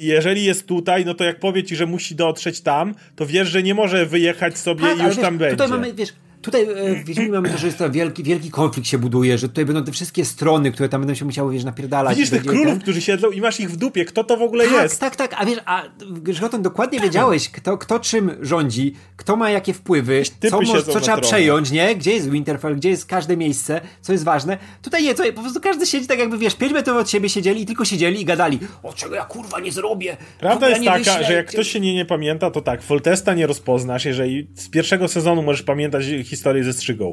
jeżeli 0.00 0.44
jest 0.44 0.66
tutaj, 0.66 1.04
no 1.04 1.14
to 1.14 1.24
jak 1.24 1.40
powie 1.40 1.64
ci, 1.64 1.76
że 1.76 1.86
musi 1.86 2.14
dotrzeć 2.14 2.60
tam, 2.60 2.94
to 3.16 3.26
wiesz, 3.26 3.48
że 3.48 3.62
nie 3.62 3.74
może 3.74 4.06
wyjechać 4.06 4.58
sobie 4.58 4.80
tak, 4.84 4.98
i 4.98 5.02
już 5.02 5.16
wiesz, 5.16 5.24
tam 5.24 5.38
będzie. 5.38 5.56
Tutaj 5.56 5.68
mamy, 5.68 5.94
wiesz, 5.94 6.12
tutaj 6.46 6.62
e, 6.62 6.94
w 7.02 7.04
Wiedźminie 7.04 7.30
mamy 7.30 7.50
to, 7.50 7.58
że 7.58 7.66
jest 7.66 7.78
to 7.78 7.90
wielki, 7.90 8.22
wielki 8.22 8.50
konflikt 8.50 8.88
się 8.88 8.98
buduje, 8.98 9.38
że 9.38 9.48
tutaj 9.48 9.64
będą 9.64 9.84
te 9.84 9.92
wszystkie 9.92 10.24
strony, 10.24 10.72
które 10.72 10.88
tam 10.88 11.00
będą 11.00 11.14
się 11.14 11.24
musiały, 11.24 11.52
wiesz, 11.52 11.64
napierdalać. 11.64 12.16
Widzisz 12.16 12.30
tych 12.30 12.44
królów, 12.44 12.66
ten... 12.66 12.80
którzy 12.80 13.00
siedzą 13.00 13.30
i 13.30 13.40
masz 13.40 13.60
ich 13.60 13.70
w 13.70 13.76
dupie, 13.76 14.04
kto 14.04 14.24
to 14.24 14.36
w 14.36 14.42
ogóle 14.42 14.64
tak, 14.64 14.82
jest? 14.82 15.00
Tak, 15.00 15.16
tak, 15.16 15.34
a 15.38 15.46
wiesz, 15.46 15.58
a 15.66 15.82
Grzegoton, 16.10 16.62
dokładnie 16.62 17.00
wiedziałeś, 17.00 17.48
kto, 17.48 17.78
kto 17.78 18.00
czym 18.00 18.30
rządzi, 18.40 18.94
kto 19.16 19.36
ma 19.36 19.50
jakie 19.50 19.72
wpływy, 19.72 20.22
co, 20.50 20.60
może, 20.60 20.82
co 20.82 21.00
trzeba 21.00 21.20
przejąć, 21.20 21.70
nie? 21.70 21.96
Gdzie 21.96 22.12
jest 22.12 22.30
Winterfell, 22.30 22.76
gdzie 22.76 22.90
jest 22.90 23.06
każde 23.06 23.36
miejsce, 23.36 23.80
co 24.00 24.12
jest 24.12 24.24
ważne. 24.24 24.58
Tutaj 24.82 25.02
nie, 25.02 25.14
tutaj 25.14 25.32
po 25.32 25.40
prostu 25.40 25.60
każdy 25.60 25.86
siedzi 25.86 26.06
tak 26.06 26.18
jakby, 26.18 26.38
wiesz, 26.38 26.54
pięć 26.54 26.72
metrów 26.72 26.96
od 26.96 27.10
siebie 27.10 27.28
siedzieli 27.28 27.62
i 27.62 27.66
tylko 27.66 27.84
siedzieli 27.84 28.20
i 28.20 28.24
gadali, 28.24 28.58
o 28.82 28.92
czego 28.92 29.14
ja 29.14 29.24
kurwa 29.24 29.60
nie 29.60 29.72
zrobię. 29.72 30.16
Prawda 30.40 30.68
jest 30.68 30.84
taka, 30.84 30.98
wyślę. 30.98 31.24
że 31.24 31.32
jak 31.32 31.46
ktoś 31.46 31.68
się 31.68 31.80
nie, 31.80 31.94
nie 31.94 32.04
pamięta, 32.04 32.50
to 32.50 32.60
tak, 32.60 32.82
Foltesta 32.82 33.34
nie 33.34 33.46
rozpoznasz, 33.46 34.04
jeżeli 34.04 34.46
z 34.54 34.68
pierwszego 34.68 35.08
sezonu 35.08 35.42
możesz 35.42 35.62
pamiętać 35.62 36.04
historię 36.04 36.35
ze 36.62 36.72
strzygą. 36.72 37.12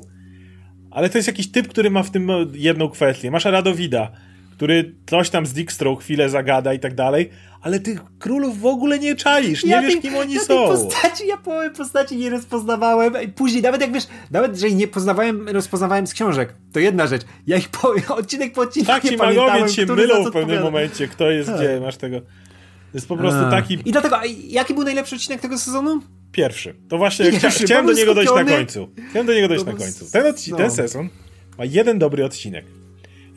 Ale 0.91 1.09
to 1.09 1.17
jest 1.17 1.27
jakiś 1.27 1.51
typ, 1.51 1.67
który 1.67 1.91
ma 1.91 2.03
w 2.03 2.11
tym 2.11 2.27
jedną 2.53 2.89
kwestię. 2.89 3.31
Masz 3.31 3.45
Radowida, 3.45 4.11
który 4.51 4.95
coś 5.05 5.29
tam 5.29 5.45
z 5.45 5.53
Dijkstrą 5.53 5.95
chwilę 5.95 6.29
zagada 6.29 6.73
i 6.73 6.79
tak 6.79 6.95
dalej, 6.95 7.29
ale 7.61 7.79
tych 7.79 8.01
królów 8.19 8.59
w 8.59 8.65
ogóle 8.65 8.99
nie 8.99 9.15
czaisz, 9.15 9.63
nie 9.63 9.71
ja 9.71 9.81
wiesz, 9.81 10.01
kim 10.01 10.15
oni 10.15 10.33
ja 10.33 10.41
są. 10.41 10.67
Postaci, 10.67 11.27
ja 11.27 11.37
połowę 11.37 11.69
postaci 11.69 12.17
nie 12.17 12.29
rozpoznawałem. 12.29 13.13
Później, 13.35 13.61
nawet 13.61 13.81
jak 13.81 13.93
wiesz, 13.93 14.07
nawet 14.31 14.53
jeżeli 14.53 14.75
nie 14.75 14.87
poznawałem, 14.87 15.49
rozpoznawałem 15.49 16.07
z 16.07 16.13
książek, 16.13 16.53
to 16.73 16.79
jedna 16.79 17.07
rzecz. 17.07 17.21
Ja 17.47 17.57
ich 17.57 17.69
po, 17.69 17.93
odcinek 18.15 18.53
po 18.53 18.61
odcinku 18.61 18.87
tak, 18.87 19.03
nie 19.03 19.17
pamiętałem, 19.17 19.69
się 19.69 19.85
mylą 19.85 20.25
w 20.25 20.31
pewnym 20.31 20.63
momencie, 20.63 21.07
kto 21.07 21.31
jest 21.31 21.49
tak. 21.49 21.57
gdzie, 21.57 21.79
masz 21.79 21.97
tego... 21.97 22.21
To 22.21 22.97
jest 22.97 23.07
po 23.07 23.17
prostu 23.17 23.45
a. 23.45 23.51
taki... 23.51 23.73
I 23.85 23.91
dlatego, 23.91 24.19
jaki 24.47 24.73
był 24.73 24.83
najlepszy 24.83 25.15
odcinek 25.15 25.41
tego 25.41 25.57
sezonu? 25.57 26.01
Pierwszy. 26.33 26.75
To 26.89 26.97
właśnie 26.97 27.25
Pierwszy, 27.31 27.49
chcia, 27.49 27.65
chciałem 27.65 27.85
do 27.85 27.93
niego 27.93 28.11
skupiony. 28.13 28.35
dojść 28.35 28.51
na 28.51 28.57
końcu. 28.57 28.89
Chciałem 29.09 29.27
do 29.27 29.33
niego 29.33 29.47
dojść 29.47 29.65
na 29.65 29.73
końcu. 29.73 30.11
Ten, 30.11 30.23
odci- 30.23 30.51
no. 30.51 30.57
ten 30.57 30.71
sezon 30.71 31.09
ma 31.57 31.65
jeden 31.65 31.99
dobry 31.99 32.25
odcinek. 32.25 32.65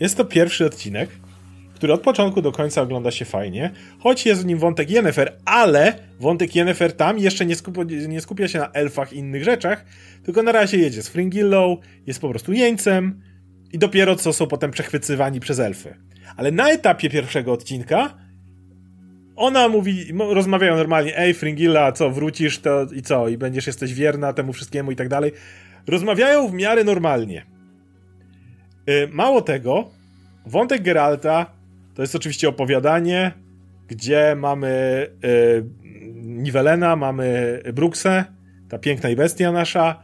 Jest 0.01 0.17
to 0.17 0.25
pierwszy 0.25 0.67
odcinek, 0.67 1.11
który 1.75 1.93
od 1.93 2.01
początku 2.01 2.43
do 2.43 2.53
końca 2.53 2.83
ogląda 2.83 3.11
się 3.11 3.25
fajnie, 3.25 3.71
choć 3.99 4.27
jest 4.27 4.43
w 4.43 4.47
nim 4.47 4.59
wątek 4.59 4.91
Yennefer, 4.91 5.37
ale 5.45 5.99
wątek 6.21 6.57
Yennefer 6.57 6.93
tam 6.93 7.19
jeszcze 7.19 7.47
nie, 7.47 7.57
skupia, 7.57 7.83
nie 8.09 8.21
skupia 8.21 8.49
się 8.49 8.59
na 8.59 8.71
elfach 8.73 9.13
i 9.13 9.17
innych 9.17 9.45
rzeczach, 9.45 9.85
tylko 10.25 10.43
na 10.43 10.53
razie 10.53 10.79
jedzie 10.79 11.03
z 11.03 11.09
Fringillą, 11.09 11.77
jest 12.07 12.21
po 12.21 12.29
prostu 12.29 12.53
jeńcem 12.53 13.23
i 13.73 13.79
dopiero 13.79 14.17
co 14.17 14.33
są 14.33 14.47
potem 14.47 14.71
przechwycywani 14.71 15.41
przez 15.41 15.59
elfy. 15.59 15.97
Ale 16.37 16.53
na 16.53 16.71
etapie 16.71 17.11
pierwszego 17.11 17.53
odcinka 17.53 18.26
ona 19.37 19.69
mówi, 19.69 20.13
rozmawiają 20.31 20.77
normalnie, 20.77 21.19
ej 21.19 21.35
Fringilla, 21.35 21.93
co, 21.93 22.11
wrócisz 22.11 22.59
to 22.59 22.87
i 22.95 23.03
co, 23.03 23.29
i 23.29 23.39
będziesz, 23.39 23.67
jesteś 23.67 23.95
wierna 23.95 24.33
temu 24.33 24.53
wszystkiemu 24.53 24.93
i 24.93 24.97
tak 24.97 25.09
dalej. 25.09 25.33
Rozmawiają 25.87 26.49
w 26.49 26.53
miarę 26.53 26.85
normalnie. 26.85 27.47
Y, 28.91 29.09
mało 29.13 29.43
tego, 29.43 29.91
wątek 30.47 30.83
Geralta 30.83 31.57
to 31.95 32.03
jest 32.03 32.15
oczywiście 32.15 32.49
opowiadanie, 32.49 33.33
gdzie 33.89 34.37
mamy 34.39 35.07
yy, 35.23 35.65
Nivelena, 36.15 36.97
mamy 36.97 37.61
Bruksę, 37.73 38.25
ta 38.69 38.79
piękna 38.79 39.09
i 39.09 39.17
bestia 39.17 39.53
nasza, 39.53 40.03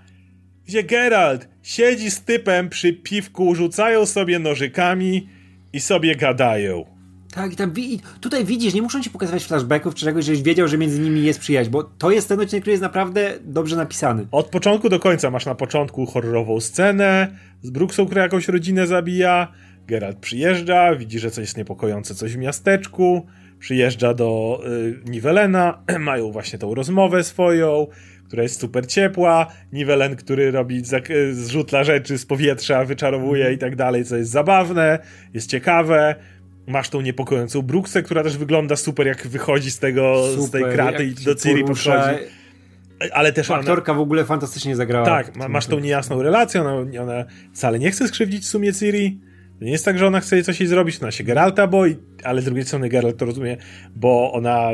gdzie 0.67 0.83
Geralt 0.83 1.49
siedzi 1.63 2.11
z 2.11 2.25
typem 2.25 2.69
przy 2.69 2.93
piwku, 2.93 3.55
rzucają 3.55 4.07
sobie 4.07 4.39
nożykami 4.39 5.29
i 5.73 5.81
sobie 5.81 6.17
gadają. 6.17 6.92
Tak, 7.35 7.53
i 7.53 7.57
tam 7.57 7.73
tutaj 8.21 8.45
widzisz, 8.45 8.75
nie 8.75 8.83
muszą 8.83 9.03
ci 9.03 9.11
pokazywać 9.11 9.45
flashbacków 9.45 9.95
czy 9.95 10.05
czegoś, 10.05 10.25
żebyś 10.25 10.43
wiedział, 10.43 10.69
że 10.69 10.79
między 10.79 11.01
nimi 11.01 11.23
jest 11.23 11.41
przyjaźń, 11.41 11.71
bo 11.71 11.83
to 11.83 12.11
jest 12.11 12.29
ten 12.29 12.41
odcinek, 12.41 12.63
który 12.63 12.73
jest 12.73 12.83
naprawdę 12.83 13.33
dobrze 13.45 13.77
napisany. 13.77 14.27
Od 14.31 14.47
początku 14.47 14.89
do 14.89 15.01
końca 15.01 15.31
masz 15.31 15.47
na 15.47 15.55
początku 15.55 16.07
horrorową 16.07 16.61
scenę 16.61 17.37
z 17.63 17.71
Bruksą, 17.71 18.07
która 18.07 18.23
jakąś 18.23 18.49
rodzinę 18.49 18.87
zabija, 18.87 19.53
Geralt 19.87 20.19
przyjeżdża, 20.19 20.95
widzi, 20.95 21.19
że 21.19 21.31
coś 21.31 21.43
jest 21.43 21.57
niepokojące, 21.57 22.15
coś 22.15 22.33
w 22.33 22.39
miasteczku, 22.39 23.27
przyjeżdża 23.59 24.15
do 24.15 24.61
y, 24.67 25.11
Nivelena, 25.11 25.83
mają 25.99 26.33
właśnie 26.33 26.59
tą 26.59 26.75
rozmowę 26.75 27.25
swoją, 27.25 27.87
która 28.27 28.43
jest 28.43 28.61
super 28.61 28.87
ciepła, 28.87 29.47
Nivelen, 29.73 30.17
który 30.17 30.51
robi 30.51 30.83
zrzut 31.33 31.69
dla 31.69 31.85
rzeczy 31.85 32.19
z 32.19 32.27
powietrza, 32.27 32.85
wyczarowuje 32.85 33.53
i 33.53 33.59
tak 33.59 33.77
dalej, 33.77 34.05
co 34.05 34.17
jest 34.17 34.31
zabawne, 34.31 34.99
jest 35.35 35.51
ciekawe. 35.51 36.15
Masz 36.73 36.89
tą 36.89 37.01
niepokojącą 37.01 37.63
Bruksę, 37.63 38.03
która 38.03 38.23
też 38.23 38.37
wygląda 38.37 38.77
super, 38.77 39.07
jak 39.07 39.27
wychodzi 39.27 39.71
z 39.71 39.79
tego, 39.79 40.25
super, 40.31 40.45
z 40.45 40.51
tej 40.51 40.65
kraty 40.75 41.05
i 41.05 41.15
do 41.15 41.35
Ciri 41.35 41.65
podchodzi. 41.65 42.25
Ale 43.13 43.33
też 43.33 43.51
Aktorka 43.51 43.93
ona... 43.93 43.99
w 43.99 44.03
ogóle 44.03 44.25
fantastycznie 44.25 44.77
zagrała. 44.77 45.07
Tak, 45.07 45.37
masz 45.49 45.67
tą 45.67 45.79
niejasną 45.79 46.23
relację, 46.23 46.61
ona, 46.61 47.03
ona 47.03 47.25
wcale 47.53 47.79
nie 47.79 47.91
chce 47.91 48.09
skrzywdzić 48.09 48.45
w 48.45 48.49
sumie 48.49 48.75
Ciri, 48.75 49.21
to 49.59 49.65
nie 49.65 49.73
jest 49.73 49.85
tak, 49.85 49.99
że 49.99 50.07
ona 50.07 50.21
chce 50.21 50.43
coś 50.43 50.61
jej 50.61 50.69
zrobić, 50.69 51.03
ona 51.03 51.11
się 51.11 51.25
Geralta 51.25 51.67
boi, 51.67 51.97
ale 52.25 52.43
z 52.43 52.45
drugiej 52.45 52.65
strony 52.65 52.89
Geralt 52.89 53.17
to 53.17 53.25
rozumie, 53.25 53.57
bo 53.97 54.33
ona 54.33 54.69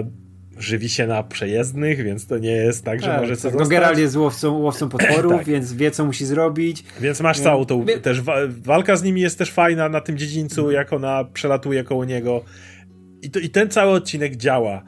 żywi 0.58 0.88
się 0.88 1.06
na 1.06 1.22
przejezdnych, 1.22 2.04
więc 2.04 2.26
to 2.26 2.38
nie 2.38 2.52
jest 2.52 2.84
tak, 2.84 3.00
że 3.00 3.06
tak, 3.06 3.20
może 3.20 3.36
coś 3.36 3.52
tak. 3.52 3.60
No 3.60 3.66
Geralt 3.66 3.98
jest 3.98 4.16
łowcą, 4.16 4.58
łowcą 4.58 4.88
potworów, 4.88 5.32
tak. 5.38 5.46
więc 5.46 5.72
wie, 5.72 5.90
co 5.90 6.04
musi 6.04 6.26
zrobić. 6.26 6.84
Więc 7.00 7.20
masz 7.20 7.40
całą 7.40 7.64
tą, 7.64 7.86
też 8.02 8.20
walka 8.48 8.96
z 8.96 9.02
nimi 9.02 9.20
jest 9.20 9.38
też 9.38 9.50
fajna 9.50 9.88
na 9.88 10.00
tym 10.00 10.18
dziedzińcu, 10.18 10.60
mhm. 10.60 10.76
jak 10.76 10.92
ona 10.92 11.24
przelatuje 11.24 11.84
koło 11.84 12.04
niego. 12.04 12.44
I, 13.22 13.30
to, 13.30 13.38
I 13.38 13.50
ten 13.50 13.70
cały 13.70 13.92
odcinek 13.92 14.36
działa. 14.36 14.82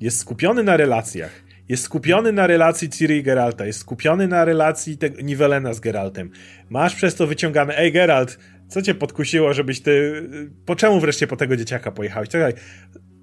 Jest 0.00 0.18
skupiony 0.18 0.62
na 0.62 0.76
relacjach. 0.76 1.46
Jest 1.68 1.82
skupiony 1.82 2.32
na 2.32 2.46
relacji 2.46 2.90
Ciri 2.90 3.16
i 3.16 3.22
Geralta. 3.22 3.66
Jest 3.66 3.78
skupiony 3.78 4.28
na 4.28 4.44
relacji 4.44 4.98
te, 4.98 5.10
Nivelena 5.10 5.74
z 5.74 5.80
Geraltem. 5.80 6.30
Masz 6.70 6.94
przez 6.94 7.14
to 7.14 7.26
wyciągane, 7.26 7.78
ej 7.78 7.92
Geralt, 7.92 8.38
co 8.68 8.82
cię 8.82 8.94
podkusiło, 8.94 9.52
żebyś 9.52 9.80
ty. 9.80 10.22
Po 10.66 10.76
czemu 10.76 11.00
wreszcie 11.00 11.26
po 11.26 11.36
tego 11.36 11.56
dzieciaka 11.56 11.92
pojechałeś? 11.92 12.28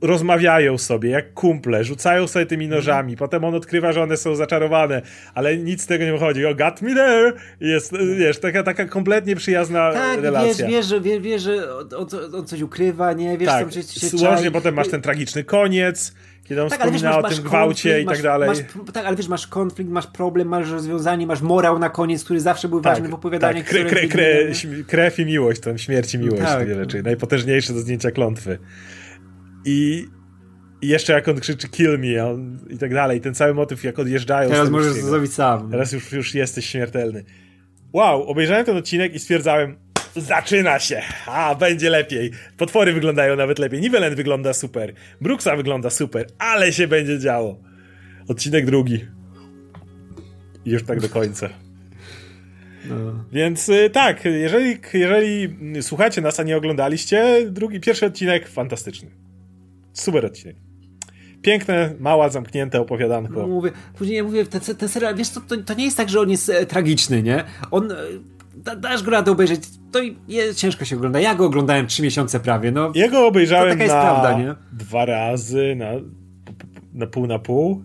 Rozmawiają 0.03 0.77
sobie 0.77 1.09
jak 1.09 1.33
kumple, 1.33 1.83
rzucają 1.83 2.27
sobie 2.27 2.45
tymi 2.45 2.67
nożami, 2.67 3.11
mm. 3.11 3.17
potem 3.17 3.43
on 3.43 3.55
odkrywa, 3.55 3.91
że 3.91 4.03
one 4.03 4.17
są 4.17 4.35
zaczarowane, 4.35 5.01
ale 5.33 5.57
nic 5.57 5.81
z 5.81 5.87
tego 5.87 6.05
nie 6.05 6.11
wychodzi. 6.11 6.45
O, 6.45 6.55
got 6.55 6.81
me 6.81 6.95
there! 6.95 7.33
Jest, 7.59 7.93
wiesz, 8.17 8.39
taka, 8.39 8.63
taka 8.63 8.85
kompletnie 8.85 9.35
przyjazna 9.35 9.91
tak, 9.91 10.21
relacja. 10.21 10.67
Wiesz, 10.67 10.75
wiesz, 10.75 10.85
że, 10.85 11.01
wiesz, 11.01 11.21
wiesz, 11.21 11.41
że 11.41 11.75
on, 11.97 12.07
on, 12.35 12.45
coś 12.45 12.61
ukrywa, 12.61 13.13
nie? 13.13 13.37
Wiesz, 13.37 13.49
tak, 13.49 13.73
się, 13.73 13.83
się 13.83 14.09
Słożnie 14.09 14.51
potem 14.51 14.75
masz 14.75 14.87
ten 14.87 15.01
tragiczny 15.01 15.43
koniec, 15.43 16.13
kiedy 16.43 16.63
on 16.63 16.69
tak, 16.69 16.79
wspomina 16.79 17.13
wiesz, 17.13 17.23
masz, 17.23 17.31
o 17.31 17.35
tym 17.35 17.43
gwałcie 17.43 18.01
i 18.01 18.05
tak 18.05 18.21
dalej. 18.21 18.49
Masz, 18.49 18.57
tak, 18.93 19.05
ale 19.05 19.15
wiesz, 19.15 19.27
masz 19.27 19.47
konflikt, 19.47 19.91
masz 19.91 20.07
problem, 20.07 20.47
masz 20.47 20.71
rozwiązanie, 20.71 21.27
masz 21.27 21.41
morał 21.41 21.79
na 21.79 21.89
koniec, 21.89 22.23
który 22.23 22.39
zawsze 22.39 22.67
był 22.67 22.81
tak, 22.81 22.93
ważny 22.93 23.09
w 23.09 23.13
opowiadaniach. 23.13 23.63
Tak, 23.63 23.71
kre, 23.71 23.85
kre, 23.85 24.07
kre, 24.07 24.53
krew 24.87 25.19
i 25.19 25.25
miłość, 25.25 25.61
tam 25.61 25.77
śmierć 25.77 26.13
i 26.13 26.19
miłość, 26.19 26.41
tak. 26.43 26.67
rzeczy. 26.67 27.03
Najpotężniejsze 27.03 27.73
do 27.73 27.79
zdjęcia 27.79 28.11
klątwy. 28.11 28.57
I, 29.65 30.05
i 30.81 30.87
jeszcze 30.87 31.13
jak 31.13 31.27
on 31.27 31.39
krzyczy 31.39 31.69
kill 31.69 31.99
me 31.99 32.25
on, 32.25 32.59
i 32.69 32.77
tak 32.77 32.93
dalej, 32.93 33.21
ten 33.21 33.33
cały 33.33 33.53
motyw 33.53 33.83
jak 33.83 33.99
odjeżdżają. 33.99 34.49
Teraz 34.49 34.69
możesz 34.69 35.01
to 35.01 35.07
zrobić 35.07 35.33
sam. 35.33 35.71
Teraz 35.71 35.91
już, 35.91 36.11
już 36.11 36.35
jesteś 36.35 36.65
śmiertelny. 36.65 37.23
Wow, 37.93 38.23
obejrzałem 38.23 38.65
ten 38.65 38.77
odcinek 38.77 39.15
i 39.15 39.19
stwierdzałem, 39.19 39.75
Zaczyna 40.15 40.79
się. 40.79 41.01
A, 41.25 41.55
będzie 41.55 41.89
lepiej. 41.89 42.31
Potwory 42.57 42.93
wyglądają 42.93 43.35
nawet 43.35 43.59
lepiej. 43.59 43.81
Nivelen 43.81 44.15
wygląda 44.15 44.53
super. 44.53 44.93
Brooksa 45.21 45.55
wygląda 45.55 45.89
super. 45.89 46.27
Ale 46.37 46.73
się 46.73 46.87
będzie 46.87 47.19
działo. 47.19 47.59
Odcinek 48.27 48.65
drugi. 48.65 49.05
I 50.65 50.71
już 50.71 50.83
tak 50.83 50.99
do 50.99 51.09
końca. 51.09 51.49
No. 52.85 53.25
Więc 53.31 53.69
y, 53.69 53.89
tak, 53.89 54.25
jeżeli, 54.25 54.77
jeżeli 54.93 55.57
słuchacie 55.81 56.21
nas, 56.21 56.39
a 56.39 56.43
nie 56.43 56.57
oglądaliście, 56.57 57.45
drugi, 57.51 57.79
pierwszy 57.79 58.05
odcinek 58.05 58.47
fantastyczny. 58.47 59.22
Super 59.93 60.25
odcinek. 60.25 60.55
Piękne, 61.41 61.95
mała, 61.99 62.29
zamknięte 62.29 62.81
opowiadanko. 62.81 63.39
No, 63.39 63.47
mówię, 63.47 63.71
później 63.97 64.17
ja 64.17 64.23
mówię, 64.23 64.45
ten, 64.45 64.61
ten 64.61 64.89
serial, 64.89 65.15
wiesz, 65.15 65.29
to, 65.29 65.41
to, 65.41 65.57
to, 65.57 65.73
nie 65.73 65.85
jest 65.85 65.97
tak, 65.97 66.09
że 66.09 66.19
on 66.19 66.29
jest 66.29 66.49
e, 66.49 66.65
tragiczny, 66.65 67.23
nie? 67.23 67.43
On 67.71 67.91
e, 67.91 67.95
da, 68.55 68.75
dasz 68.75 69.03
go 69.03 69.11
radę 69.11 69.31
obejrzeć, 69.31 69.61
to 69.91 69.99
jest, 70.27 70.59
ciężko 70.59 70.85
się 70.85 70.95
ogląda. 70.95 71.19
Ja 71.19 71.35
go 71.35 71.45
oglądałem 71.45 71.87
trzy 71.87 72.01
miesiące 72.03 72.39
prawie. 72.39 72.71
No, 72.71 72.91
Jego 72.95 73.27
obejrzałem 73.27 73.77
na 73.77 73.85
prawda, 73.85 74.55
dwa 74.71 75.05
razy, 75.05 75.75
na, 75.75 75.91
na 76.93 77.07
pół 77.07 77.27
na 77.27 77.39
pół. 77.39 77.83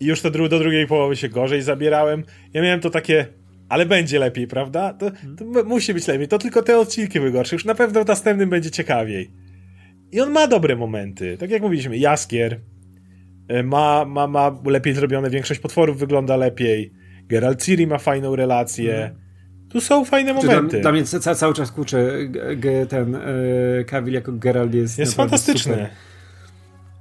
I 0.00 0.06
już 0.06 0.20
to 0.20 0.30
do 0.30 0.58
drugiej 0.58 0.86
połowy 0.86 1.16
się 1.16 1.28
gorzej 1.28 1.62
zabierałem. 1.62 2.24
Ja 2.52 2.62
miałem 2.62 2.80
to 2.80 2.90
takie, 2.90 3.26
ale 3.68 3.86
będzie 3.86 4.18
lepiej, 4.18 4.46
prawda? 4.46 4.92
To, 4.92 5.10
to 5.10 5.64
musi 5.64 5.94
być 5.94 6.08
lepiej. 6.08 6.28
To 6.28 6.38
tylko 6.38 6.62
te 6.62 6.78
odcinki 6.78 7.18
były 7.18 7.32
gorsze. 7.32 7.56
Już 7.56 7.64
na 7.64 7.74
pewno 7.74 8.04
w 8.04 8.06
następnym 8.06 8.50
będzie 8.50 8.70
ciekawiej. 8.70 9.30
I 10.12 10.20
on 10.20 10.30
ma 10.30 10.46
dobre 10.46 10.76
momenty. 10.76 11.36
Tak 11.38 11.50
jak 11.50 11.62
mówiliśmy, 11.62 11.98
Jaskier 11.98 12.60
e, 13.48 13.62
ma, 13.62 14.04
ma, 14.04 14.26
ma 14.26 14.60
lepiej 14.64 14.94
zrobione, 14.94 15.30
większość 15.30 15.60
potworów 15.60 15.98
wygląda 15.98 16.36
lepiej. 16.36 16.92
Geralt 17.26 17.62
Ciri 17.62 17.86
ma 17.86 17.98
fajną 17.98 18.36
relację. 18.36 18.96
Mm. 19.04 19.18
Tu 19.70 19.80
są 19.80 20.04
fajne 20.04 20.34
momenty. 20.34 20.70
Dla, 20.70 20.80
dla 20.80 20.92
mnie 20.92 21.04
ca, 21.04 21.34
cały 21.34 21.54
czas 21.54 21.72
kurczę 21.72 22.10
ten 22.88 23.14
e, 23.14 23.20
Kawil 23.86 24.14
jako 24.14 24.32
Geralt 24.32 24.74
jest 24.74 24.98
Jest 24.98 25.14
fantastyczny. 25.14 25.72
Super. 25.72 25.90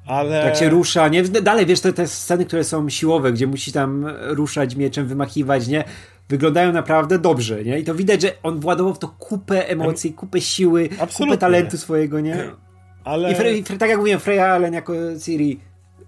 Ale... 0.05 0.35
Jak 0.35 0.55
się 0.55 0.69
rusza, 0.69 1.07
nie? 1.07 1.23
Dalej, 1.23 1.65
wiesz, 1.65 1.81
te, 1.81 1.93
te 1.93 2.07
sceny, 2.07 2.45
które 2.45 2.63
są 2.63 2.89
siłowe, 2.89 3.33
gdzie 3.33 3.47
musi 3.47 3.71
tam 3.71 4.05
ruszać 4.21 4.75
mieczem, 4.75 5.07
wymachiwać, 5.07 5.67
nie? 5.67 5.83
wyglądają 6.29 6.73
naprawdę 6.73 7.19
dobrze, 7.19 7.63
nie? 7.63 7.79
I 7.79 7.83
to 7.83 7.95
widać, 7.95 8.21
że 8.21 8.31
on 8.43 8.59
władował 8.59 8.93
w 8.93 8.99
to 8.99 9.07
kupę 9.07 9.69
emocji, 9.69 10.13
kupę 10.13 10.41
siły, 10.41 10.89
Absolutnie. 10.91 11.25
kupę 11.25 11.37
talentu 11.37 11.77
swojego, 11.77 12.19
nie? 12.19 12.43
Ale... 13.07 13.31
I, 13.31 13.35
Fre, 13.35 13.63
Fre, 13.63 13.77
tak 13.77 13.89
jak 13.89 13.99
mówiłem, 13.99 14.19
Freya 14.19 14.39
Allen 14.39 14.73
jako 14.73 14.93
Ciri 15.25 15.59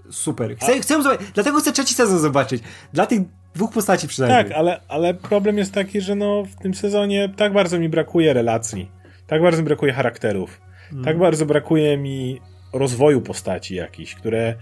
super. 0.09 0.55
Chcę, 0.57 0.73
A... 0.73 0.81
chcę 0.81 1.03
zobaczyć, 1.03 1.27
dlatego 1.33 1.59
chcę 1.59 1.71
trzeci 1.71 1.93
sezon 1.93 2.19
zobaczyć. 2.19 2.63
Dla 2.93 3.05
tych 3.05 3.19
dwóch 3.55 3.73
postaci 3.73 4.07
przynajmniej. 4.07 4.43
Tak, 4.43 4.57
ale, 4.57 4.81
ale 4.87 5.13
problem 5.13 5.57
jest 5.57 5.73
taki, 5.73 6.01
że 6.01 6.15
no 6.15 6.43
w 6.43 6.55
tym 6.55 6.73
sezonie 6.73 7.29
tak 7.37 7.53
bardzo 7.53 7.79
mi 7.79 7.89
brakuje 7.89 8.33
relacji, 8.33 8.91
tak 9.27 9.41
bardzo 9.41 9.61
mi 9.61 9.65
brakuje 9.65 9.93
charakterów, 9.93 10.61
hmm. 10.89 11.05
tak 11.05 11.17
bardzo 11.17 11.45
brakuje 11.45 11.97
mi 11.97 12.41
rozwoju 12.73 13.21
postaci 13.21 13.75
jakichś, 13.75 14.15
które 14.15 14.55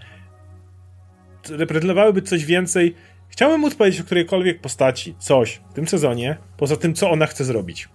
reprezentowałyby 1.49 2.21
coś 2.21 2.45
więcej. 2.45 2.95
Chciałbym 3.29 3.61
móc 3.61 3.75
powiedzieć 3.75 4.01
o 4.01 4.03
którejkolwiek 4.03 4.61
postaci 4.61 5.15
coś 5.19 5.61
w 5.69 5.73
tym 5.73 5.87
sezonie, 5.87 6.37
poza 6.57 6.75
tym, 6.75 6.93
co 6.93 7.11
ona 7.11 7.25
chce 7.25 7.45
zrobić. 7.45 7.89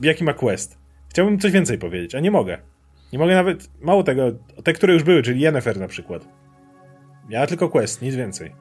Jaki 0.00 0.24
ma 0.24 0.32
quest. 0.32 0.85
Chciałbym 1.16 1.38
coś 1.38 1.52
więcej 1.52 1.78
powiedzieć, 1.78 2.14
a 2.14 2.20
nie 2.20 2.30
mogę. 2.30 2.58
Nie 3.12 3.18
mogę 3.18 3.34
nawet, 3.34 3.70
mało 3.80 4.02
tego, 4.02 4.32
te, 4.64 4.72
które 4.72 4.94
już 4.94 5.02
były, 5.02 5.22
czyli 5.22 5.40
Yennefer 5.40 5.78
na 5.78 5.88
przykład. 5.88 6.28
Miała 7.28 7.46
tylko 7.46 7.68
quest, 7.68 8.02
nic 8.02 8.14
więcej. 8.14 8.52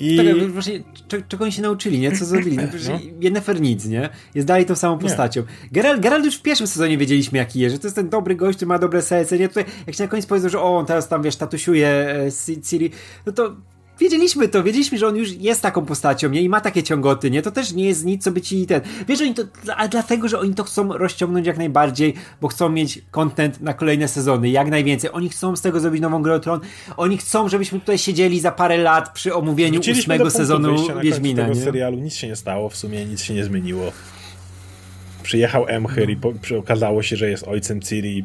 I... 0.00 0.16
Tak, 0.16 0.50
właśnie, 0.50 0.80
czego 1.28 1.44
oni 1.44 1.52
się 1.52 1.62
nauczyli, 1.62 1.98
nie? 1.98 2.12
Co 2.12 2.24
zrobili? 2.24 2.56
No, 2.60 2.66
no. 2.88 2.98
Yennefer 3.20 3.60
nic, 3.60 3.86
nie? 3.86 4.08
Jest 4.34 4.48
dalej 4.48 4.66
tą 4.66 4.74
samą 4.74 4.98
postacią. 4.98 5.42
Geralt, 5.72 6.00
Geralt 6.02 6.24
już 6.24 6.36
w 6.36 6.42
pierwszym 6.42 6.66
sezonie 6.66 6.98
wiedzieliśmy 6.98 7.38
jaki 7.38 7.60
jest, 7.60 7.74
że 7.74 7.78
to 7.78 7.86
jest 7.86 7.96
ten 7.96 8.08
dobry 8.08 8.34
gość, 8.34 8.56
który 8.56 8.68
ma 8.68 8.78
dobre 8.78 9.02
serce, 9.02 9.38
nie? 9.38 9.48
Tutaj, 9.48 9.64
jak 9.86 9.96
się 9.96 10.04
na 10.04 10.08
koniec 10.08 10.26
powiedzą, 10.26 10.48
że 10.48 10.60
o, 10.60 10.76
on 10.76 10.86
teraz 10.86 11.08
tam, 11.08 11.22
wiesz, 11.22 11.36
tatusiuje 11.36 11.88
e, 11.88 12.62
Ciri, 12.62 12.90
no 13.26 13.32
to 13.32 13.56
wiedzieliśmy 14.00 14.48
to, 14.48 14.62
wiedzieliśmy, 14.62 14.98
że 14.98 15.06
on 15.06 15.16
już 15.16 15.32
jest 15.32 15.62
taką 15.62 15.84
postacią, 15.84 16.28
nie? 16.28 16.42
I 16.42 16.48
ma 16.48 16.60
takie 16.60 16.82
ciągoty, 16.82 17.30
nie? 17.30 17.42
To 17.42 17.50
też 17.50 17.72
nie 17.72 17.84
jest 17.84 18.04
nic, 18.04 18.24
co 18.24 18.32
by 18.32 18.40
ci 18.40 18.66
ten... 18.66 18.80
Wiesz, 19.08 19.20
oni 19.20 19.34
to... 19.34 19.42
A 19.76 19.88
dlatego, 19.88 20.28
że 20.28 20.38
oni 20.38 20.54
to 20.54 20.64
chcą 20.64 20.92
rozciągnąć 20.92 21.46
jak 21.46 21.58
najbardziej, 21.58 22.14
bo 22.40 22.48
chcą 22.48 22.68
mieć 22.68 23.02
content 23.10 23.60
na 23.60 23.74
kolejne 23.74 24.08
sezony, 24.08 24.50
jak 24.50 24.70
najwięcej. 24.70 25.10
Oni 25.12 25.28
chcą 25.28 25.56
z 25.56 25.60
tego 25.60 25.80
zrobić 25.80 26.02
nową 26.02 26.22
grę 26.22 26.40
Tron. 26.40 26.60
Oni 26.96 27.18
chcą, 27.18 27.48
żebyśmy 27.48 27.80
tutaj 27.80 27.98
siedzieli 27.98 28.40
za 28.40 28.52
parę 28.52 28.78
lat 28.78 29.12
przy 29.12 29.34
omówieniu 29.34 29.80
ósmego 29.80 30.30
sezonu 30.30 30.76
Wiedźmina, 31.02 31.42
tego 31.42 31.54
nie? 31.54 31.64
serialu 31.64 31.98
nic 31.98 32.14
się 32.14 32.28
nie 32.28 32.36
stało, 32.36 32.68
w 32.68 32.76
sumie 32.76 33.04
nic 33.04 33.22
się 33.22 33.34
nie 33.34 33.44
zmieniło. 33.44 33.92
Przyjechał 35.22 35.66
Emhyr 35.68 36.10
i 36.10 36.16
po, 36.16 36.32
okazało 36.58 37.02
się, 37.02 37.16
że 37.16 37.30
jest 37.30 37.48
ojcem 37.48 37.80
Ciri. 37.80 38.24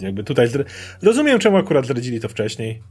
Jakby 0.00 0.24
tutaj... 0.24 0.48
Rozumiem, 1.02 1.38
czemu 1.38 1.56
akurat 1.56 1.84
zdradzili 1.84 2.20
to 2.20 2.28
wcześniej 2.28 2.82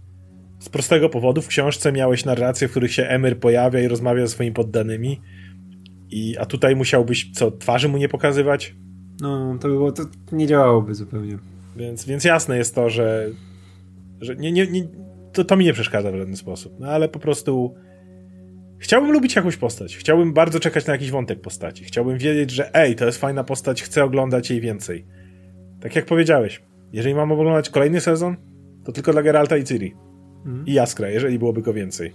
z 0.60 0.70
prostego 0.70 1.10
powodu 1.10 1.41
w 1.41 1.47
książce 1.47 1.91
miałeś 1.91 2.26
narracje, 2.26 2.68
w 2.68 2.72
których 2.72 2.93
się 2.93 3.03
Emir 3.03 3.39
pojawia 3.39 3.80
i 3.80 3.88
rozmawia 3.88 4.22
ze 4.26 4.34
swoimi 4.34 4.53
poddanymi. 4.53 5.22
I, 6.10 6.38
a 6.38 6.45
tutaj 6.45 6.76
musiałbyś 6.76 7.32
co, 7.34 7.51
twarzy 7.51 7.89
mu 7.89 7.97
nie 7.97 8.10
pokazywać? 8.10 8.76
No, 9.22 9.58
to 9.62 9.68
by 9.68 9.74
było, 9.74 9.91
to 9.91 10.03
nie 10.32 10.47
działałoby 10.47 10.95
zupełnie. 10.95 11.38
Więc, 11.76 12.05
więc 12.05 12.24
jasne 12.24 12.58
jest 12.58 12.76
to, 12.76 12.89
że, 12.89 13.30
że 14.22 14.36
nie, 14.36 14.51
nie, 14.51 14.68
nie, 14.68 14.88
to, 15.34 15.45
to 15.45 15.58
mi 15.58 15.66
nie 15.66 15.74
przeszkadza 15.74 16.12
w 16.12 16.16
żaden 16.16 16.36
sposób. 16.36 16.74
No 16.80 16.88
ale 16.88 17.10
po 17.10 17.20
prostu 17.20 17.76
chciałbym 18.80 19.12
lubić 19.12 19.36
jakąś 19.36 19.58
postać. 19.58 19.97
Chciałbym 19.97 20.34
bardzo 20.34 20.60
czekać 20.60 20.86
na 20.86 20.93
jakiś 20.93 21.12
wątek 21.12 21.41
postaci. 21.41 21.84
Chciałbym 21.84 22.18
wiedzieć, 22.18 22.51
że 22.51 22.76
ej, 22.76 22.95
to 22.95 23.05
jest 23.05 23.18
fajna 23.18 23.43
postać, 23.43 23.84
chcę 23.84 24.03
oglądać 24.03 24.49
jej 24.49 24.62
więcej. 24.62 25.05
Tak 25.82 25.95
jak 25.95 26.05
powiedziałeś, 26.05 26.62
jeżeli 26.93 27.16
mam 27.16 27.32
oglądać 27.32 27.70
kolejny 27.70 28.01
sezon, 28.01 28.36
to 28.86 28.91
tylko 28.91 29.12
dla 29.12 29.22
Geralta 29.22 29.58
i 29.58 29.64
Ciri 29.64 30.07
i 30.65 30.73
Jaskra, 30.73 31.09
jeżeli 31.09 31.39
byłoby 31.39 31.61
go 31.61 31.73
więcej. 31.73 32.13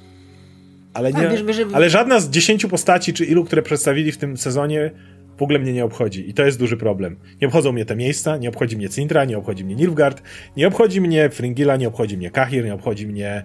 Ale, 0.94 1.12
nie, 1.12 1.28
wiesz, 1.28 1.42
wiesz, 1.42 1.66
ale 1.72 1.90
żadna 1.90 2.20
z 2.20 2.30
dziesięciu 2.30 2.68
postaci, 2.68 3.12
czy 3.12 3.24
ilu, 3.24 3.44
które 3.44 3.62
przedstawili 3.62 4.12
w 4.12 4.18
tym 4.18 4.36
sezonie, 4.36 4.90
w 5.38 5.42
ogóle 5.42 5.58
mnie 5.58 5.72
nie 5.72 5.84
obchodzi. 5.84 6.30
I 6.30 6.34
to 6.34 6.44
jest 6.44 6.58
duży 6.58 6.76
problem. 6.76 7.16
Nie 7.40 7.46
obchodzą 7.46 7.72
mnie 7.72 7.84
te 7.84 7.96
miejsca, 7.96 8.36
nie 8.36 8.48
obchodzi 8.48 8.76
mnie 8.76 8.88
Cintra, 8.88 9.24
nie 9.24 9.38
obchodzi 9.38 9.64
mnie 9.64 9.74
Nilfgaard, 9.74 10.22
nie 10.56 10.68
obchodzi 10.68 11.00
mnie 11.00 11.30
Fringilla, 11.30 11.76
nie 11.76 11.88
obchodzi 11.88 12.16
mnie 12.16 12.30
Kahir, 12.30 12.64
nie 12.64 12.74
obchodzi 12.74 13.06
mnie 13.06 13.44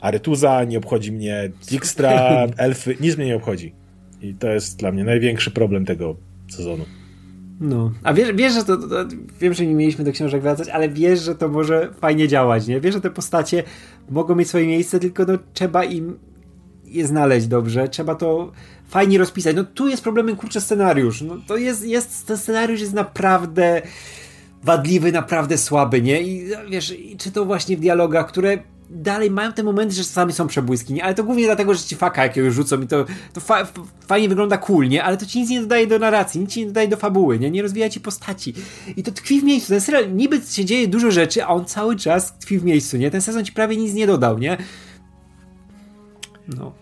Aretuza, 0.00 0.64
nie 0.64 0.78
obchodzi 0.78 1.12
mnie 1.12 1.50
Dijkstra, 1.70 2.46
Elfy, 2.56 2.96
nic 3.00 3.16
mnie 3.16 3.26
nie 3.26 3.36
obchodzi. 3.36 3.74
I 4.22 4.34
to 4.34 4.50
jest 4.50 4.78
dla 4.78 4.92
mnie 4.92 5.04
największy 5.04 5.50
problem 5.50 5.84
tego 5.84 6.16
sezonu. 6.48 6.84
No, 7.60 7.90
a 8.02 8.14
wiesz, 8.14 8.32
wiesz 8.32 8.52
że 8.52 8.64
to, 8.64 8.76
to, 8.76 8.96
wiem, 9.40 9.54
że 9.54 9.66
nie 9.66 9.74
mieliśmy 9.74 10.04
do 10.04 10.12
książek 10.12 10.42
wracać, 10.42 10.68
ale 10.68 10.88
wiesz, 10.88 11.20
że 11.20 11.34
to 11.34 11.48
może 11.48 11.92
fajnie 12.00 12.28
działać, 12.28 12.66
nie? 12.66 12.80
Wiesz, 12.80 12.94
że 12.94 13.00
te 13.00 13.10
postacie 13.10 13.62
mogą 14.10 14.34
mieć 14.34 14.48
swoje 14.48 14.66
miejsce, 14.66 15.00
tylko 15.00 15.24
no, 15.24 15.38
trzeba 15.54 15.84
im 15.84 16.18
je 16.84 17.06
znaleźć 17.06 17.46
dobrze, 17.46 17.88
trzeba 17.88 18.14
to 18.14 18.52
fajnie 18.88 19.18
rozpisać. 19.18 19.56
No 19.56 19.64
tu 19.64 19.88
jest 19.88 20.02
problemem, 20.02 20.36
kurczę, 20.36 20.60
scenariusz. 20.60 21.22
No 21.22 21.36
to 21.46 21.56
jest, 21.56 21.84
jest 21.84 22.26
ten 22.26 22.36
scenariusz 22.36 22.80
jest 22.80 22.92
naprawdę 22.92 23.82
wadliwy, 24.62 25.12
naprawdę 25.12 25.58
słaby, 25.58 26.02
nie? 26.02 26.22
I 26.22 26.50
wiesz, 26.70 26.94
czy 27.18 27.30
to 27.30 27.44
właśnie 27.44 27.76
w 27.76 27.80
dialogach, 27.80 28.28
które 28.28 28.58
dalej 28.90 29.30
mają 29.30 29.52
te 29.52 29.62
momenty, 29.62 29.94
że 29.94 30.02
czasami 30.02 30.32
są 30.32 30.46
przebłyski, 30.46 30.92
nie? 30.92 31.04
Ale 31.04 31.14
to 31.14 31.24
głównie 31.24 31.44
dlatego, 31.44 31.74
że 31.74 31.80
ci 31.80 31.96
faka 31.96 32.22
jakiegoś 32.22 32.54
rzucą 32.54 32.80
i 32.82 32.86
to, 32.86 33.04
to 33.32 33.40
fa 33.40 33.66
fajnie 34.06 34.28
wygląda 34.28 34.58
cool, 34.58 34.88
nie? 34.88 35.04
Ale 35.04 35.16
to 35.16 35.26
ci 35.26 35.40
nic 35.40 35.50
nie 35.50 35.60
dodaje 35.60 35.86
do 35.86 35.98
narracji, 35.98 36.40
nic 36.40 36.50
ci 36.50 36.60
nie 36.60 36.66
dodaje 36.66 36.88
do 36.88 36.96
fabuły, 36.96 37.38
nie? 37.38 37.50
Nie 37.50 37.62
rozwija 37.62 37.88
ci 37.90 38.00
postaci. 38.00 38.54
I 38.96 39.02
to 39.02 39.12
tkwi 39.12 39.40
w 39.40 39.44
miejscu. 39.44 39.68
Ten 39.68 39.80
serial 39.80 40.14
niby 40.14 40.40
się 40.50 40.64
dzieje 40.64 40.88
dużo 40.88 41.10
rzeczy, 41.10 41.44
a 41.44 41.48
on 41.48 41.64
cały 41.64 41.96
czas 41.96 42.38
tkwi 42.38 42.58
w 42.58 42.64
miejscu, 42.64 42.96
nie? 42.96 43.10
Ten 43.10 43.20
sezon 43.20 43.44
ci 43.44 43.52
prawie 43.52 43.76
nic 43.76 43.94
nie 43.94 44.06
dodał, 44.06 44.38
nie? 44.38 44.56
No. 46.48 46.72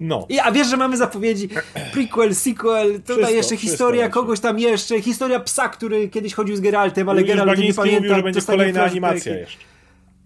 No. 0.00 0.26
I, 0.28 0.38
a 0.38 0.52
wiesz, 0.52 0.66
że 0.66 0.76
mamy 0.76 0.96
zapowiedzi 0.96 1.48
prequel, 1.92 2.34
sequel, 2.34 2.92
tutaj 2.92 3.14
wszystko, 3.14 3.36
jeszcze 3.36 3.56
historia 3.56 4.08
kogoś 4.08 4.40
tam 4.40 4.58
jeszcze, 4.58 5.02
historia 5.02 5.40
psa, 5.40 5.68
który 5.68 6.08
kiedyś 6.08 6.34
chodził 6.34 6.56
z 6.56 6.60
Geraltem, 6.60 7.08
ale 7.08 7.24
Geralt 7.24 7.58
nie 7.58 7.74
pamięta. 7.74 8.00
mówił, 8.00 8.14
że 8.16 8.22
będzie 8.22 8.42
kolejna 8.42 8.84
animacja 8.84 9.36
jeszcze. 9.36 9.71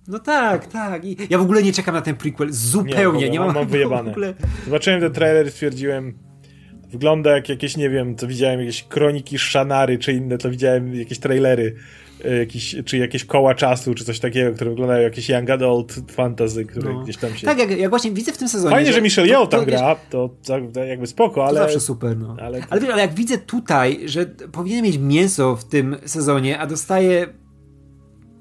No 0.09 0.19
tak, 0.19 0.67
tak. 0.67 1.05
I 1.05 1.17
ja 1.31 1.39
w 1.39 1.43
ogóle 1.43 1.63
nie 1.63 1.73
czekam 1.73 1.95
na 1.95 2.01
ten 2.01 2.17
prequel. 2.17 2.53
Zupełnie. 2.53 3.21
Nie, 3.21 3.31
nie 3.31 3.41
mam, 3.41 3.55
mam 3.55 3.67
wyjebane. 3.67 4.15
Zobaczyłem 4.65 5.01
ten 5.01 5.13
trailer 5.13 5.47
i 5.47 5.51
stwierdziłem, 5.51 6.19
wygląda 6.91 7.31
jak 7.31 7.49
jakieś, 7.49 7.77
nie 7.77 7.91
wiem, 7.91 8.17
co 8.17 8.27
widziałem, 8.27 8.61
jakieś 8.61 8.83
kroniki 8.83 9.39
Szanary 9.39 9.99
czy 9.99 10.13
inne, 10.13 10.39
to 10.39 10.51
widziałem 10.51 10.95
jakieś 10.95 11.19
trailery, 11.19 11.75
e, 12.25 12.37
jakieś, 12.37 12.77
czy 12.85 12.99
jakieś 12.99 13.25
koła 13.25 13.55
czasu, 13.55 13.95
czy 13.95 14.05
coś 14.05 14.21
takiego, 14.21 14.53
które 14.53 14.71
wyglądają 14.71 15.03
jak 15.03 15.13
jakieś 15.13 15.29
young 15.29 15.51
adult 15.51 15.95
fantasy, 16.11 16.65
które 16.65 16.93
no. 16.93 17.03
gdzieś 17.03 17.17
tam 17.17 17.35
się... 17.35 17.47
Tak, 17.47 17.59
jak, 17.59 17.79
jak, 17.79 17.91
właśnie 17.91 18.11
widzę 18.11 18.33
w 18.33 18.39
tym 18.39 18.49
sezonie... 18.49 18.75
Fajnie, 18.75 18.91
że, 18.91 18.97
że 18.97 19.03
Michelle 19.03 19.29
Yeoh 19.29 19.49
tam 19.49 19.65
gra, 19.65 19.97
to, 20.11 20.31
to, 20.73 20.85
jakby 20.85 21.07
spoko, 21.07 21.47
ale... 21.47 21.61
To 21.61 21.67
zawsze 21.67 21.81
super, 21.81 22.17
no. 22.17 22.37
Ale... 22.41 22.61
Ale, 22.71 22.93
ale 22.93 23.03
jak 23.03 23.15
widzę 23.15 23.39
tutaj, 23.39 24.01
że 24.05 24.27
powinien 24.27 24.85
mieć 24.85 24.99
mięso 24.99 25.57
w 25.57 25.65
tym 25.65 25.97
sezonie, 26.05 26.59
a 26.59 26.67
dostaje 26.67 27.27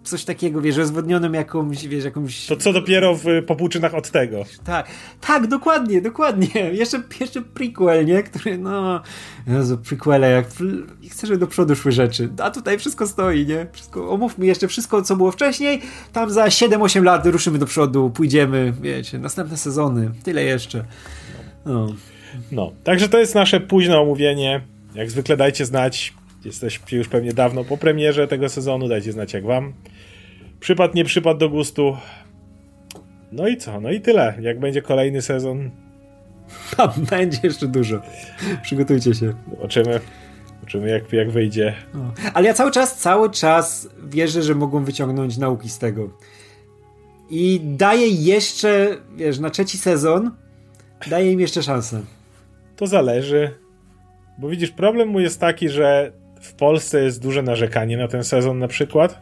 coś 0.09 0.25
takiego, 0.25 0.61
wiesz, 0.61 0.77
rozwodnionym 0.77 1.33
jakąś, 1.33 1.87
wiesz, 1.87 2.03
jakąś... 2.03 2.45
To 2.45 2.57
co 2.57 2.73
dopiero 2.73 3.15
w 3.15 3.25
popłuczynach 3.47 3.93
od 3.93 4.11
tego. 4.11 4.43
Tak, 4.63 4.87
tak, 5.21 5.47
dokładnie, 5.47 6.01
dokładnie. 6.01 6.47
Jeszcze, 6.73 7.03
jeszcze 7.19 7.41
prequel, 7.41 8.05
nie? 8.05 8.23
Który, 8.23 8.57
no... 8.57 9.01
Jezu, 9.47 9.77
prequele, 9.77 10.31
jak... 10.31 10.45
Chcę, 11.11 11.27
żeby 11.27 11.39
do 11.39 11.47
przodu 11.47 11.75
szły 11.75 11.91
rzeczy. 11.91 12.29
A 12.43 12.51
tutaj 12.51 12.79
wszystko 12.79 13.07
stoi, 13.07 13.45
nie? 13.45 13.67
Wszystko, 13.73 14.09
omówmy 14.11 14.45
jeszcze 14.45 14.67
wszystko, 14.67 15.01
co 15.01 15.15
było 15.15 15.31
wcześniej. 15.31 15.81
Tam 16.13 16.29
za 16.29 16.45
7-8 16.45 17.03
lat 17.03 17.25
ruszymy 17.25 17.57
do 17.57 17.65
przodu, 17.65 18.09
pójdziemy, 18.09 18.73
wiecie, 18.81 19.19
następne 19.19 19.57
sezony. 19.57 20.11
Tyle 20.23 20.43
jeszcze. 20.43 20.85
No. 21.65 21.87
No, 22.51 22.71
także 22.83 23.09
to 23.09 23.19
jest 23.19 23.35
nasze 23.35 23.59
późne 23.59 23.99
omówienie. 23.99 24.61
Jak 24.95 25.11
zwykle 25.11 25.37
dajcie 25.37 25.65
znać, 25.65 26.13
jesteście 26.45 26.97
już 26.97 27.07
pewnie 27.07 27.33
dawno 27.33 27.63
po 27.63 27.77
premierze 27.77 28.27
tego 28.27 28.49
sezonu, 28.49 28.87
dajcie 28.87 29.11
znać 29.11 29.33
jak 29.33 29.45
wam. 29.45 29.73
Przypad, 30.59 30.95
nie 30.95 31.05
przypadł 31.05 31.39
do 31.39 31.49
gustu. 31.49 31.97
No 33.31 33.47
i 33.47 33.57
co? 33.57 33.81
No 33.81 33.91
i 33.91 34.01
tyle. 34.01 34.33
Jak 34.41 34.59
będzie 34.59 34.81
kolejny 34.81 35.21
sezon. 35.21 35.71
A 36.77 36.87
będzie 36.87 37.39
jeszcze 37.43 37.67
dużo. 37.67 38.01
Przygotujcie 38.61 39.13
się. 39.13 39.33
Zobaczymy. 39.55 39.99
Zobaczymy 40.59 40.89
jak, 40.89 41.13
jak 41.13 41.31
wyjdzie. 41.31 41.73
Ale 42.33 42.47
ja 42.47 42.53
cały 42.53 42.71
czas, 42.71 42.97
cały 42.97 43.29
czas 43.29 43.89
wierzę, 44.03 44.43
że 44.43 44.55
mogą 44.55 44.83
wyciągnąć 44.83 45.37
nauki 45.37 45.69
z 45.69 45.79
tego. 45.79 46.09
I 47.29 47.61
daję 47.63 48.07
jeszcze, 48.07 48.97
wiesz, 49.15 49.39
na 49.39 49.49
trzeci 49.49 49.77
sezon 49.77 50.31
daję 51.07 51.31
im 51.31 51.39
jeszcze 51.39 51.63
szansę. 51.63 52.01
To 52.75 52.87
zależy. 52.87 53.51
Bo 54.37 54.49
widzisz, 54.49 54.71
problem 54.71 55.07
mój 55.07 55.23
jest 55.23 55.39
taki, 55.39 55.69
że 55.69 56.11
w 56.45 56.53
Polsce 56.53 57.03
jest 57.03 57.21
duże 57.21 57.41
narzekanie 57.41 57.97
na 57.97 58.07
ten 58.07 58.23
sezon 58.23 58.59
na 58.59 58.67
przykład 58.67 59.21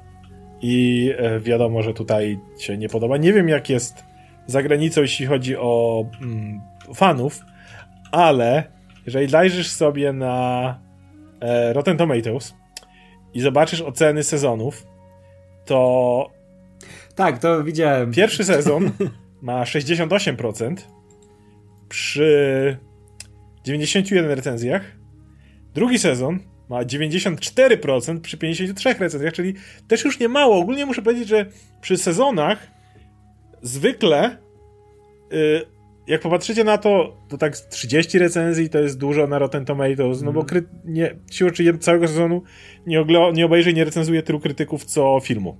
i 0.62 1.10
e, 1.18 1.40
wiadomo, 1.40 1.82
że 1.82 1.94
tutaj 1.94 2.40
się 2.58 2.78
nie 2.78 2.90
podoba. 2.90 3.18
Nie 3.18 3.34
wiem, 3.34 3.50
jak 3.50 3.70
jest 3.70 4.04
za 4.48 4.64
granicą, 4.64 5.02
jeśli 5.02 5.26
chodzi 5.26 5.58
o 5.58 6.06
mm, 6.22 6.62
fanów, 6.94 7.40
ale 8.12 8.64
jeżeli 9.06 9.28
dajrzysz 9.28 9.68
sobie 9.68 10.14
na 10.14 10.80
e, 11.42 11.74
Rotten 11.74 11.98
Tomatoes 11.98 12.56
i 13.34 13.42
zobaczysz 13.42 13.82
oceny 13.82 14.24
sezonów, 14.24 14.88
to. 15.66 16.32
Tak, 17.16 17.40
to 17.40 17.64
widziałem. 17.64 18.12
Pierwszy 18.12 18.44
sezon 18.44 18.92
ma 19.42 19.64
68%, 19.64 20.76
przy 21.90 22.78
91 23.64 24.32
recenzjach. 24.32 24.82
Drugi 25.74 26.00
sezon 26.00 26.40
ma 26.74 26.84
94% 26.84 28.22
przy 28.22 28.38
53 28.38 28.94
recenzjach, 28.94 29.34
czyli 29.34 29.54
też 29.88 30.06
już 30.06 30.20
nie 30.20 30.30
mało. 30.30 30.58
Ogólnie 30.58 30.86
muszę 30.86 31.02
powiedzieć, 31.02 31.28
że 31.28 31.46
przy 31.82 31.98
sezonach 31.98 32.68
zwykle 33.62 34.38
y, 35.34 35.66
jak 36.08 36.22
popatrzycie 36.22 36.64
na 36.64 36.78
to, 36.78 37.18
to 37.30 37.38
tak 37.38 37.58
30 37.58 38.20
recenzji 38.20 38.70
to 38.70 38.80
jest 38.80 38.98
dużo 38.98 39.28
na 39.28 39.40
Rotten 39.40 39.66
Tomatoes, 39.66 40.22
no 40.22 40.34
bo 40.34 40.42
mhm. 40.42 40.46
kry, 40.46 40.64
nie, 40.86 41.16
siłą 41.32 41.52
czy 41.52 41.78
całego 41.78 42.08
sezonu 42.08 42.44
nie, 42.88 43.02
oglo, 43.02 43.32
nie 43.32 43.46
obejrzy 43.46 43.74
nie 43.74 43.86
recenzuje 43.86 44.24
tylu 44.24 44.40
krytyków 44.40 44.86
co 44.86 45.20
filmu. 45.24 45.58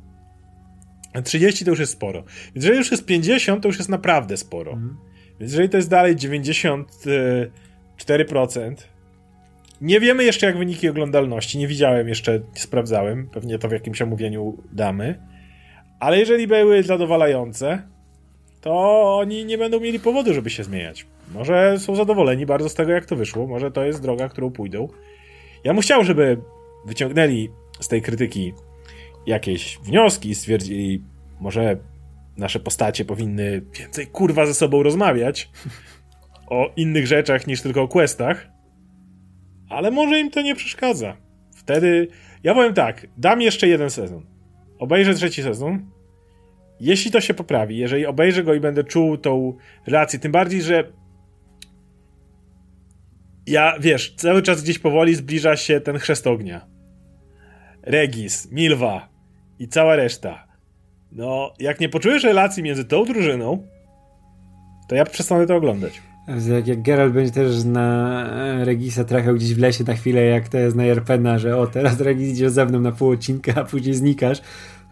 30 1.24 1.66
to 1.66 1.72
już 1.72 1.80
jest 1.80 1.92
sporo. 1.92 2.24
Więc 2.56 2.66
jeżeli 2.66 2.78
już 2.78 2.92
jest 2.92 3.06
50, 3.06 3.64
to 3.64 3.70
już 3.70 3.78
jest 3.78 3.90
naprawdę 3.90 4.38
sporo. 4.38 4.72
Mhm. 4.72 4.98
Więc 5.40 5.52
jeżeli 5.52 5.70
to 5.70 5.78
jest 5.78 5.90
dalej 5.90 6.16
94%, 6.16 8.76
nie 9.84 10.00
wiemy 10.00 10.24
jeszcze 10.24 10.46
jak 10.46 10.58
wyniki 10.58 10.90
oglądalności, 10.90 11.58
nie 11.58 11.68
widziałem 11.68 12.08
jeszcze, 12.08 12.40
nie 12.40 12.62
sprawdzałem, 12.62 13.30
pewnie 13.30 13.60
to 13.60 13.68
w 13.68 13.72
jakimś 13.72 14.02
omówieniu 14.02 14.58
damy, 14.72 15.20
ale 16.00 16.20
jeżeli 16.20 16.48
były 16.48 16.84
zadowalające, 16.84 17.84
to 18.62 18.74
oni 19.18 19.46
nie 19.46 19.58
będą 19.58 19.80
mieli 19.80 20.00
powodu, 20.00 20.34
żeby 20.34 20.50
się 20.50 20.64
zmieniać. 20.64 21.06
Może 21.34 21.80
są 21.80 21.96
zadowoleni 21.96 22.46
bardzo 22.46 22.70
z 22.70 22.74
tego, 22.74 22.92
jak 22.92 23.06
to 23.06 23.16
wyszło, 23.16 23.48
może 23.48 23.72
to 23.72 23.84
jest 23.84 24.02
droga, 24.02 24.30
którą 24.30 24.52
pójdą. 24.52 24.88
Ja 25.64 25.74
bym 25.74 25.82
chciał, 25.82 26.04
żeby 26.04 26.38
wyciągnęli 26.86 27.50
z 27.80 27.88
tej 27.88 28.02
krytyki 28.02 28.54
jakieś 29.26 29.78
wnioski 29.78 30.30
i 30.30 30.36
stwierdzili, 30.36 31.04
może 31.40 31.78
nasze 32.38 32.60
postacie 32.60 33.06
powinny 33.06 33.62
więcej 33.80 34.08
kurwa 34.08 34.46
ze 34.46 34.54
sobą 34.54 34.84
rozmawiać 34.84 35.50
o 36.48 36.70
innych 36.76 37.08
rzeczach 37.08 37.48
niż 37.48 37.62
tylko 37.62 37.82
o 37.82 37.88
questach, 37.88 38.53
ale 39.74 39.92
może 39.92 40.20
im 40.20 40.32
to 40.32 40.42
nie 40.42 40.56
przeszkadza. 40.56 41.18
Wtedy, 41.56 42.08
ja 42.44 42.54
powiem 42.54 42.74
tak, 42.74 43.08
dam 43.18 43.42
jeszcze 43.42 43.68
jeden 43.68 43.90
sezon. 43.90 44.26
Obejrzę 44.80 45.14
trzeci 45.14 45.44
sezon. 45.44 45.90
Jeśli 46.80 47.12
to 47.12 47.22
się 47.22 47.34
poprawi, 47.34 47.78
jeżeli 47.78 48.06
obejrzę 48.06 48.44
go 48.44 48.54
i 48.54 48.60
będę 48.60 48.84
czuł 48.84 49.18
tą 49.18 49.58
relację, 49.88 50.20
tym 50.20 50.32
bardziej, 50.32 50.62
że 50.62 50.84
ja, 53.48 53.80
wiesz, 53.80 54.16
cały 54.16 54.42
czas 54.42 54.64
gdzieś 54.64 54.80
powoli 54.80 55.16
zbliża 55.16 55.56
się 55.56 55.82
ten 55.82 55.98
chrzest 55.98 56.28
ognia. 56.28 56.68
Regis, 57.84 58.52
Milwa 58.52 59.10
i 59.60 59.68
cała 59.68 59.96
reszta. 59.96 60.48
No, 61.12 61.54
jak 61.60 61.80
nie 61.80 61.90
poczujesz 61.90 62.24
relacji 62.24 62.64
między 62.64 62.86
tą 62.86 63.06
drużyną, 63.06 63.68
to 64.90 64.96
ja 64.96 65.06
przestanę 65.06 65.48
to 65.48 65.56
oglądać. 65.56 66.02
Jak, 66.28 66.68
jak 66.68 66.82
Geralt 66.82 67.14
będzie 67.14 67.32
też 67.32 67.64
na 67.64 68.30
Regisa 68.64 69.04
trafiał 69.04 69.36
gdzieś 69.36 69.54
w 69.54 69.60
lesie 69.60 69.84
na 69.84 69.94
chwilę, 69.94 70.26
jak 70.26 70.50
to 70.50 70.58
jest 70.58 70.76
na 70.76 70.86
Jerpena, 70.86 71.40
że 71.40 71.58
o, 71.58 71.68
teraz 71.68 72.02
Regis 72.02 72.30
idzie 72.30 72.50
ze 72.50 72.66
mną 72.66 72.80
na 72.80 72.92
pół 72.92 73.10
odcinka, 73.10 73.54
a 73.56 73.64
później 73.64 73.96
znikasz. 73.96 74.42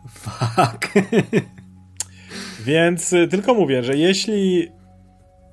Fuck. 0.10 0.94
Więc 2.66 3.14
y, 3.14 3.28
tylko 3.28 3.54
mówię, 3.54 3.84
że 3.84 3.98
jeśli 3.98 4.72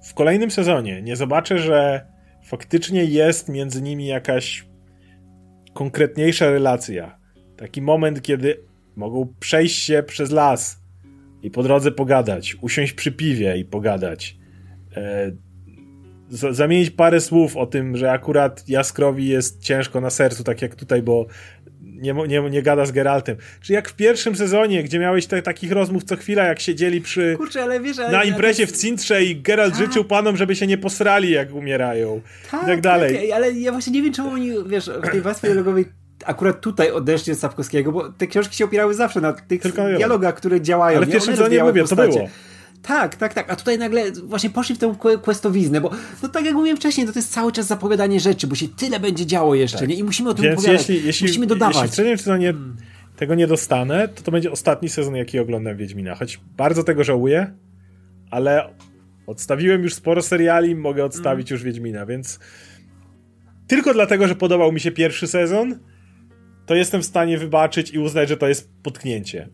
w 0.03 0.15
kolejnym 0.15 0.51
sezonie 0.51 1.03
nie 1.03 1.17
zobaczę, 1.17 1.59
że 1.59 2.07
faktycznie 2.45 3.05
jest 3.05 3.49
między 3.49 3.83
nimi 3.83 4.07
jakaś 4.07 4.67
konkretniejsza 5.75 6.51
relacja, 6.51 7.19
taki 7.57 7.83
moment, 7.83 8.23
kiedy 8.23 8.61
mogą 8.97 9.35
przejść 9.41 9.83
się 9.83 10.03
przez 10.03 10.31
las 10.31 10.83
i 11.43 11.51
po 11.51 11.63
drodze 11.63 11.93
pogadać, 11.93 12.57
usiąść 12.61 12.93
przy 12.93 13.13
piwie 13.13 13.59
i 13.59 13.65
pogadać, 13.65 14.37
e, 14.97 15.33
zamienić 16.31 16.91
parę 16.91 17.21
słów 17.21 17.57
o 17.57 17.67
tym, 17.67 17.97
że 17.97 18.13
akurat 18.13 18.69
Jaskrowi 18.69 19.29
jest 19.29 19.61
ciężko 19.63 20.01
na 20.01 20.11
sercu, 20.11 20.45
tak 20.45 20.63
jak 20.63 20.75
tutaj, 20.75 21.03
bo 21.03 21.27
nie, 21.81 22.15
nie, 22.29 22.41
nie 22.51 22.63
gada 22.63 22.87
z 22.87 22.93
Geraltem. 22.93 23.37
Czy 23.61 23.73
jak 23.73 23.89
w 23.89 23.95
pierwszym 23.95 24.37
sezonie, 24.37 24.83
gdzie 24.83 24.99
miałeś 24.99 25.27
te, 25.27 25.43
takich 25.43 25.73
rozmów 25.73 26.05
co 26.05 26.17
chwila, 26.17 26.45
jak 26.45 26.61
siedzieli 26.61 27.01
przy 27.01 27.35
Kurczę, 27.37 27.63
ale 27.63 27.81
wiesz, 27.81 27.99
ale 27.99 28.13
na 28.13 28.25
imprezie 28.25 28.67
w 28.67 28.73
Cintrze 28.73 29.25
i 29.25 29.41
Geralt 29.41 29.75
tak. 29.75 29.87
życzył 29.87 30.05
panom, 30.05 30.37
żeby 30.37 30.57
się 30.57 30.67
nie 30.67 30.79
posrali, 30.79 31.31
jak 31.31 31.55
umierają. 31.55 32.21
Tak, 32.51 32.63
i 32.63 32.67
tak 32.67 32.81
dalej. 32.81 33.15
Tak, 33.15 33.37
ale 33.37 33.53
ja 33.53 33.73
właśnie 33.73 33.93
nie 33.93 34.03
wiem, 34.03 34.13
czemu 34.13 34.31
oni, 34.31 34.51
wiesz, 34.67 34.91
w 35.03 35.11
tej 35.11 35.21
warstwie 35.21 35.49
dialogowej 35.49 35.85
akurat 36.25 36.61
tutaj 36.61 36.91
odeszli 36.91 37.33
od 37.33 37.39
Sapkowskiego, 37.39 37.93
bo 37.93 38.13
te 38.13 38.27
książki 38.27 38.57
się 38.57 38.65
opierały 38.65 38.95
zawsze 38.95 39.21
na 39.21 39.33
tych 39.33 39.63
Tylko 39.63 39.85
dialogach, 39.85 40.35
które 40.35 40.61
działają. 40.61 40.97
Ale 40.97 41.07
w 41.07 41.11
pierwszym 41.11 41.37
sezonie 41.37 41.65
mówię, 41.65 41.85
to 41.85 41.97
było. 41.97 42.29
Tak, 42.83 43.17
tak, 43.17 43.35
tak. 43.35 43.51
A 43.51 43.57
tutaj 43.57 43.79
nagle 43.79 44.13
właśnie 44.13 44.51
poszli 44.51 44.75
w 44.75 44.79
tę 44.79 44.95
questowiznę, 45.23 45.81
bo 45.81 45.91
no 46.23 46.29
tak 46.29 46.45
jak 46.45 46.55
mówiłem 46.55 46.77
wcześniej, 46.77 47.07
to, 47.07 47.13
jest 47.17 47.33
cały 47.33 47.53
czas 47.53 47.67
zapowiadanie 47.67 48.21
rzeczy, 48.21 48.47
bo 48.47 48.55
się 48.55 48.69
tyle 48.69 49.01
będzie 49.01 49.27
działo 49.27 49.55
jeszcze, 49.55 49.79
tak. 49.79 49.89
nie? 49.89 49.95
I 49.95 50.05
musimy 50.05 50.31
o 50.31 50.35
tym 50.35 50.45
Więc 50.45 50.59
opowiadać. 50.59 50.89
Jeśli, 50.89 51.07
jeśli, 51.07 51.27
musimy 51.27 51.47
dodawać. 51.47 51.77
Jeśli 51.77 51.89
w 51.89 51.93
trzecim 51.93 52.19
sezonie 52.19 52.55
tego 53.17 53.35
nie 53.35 53.47
dostanę, 53.47 54.09
to 54.09 54.23
to 54.23 54.31
będzie 54.33 54.53
ostatni 54.53 54.89
sezon, 54.89 55.17
jaki 55.17 55.39
oglądam 55.39 55.77
Wiedźmina. 55.77 56.15
Choć 56.15 56.41
bardzo 56.57 56.85
tego 56.85 57.05
żałuję, 57.05 57.55
ale 58.31 58.69
odstawiłem 59.27 59.83
już 59.83 59.95
sporo 59.95 60.23
seriali, 60.23 60.77
mogę 60.77 61.05
odstawić 61.05 61.51
mm. 61.51 61.57
już 61.57 61.65
Wiedźmina, 61.65 62.07
więc 62.07 62.39
tylko 63.67 63.95
dlatego, 63.95 64.29
że 64.29 64.35
podobał 64.35 64.73
mi 64.73 64.81
się 64.81 64.91
pierwszy 64.91 65.27
sezon, 65.27 65.79
to 66.67 66.75
jestem 66.75 67.03
w 67.03 67.07
stanie 67.07 67.39
wybaczyć 67.39 67.91
i 67.91 67.99
uznać, 67.99 68.29
że 68.29 68.37
to 68.37 68.49
jest 68.49 68.71
potknięcie 68.83 69.49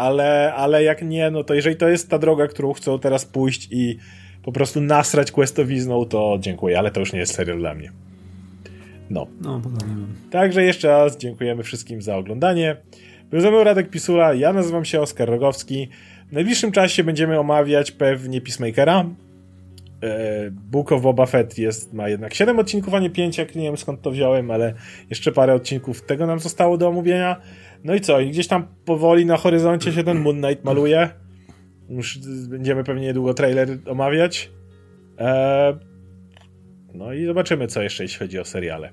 ale, 0.00 0.54
ale 0.54 0.82
jak 0.82 1.02
nie, 1.02 1.30
no 1.30 1.44
to 1.44 1.54
jeżeli 1.54 1.76
to 1.76 1.88
jest 1.88 2.10
ta 2.10 2.18
droga, 2.18 2.46
którą 2.46 2.72
chcą 2.72 2.98
teraz 2.98 3.24
pójść 3.24 3.68
i 3.70 3.98
po 4.42 4.52
prostu 4.52 4.80
nasrać 4.80 5.32
questowizną, 5.32 6.04
to 6.04 6.38
dziękuję, 6.40 6.78
ale 6.78 6.90
to 6.90 7.00
już 7.00 7.12
nie 7.12 7.18
jest 7.18 7.34
serial 7.34 7.58
dla 7.58 7.74
mnie. 7.74 7.92
No. 9.10 9.26
No, 9.40 9.60
podobnie. 9.60 9.94
Także 10.30 10.62
jeszcze 10.62 10.88
raz 10.88 11.16
dziękujemy 11.16 11.62
wszystkim 11.62 12.02
za 12.02 12.16
oglądanie. 12.16 12.76
Był 13.30 13.40
ze 13.40 13.50
mną 13.50 13.64
Radek 13.64 13.90
Pisula, 13.90 14.34
ja 14.34 14.52
nazywam 14.52 14.84
się 14.84 15.00
Oskar 15.00 15.28
Rogowski. 15.28 15.88
W 16.28 16.32
najbliższym 16.32 16.72
czasie 16.72 17.04
będziemy 17.04 17.38
omawiać 17.38 17.92
pewnie 17.92 18.40
Peacemakera. 18.40 19.04
E, 20.02 20.50
Book 20.50 20.92
of 20.92 21.02
Boba 21.02 21.26
Fett 21.26 21.58
jest, 21.58 21.92
ma 21.92 22.08
jednak 22.08 22.34
7 22.34 22.58
odcinków, 22.58 22.94
a 22.94 22.98
nie 22.98 23.10
5, 23.10 23.38
jak 23.38 23.54
nie 23.54 23.62
wiem 23.62 23.76
skąd 23.76 24.02
to 24.02 24.10
wziąłem, 24.10 24.50
ale 24.50 24.74
jeszcze 25.10 25.32
parę 25.32 25.54
odcinków 25.54 26.02
tego 26.02 26.26
nam 26.26 26.38
zostało 26.38 26.78
do 26.78 26.88
omówienia. 26.88 27.36
No 27.84 27.94
i 27.94 28.00
co? 28.00 28.20
I 28.20 28.30
gdzieś 28.30 28.46
tam 28.48 28.66
powoli 28.84 29.26
na 29.26 29.36
horyzoncie 29.36 29.92
się 29.92 30.04
ten 30.04 30.18
Moon 30.18 30.42
Knight 30.42 30.64
maluje. 30.64 31.10
Już 31.88 32.18
będziemy 32.48 32.84
pewnie 32.84 33.06
niedługo 33.06 33.34
trailer 33.34 33.68
omawiać. 33.86 34.50
Eee, 35.18 35.74
no 36.94 37.12
i 37.12 37.26
zobaczymy, 37.26 37.66
co 37.66 37.82
jeszcze, 37.82 38.02
jeśli 38.02 38.18
chodzi 38.18 38.38
o 38.38 38.44
seriale. 38.44 38.90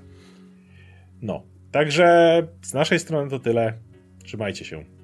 No, 1.21 1.43
także 1.71 2.41
z 2.61 2.73
naszej 2.73 2.99
strony 2.99 3.29
to 3.29 3.39
tyle. 3.39 3.73
Trzymajcie 4.23 4.65
się. 4.65 4.96